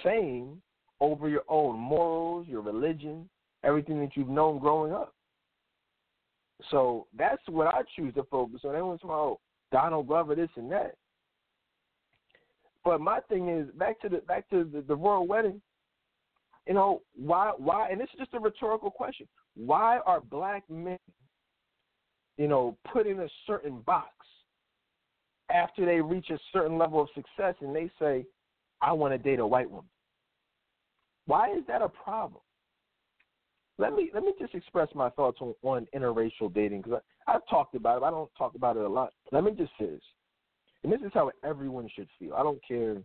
fame 0.02 0.60
over 1.00 1.28
your 1.28 1.44
own 1.48 1.78
morals, 1.78 2.46
your 2.46 2.60
religion, 2.60 3.28
everything 3.64 4.00
that 4.00 4.10
you've 4.14 4.28
known 4.28 4.58
growing 4.58 4.92
up. 4.92 5.14
So 6.70 7.06
that's 7.16 7.42
what 7.48 7.66
I 7.66 7.82
choose 7.94 8.14
to 8.14 8.24
focus 8.24 8.60
on. 8.64 8.70
Everyone's 8.70 9.00
about 9.02 9.14
oh, 9.14 9.40
Donald 9.72 10.06
Glover, 10.06 10.34
this 10.34 10.48
and 10.56 10.70
that. 10.72 10.94
But 12.84 13.00
my 13.00 13.20
thing 13.28 13.48
is 13.48 13.68
back 13.74 14.00
to 14.02 14.08
the 14.08 14.18
back 14.18 14.48
to 14.50 14.64
the, 14.64 14.80
the 14.80 14.94
royal 14.94 15.26
wedding. 15.26 15.60
You 16.66 16.74
know 16.74 17.02
why? 17.14 17.52
Why? 17.56 17.88
And 17.90 18.00
this 18.00 18.08
is 18.14 18.20
just 18.20 18.34
a 18.34 18.38
rhetorical 18.38 18.90
question. 18.90 19.26
Why 19.54 19.98
are 20.06 20.20
black 20.20 20.62
men, 20.70 20.98
you 22.38 22.48
know, 22.48 22.76
put 22.92 23.06
in 23.06 23.20
a 23.20 23.28
certain 23.46 23.80
box 23.80 24.10
after 25.50 25.84
they 25.84 26.00
reach 26.00 26.30
a 26.30 26.38
certain 26.52 26.78
level 26.78 27.00
of 27.00 27.08
success 27.14 27.54
and 27.60 27.74
they 27.74 27.90
say, 27.98 28.24
I 28.80 28.92
want 28.92 29.14
to 29.14 29.18
date 29.18 29.38
a 29.38 29.46
white 29.46 29.70
woman. 29.70 29.88
Why 31.26 31.50
is 31.52 31.64
that 31.68 31.82
a 31.82 31.88
problem? 31.88 32.40
Let 33.78 33.94
me 33.94 34.10
let 34.14 34.22
me 34.22 34.32
just 34.38 34.54
express 34.54 34.88
my 34.94 35.10
thoughts 35.10 35.38
on, 35.40 35.54
on 35.62 35.86
interracial 35.94 36.52
dating 36.52 36.82
because 36.82 37.00
I've 37.26 37.46
talked 37.48 37.74
about 37.74 37.98
it. 37.98 38.04
I 38.04 38.10
don't 38.10 38.30
talk 38.38 38.54
about 38.54 38.76
it 38.76 38.84
a 38.84 38.88
lot. 38.88 39.12
Let 39.32 39.44
me 39.44 39.52
just 39.52 39.72
say 39.78 39.86
this, 39.86 40.00
and 40.82 40.92
this 40.92 41.00
is 41.02 41.10
how 41.12 41.30
everyone 41.44 41.88
should 41.94 42.08
feel. 42.18 42.34
I 42.34 42.42
don't 42.42 42.60
care, 42.66 42.96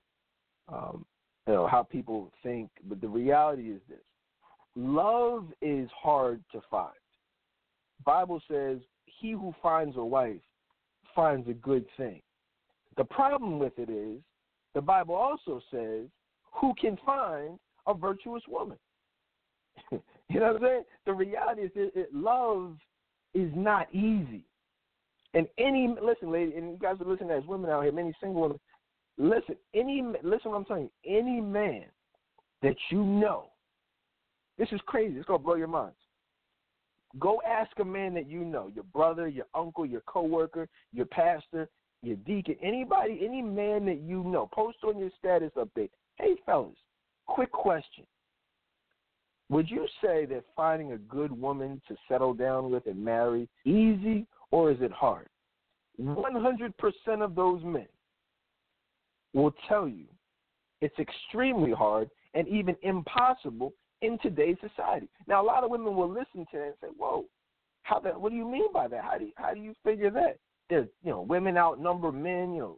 um, 0.70 1.06
you 1.46 1.54
know, 1.54 1.68
how 1.68 1.84
people 1.84 2.32
think, 2.42 2.70
but 2.88 3.02
the 3.02 3.10
reality 3.10 3.70
is 3.72 3.82
this: 3.90 4.00
love 4.76 5.48
is 5.62 5.90
hard 5.94 6.42
to 6.54 6.62
find. 6.70 6.94
Bible 8.06 8.42
says, 8.50 8.78
"He 9.06 9.32
who 9.32 9.54
finds 9.62 9.98
a 9.98 10.06
wife 10.06 10.42
finds 11.14 11.50
a 11.50 11.54
good 11.54 11.86
thing." 11.98 12.22
The 12.98 13.04
problem 13.06 13.60
with 13.60 13.74
it 13.78 13.90
is 13.90 14.22
the 14.74 14.82
Bible 14.82 15.16
also 15.16 15.62
says, 15.72 16.08
who 16.54 16.74
can 16.80 16.98
find 17.06 17.58
a 17.88 17.94
virtuous 17.94 18.44
woman? 18.48 18.78
you 19.92 20.40
know 20.40 20.54
what 20.54 20.56
I'm 20.58 20.62
saying? 20.62 20.84
The 21.06 21.14
reality 21.14 21.62
is 21.64 21.72
that 21.76 21.92
it, 21.96 22.14
love 22.14 22.76
is 23.34 23.52
not 23.56 23.94
easy. 23.94 24.44
And 25.34 25.48
any 25.58 25.88
listen, 26.02 26.32
lady, 26.32 26.56
and 26.56 26.72
you 26.72 26.78
guys 26.82 26.98
are 27.00 27.10
listening 27.10 27.32
as 27.32 27.46
women 27.46 27.70
out 27.70 27.84
here, 27.84 27.92
many 27.92 28.14
single 28.20 28.42
women. 28.42 28.60
Listen, 29.18 29.56
any 29.74 30.04
listen, 30.24 30.52
what 30.52 30.58
I'm 30.58 30.66
telling 30.66 30.90
you. 31.06 31.18
Any 31.18 31.40
man 31.40 31.86
that 32.62 32.76
you 32.90 33.04
know, 33.04 33.46
this 34.58 34.68
is 34.72 34.82
crazy. 34.86 35.16
It's 35.16 35.26
gonna 35.26 35.40
blow 35.40 35.56
your 35.56 35.68
minds. 35.68 35.96
Go 37.20 37.42
ask 37.48 37.72
a 37.80 37.86
man 37.86 38.14
that 38.16 38.30
you 38.30 38.44
know, 38.44 38.70
your 38.74 38.84
brother, 38.86 39.28
your 39.28 39.46
uncle, 39.54 39.86
your 39.86 40.02
coworker, 40.02 40.68
your 40.94 41.06
pastor, 41.06 41.70
your 42.02 42.16
deacon, 42.18 42.56
anybody, 42.62 43.22
any 43.24 43.42
man 43.42 43.86
that 43.86 44.02
you 44.02 44.24
know, 44.24 44.50
post 44.52 44.78
on 44.84 44.98
your 44.98 45.12
status 45.18 45.52
update. 45.58 45.90
Hey, 46.16 46.36
fellas, 46.46 46.76
quick 47.28 47.52
question. 47.52 48.06
Would 49.50 49.70
you 49.70 49.86
say 50.02 50.26
that 50.28 50.46
finding 50.56 50.94
a 50.94 50.98
good 50.98 51.32
woman 51.32 51.82
to 51.88 51.96
settle 52.08 52.34
down 52.34 52.72
with 52.72 52.86
and 52.88 53.04
marry 53.04 53.50
easy 53.66 54.26
or 54.50 54.72
is 54.72 54.78
it 54.82 54.92
hard? 54.92 55.28
100% 56.00 56.74
of 57.22 57.36
those 57.36 57.64
men 57.64 57.88
will 59.34 59.54
tell 59.68 59.88
you 59.88 60.06
it's 60.80 60.98
extremely 61.00 61.72
hard 61.72 62.10
and 62.34 62.48
even 62.48 62.76
impossible 62.82 63.74
in 64.02 64.18
today's 64.20 64.58
society. 64.62 65.08
Now, 65.28 65.44
a 65.44 65.46
lot 65.46 65.64
of 65.64 65.70
women 65.70 65.96
will 65.96 66.10
listen 66.10 66.46
to 66.52 66.58
that 66.58 66.66
and 66.66 66.76
say, 66.82 66.88
"Whoa, 66.98 67.26
how 67.84 68.00
that? 68.00 68.20
What 68.20 68.32
do 68.32 68.36
you 68.36 68.48
mean 68.48 68.72
by 68.74 68.88
that? 68.88 69.04
How 69.04 69.18
do 69.18 69.26
you, 69.26 69.34
how 69.36 69.54
do 69.54 69.60
you 69.60 69.76
figure 69.84 70.10
that?" 70.12 70.40
There's 70.70 70.88
you 71.04 71.12
know 71.12 71.22
women 71.22 71.58
outnumber 71.58 72.12
men, 72.12 72.54
you 72.54 72.60
know, 72.62 72.78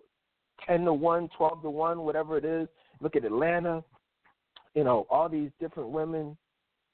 ten 0.68 0.86
to 0.86 0.94
one, 0.94 1.30
twelve 1.38 1.62
to 1.62 1.70
one, 1.70 2.00
whatever 2.00 2.38
it 2.38 2.46
is. 2.46 2.68
Look 3.02 3.16
at 3.16 3.26
Atlanta, 3.26 3.84
you 4.76 4.84
know, 4.84 5.06
all 5.10 5.30
these 5.30 5.50
different 5.60 5.90
women, 5.90 6.38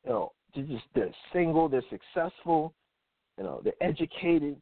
you 0.04 0.12
know, 0.12 0.32
they're 0.56 0.66
just 0.66 0.84
they're 0.96 1.14
single, 1.34 1.70
they're 1.70 1.84
successful, 1.90 2.74
you 3.38 3.44
know, 3.44 3.62
they're 3.64 3.74
educated. 3.82 4.58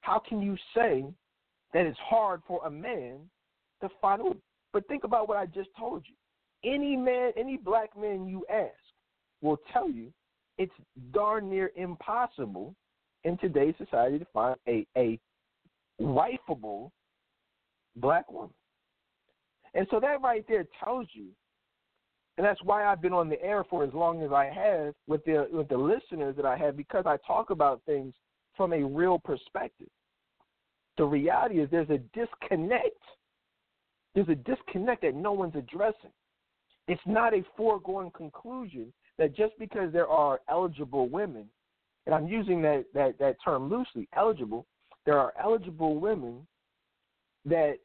How 0.00 0.20
can 0.26 0.40
you 0.40 0.56
say 0.74 1.04
that 1.72 1.86
it's 1.86 1.98
hard 1.98 2.42
for 2.46 2.64
a 2.66 2.70
man 2.70 3.18
to 3.80 3.88
find 4.00 4.20
a 4.20 4.24
woman? 4.24 4.42
But 4.72 4.86
think 4.88 5.04
about 5.04 5.28
what 5.28 5.36
I 5.36 5.46
just 5.46 5.68
told 5.78 6.04
you. 6.06 6.14
Any 6.70 6.96
man, 6.96 7.32
any 7.36 7.56
black 7.56 7.96
man 7.98 8.26
you 8.26 8.44
ask 8.50 8.72
will 9.42 9.58
tell 9.72 9.90
you 9.90 10.12
it's 10.58 10.72
darn 11.12 11.50
near 11.50 11.72
impossible 11.76 12.74
in 13.24 13.36
today's 13.38 13.74
society 13.78 14.18
to 14.18 14.26
find 14.32 14.56
a, 14.68 14.86
a 14.96 15.18
wifeable 16.02 16.90
black 17.96 18.30
woman. 18.30 18.54
And 19.74 19.86
so 19.90 20.00
that 20.00 20.20
right 20.22 20.44
there 20.48 20.66
tells 20.82 21.06
you, 21.12 21.26
and 22.36 22.46
that's 22.46 22.62
why 22.62 22.84
I've 22.84 23.02
been 23.02 23.12
on 23.12 23.28
the 23.28 23.42
air 23.42 23.64
for 23.68 23.84
as 23.84 23.92
long 23.92 24.22
as 24.22 24.32
I 24.32 24.46
have 24.46 24.94
with 25.06 25.24
the 25.24 25.48
with 25.52 25.68
the 25.68 25.76
listeners 25.76 26.34
that 26.36 26.46
I 26.46 26.56
have 26.56 26.76
because 26.76 27.04
I 27.06 27.18
talk 27.26 27.50
about 27.50 27.82
things 27.84 28.14
from 28.56 28.72
a 28.72 28.82
real 28.82 29.18
perspective. 29.18 29.88
The 30.98 31.04
reality 31.04 31.60
is 31.60 31.68
there's 31.70 31.90
a 31.90 31.98
disconnect. 32.18 33.02
There's 34.14 34.28
a 34.28 34.34
disconnect 34.34 35.02
that 35.02 35.14
no 35.14 35.32
one's 35.32 35.56
addressing. 35.56 36.10
It's 36.88 37.00
not 37.06 37.32
a 37.32 37.44
foregone 37.56 38.10
conclusion 38.10 38.92
that 39.18 39.36
just 39.36 39.52
because 39.58 39.92
there 39.92 40.08
are 40.08 40.40
eligible 40.50 41.08
women, 41.08 41.48
and 42.06 42.14
I'm 42.14 42.26
using 42.26 42.60
that, 42.62 42.84
that, 42.94 43.18
that 43.18 43.36
term 43.44 43.70
loosely, 43.70 44.08
eligible, 44.16 44.66
there 45.06 45.18
are 45.18 45.32
eligible 45.42 45.98
women 45.98 46.46
that 47.44 47.78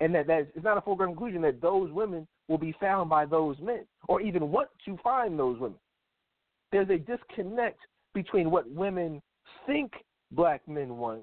and 0.00 0.14
that, 0.14 0.26
that 0.26 0.48
it's 0.54 0.64
not 0.64 0.78
a 0.78 0.80
foregone 0.80 1.08
conclusion 1.08 1.42
that 1.42 1.60
those 1.60 1.92
women 1.92 2.26
will 2.48 2.58
be 2.58 2.74
found 2.80 3.10
by 3.10 3.26
those 3.26 3.56
men 3.60 3.84
or 4.08 4.20
even 4.20 4.50
want 4.50 4.68
to 4.84 4.96
find 5.02 5.38
those 5.38 5.58
women. 5.58 5.78
There's 6.72 6.88
a 6.88 6.98
disconnect 6.98 7.80
between 8.14 8.50
what 8.50 8.70
women 8.70 9.20
think 9.66 9.92
black 10.32 10.66
men 10.66 10.96
want 10.96 11.22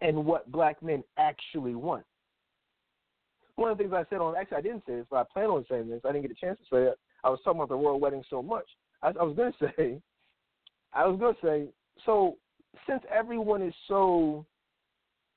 and 0.00 0.24
what 0.26 0.50
black 0.52 0.82
men 0.82 1.02
actually 1.16 1.74
want. 1.74 2.04
One 3.56 3.70
of 3.70 3.78
the 3.78 3.84
things 3.84 3.94
I 3.94 4.04
said 4.10 4.20
on 4.20 4.36
actually 4.36 4.58
I 4.58 4.62
didn't 4.62 4.84
say 4.86 4.96
this, 4.96 5.06
but 5.10 5.16
I 5.16 5.24
plan 5.32 5.46
on 5.46 5.64
saying 5.70 5.88
this. 5.88 6.00
I 6.04 6.12
didn't 6.12 6.22
get 6.22 6.30
a 6.30 6.46
chance 6.46 6.58
to 6.58 6.76
say 6.76 6.82
it. 6.84 6.98
I 7.24 7.30
was 7.30 7.38
talking 7.44 7.60
about 7.60 7.68
the 7.68 7.76
royal 7.76 8.00
wedding 8.00 8.24
so 8.28 8.42
much. 8.42 8.66
I, 9.02 9.08
I 9.08 9.22
was 9.22 9.36
going 9.36 9.52
to 9.58 9.72
say, 9.76 10.00
I 10.92 11.06
was 11.06 11.18
going 11.18 11.34
to 11.34 11.40
say, 11.40 11.72
so 12.04 12.36
since 12.88 13.02
everyone 13.12 13.62
is 13.62 13.74
so, 13.88 14.44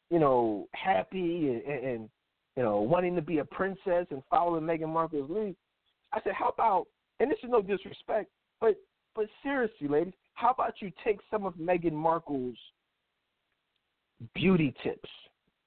you 0.10 0.20
know, 0.20 0.68
happy 0.74 1.62
and, 1.66 1.86
and, 1.86 2.10
you 2.56 2.64
know 2.64 2.80
wanting 2.80 3.16
to 3.16 3.22
be 3.22 3.40
a 3.40 3.46
princess 3.46 4.08
and 4.12 4.24
follow 4.30 4.60
Meghan 4.60 4.88
Markle's 4.88 5.30
lead, 5.30 5.56
I 6.14 6.22
said, 6.24 6.34
how 6.34 6.50
about? 6.50 6.88
And 7.20 7.30
this 7.30 7.38
is 7.44 7.50
no 7.50 7.62
disrespect, 7.62 8.30
but 8.62 8.76
but 9.16 9.26
seriously, 9.44 9.88
ladies, 9.88 10.14
how 10.34 10.52
about 10.52 10.82
you 10.82 10.92
take 11.04 11.20
some 11.32 11.46
of 11.46 11.54
Meghan 11.56 11.94
Markle's 11.94 12.58
beauty 14.34 14.74
tips? 14.84 15.10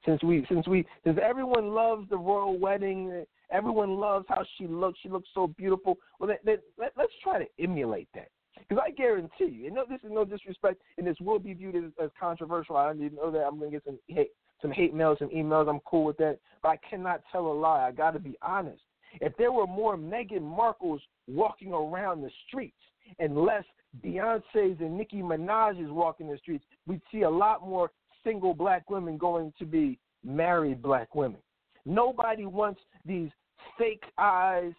Since 0.06 0.22
we 0.22 0.46
since 0.48 0.66
we 0.66 0.86
since 1.04 1.18
everyone 1.22 1.74
loves 1.74 2.08
the 2.08 2.16
royal 2.16 2.58
wedding, 2.58 3.24
everyone 3.50 3.96
loves 3.96 4.26
how 4.28 4.44
she 4.56 4.66
looks. 4.66 4.98
She 5.02 5.08
looks 5.08 5.28
so 5.34 5.46
beautiful. 5.46 5.98
Well, 6.18 6.30
let, 6.30 6.40
let, 6.44 6.60
let, 6.78 6.92
let's 6.96 7.12
try 7.22 7.38
to 7.38 7.46
emulate 7.62 8.08
that. 8.14 8.28
Because 8.68 8.82
I 8.86 8.90
guarantee 8.90 9.46
you, 9.46 9.66
and 9.66 9.74
no, 9.74 9.84
this 9.88 10.00
is 10.02 10.10
no 10.10 10.24
disrespect, 10.24 10.80
and 10.96 11.06
this 11.06 11.16
will 11.20 11.38
be 11.38 11.54
viewed 11.54 11.76
as, 11.76 11.90
as 12.02 12.10
controversial. 12.18 12.76
I 12.76 12.92
know 12.92 13.30
that 13.30 13.46
I'm 13.46 13.58
going 13.58 13.70
to 13.70 13.76
get 13.76 13.84
some 13.84 13.98
hate, 14.08 14.30
some 14.60 14.70
hate 14.70 14.94
mail, 14.94 15.16
some 15.18 15.28
emails. 15.28 15.68
I'm 15.68 15.80
cool 15.80 16.04
with 16.04 16.16
that, 16.18 16.38
but 16.62 16.68
I 16.70 16.76
cannot 16.88 17.22
tell 17.30 17.46
a 17.46 17.52
lie. 17.52 17.86
I 17.86 17.92
got 17.92 18.12
to 18.12 18.18
be 18.18 18.36
honest. 18.42 18.82
If 19.20 19.36
there 19.36 19.52
were 19.52 19.66
more 19.66 19.96
Meghan 19.96 20.42
Markles 20.42 21.00
walking 21.26 21.72
around 21.72 22.22
the 22.22 22.30
streets 22.46 22.76
and 23.18 23.36
less 23.38 23.64
Beyonce's 24.04 24.80
and 24.80 24.96
Nicki 24.96 25.22
Minaj's 25.22 25.90
walking 25.90 26.28
the 26.30 26.36
streets, 26.38 26.64
we'd 26.86 27.00
see 27.10 27.22
a 27.22 27.30
lot 27.30 27.66
more 27.66 27.90
single 28.24 28.54
black 28.54 28.90
women 28.90 29.16
going 29.16 29.52
to 29.58 29.64
be 29.64 29.98
married 30.24 30.82
black 30.82 31.14
women. 31.14 31.40
Nobody 31.86 32.44
wants 32.44 32.80
these 33.06 33.30
fake 33.78 34.04
eyes, 34.18 34.72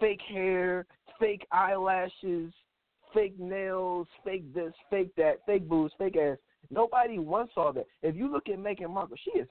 fake 0.00 0.22
hair, 0.32 0.86
fake 1.20 1.46
eyelashes, 1.52 2.52
fake 3.14 3.38
nails, 3.38 4.06
fake 4.24 4.52
this, 4.52 4.72
fake 4.90 5.14
that, 5.16 5.38
fake 5.46 5.68
boobs, 5.68 5.94
fake 5.98 6.16
ass. 6.16 6.36
Nobody 6.70 7.18
wants 7.18 7.52
all 7.56 7.72
that. 7.72 7.86
If 8.02 8.16
you 8.16 8.30
look 8.30 8.48
at 8.48 8.58
Meghan 8.58 8.90
Markle, 8.90 9.16
she 9.24 9.38
is. 9.38 9.48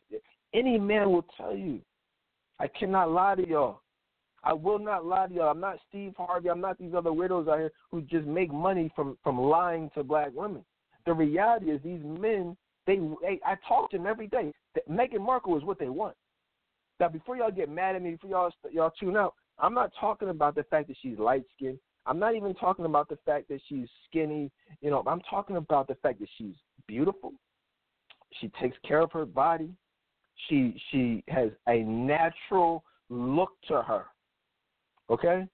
Any 0.53 0.77
man 0.77 1.11
will 1.11 1.25
tell 1.37 1.55
you. 1.55 1.81
I 2.59 2.67
cannot 2.67 3.11
lie 3.11 3.35
to 3.35 3.47
y'all. 3.47 3.81
I 4.43 4.53
will 4.53 4.79
not 4.79 5.05
lie 5.05 5.27
to 5.27 5.33
y'all. 5.33 5.51
I'm 5.51 5.59
not 5.59 5.79
Steve 5.89 6.13
Harvey. 6.17 6.49
I'm 6.49 6.61
not 6.61 6.77
these 6.77 6.93
other 6.95 7.13
widows 7.13 7.47
out 7.47 7.59
here 7.59 7.71
who 7.91 8.01
just 8.01 8.27
make 8.27 8.51
money 8.51 8.91
from 8.95 9.17
from 9.23 9.39
lying 9.39 9.89
to 9.95 10.03
black 10.03 10.29
women. 10.33 10.63
The 11.05 11.13
reality 11.13 11.71
is 11.71 11.81
these 11.83 12.01
men. 12.03 12.57
They, 12.85 12.97
they 13.21 13.39
I 13.45 13.55
talk 13.67 13.91
to 13.91 13.97
them 13.97 14.05
every 14.05 14.27
day. 14.27 14.51
That 14.75 14.89
Meghan 14.89 15.21
Markle 15.21 15.57
is 15.57 15.63
what 15.63 15.79
they 15.79 15.89
want. 15.89 16.15
Now, 16.99 17.07
before 17.09 17.37
y'all 17.37 17.51
get 17.51 17.69
mad 17.69 17.95
at 17.95 18.01
me, 18.01 18.11
before 18.11 18.29
y'all 18.29 18.51
y'all 18.71 18.91
tune 18.99 19.15
out, 19.15 19.33
I'm 19.59 19.73
not 19.73 19.91
talking 19.99 20.29
about 20.29 20.55
the 20.55 20.63
fact 20.63 20.89
that 20.89 20.97
she's 21.01 21.17
light 21.17 21.43
skinned. 21.55 21.79
I'm 22.05 22.19
not 22.19 22.35
even 22.35 22.53
talking 22.55 22.85
about 22.85 23.09
the 23.09 23.17
fact 23.25 23.47
that 23.49 23.61
she's 23.67 23.87
skinny. 24.07 24.51
You 24.81 24.89
know, 24.89 25.03
I'm 25.07 25.21
talking 25.21 25.55
about 25.55 25.87
the 25.87 25.95
fact 25.95 26.19
that 26.19 26.29
she's 26.37 26.55
beautiful. 26.87 27.33
She 28.41 28.51
takes 28.61 28.77
care 28.85 29.01
of 29.01 29.11
her 29.11 29.25
body. 29.25 29.69
She 30.47 30.75
she 30.91 31.23
has 31.27 31.49
a 31.67 31.79
natural 31.79 32.83
look 33.09 33.51
to 33.67 33.81
her. 33.81 34.05
Okay, 35.09 35.47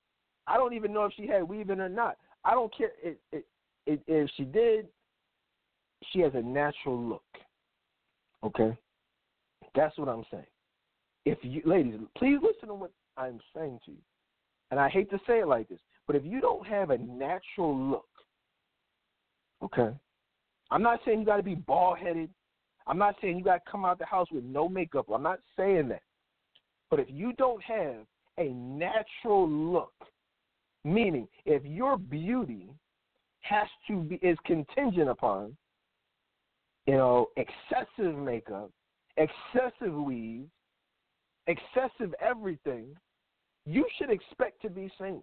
I 0.48 0.58
don't 0.58 0.74
even 0.74 0.94
know 0.94 1.06
if 1.06 1.14
she 1.16 1.28
had 1.28 1.44
weaving 1.44 1.80
or 1.80 1.90
not. 1.90 2.18
I 2.44 2.54
don't 2.54 2.76
care 2.76 2.92
it, 3.04 3.20
it, 3.32 3.46
it, 3.86 4.02
if 4.08 4.30
she 4.38 4.44
did. 4.44 4.88
She 6.12 6.22
has 6.22 6.32
a 6.34 6.42
natural 6.42 6.98
look. 6.98 7.24
Okay, 8.44 8.76
that's 9.76 9.98
what 9.98 10.08
I'm 10.08 10.24
saying. 10.32 10.46
If 11.26 11.38
you, 11.42 11.62
ladies, 11.66 11.96
please 12.18 12.38
listen 12.42 12.70
to 12.70 12.74
what 12.74 12.92
I'm 13.18 13.40
saying 13.54 13.80
to 13.86 13.92
you. 13.92 13.98
And 14.72 14.80
I 14.80 14.88
hate 14.88 15.10
to 15.10 15.20
say 15.28 15.40
it 15.40 15.48
like 15.48 15.68
this, 15.68 15.80
but 16.10 16.16
if 16.16 16.26
you 16.26 16.42
don't 16.42 16.66
have 16.66 16.90
a 16.90 16.98
natural 16.98 17.78
look, 17.78 18.08
okay, 19.64 19.96
I'm 20.72 20.82
not 20.82 21.02
saying 21.06 21.20
you 21.20 21.26
got 21.28 21.38
to 21.38 21.44
be 21.44 21.54
bald 21.54 22.00
headed. 22.00 22.32
I'm 22.88 22.98
not 22.98 23.14
saying 23.22 23.38
you 23.38 23.44
got 23.44 23.64
to 23.64 23.72
come 23.72 23.86
out 23.86 24.00
the 24.00 24.06
house 24.06 24.26
with 24.32 24.44
no 24.44 24.68
makeup. 24.68 25.06
I'm 25.14 25.22
not 25.22 25.38
saying 25.56 25.88
that. 25.90 26.02
But 26.90 27.00
if 27.00 27.06
you 27.12 27.34
don't 27.34 27.62
have 27.62 28.08
a 28.40 28.46
natural 28.50 29.48
look, 29.48 29.94
meaning 30.84 31.28
if 31.46 31.64
your 31.64 31.96
beauty 31.96 32.72
has 33.42 33.68
to 33.88 34.02
be 34.02 34.16
is 34.16 34.38
contingent 34.48 35.10
upon, 35.10 35.56
you 36.88 36.96
know, 36.96 37.28
excessive 37.38 38.18
makeup, 38.18 38.72
excessive 39.18 39.94
weave, 39.94 40.48
excessive 41.46 42.16
everything, 42.20 42.96
you 43.68 43.86
should 44.00 44.10
expect 44.10 44.60
to 44.64 44.72
be 44.72 44.92
seen. 45.00 45.22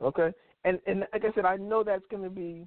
Okay? 0.00 0.32
And 0.64 0.78
and 0.86 1.00
like 1.12 1.24
I 1.24 1.34
said, 1.34 1.44
I 1.44 1.56
know 1.56 1.82
that's 1.82 2.04
gonna 2.10 2.30
be 2.30 2.66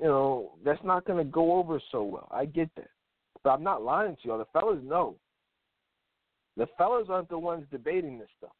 you 0.00 0.06
know, 0.06 0.52
that's 0.64 0.82
not 0.82 1.04
gonna 1.04 1.24
go 1.24 1.58
over 1.58 1.80
so 1.92 2.02
well. 2.02 2.28
I 2.30 2.46
get 2.46 2.70
that. 2.76 2.88
But 3.42 3.50
I'm 3.50 3.62
not 3.62 3.82
lying 3.82 4.16
to 4.16 4.28
y'all. 4.28 4.38
The 4.38 4.46
fellas 4.52 4.80
know. 4.82 5.16
The 6.56 6.66
fellas 6.76 7.06
aren't 7.08 7.28
the 7.28 7.38
ones 7.38 7.66
debating 7.70 8.18
this 8.18 8.28
stuff. 8.38 8.52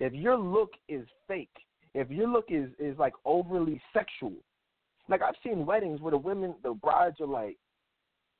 If 0.00 0.12
your 0.12 0.36
look 0.36 0.70
is 0.88 1.06
fake, 1.28 1.50
if 1.94 2.10
your 2.10 2.28
look 2.28 2.46
is 2.48 2.70
is 2.78 2.98
like 2.98 3.14
overly 3.24 3.80
sexual, 3.92 4.32
like 5.08 5.22
I've 5.22 5.34
seen 5.44 5.66
weddings 5.66 6.00
where 6.00 6.12
the 6.12 6.18
women, 6.18 6.54
the 6.62 6.72
brides 6.72 7.20
are 7.20 7.26
like, 7.26 7.56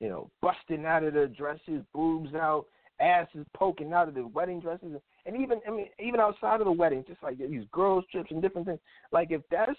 you 0.01 0.09
know, 0.09 0.31
busting 0.41 0.87
out 0.87 1.05
of 1.05 1.15
their 1.15 1.29
dresses, 1.29 1.83
boobs 1.93 2.35
out, 2.35 2.67
asses 3.03 3.45
poking 3.55 3.93
out 3.93 4.09
of 4.09 4.15
the 4.15 4.27
wedding 4.27 4.61
dresses, 4.61 4.97
and 5.27 5.37
even 5.37 5.61
I 5.67 5.71
mean 5.71 5.89
even 5.99 6.21
outside 6.21 6.61
of 6.61 6.67
the 6.67 6.73
wedding, 6.73 7.05
just 7.07 7.23
like 7.23 7.39
these 7.39 7.65
girls 7.73 8.05
trips 8.11 8.31
and 8.31 8.41
different 8.41 8.67
things. 8.67 8.81
Like 9.11 9.31
if 9.31 9.43
that's 9.51 9.79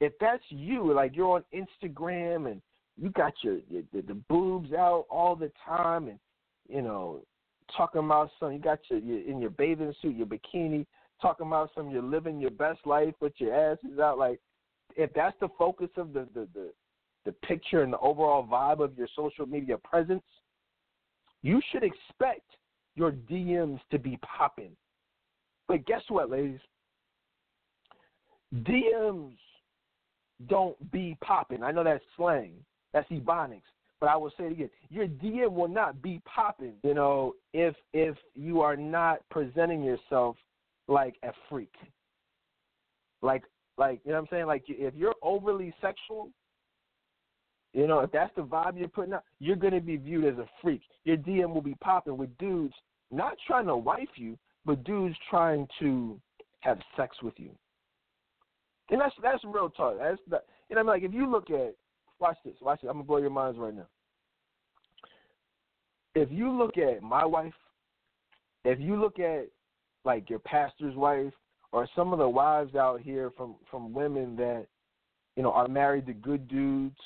if 0.00 0.12
that's 0.20 0.42
you, 0.48 0.92
like 0.92 1.16
you're 1.16 1.36
on 1.36 1.44
Instagram 1.52 2.50
and 2.50 2.62
you 3.00 3.10
got 3.10 3.32
your, 3.42 3.58
your 3.68 3.82
the, 3.92 4.02
the 4.02 4.14
boobs 4.14 4.72
out 4.72 5.06
all 5.10 5.34
the 5.34 5.50
time, 5.66 6.08
and 6.08 6.18
you 6.68 6.82
know 6.82 7.20
talking 7.76 8.00
about 8.00 8.30
some, 8.40 8.52
you 8.52 8.58
got 8.58 8.78
your, 8.90 9.00
your 9.00 9.28
in 9.28 9.40
your 9.40 9.50
bathing 9.50 9.94
suit, 10.00 10.16
your 10.16 10.26
bikini, 10.26 10.86
talking 11.20 11.46
about 11.46 11.70
some, 11.74 11.90
you're 11.90 12.02
living 12.02 12.40
your 12.40 12.50
best 12.50 12.80
life 12.86 13.14
with 13.20 13.32
your 13.38 13.54
asses 13.54 13.98
out. 14.00 14.18
Like 14.18 14.40
if 14.96 15.12
that's 15.14 15.36
the 15.40 15.48
focus 15.58 15.90
of 15.96 16.12
the 16.12 16.28
the 16.34 16.48
the, 16.54 16.72
the 17.24 17.32
picture 17.46 17.82
and 17.82 17.92
the 17.92 17.98
overall 17.98 18.46
vibe 18.46 18.82
of 18.82 18.96
your 18.96 19.08
social 19.16 19.46
media 19.46 19.76
presence, 19.78 20.22
you 21.48 21.62
should 21.72 21.82
expect 21.82 22.42
your 22.94 23.12
DMs 23.12 23.80
to 23.90 23.98
be 23.98 24.18
popping. 24.18 24.76
But 25.66 25.86
guess 25.86 26.02
what, 26.08 26.28
ladies? 26.30 26.60
DMs 28.54 29.32
don't 30.46 30.92
be 30.92 31.16
popping. 31.22 31.62
I 31.62 31.70
know 31.70 31.84
that's 31.84 32.04
slang. 32.18 32.52
That's 32.92 33.08
ebonics. 33.10 33.62
But 33.98 34.10
I 34.10 34.16
will 34.16 34.30
say 34.36 34.44
it 34.44 34.52
again. 34.52 34.70
Your 34.90 35.06
DM 35.06 35.52
will 35.52 35.68
not 35.68 36.02
be 36.02 36.20
popping, 36.26 36.74
you 36.84 36.92
know, 36.92 37.34
if 37.54 37.74
if 37.94 38.16
you 38.34 38.60
are 38.60 38.76
not 38.76 39.20
presenting 39.30 39.82
yourself 39.82 40.36
like 40.86 41.16
a 41.22 41.32
freak. 41.48 41.74
Like 43.22 43.44
like 43.78 44.00
you 44.04 44.12
know 44.12 44.18
what 44.18 44.22
I'm 44.24 44.28
saying? 44.30 44.46
Like 44.46 44.64
if 44.68 44.94
you're 44.94 45.16
overly 45.22 45.74
sexual, 45.80 46.28
you 47.78 47.86
know, 47.86 48.00
if 48.00 48.10
that's 48.10 48.34
the 48.34 48.42
vibe 48.42 48.76
you're 48.76 48.88
putting 48.88 49.12
out, 49.12 49.22
you're 49.38 49.54
going 49.54 49.72
to 49.72 49.80
be 49.80 49.96
viewed 49.96 50.24
as 50.24 50.36
a 50.36 50.48
freak. 50.60 50.82
Your 51.04 51.16
DM 51.16 51.54
will 51.54 51.62
be 51.62 51.76
popping 51.76 52.16
with 52.16 52.36
dudes 52.36 52.74
not 53.12 53.34
trying 53.46 53.66
to 53.66 53.76
wife 53.76 54.08
you, 54.16 54.36
but 54.64 54.82
dudes 54.82 55.14
trying 55.30 55.68
to 55.78 56.20
have 56.58 56.80
sex 56.96 57.16
with 57.22 57.34
you. 57.36 57.50
And 58.90 59.00
that's 59.00 59.14
that's 59.22 59.44
real 59.44 59.70
talk. 59.70 59.98
That's 60.00 60.18
the, 60.28 60.40
you 60.68 60.74
know, 60.74 60.80
I 60.80 60.82
mean, 60.82 60.88
like 60.88 61.02
if 61.04 61.14
you 61.14 61.30
look 61.30 61.50
at 61.50 61.76
watch 62.18 62.36
this, 62.44 62.54
watch 62.60 62.80
this. 62.80 62.88
I'm 62.88 62.96
gonna 62.96 63.04
blow 63.04 63.18
your 63.18 63.30
minds 63.30 63.60
right 63.60 63.72
now. 63.72 63.86
if 66.16 66.32
you 66.32 66.50
look 66.50 66.78
at 66.78 67.00
my 67.00 67.24
wife, 67.24 67.54
if 68.64 68.80
you 68.80 69.00
look 69.00 69.20
at 69.20 69.46
like 70.04 70.28
your 70.28 70.40
pastor's 70.40 70.96
wife 70.96 71.32
or 71.70 71.88
some 71.94 72.12
of 72.12 72.18
the 72.18 72.28
wives 72.28 72.74
out 72.74 73.00
here 73.00 73.30
from 73.36 73.54
from 73.70 73.92
women 73.92 74.34
that 74.34 74.66
you 75.36 75.44
know 75.44 75.52
are 75.52 75.68
married 75.68 76.06
to 76.06 76.12
good 76.12 76.48
dudes, 76.48 76.98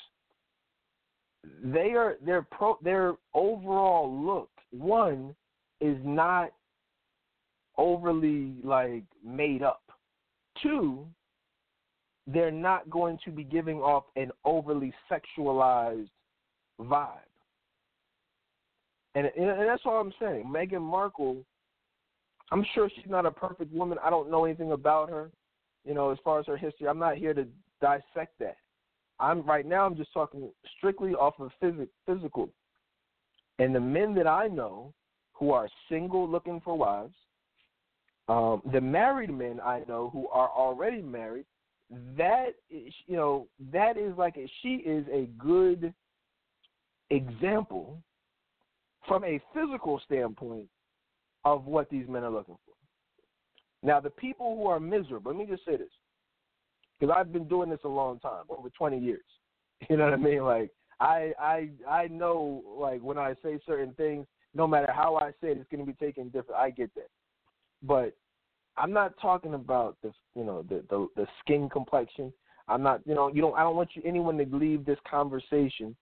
they 1.63 1.91
are 1.91 2.15
their 2.25 2.41
pro 2.41 2.77
their 2.81 3.13
overall 3.33 4.11
look 4.25 4.49
one 4.71 5.35
is 5.81 5.97
not 6.03 6.51
overly 7.77 8.53
like 8.63 9.03
made 9.25 9.61
up. 9.61 9.81
Two, 10.61 11.05
they're 12.27 12.51
not 12.51 12.89
going 12.89 13.17
to 13.25 13.31
be 13.31 13.43
giving 13.43 13.79
off 13.79 14.05
an 14.15 14.31
overly 14.45 14.93
sexualized 15.11 16.09
vibe. 16.79 17.17
And, 19.15 19.27
and 19.37 19.67
that's 19.67 19.83
all 19.85 19.99
I'm 19.99 20.13
saying. 20.19 20.45
Meghan 20.47 20.81
Markle, 20.81 21.43
I'm 22.51 22.65
sure 22.73 22.89
she's 22.95 23.09
not 23.09 23.25
a 23.25 23.31
perfect 23.31 23.71
woman. 23.73 23.97
I 24.03 24.09
don't 24.09 24.31
know 24.31 24.45
anything 24.45 24.71
about 24.71 25.09
her, 25.09 25.29
you 25.85 25.93
know, 25.93 26.11
as 26.11 26.17
far 26.23 26.39
as 26.39 26.47
her 26.47 26.57
history. 26.57 26.87
I'm 26.87 26.99
not 26.99 27.17
here 27.17 27.33
to 27.33 27.45
dissect 27.81 28.39
that. 28.39 28.57
I'm 29.23 29.41
right 29.43 29.65
now. 29.65 29.85
I'm 29.85 29.95
just 29.95 30.13
talking 30.13 30.49
strictly 30.77 31.13
off 31.13 31.35
of 31.39 31.51
phys- 31.61 31.87
physical. 32.05 32.49
And 33.59 33.73
the 33.73 33.79
men 33.79 34.13
that 34.15 34.27
I 34.27 34.47
know 34.47 34.93
who 35.33 35.51
are 35.51 35.69
single, 35.89 36.29
looking 36.29 36.59
for 36.61 36.77
wives, 36.77 37.15
um, 38.27 38.61
the 38.71 38.81
married 38.81 39.33
men 39.33 39.59
I 39.63 39.83
know 39.87 40.09
who 40.11 40.27
are 40.27 40.49
already 40.49 41.01
married, 41.01 41.45
that 42.17 42.55
is, 42.69 42.93
you 43.07 43.15
know, 43.15 43.47
that 43.71 43.97
is 43.97 44.17
like 44.17 44.37
a, 44.37 44.49
she 44.61 44.75
is 44.75 45.05
a 45.11 45.27
good 45.37 45.93
example 47.09 48.01
from 49.07 49.23
a 49.23 49.39
physical 49.53 50.01
standpoint 50.05 50.67
of 51.45 51.65
what 51.65 51.89
these 51.89 52.07
men 52.07 52.23
are 52.23 52.31
looking 52.31 52.57
for. 52.65 52.73
Now, 53.87 53.99
the 53.99 54.09
people 54.09 54.55
who 54.55 54.67
are 54.67 54.79
miserable, 54.79 55.31
let 55.31 55.37
me 55.37 55.45
just 55.45 55.65
say 55.65 55.75
this, 55.75 55.89
because 57.03 57.17
I've 57.19 57.33
been 57.33 57.49
doing 57.49 57.69
this 57.69 57.81
a 57.83 57.89
long 57.89 58.19
time, 58.19 58.45
over 58.49 58.69
20 58.69 58.97
years. 58.97 59.21
You 59.89 59.97
know 59.97 60.05
what 60.05 60.13
I 60.13 60.17
mean? 60.17 60.45
Like, 60.45 60.71
I 61.01 61.33
I 61.37 61.69
I 61.89 62.07
know 62.07 62.63
like 62.79 63.01
when 63.01 63.17
I 63.17 63.33
say 63.43 63.59
certain 63.65 63.93
things, 63.95 64.25
no 64.53 64.65
matter 64.65 64.93
how 64.93 65.17
I 65.17 65.31
say 65.41 65.49
it, 65.49 65.57
it's 65.57 65.69
going 65.69 65.85
to 65.85 65.91
be 65.91 66.05
taken 66.05 66.29
different. 66.29 66.61
I 66.61 66.69
get 66.69 66.95
that, 66.95 67.09
but 67.81 68.15
I'm 68.77 68.93
not 68.93 69.13
talking 69.21 69.55
about 69.55 69.97
the 70.01 70.13
you 70.37 70.45
know 70.45 70.63
the 70.69 70.85
the, 70.89 71.07
the 71.17 71.27
skin 71.41 71.67
complexion. 71.67 72.31
I'm 72.69 72.81
not 72.81 73.01
you 73.05 73.13
know 73.13 73.27
you 73.27 73.41
don't 73.41 73.55
I 73.55 73.63
don't 73.63 73.75
want 73.75 73.89
you 73.93 74.03
anyone 74.05 74.37
to 74.37 74.45
leave 74.55 74.85
this 74.85 74.99
conversation 75.09 75.97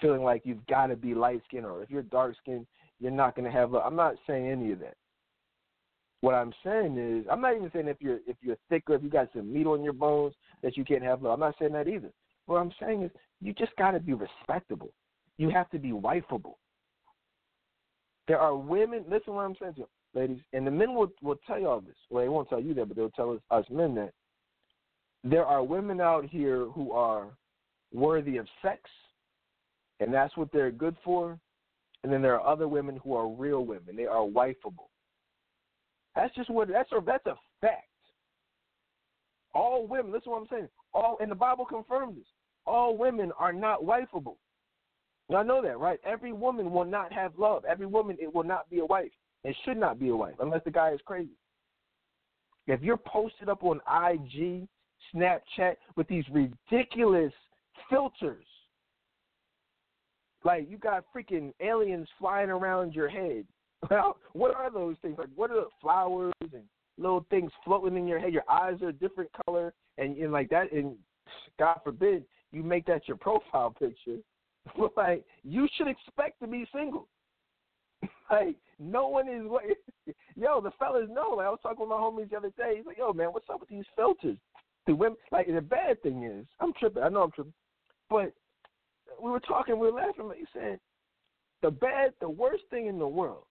feeling 0.00 0.22
like 0.22 0.42
you've 0.44 0.64
got 0.68 0.86
to 0.86 0.94
be 0.94 1.12
light 1.12 1.42
skinned 1.48 1.66
or 1.66 1.82
if 1.82 1.90
you're 1.90 2.02
dark 2.02 2.36
skinned 2.40 2.68
you're 3.00 3.10
not 3.10 3.34
going 3.34 3.50
to 3.50 3.50
have. 3.50 3.74
I'm 3.74 3.96
not 3.96 4.14
saying 4.26 4.48
any 4.48 4.72
of 4.72 4.78
that. 4.80 4.96
What 6.20 6.34
I'm 6.34 6.52
saying 6.64 6.96
is 6.98 7.26
I'm 7.30 7.40
not 7.40 7.56
even 7.56 7.70
saying 7.72 7.88
if 7.88 7.98
you're 8.00 8.20
if 8.26 8.36
you're 8.40 8.56
thicker 8.68 8.94
if 8.94 9.02
you 9.02 9.10
got 9.10 9.28
some 9.34 9.52
meat 9.52 9.66
on 9.66 9.82
your 9.82 9.92
bones 9.92 10.34
that 10.62 10.76
you 10.76 10.84
can't 10.84 11.02
have 11.02 11.22
love. 11.22 11.34
I'm 11.34 11.40
not 11.40 11.54
saying 11.58 11.72
that 11.72 11.88
either. 11.88 12.10
What 12.46 12.56
I'm 12.56 12.72
saying 12.80 13.02
is 13.02 13.10
you 13.40 13.52
just 13.52 13.74
got 13.76 13.92
to 13.92 14.00
be 14.00 14.14
respectable. 14.14 14.92
You 15.36 15.50
have 15.50 15.70
to 15.70 15.78
be 15.78 15.90
wifeable. 15.90 16.54
There 18.28 18.40
are 18.40 18.56
women. 18.56 19.04
Listen, 19.08 19.34
what 19.34 19.42
I'm 19.42 19.54
saying 19.60 19.74
to 19.74 19.80
you, 19.80 19.88
ladies, 20.14 20.38
and 20.52 20.66
the 20.66 20.70
men 20.70 20.94
will 20.94 21.12
will 21.22 21.38
tell 21.46 21.58
you 21.58 21.68
all 21.68 21.80
this. 21.80 21.96
Well, 22.10 22.24
they 22.24 22.28
won't 22.28 22.48
tell 22.48 22.60
you 22.60 22.74
that, 22.74 22.86
but 22.86 22.96
they'll 22.96 23.10
tell 23.10 23.32
us, 23.32 23.40
us 23.50 23.64
men 23.70 23.94
that 23.96 24.12
there 25.22 25.44
are 25.44 25.62
women 25.62 26.00
out 26.00 26.24
here 26.24 26.66
who 26.66 26.92
are 26.92 27.28
worthy 27.92 28.36
of 28.36 28.46
sex, 28.62 28.80
and 30.00 30.12
that's 30.12 30.36
what 30.36 30.50
they're 30.52 30.70
good 30.70 30.96
for. 31.04 31.38
And 32.04 32.12
then 32.12 32.22
there 32.22 32.38
are 32.38 32.46
other 32.46 32.68
women 32.68 33.00
who 33.02 33.14
are 33.14 33.28
real 33.28 33.64
women. 33.64 33.96
They 33.96 34.06
are 34.06 34.20
wifeable. 34.20 34.88
That's 36.16 36.34
just 36.34 36.50
what 36.50 36.68
that's 36.68 36.90
a 36.92 37.00
that's 37.04 37.26
a 37.26 37.34
fact. 37.60 37.86
All 39.54 39.86
women. 39.86 40.10
Listen, 40.10 40.24
to 40.24 40.30
what 40.30 40.40
I'm 40.40 40.48
saying. 40.50 40.68
All 40.94 41.18
and 41.20 41.30
the 41.30 41.36
Bible 41.36 41.66
confirms 41.66 42.16
this. 42.16 42.26
All 42.66 42.96
women 42.96 43.30
are 43.38 43.52
not 43.52 43.82
wifeable. 43.82 44.36
Y'all 45.28 45.44
know 45.44 45.62
that, 45.62 45.78
right? 45.78 46.00
Every 46.04 46.32
woman 46.32 46.72
will 46.72 46.84
not 46.84 47.12
have 47.12 47.32
love. 47.38 47.64
Every 47.64 47.86
woman 47.86 48.16
it 48.20 48.34
will 48.34 48.44
not 48.44 48.68
be 48.70 48.78
a 48.78 48.86
wife. 48.86 49.12
It 49.44 49.54
should 49.64 49.76
not 49.76 50.00
be 50.00 50.08
a 50.08 50.16
wife 50.16 50.36
unless 50.40 50.62
the 50.64 50.70
guy 50.70 50.90
is 50.90 51.00
crazy. 51.04 51.36
If 52.66 52.82
you're 52.82 52.96
posted 52.96 53.48
up 53.48 53.62
on 53.62 53.80
IG, 53.86 54.66
Snapchat 55.14 55.76
with 55.96 56.08
these 56.08 56.24
ridiculous 56.32 57.32
filters, 57.90 58.44
like 60.44 60.68
you 60.70 60.78
got 60.78 61.04
freaking 61.14 61.52
aliens 61.60 62.08
flying 62.18 62.50
around 62.50 62.94
your 62.94 63.08
head. 63.08 63.44
Well, 63.90 64.18
what 64.32 64.54
are 64.54 64.70
those 64.70 64.96
things? 65.02 65.16
Like 65.18 65.28
what 65.34 65.50
are 65.50 65.56
the 65.56 65.68
flowers 65.80 66.32
and 66.40 66.62
little 66.98 67.26
things 67.30 67.50
floating 67.64 67.96
in 67.96 68.06
your 68.06 68.18
head? 68.18 68.32
Your 68.32 68.48
eyes 68.50 68.80
are 68.82 68.88
a 68.88 68.92
different 68.92 69.30
color, 69.44 69.74
and, 69.98 70.16
and 70.16 70.32
like 70.32 70.48
that. 70.50 70.72
And 70.72 70.96
God 71.58 71.80
forbid 71.84 72.24
you 72.52 72.62
make 72.62 72.86
that 72.86 73.08
your 73.08 73.16
profile 73.18 73.74
picture 73.78 74.18
like 74.96 75.24
you 75.42 75.68
should 75.76 75.88
expect 75.88 76.40
to 76.40 76.46
be 76.46 76.66
single. 76.74 77.08
like 78.30 78.56
no 78.78 79.08
one 79.08 79.28
is 79.28 79.42
what 79.44 79.64
yo, 80.36 80.60
the 80.60 80.70
fellas 80.78 81.08
know. 81.10 81.34
Like 81.36 81.46
I 81.46 81.50
was 81.50 81.60
talking 81.62 81.80
with 81.80 81.88
my 81.88 81.96
homies 81.96 82.30
the 82.30 82.36
other 82.36 82.52
day. 82.56 82.74
He's 82.76 82.86
like, 82.86 82.98
Yo, 82.98 83.12
man, 83.12 83.28
what's 83.28 83.48
up 83.52 83.60
with 83.60 83.68
these 83.68 83.84
filters? 83.94 84.38
The 84.86 84.94
women 84.94 85.16
like 85.32 85.46
the 85.46 85.60
bad 85.60 86.02
thing 86.02 86.24
is 86.24 86.46
I'm 86.60 86.72
tripping, 86.78 87.02
I 87.02 87.08
know 87.08 87.22
I'm 87.22 87.32
tripping. 87.32 87.54
But 88.08 88.32
we 89.22 89.30
were 89.30 89.40
talking, 89.40 89.78
we 89.78 89.90
were 89.90 89.98
laughing, 89.98 90.28
like 90.28 90.38
he 90.38 90.46
said, 90.52 90.78
the 91.62 91.70
bad 91.70 92.12
the 92.20 92.28
worst 92.28 92.64
thing 92.70 92.86
in 92.86 92.98
the 92.98 93.08
world 93.08 93.44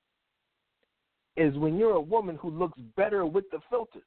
is 1.37 1.55
when 1.57 1.77
you're 1.77 1.95
a 1.95 2.01
woman 2.01 2.37
who 2.37 2.49
looks 2.49 2.79
better 2.95 3.25
with 3.25 3.45
the 3.51 3.59
filter. 3.69 4.01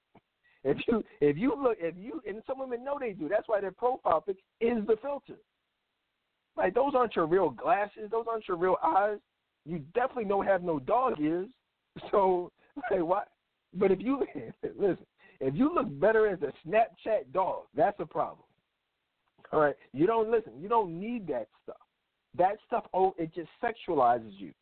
If 0.65 0.79
you 0.89 1.05
if 1.21 1.37
you 1.37 1.55
look 1.61 1.77
if 1.81 1.95
you 1.97 2.21
and 2.27 2.43
some 2.47 2.59
women 2.59 2.85
know 2.85 2.99
they 2.99 3.13
do, 3.13 3.29
that's 3.29 3.49
why 3.49 3.61
their 3.61 3.73
profile 3.73 4.21
pic 4.21 4.37
is 4.61 4.85
the 4.87 4.97
filter. 5.01 5.39
Like 6.57 6.75
those 6.75 6.93
aren't 6.95 7.15
your 7.15 7.27
real 7.27 7.51
glasses. 7.51 8.11
Those 8.11 8.27
aren't 8.29 8.49
your 8.49 8.57
real 8.57 8.77
eyes. 8.83 9.19
You 9.65 9.79
definitely 9.95 10.25
don't 10.25 10.47
have 10.47 10.63
no 10.63 10.79
dog 10.79 11.21
ears. 11.21 11.49
So 12.13 12.53
like 12.93 13.01
what? 13.01 13.29
But 13.75 13.91
if 13.91 14.01
you 14.01 14.25
listen, 14.79 15.05
if 15.41 15.55
you 15.55 15.75
look 15.75 15.87
better 15.99 16.29
as 16.29 16.39
a 16.43 16.53
Snapchat 16.67 17.33
dog, 17.33 17.63
that's 17.75 17.99
a 17.99 18.07
problem. 18.07 18.47
All 19.53 19.61
right, 19.61 19.75
you 19.93 20.07
don't 20.07 20.31
listen. 20.31 20.53
You 20.61 20.69
don't 20.69 21.01
need 21.01 21.27
that 21.29 21.49
stuff. 21.63 21.77
That 22.37 22.59
stuff, 22.67 22.85
oh, 22.93 23.15
it 23.19 23.35
just 23.35 23.49
sexualizes 23.63 24.33
you. 24.37 24.53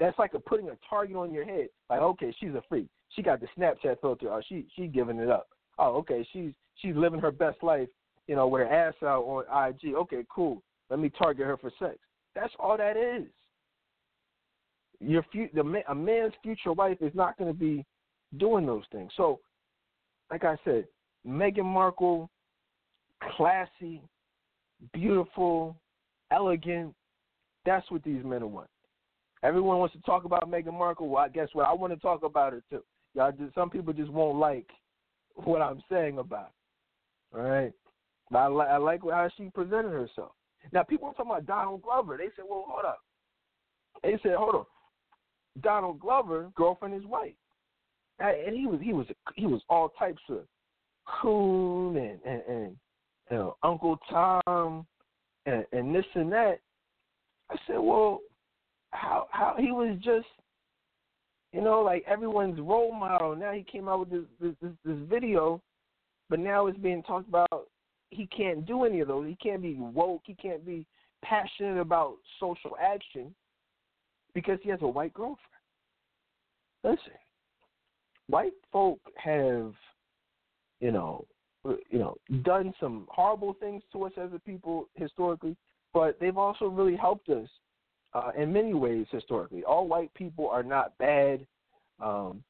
That's 0.00 0.18
like 0.18 0.34
a 0.34 0.40
putting 0.40 0.68
a 0.68 0.76
target 0.88 1.16
on 1.16 1.32
your 1.32 1.44
head. 1.44 1.68
Like, 1.88 2.00
okay, 2.00 2.34
she's 2.38 2.50
a 2.50 2.62
freak. 2.68 2.88
She 3.10 3.22
got 3.22 3.40
the 3.40 3.46
Snapchat 3.56 4.00
filter. 4.00 4.32
Oh, 4.32 4.40
she 4.48 4.66
she 4.74 4.86
giving 4.86 5.18
it 5.18 5.30
up. 5.30 5.46
Oh, 5.78 5.96
okay, 5.96 6.26
she's 6.32 6.52
she's 6.76 6.96
living 6.96 7.20
her 7.20 7.30
best 7.30 7.62
life. 7.62 7.88
You 8.26 8.36
know, 8.36 8.48
with 8.48 8.62
her 8.62 8.72
ass 8.72 8.94
out 9.02 9.22
on 9.24 9.68
IG. 9.68 9.94
Okay, 9.94 10.24
cool. 10.34 10.62
Let 10.90 10.98
me 10.98 11.10
target 11.10 11.46
her 11.46 11.56
for 11.56 11.70
sex. 11.78 11.96
That's 12.34 12.52
all 12.58 12.76
that 12.76 12.96
is. 12.96 13.26
Your 15.00 15.24
the 15.32 15.82
a 15.88 15.94
man's 15.94 16.32
future 16.42 16.72
wife 16.72 16.98
is 17.00 17.14
not 17.14 17.36
going 17.38 17.52
to 17.52 17.58
be 17.58 17.84
doing 18.38 18.66
those 18.66 18.84
things. 18.90 19.12
So, 19.16 19.40
like 20.30 20.44
I 20.44 20.56
said, 20.64 20.86
Meghan 21.26 21.64
Markle, 21.64 22.30
classy, 23.36 24.02
beautiful, 24.92 25.76
elegant. 26.30 26.94
That's 27.64 27.88
what 27.90 28.02
these 28.02 28.24
men 28.24 28.50
want. 28.50 28.68
Everyone 29.44 29.78
wants 29.78 29.94
to 29.94 30.00
talk 30.00 30.24
about 30.24 30.50
Meghan 30.50 30.72
Markle. 30.72 31.08
Well, 31.08 31.22
I 31.22 31.28
guess 31.28 31.48
what 31.52 31.68
I 31.68 31.72
want 31.72 31.92
to 31.92 31.98
talk 31.98 32.22
about 32.22 32.54
her 32.54 32.62
too. 32.70 32.82
Y'all, 33.14 33.30
just, 33.30 33.54
some 33.54 33.68
people 33.68 33.92
just 33.92 34.10
won't 34.10 34.38
like 34.38 34.66
what 35.34 35.60
I'm 35.60 35.82
saying 35.90 36.18
about. 36.18 36.50
Her. 37.32 37.40
All 37.40 37.50
right, 37.50 37.72
but 38.30 38.38
I, 38.38 38.48
li- 38.48 38.70
I 38.70 38.76
like 38.78 39.02
how 39.02 39.28
she 39.36 39.50
presented 39.54 39.92
herself. 39.92 40.32
Now, 40.72 40.82
people 40.82 41.08
are 41.08 41.14
talking 41.14 41.30
about 41.30 41.46
Donald 41.46 41.82
Glover. 41.82 42.16
They 42.16 42.28
said, 42.34 42.46
well, 42.48 42.64
hold 42.66 42.86
up. 42.86 43.00
They 44.02 44.18
said, 44.22 44.36
hold 44.36 44.54
on. 44.54 44.64
Donald 45.62 46.00
Glover, 46.00 46.50
girlfriend 46.56 46.94
is 46.94 47.06
white, 47.06 47.36
and 48.18 48.56
he 48.56 48.66
was 48.66 48.80
he 48.82 48.92
was 48.92 49.06
he 49.36 49.46
was 49.46 49.62
all 49.68 49.90
types 49.90 50.22
of 50.30 50.40
coon 51.22 51.96
and 51.96 52.18
and, 52.24 52.42
and 52.48 52.76
you 53.30 53.36
know, 53.36 53.56
Uncle 53.62 53.98
Tom 54.10 54.86
and, 55.46 55.64
and 55.72 55.94
this 55.94 56.04
and 56.14 56.32
that. 56.32 56.58
I 57.50 57.56
said, 57.66 57.78
well, 57.78 58.20
how 59.34 59.56
he 59.58 59.72
was 59.72 59.96
just 60.02 60.26
you 61.52 61.60
know 61.60 61.82
like 61.82 62.04
everyone's 62.06 62.60
role 62.60 62.92
model. 62.92 63.34
Now 63.36 63.52
he 63.52 63.62
came 63.62 63.88
out 63.88 64.00
with 64.00 64.10
this 64.10 64.24
this, 64.40 64.54
this, 64.62 64.72
this 64.84 65.08
video, 65.08 65.60
but 66.30 66.38
now 66.38 66.66
it's 66.66 66.78
being 66.78 67.02
talked 67.02 67.28
about 67.28 67.68
he 68.10 68.26
can't 68.26 68.64
do 68.64 68.84
any 68.84 69.00
of 69.00 69.08
those. 69.08 69.26
He 69.26 69.36
can't 69.36 69.60
be 69.60 69.74
woke. 69.74 70.22
He 70.24 70.34
can't 70.34 70.64
be 70.64 70.86
passionate 71.22 71.80
about 71.80 72.16
social 72.38 72.76
action 72.80 73.34
because 74.34 74.58
he 74.62 74.70
has 74.70 74.78
a 74.82 74.88
white 74.88 75.12
girlfriend. 75.14 75.38
Listen, 76.84 77.18
white 78.28 78.52
folk 78.70 79.00
have, 79.16 79.72
you 80.80 80.92
know, 80.92 81.24
you 81.64 81.98
know, 81.98 82.14
done 82.42 82.74
some 82.78 83.06
horrible 83.08 83.56
things 83.58 83.82
to 83.92 84.04
us 84.04 84.12
as 84.20 84.30
a 84.34 84.38
people 84.38 84.88
historically, 84.94 85.56
but 85.94 86.20
they've 86.20 86.36
also 86.36 86.66
really 86.66 86.96
helped 86.96 87.30
us 87.30 87.48
uh, 88.14 88.30
in 88.36 88.52
many 88.52 88.74
ways 88.74 89.06
historically. 89.10 89.64
All 89.64 89.88
white 89.88 90.12
people 90.14 90.48
are 90.48 90.62
not 90.62 90.96
bad. 90.98 91.46
Um, 92.00 92.42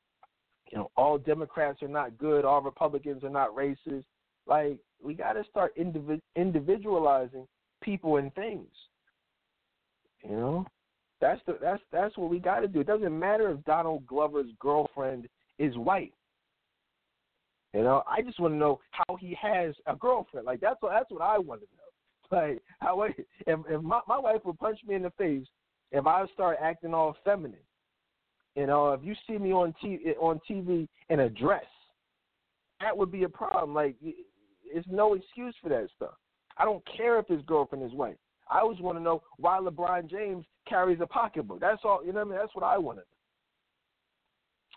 you 0.70 0.78
know, 0.78 0.90
all 0.96 1.18
Democrats 1.18 1.82
are 1.82 1.88
not 1.88 2.18
good. 2.18 2.44
All 2.44 2.60
Republicans 2.60 3.24
are 3.24 3.30
not 3.30 3.54
racist. 3.54 4.04
Like 4.46 4.78
we 5.02 5.14
got 5.14 5.34
to 5.34 5.44
start 5.50 5.76
individ- 5.76 6.22
individualizing 6.36 7.46
people 7.82 8.16
and 8.16 8.34
things. 8.34 8.68
You 10.22 10.36
know, 10.36 10.66
that's 11.20 11.40
the 11.46 11.58
that's 11.60 11.82
that's 11.92 12.16
what 12.16 12.30
we 12.30 12.38
got 12.38 12.60
to 12.60 12.68
do. 12.68 12.80
It 12.80 12.86
doesn't 12.86 13.18
matter 13.18 13.50
if 13.50 13.64
Donald 13.64 14.06
Glover's 14.06 14.50
girlfriend 14.58 15.28
is 15.58 15.76
white. 15.76 16.12
You 17.74 17.82
know, 17.82 18.02
I 18.06 18.22
just 18.22 18.38
want 18.38 18.54
to 18.54 18.58
know 18.58 18.80
how 18.90 19.16
he 19.16 19.36
has 19.40 19.74
a 19.86 19.96
girlfriend. 19.96 20.46
Like 20.46 20.60
that's 20.60 20.80
what 20.80 20.92
that's 20.92 21.10
what 21.10 21.22
I 21.22 21.38
want 21.38 21.60
to 21.60 21.66
know. 21.76 21.83
Like 22.32 22.62
how 22.80 23.02
if 23.02 23.14
if 23.46 23.82
my 23.82 24.00
my 24.08 24.18
wife 24.18 24.40
would 24.44 24.58
punch 24.58 24.78
me 24.86 24.94
in 24.94 25.02
the 25.02 25.10
face 25.10 25.46
if 25.92 26.06
I 26.06 26.26
start 26.32 26.58
acting 26.60 26.94
all 26.94 27.16
feminine. 27.24 27.58
You 28.56 28.66
know, 28.66 28.92
if 28.92 29.00
you 29.02 29.14
see 29.26 29.38
me 29.38 29.52
on 29.52 29.74
TV 29.82 30.16
on 30.20 30.40
TV 30.48 30.88
in 31.08 31.20
a 31.20 31.28
dress, 31.28 31.64
that 32.80 32.96
would 32.96 33.10
be 33.10 33.24
a 33.24 33.28
problem. 33.28 33.74
Like, 33.74 33.96
there's 34.00 34.84
no 34.90 35.14
excuse 35.14 35.54
for 35.62 35.68
that 35.70 35.88
stuff. 35.96 36.14
I 36.56 36.64
don't 36.64 36.82
care 36.96 37.18
if 37.18 37.26
his 37.26 37.42
girlfriend 37.42 37.84
is 37.84 37.92
white. 37.92 38.16
I 38.50 38.60
always 38.60 38.80
want 38.80 38.98
to 38.98 39.02
know 39.02 39.22
why 39.38 39.58
LeBron 39.58 40.10
James 40.10 40.44
carries 40.68 41.00
a 41.00 41.06
pocketbook. 41.06 41.60
That's 41.60 41.80
all. 41.84 42.04
You 42.04 42.12
know 42.12 42.20
what 42.20 42.26
I 42.26 42.30
mean? 42.30 42.38
That's 42.38 42.54
what 42.54 42.64
I 42.64 42.78
want 42.78 42.98
to 42.98 43.00
know. 43.00 43.06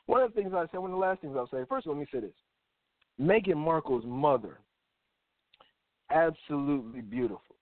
One 0.08 0.22
of 0.24 0.34
the 0.34 0.42
things 0.42 0.54
I 0.56 0.66
say, 0.72 0.78
one 0.78 0.92
of 0.92 0.98
the 0.98 1.02
last 1.02 1.22
things 1.22 1.36
I'll 1.38 1.50
say, 1.50 1.66
first 1.68 1.86
let 1.86 1.98
me 1.98 2.06
say 2.12 2.22
this. 2.22 2.32
Meghan 3.20 3.58
Markle's 3.58 4.06
mother, 4.06 4.60
absolutely 6.12 7.02
beautiful. 7.02 7.56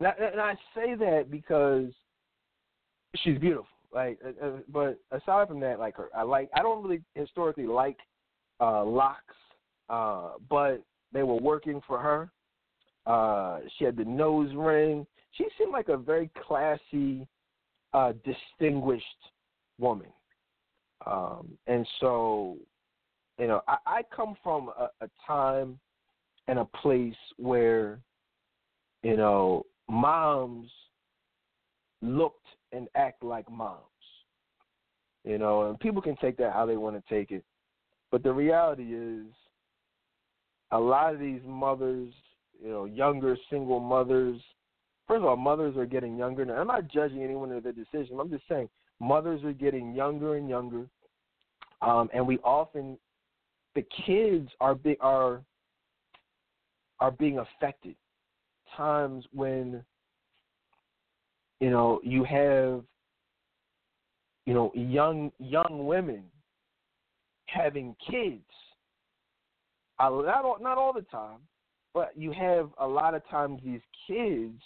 Now, 0.00 0.12
and 0.20 0.40
I 0.40 0.54
say 0.74 0.94
that 0.94 1.30
because 1.30 1.90
she's 3.16 3.38
beautiful. 3.38 3.66
Like, 3.92 4.18
uh, 4.24 4.46
uh, 4.46 4.50
but 4.68 5.00
aside 5.10 5.48
from 5.48 5.60
that, 5.60 5.78
like 5.78 5.96
her, 5.96 6.08
I 6.14 6.22
like. 6.22 6.50
I 6.54 6.62
don't 6.62 6.82
really 6.82 7.00
historically 7.14 7.66
like 7.66 7.96
uh, 8.60 8.84
locks, 8.84 9.34
uh, 9.88 10.32
but 10.48 10.82
they 11.12 11.22
were 11.22 11.36
working 11.38 11.80
for 11.86 11.98
her. 11.98 12.30
Uh, 13.06 13.60
she 13.76 13.84
had 13.84 13.96
the 13.96 14.04
nose 14.04 14.54
ring. 14.54 15.06
She 15.32 15.46
seemed 15.56 15.72
like 15.72 15.88
a 15.88 15.96
very 15.96 16.30
classy, 16.46 17.26
uh, 17.94 18.12
distinguished 18.24 19.04
woman. 19.78 20.08
Um, 21.06 21.56
and 21.66 21.86
so, 22.00 22.58
you 23.38 23.46
know, 23.46 23.62
I, 23.66 23.76
I 23.86 24.02
come 24.14 24.36
from 24.42 24.68
a, 24.78 24.90
a 25.00 25.08
time 25.26 25.78
and 26.48 26.58
a 26.58 26.64
place 26.64 27.14
where, 27.36 28.00
you 29.02 29.16
know, 29.16 29.64
moms 29.88 30.70
looked 32.02 32.46
and 32.72 32.88
act 32.96 33.22
like 33.22 33.48
moms. 33.50 33.82
You 35.24 35.38
know, 35.38 35.68
and 35.68 35.78
people 35.78 36.00
can 36.00 36.16
take 36.16 36.38
that 36.38 36.54
how 36.54 36.64
they 36.64 36.76
want 36.76 36.96
to 36.96 37.14
take 37.14 37.30
it. 37.30 37.44
But 38.10 38.22
the 38.22 38.32
reality 38.32 38.94
is, 38.94 39.26
a 40.70 40.78
lot 40.78 41.14
of 41.14 41.20
these 41.20 41.40
mothers, 41.46 42.12
you 42.62 42.70
know, 42.70 42.86
younger 42.86 43.36
single 43.50 43.80
mothers, 43.80 44.40
first 45.06 45.18
of 45.18 45.24
all, 45.26 45.36
mothers 45.36 45.76
are 45.76 45.86
getting 45.86 46.16
younger. 46.16 46.44
Now, 46.44 46.54
I'm 46.54 46.66
not 46.66 46.88
judging 46.88 47.22
anyone 47.22 47.52
of 47.52 47.62
their 47.62 47.72
decision. 47.72 48.18
I'm 48.18 48.30
just 48.30 48.44
saying 48.48 48.68
mothers 49.00 49.44
are 49.44 49.52
getting 49.52 49.94
younger 49.94 50.36
and 50.36 50.48
younger. 50.48 50.86
Um, 51.82 52.08
and 52.14 52.26
we 52.26 52.38
often, 52.38 52.98
the 53.74 53.84
kids 54.06 54.50
are 54.60 54.74
be, 54.74 54.96
are 55.00 55.42
are 57.00 57.10
being 57.10 57.38
affected. 57.38 57.94
Times 58.76 59.24
when 59.32 59.82
you 61.60 61.70
know 61.70 62.00
you 62.02 62.24
have 62.24 62.82
you 64.46 64.54
know 64.54 64.72
young 64.74 65.32
young 65.38 65.86
women 65.86 66.24
having 67.46 67.96
kids 68.08 68.42
not 69.98 70.44
all, 70.44 70.58
not 70.60 70.78
all 70.78 70.92
the 70.92 71.02
time 71.02 71.38
but 71.94 72.12
you 72.16 72.30
have 72.30 72.70
a 72.78 72.86
lot 72.86 73.14
of 73.14 73.26
times 73.28 73.60
these 73.64 73.80
kids 74.06 74.62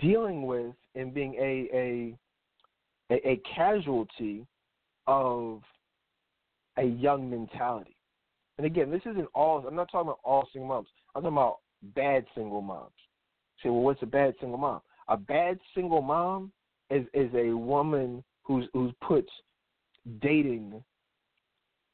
dealing 0.00 0.46
with 0.46 0.74
and 0.94 1.14
being 1.14 1.34
a 1.34 1.68
a 1.72 2.18
a, 3.14 3.30
a 3.32 3.40
casualty 3.54 4.46
of 5.06 5.62
a 6.78 6.84
young 6.84 7.30
mentality 7.30 7.96
and 8.58 8.66
again 8.66 8.90
this 8.90 9.02
isn't 9.06 9.28
all 9.34 9.64
i'm 9.66 9.74
not 9.74 9.90
talking 9.90 10.08
about 10.08 10.20
all 10.24 10.48
single 10.52 10.68
moms 10.68 10.88
i'm 11.14 11.22
talking 11.22 11.36
about 11.36 11.58
bad 11.94 12.24
single 12.34 12.60
moms 12.60 12.92
say 13.62 13.70
well 13.70 13.82
what's 13.82 14.02
a 14.02 14.06
bad 14.06 14.34
single 14.40 14.58
mom 14.58 14.80
a 15.08 15.16
bad 15.16 15.58
single 15.74 16.02
mom 16.02 16.52
is 16.90 17.04
is 17.14 17.30
a 17.34 17.54
woman 17.54 18.22
who's 18.42 18.66
who's 18.72 18.92
puts 19.00 19.30
dating 20.20 20.82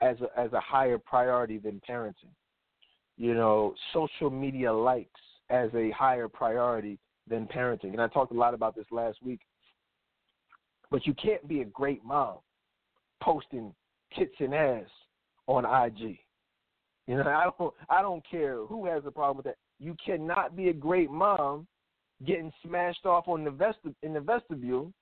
as 0.01 0.17
a, 0.21 0.41
as 0.41 0.53
a 0.53 0.61
higher 0.61 0.99
priority 0.99 1.59
than 1.59 1.81
parenting. 1.89 2.33
You 3.17 3.35
know, 3.35 3.75
social 3.93 4.31
media 4.31 4.73
likes 4.73 5.21
as 5.51 5.71
a 5.75 5.91
higher 5.91 6.29
priority 6.29 6.99
than 7.29 7.47
parenting. 7.47 7.93
And 7.93 8.01
I 8.01 8.09
talked 8.09 8.33
a 8.33 8.39
lot 8.39 8.55
about 8.55 8.75
this 8.75 8.87
last 8.91 9.19
week. 9.23 9.41
But 10.91 11.07
you 11.07 11.15
can't 11.15 11.47
be 11.49 11.63
a 11.63 11.67
great 11.67 12.05
mom 12.05 12.39
posting 13.23 13.75
tits 14.17 14.35
and 14.41 14.55
ass 14.55 14.87
on 15.47 15.65
IG. 15.65 16.19
You 17.07 17.17
know, 17.17 17.23
I 17.27 17.51
don't 17.59 17.75
I 17.89 18.03
don't 18.03 18.23
care 18.29 18.59
who 18.59 18.87
has 18.87 19.03
a 19.07 19.11
problem 19.11 19.39
with 19.39 19.47
that. 19.47 19.57
You 19.79 19.97
cannot 20.05 20.57
be 20.57 20.69
a 20.69 20.73
great 20.73 21.11
mom 21.11 21.67
getting 22.27 22.53
smashed 22.65 23.07
off 23.07 23.29
on 23.29 23.45
the 23.45 23.51
vesti- 23.51 23.95
in 24.03 24.15
the 24.15 24.21
vestibule 24.21 24.93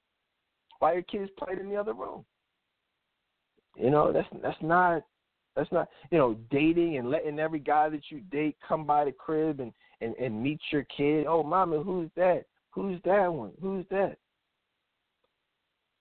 while 0.78 0.94
your 0.94 1.02
kids 1.02 1.30
played 1.38 1.58
in 1.58 1.68
the 1.68 1.76
other 1.76 1.92
room. 1.92 2.24
You 3.76 3.90
know, 3.90 4.12
that's 4.12 4.28
that's 4.42 4.60
not 4.60 5.02
that's 5.54 5.70
not 5.72 5.88
you 6.10 6.18
know 6.18 6.36
dating 6.50 6.96
and 6.96 7.10
letting 7.10 7.38
every 7.38 7.60
guy 7.60 7.88
that 7.88 8.10
you 8.10 8.20
date 8.32 8.56
come 8.66 8.84
by 8.84 9.04
the 9.04 9.12
crib 9.12 9.60
and 9.60 9.72
and 10.00 10.14
and 10.16 10.42
meet 10.42 10.60
your 10.70 10.84
kid. 10.96 11.26
Oh, 11.26 11.42
mama, 11.42 11.82
who's 11.82 12.10
that? 12.16 12.44
Who's 12.70 13.00
that 13.04 13.32
one? 13.32 13.52
Who's 13.60 13.84
that? 13.90 14.16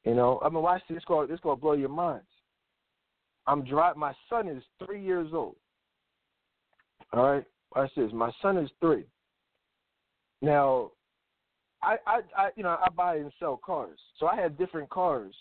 You 0.06 0.16
know, 0.16 0.40
I 0.44 0.50
mean, 0.50 0.64
watch 0.64 0.82
this. 0.90 1.04
Going 1.06 1.30
this 1.30 1.40
to 1.42 1.56
blow 1.56 1.74
your 1.74 1.90
minds. 1.90 2.26
I'm 3.46 3.64
driving. 3.64 4.00
My 4.00 4.14
son 4.30 4.48
is 4.48 4.64
three 4.84 5.04
years 5.04 5.30
old. 5.34 5.56
All 7.14 7.24
right, 7.24 7.44
watch 7.76 7.92
this. 7.96 8.12
My 8.14 8.32
son 8.42 8.58
is 8.58 8.70
three. 8.80 9.04
Now, 10.42 10.92
I, 11.84 11.98
I, 12.08 12.20
I, 12.38 12.50
you 12.56 12.64
know, 12.64 12.78
I 12.82 12.90
buy 12.96 13.18
and 13.18 13.32
sell 13.40 13.60
cars, 13.64 14.00
so 14.20 14.28
I 14.28 14.36
have 14.36 14.58
different 14.58 14.90
cars. 14.90 15.34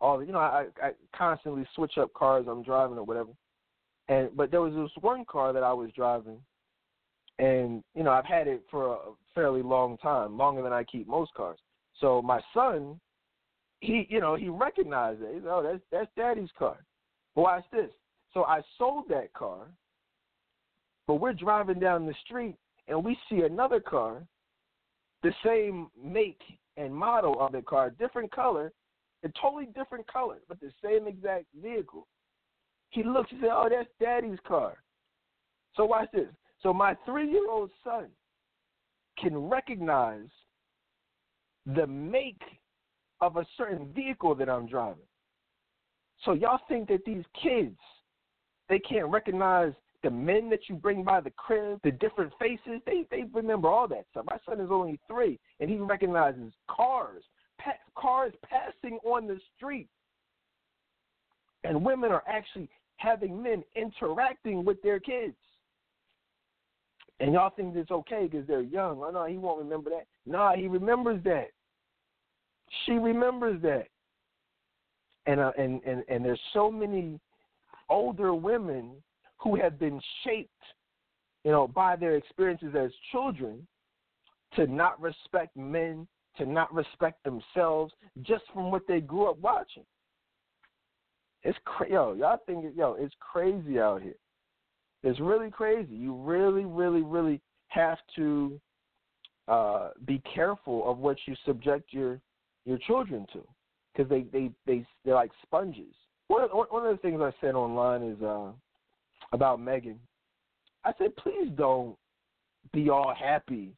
All 0.00 0.22
you 0.22 0.32
know, 0.32 0.38
I, 0.38 0.66
I 0.82 0.90
constantly 1.16 1.66
switch 1.74 1.96
up 1.98 2.12
cars 2.12 2.46
I'm 2.48 2.62
driving 2.62 2.98
or 2.98 3.04
whatever. 3.04 3.30
And 4.08 4.36
but 4.36 4.50
there 4.50 4.60
was 4.60 4.74
this 4.74 5.02
one 5.02 5.24
car 5.24 5.52
that 5.52 5.62
I 5.62 5.72
was 5.72 5.90
driving, 5.96 6.38
and 7.38 7.82
you 7.94 8.02
know, 8.02 8.12
I've 8.12 8.26
had 8.26 8.46
it 8.46 8.62
for 8.70 8.94
a 8.94 8.98
fairly 9.34 9.62
long 9.62 9.96
time, 9.98 10.36
longer 10.36 10.62
than 10.62 10.72
I 10.72 10.84
keep 10.84 11.08
most 11.08 11.32
cars. 11.34 11.58
So 12.00 12.20
my 12.20 12.40
son, 12.52 13.00
he, 13.80 14.06
you 14.10 14.20
know, 14.20 14.34
he 14.34 14.48
recognized 14.48 15.22
it. 15.22 15.34
He's, 15.34 15.44
oh, 15.48 15.62
that's 15.62 15.82
that's 15.90 16.10
Daddy's 16.16 16.50
car. 16.58 16.76
But 17.34 17.42
watch 17.42 17.64
this. 17.72 17.90
So 18.34 18.44
I 18.44 18.60
sold 18.76 19.08
that 19.08 19.32
car, 19.32 19.66
but 21.06 21.14
we're 21.14 21.32
driving 21.32 21.78
down 21.78 22.06
the 22.06 22.14
street 22.24 22.56
and 22.88 23.04
we 23.04 23.16
see 23.28 23.42
another 23.42 23.80
car 23.80 24.22
the 25.22 25.32
same 25.44 25.88
make 26.02 26.40
and 26.76 26.94
model 26.94 27.40
of 27.40 27.52
the 27.52 27.62
car, 27.62 27.90
different 27.90 28.30
color, 28.30 28.72
a 29.24 29.28
totally 29.40 29.66
different 29.74 30.06
color, 30.06 30.38
but 30.48 30.60
the 30.60 30.70
same 30.84 31.06
exact 31.06 31.46
vehicle. 31.60 32.06
He 32.90 33.02
looks 33.02 33.30
and 33.32 33.40
says, 33.40 33.50
"Oh, 33.52 33.68
that's 33.68 33.88
Daddy's 33.98 34.38
car." 34.46 34.82
So 35.74 35.84
watch 35.84 36.10
this. 36.12 36.32
So 36.62 36.72
my 36.72 36.94
three-year-old 37.04 37.70
son 37.82 38.10
can 39.18 39.36
recognize 39.48 40.28
the 41.66 41.86
make 41.86 42.42
of 43.20 43.36
a 43.36 43.46
certain 43.56 43.92
vehicle 43.92 44.34
that 44.34 44.48
I'm 44.48 44.66
driving. 44.66 45.08
So 46.24 46.32
y'all 46.32 46.60
think 46.68 46.88
that 46.88 47.04
these 47.04 47.24
kids 47.42 47.78
they 48.68 48.78
can't 48.78 49.08
recognize 49.08 49.72
the 50.06 50.10
men 50.12 50.48
that 50.48 50.68
you 50.68 50.76
bring 50.76 51.02
by 51.02 51.20
the 51.20 51.32
crib, 51.32 51.80
the 51.82 51.90
different 51.90 52.32
faces, 52.38 52.80
they 52.86 53.04
they 53.10 53.24
remember 53.32 53.68
all 53.68 53.88
that 53.88 54.04
stuff. 54.12 54.24
My 54.30 54.38
son 54.48 54.60
is 54.60 54.68
only 54.70 55.00
three, 55.08 55.36
and 55.58 55.68
he 55.68 55.78
recognizes 55.78 56.52
cars, 56.70 57.24
pa- 57.58 57.72
cars 57.98 58.32
passing 58.48 59.00
on 59.04 59.26
the 59.26 59.40
street, 59.56 59.88
and 61.64 61.84
women 61.84 62.12
are 62.12 62.22
actually 62.28 62.68
having 62.98 63.42
men 63.42 63.64
interacting 63.74 64.64
with 64.64 64.80
their 64.82 65.00
kids. 65.00 65.34
And 67.18 67.32
y'all 67.32 67.50
think 67.50 67.74
it's 67.74 67.90
okay 67.90 68.28
because 68.30 68.46
they're 68.46 68.60
young. 68.60 69.02
Oh 69.04 69.10
no, 69.10 69.24
he 69.24 69.38
won't 69.38 69.58
remember 69.58 69.90
that. 69.90 70.06
Nah, 70.24 70.54
he 70.54 70.68
remembers 70.68 71.20
that. 71.24 71.48
She 72.84 72.92
remembers 72.92 73.60
that. 73.62 73.88
And 75.26 75.40
uh, 75.40 75.50
and 75.58 75.82
and 75.82 76.04
and 76.08 76.24
there's 76.24 76.38
so 76.52 76.70
many 76.70 77.18
older 77.88 78.34
women 78.34 79.02
who 79.38 79.56
have 79.56 79.78
been 79.78 80.00
shaped, 80.24 80.50
you 81.44 81.50
know, 81.50 81.68
by 81.68 81.96
their 81.96 82.16
experiences 82.16 82.74
as 82.78 82.90
children 83.12 83.66
to 84.54 84.66
not 84.66 85.00
respect 85.00 85.56
men, 85.56 86.06
to 86.38 86.46
not 86.46 86.72
respect 86.74 87.22
themselves 87.24 87.92
just 88.22 88.44
from 88.52 88.70
what 88.70 88.82
they 88.88 89.00
grew 89.00 89.30
up 89.30 89.38
watching. 89.38 89.84
It's 91.42 91.58
cra- 91.64 91.90
yo, 91.90 92.14
y'all 92.14 92.40
think 92.46 92.74
yo, 92.76 92.96
it's 92.98 93.14
crazy 93.20 93.78
out 93.78 94.02
here. 94.02 94.16
It's 95.02 95.20
really 95.20 95.50
crazy. 95.50 95.94
You 95.94 96.14
really, 96.14 96.64
really, 96.64 97.02
really 97.02 97.40
have 97.68 97.98
to 98.16 98.60
uh, 99.46 99.90
be 100.06 100.20
careful 100.34 100.90
of 100.90 100.98
what 100.98 101.16
you 101.26 101.34
subject 101.44 101.92
your 101.92 102.20
your 102.64 102.78
children 102.78 103.26
to, 103.32 103.42
because 103.94 104.10
they 104.10 104.22
they 104.32 104.50
they 104.66 104.84
they're 105.04 105.14
like 105.14 105.30
sponges. 105.42 105.94
One 106.28 106.42
of, 106.42 106.50
one 106.50 106.84
of 106.84 106.90
the 106.90 107.00
things 107.00 107.20
I 107.20 107.30
said 107.40 107.54
online 107.54 108.02
is 108.02 108.20
uh, 108.20 108.50
about 109.32 109.58
Meghan. 109.58 109.96
I 110.84 110.92
said, 110.98 111.16
please 111.16 111.50
don't 111.56 111.96
be 112.72 112.90
all 112.90 113.14
happy 113.14 113.72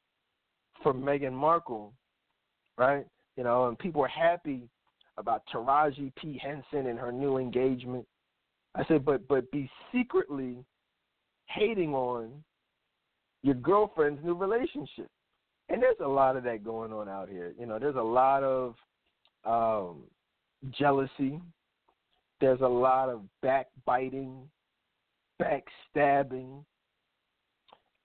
for 0.83 0.93
Meghan 0.93 1.33
Markle, 1.33 1.93
right? 2.77 3.07
You 3.37 3.45
know, 3.45 3.69
and 3.69 3.79
people 3.79 4.03
are 4.03 4.09
happy 4.09 4.69
about 5.16 5.43
Taraji 5.53 6.12
P 6.16 6.41
Henson 6.43 6.89
and 6.89 6.99
her 6.99 7.12
new 7.12 7.39
engagement. 7.39 8.07
I 8.75 8.85
said, 8.87 9.05
but 9.05 9.27
but 9.29 9.51
be 9.51 9.70
secretly 9.93 10.65
hating 11.47 11.95
on 11.95 12.31
your 13.43 13.55
girlfriend's 13.55 14.23
new 14.25 14.35
relationship. 14.35 15.09
And 15.69 15.83
there's 15.83 15.97
a 16.03 16.09
lot 16.09 16.37
of 16.37 16.45
that 16.45 16.65
going 16.65 16.93
on 16.93 17.09
out 17.09 17.29
here. 17.29 17.53
You 17.59 17.66
know, 17.66 17.79
there's 17.79 17.97
a 17.97 18.01
lot 18.01 18.43
of 18.43 18.75
um, 19.45 20.05
jealousy. 20.70 21.41
There's 22.41 22.61
a 22.61 22.69
lot 22.69 23.09
of 23.09 23.23
backbiting, 23.43 24.49
backstabbing, 25.40 26.65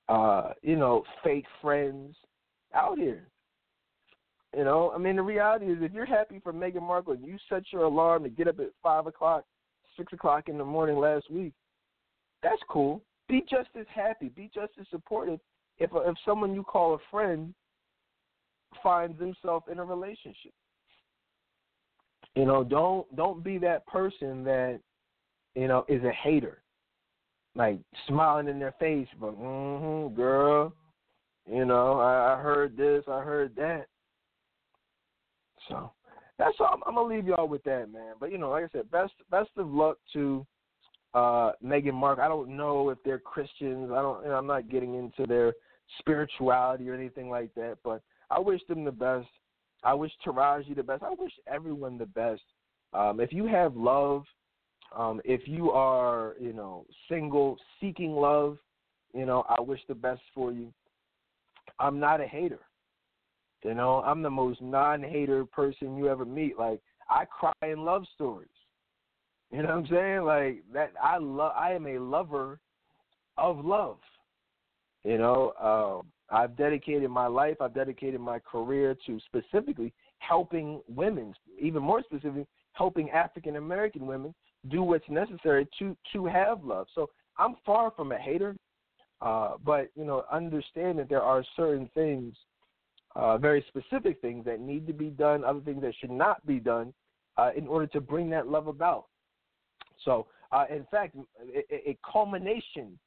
uh, 0.10 0.52
you 0.62 0.76
know, 0.76 1.04
fake 1.24 1.46
friends 1.62 2.16
out 2.74 2.98
here. 2.98 3.28
You 4.56 4.64
know, 4.64 4.92
I 4.94 5.00
mean, 5.00 5.16
the 5.16 5.24
reality 5.24 5.66
is, 5.66 5.80
if 5.82 5.94
you're 5.94 6.06
happy 6.06 6.40
for 6.44 6.54
Meghan 6.54 6.84
Markle 6.84 7.14
and 7.14 7.26
you 7.26 7.38
set 7.50 7.64
your 7.72 7.84
alarm 7.84 8.24
to 8.24 8.30
get 8.30 8.48
up 8.48 8.60
at 8.60 8.70
five 8.84 9.08
o'clock, 9.08 9.46
six 9.98 10.14
o'clock 10.14 10.48
in 10.48 10.58
the 10.58 10.66
morning 10.66 10.98
last 10.98 11.30
week, 11.32 11.54
that's 12.44 12.62
cool. 12.70 13.02
Be 13.28 13.44
just 13.50 13.70
as 13.80 13.86
happy, 13.94 14.30
be 14.30 14.52
just 14.54 14.74
as 14.80 14.86
supportive 14.92 15.40
if 15.80 15.90
if 15.94 16.16
someone 16.24 16.54
you 16.54 16.64
call 16.64 16.94
a 16.94 16.98
friend 17.10 17.54
finds 18.82 19.20
himself 19.20 19.64
in 19.72 19.80
a 19.80 19.84
relationship. 19.84 20.54
You 22.36 22.46
know, 22.46 22.64
don't 22.64 23.16
don't 23.16 23.44
be 23.44 23.58
that 23.60 23.86
person 23.88 24.44
that 24.44 24.80
you 25.56 25.68
know 25.68 25.86
is 25.88 26.04
a 26.04 26.12
hater, 26.12 26.63
like 27.56 27.80
smiling 28.08 28.48
in 28.48 28.60
their 28.60 28.74
face, 28.80 29.08
but 29.20 29.40
mm-hmm, 29.40 30.16
girl, 30.16 30.74
you 31.50 31.66
know, 31.66 32.00
I, 32.00 32.34
I 32.34 32.42
heard 32.42 32.76
this, 32.78 33.04
I 33.08 33.22
heard 33.22 33.56
that. 33.58 33.86
So 35.68 35.92
that's 36.38 36.56
all. 36.60 36.72
I'm, 36.74 36.82
I'm 36.88 36.96
gonna 36.96 37.14
leave 37.14 37.28
y'all 37.28 37.48
with 37.48 37.64
that, 37.64 37.92
man. 37.92 38.16
But 38.20 38.32
you 38.32 38.38
know, 38.38 38.50
like 38.50 38.66
I 38.66 38.68
said, 38.72 38.92
best 38.92 39.14
best 39.30 39.50
of 39.58 39.70
luck 39.70 39.98
to 40.14 40.46
uh 41.14 41.52
Meghan 41.64 41.94
Mark. 41.94 42.20
I 42.20 42.28
don't 42.28 42.56
know 42.58 42.90
if 42.90 42.98
they're 43.06 43.20
Christians. 43.20 43.92
I 43.92 44.02
don't. 44.02 44.24
You 44.24 44.30
know, 44.30 44.36
I'm 44.36 44.48
not 44.48 44.70
getting 44.70 44.96
into 44.96 45.26
their 45.28 45.54
spirituality 46.00 46.90
or 46.90 46.96
anything 46.96 47.30
like 47.30 47.54
that. 47.56 47.78
But 47.84 48.02
I 48.30 48.40
wish 48.40 48.62
them 48.68 48.84
the 48.84 48.92
best. 48.92 49.28
I 49.84 49.94
wish 49.94 50.12
Taraji 50.26 50.76
the 50.76 50.84
best. 50.84 51.04
I 51.04 51.14
wish 51.18 51.32
everyone 51.48 51.98
the 51.98 52.06
best. 52.06 52.42
Um, 52.94 53.20
if 53.20 53.34
you 53.34 53.46
have 53.48 53.76
love, 53.76 54.24
um, 54.96 55.22
if 55.26 55.48
you 55.48 55.72
are, 55.72 56.36
you 56.40 56.54
know, 56.54 56.86
single, 57.10 57.58
seeking 57.80 58.12
love, 58.12 58.58
you 59.14 59.26
know, 59.26 59.46
I 59.50 59.62
wish 59.62 59.80
the 59.88 59.96
best 59.96 60.22
for 60.34 60.52
you. 60.52 60.74
I'm 61.80 62.00
not 62.00 62.22
a 62.22 62.28
hater. 62.28 62.60
You 63.64 63.74
know, 63.74 64.02
I'm 64.06 64.22
the 64.22 64.30
most 64.30 64.62
non-hater 64.62 65.46
person 65.46 65.96
you 65.96 66.10
ever 66.10 66.26
meet. 66.26 66.58
Like 66.58 66.82
I 67.10 67.26
cry 67.26 67.54
in 67.64 67.86
love 67.86 68.04
stories. 68.14 68.50
You 69.52 69.62
know 69.62 69.70
what 69.70 69.78
I'm 69.78 69.88
saying? 69.88 70.22
Like 70.24 70.64
that. 70.74 70.92
I 71.02 71.18
love. 71.18 71.54
I 71.56 71.74
am 71.74 71.88
a 71.88 72.00
lover 72.00 72.60
of 73.38 73.64
love. 73.64 73.98
You 75.04 75.18
know, 75.18 75.54
um, 75.62 76.08
I've 76.30 76.58
dedicated 76.58 77.10
my 77.10 77.28
life. 77.28 77.58
I've 77.62 77.74
dedicated 77.74 78.20
my 78.20 78.40
career 78.40 78.96
to 79.06 79.20
specifically 79.26 79.94
helping 80.18 80.82
women, 80.88 81.34
even 81.62 81.84
more 81.84 82.02
specifically, 82.02 82.48
helping 82.74 83.12
African 83.12 83.58
American 83.58 84.06
women 84.06 84.34
do 84.70 84.84
what's 84.84 85.10
necessary 85.10 85.68
to 85.80 85.96
to 86.14 86.26
have 86.26 86.64
love. 86.64 86.88
So 86.96 87.10
I'm 87.38 87.56
far 87.66 87.92
from 87.92 88.12
a 88.12 88.18
hater, 88.18 88.56
uh, 89.22 89.54
but 89.64 89.90
you 89.96 90.06
know, 90.06 90.24
understand 90.32 91.00
that 91.00 91.10
there 91.10 91.22
are 91.22 91.44
certain 91.56 91.90
things 91.94 92.36
uh, 93.16 93.38
very 93.38 93.64
specific 93.68 94.20
things 94.22 94.46
that 94.46 94.60
need 94.60 94.88
to 94.88 94.94
be 94.94 95.10
done, 95.10 95.44
other 95.44 95.60
things 95.60 95.82
that 95.82 95.94
should 96.00 96.12
not 96.12 96.46
be 96.46 96.60
done 96.60 96.94
uh, 97.38 97.52
in 97.56 97.68
order 97.68 97.88
to 97.88 98.02
bring 98.02 98.30
that 98.30 98.48
love 98.48 98.68
about. 98.68 99.06
So, 100.04 100.28
uh, 100.52 100.66
in 100.70 100.86
fact, 100.90 101.16
a, 101.72 101.90
a, 101.90 101.98
culmination 102.12 102.98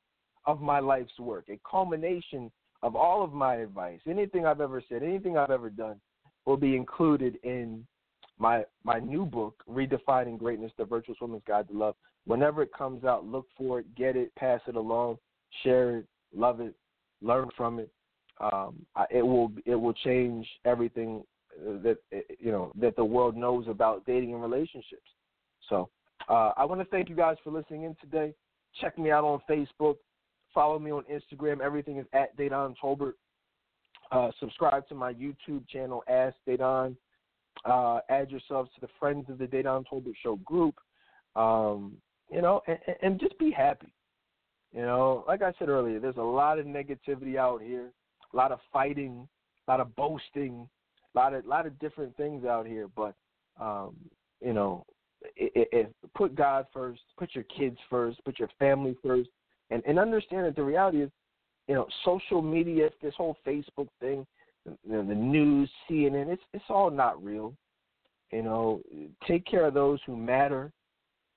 of 0.47 0.61
my 0.61 0.81
life's 0.81 1.19
work, 1.19 1.47
a 1.49 1.59
culmination 1.69 2.51
of 2.83 2.95
all 2.95 3.23
of 3.23 3.33
my 3.33 3.57
advice, 3.57 4.01
anything 4.09 4.47
I've 4.47 4.61
ever 4.61 4.83
said, 4.89 5.03
anything 5.03 5.37
I've 5.37 5.51
ever 5.51 5.71
done, 5.71 6.01
will 6.45 6.57
be 6.57 6.77
included 6.77 7.39
in 7.43 7.87
my 8.39 8.65
my 8.85 8.99
new 8.99 9.25
book, 9.25 9.63
Redefining 9.71 10.39
Greatness: 10.39 10.73
The 10.79 10.85
Virtuous 10.85 11.19
Woman's 11.21 11.43
Guide 11.47 11.69
to 11.69 11.75
Love. 11.75 11.95
Whenever 12.27 12.63
it 12.63 12.73
comes 12.77 13.05
out, 13.05 13.25
look 13.25 13.47
for 13.57 13.81
it, 13.81 13.95
get 13.95 14.17
it, 14.17 14.35
pass 14.35 14.61
it 14.67 14.75
along, 14.75 15.19
share 15.63 15.99
it, 15.99 16.07
love 16.35 16.61
it, 16.61 16.75
learn 17.23 17.49
from 17.57 17.79
it 17.79 17.89
um, 18.41 18.85
it 19.11 19.23
will 19.23 19.53
it 19.65 19.75
will 19.75 19.93
change 19.93 20.47
everything 20.65 21.23
uh, 21.61 21.79
that 21.83 21.97
uh, 22.15 22.19
you 22.39 22.53
know 22.53 22.73
that 22.79 22.97
the 22.97 23.05
world 23.05 23.37
knows 23.37 23.67
about 23.69 24.05
dating 24.07 24.33
and 24.35 24.43
relationships. 24.43 25.11
So 25.69 25.89
uh, 26.29 26.53
I 26.57 26.65
want 26.65 26.81
to 26.81 26.87
thank 26.87 27.09
you 27.09 27.17
guys 27.17 27.37
for 27.43 27.51
listening 27.51 27.85
in 27.85 27.97
today. 28.01 28.35
Check 28.81 28.99
me 28.99 29.11
out 29.11 29.25
on 29.25 29.41
Facebook. 29.49 29.97
Follow 30.53 30.79
me 30.79 30.91
on 30.91 31.05
Instagram. 31.05 31.61
Everything 31.61 31.99
is 31.99 32.07
at 32.13 32.37
Dedan 32.37 32.75
Tolbert. 32.83 33.15
Uh, 34.13 34.31
subscribe 34.39 34.87
to 34.89 34.95
my 34.95 35.13
YouTube 35.13 35.67
channel, 35.69 36.05
Ask 36.09 36.37
Dedan. 36.47 36.95
Uh, 37.65 38.01
add 38.11 38.31
yourselves 38.31 38.71
to 38.75 38.81
the 38.81 38.89
Friends 38.99 39.29
of 39.29 39.39
the 39.39 39.47
Dedan 39.47 39.85
Tolbert 39.91 40.15
Show 40.23 40.37
group. 40.37 40.77
Um, 41.35 41.97
you 42.31 42.43
know, 42.43 42.61
and, 42.67 42.79
and 43.03 43.21
just 43.21 43.39
be 43.39 43.51
happy. 43.51 43.93
You 44.73 44.83
know, 44.83 45.25
like 45.27 45.43
I 45.43 45.53
said 45.59 45.69
earlier, 45.69 46.01
there's 46.01 46.17
a 46.17 46.23
lot 46.23 46.59
of 46.59 46.67
negativity 46.67 47.37
out 47.37 47.63
here 47.63 47.93
a 48.33 48.37
lot 48.37 48.53
of 48.53 48.61
fighting, 48.73 49.27
a 49.67 49.71
lot 49.71 49.81
of 49.81 49.95
boasting, 49.97 50.69
a 51.15 51.19
lot 51.19 51.35
of 51.35 51.47
lot 51.47 51.67
of 51.67 51.79
different 51.79 52.17
things 52.17 52.45
out 52.45 52.67
here. 52.67 52.89
But 52.95 53.15
um, 53.61 53.97
you 54.41 54.53
know, 54.53 54.85
it, 55.37 55.69
it, 55.73 55.95
put 56.15 56.35
God 56.35 56.67
first, 56.73 57.01
put 57.19 57.35
your 57.35 57.45
kids 57.45 57.79
first, 57.89 58.23
put 58.25 58.39
your 58.39 58.51
family 58.59 58.97
first, 59.05 59.31
and 59.71 59.83
and 59.87 59.99
understand 59.99 60.47
that 60.47 60.57
the 60.57 60.63
reality 60.63 61.03
is, 61.03 61.11
you 61.69 61.75
know, 61.75 61.87
social 62.05 62.43
media, 62.43 62.91
this 63.03 63.15
whole 63.17 63.37
Facebook 63.47 63.89
thing, 64.01 64.27
the 64.89 65.03
news, 65.03 65.71
CNN, 65.89 66.29
it's 66.29 66.43
it's 66.53 66.65
all 66.69 66.91
not 66.91 67.23
real. 67.23 67.55
You 68.33 68.43
know, 68.43 68.83
take 69.27 69.47
care 69.47 69.67
of 69.67 69.75
those 69.75 70.01
who 70.07 70.17
matter, 70.17 70.73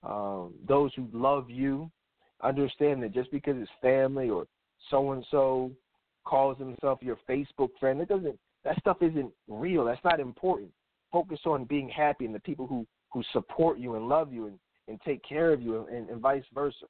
um, 0.03 0.53
those 0.67 0.91
who 0.95 1.07
love 1.13 1.49
you. 1.49 1.91
Understand 2.41 3.03
that 3.03 3.13
just 3.13 3.31
because 3.31 3.55
it's 3.57 3.69
family 3.81 4.29
or 4.29 4.47
so 4.89 5.11
and 5.11 5.25
so 5.29 5.71
calls 6.25 6.57
himself 6.57 6.99
your 7.01 7.17
Facebook 7.29 7.69
friend. 7.79 7.99
It 7.99 8.07
doesn't 8.07 8.39
that 8.63 8.79
stuff 8.79 8.97
isn't 9.01 9.31
real. 9.47 9.85
That's 9.85 10.03
not 10.03 10.19
important. 10.19 10.71
Focus 11.11 11.39
on 11.45 11.65
being 11.65 11.89
happy 11.89 12.25
and 12.25 12.35
the 12.35 12.39
people 12.39 12.67
who 12.67 12.87
who 13.11 13.23
support 13.33 13.79
you 13.79 13.95
and 13.95 14.07
love 14.07 14.31
you 14.31 14.47
and 14.47 14.59
and 14.87 14.99
take 15.01 15.23
care 15.23 15.53
of 15.53 15.61
you 15.61 15.85
and, 15.87 16.09
and 16.09 16.21
vice 16.21 16.43
versa. 16.53 16.85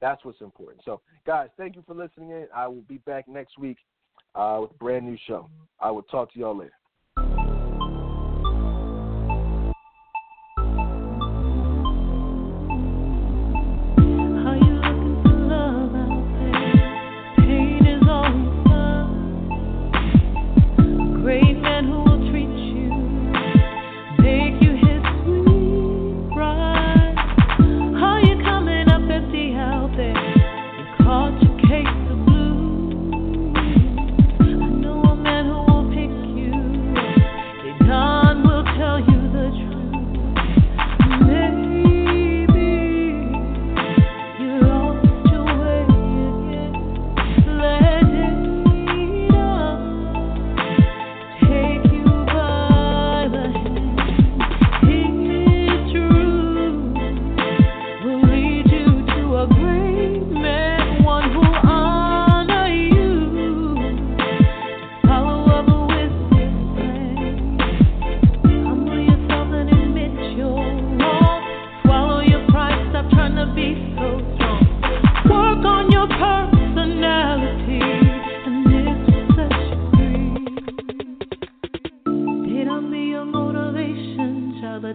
That's 0.00 0.24
what's 0.24 0.40
important. 0.40 0.82
So, 0.84 1.00
guys, 1.26 1.48
thank 1.58 1.76
you 1.76 1.82
for 1.86 1.94
listening 1.94 2.30
in. 2.30 2.46
I 2.54 2.66
will 2.68 2.82
be 2.82 2.98
back 2.98 3.28
next 3.28 3.58
week 3.58 3.76
uh, 4.34 4.58
with 4.60 4.70
a 4.70 4.74
brand 4.74 5.06
new 5.06 5.16
show. 5.26 5.48
I 5.80 5.90
will 5.90 6.02
talk 6.02 6.32
to 6.32 6.38
y'all 6.38 6.56
later. 6.56 6.72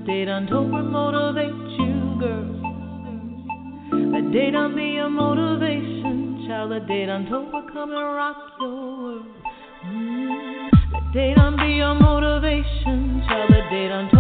They 0.06 0.24
done 0.24 0.46
told 0.46 0.72
her 0.72 0.84
motivate 0.84 1.80
you, 1.80 2.18
girl. 2.20 2.62
That 4.12 4.30
they 4.32 4.52
done 4.52 4.76
be 4.76 4.84
your 4.84 5.10
motivation, 5.10 6.46
child. 6.48 6.72
That 6.72 6.88
they 6.88 7.08
done 7.08 7.26
told 7.26 7.52
her 7.52 7.74
come 7.74 7.90
and 7.90 8.16
rock 8.16 8.38
your 8.60 8.70
world. 8.70 9.26
Mm. 9.84 10.70
That 10.92 11.12
they 11.12 11.34
done 11.36 11.58
be 11.58 11.74
your 11.74 11.96
motivation, 11.96 13.24
child. 13.28 13.50
That 13.50 13.70
they 13.72 13.88
done. 13.88 14.15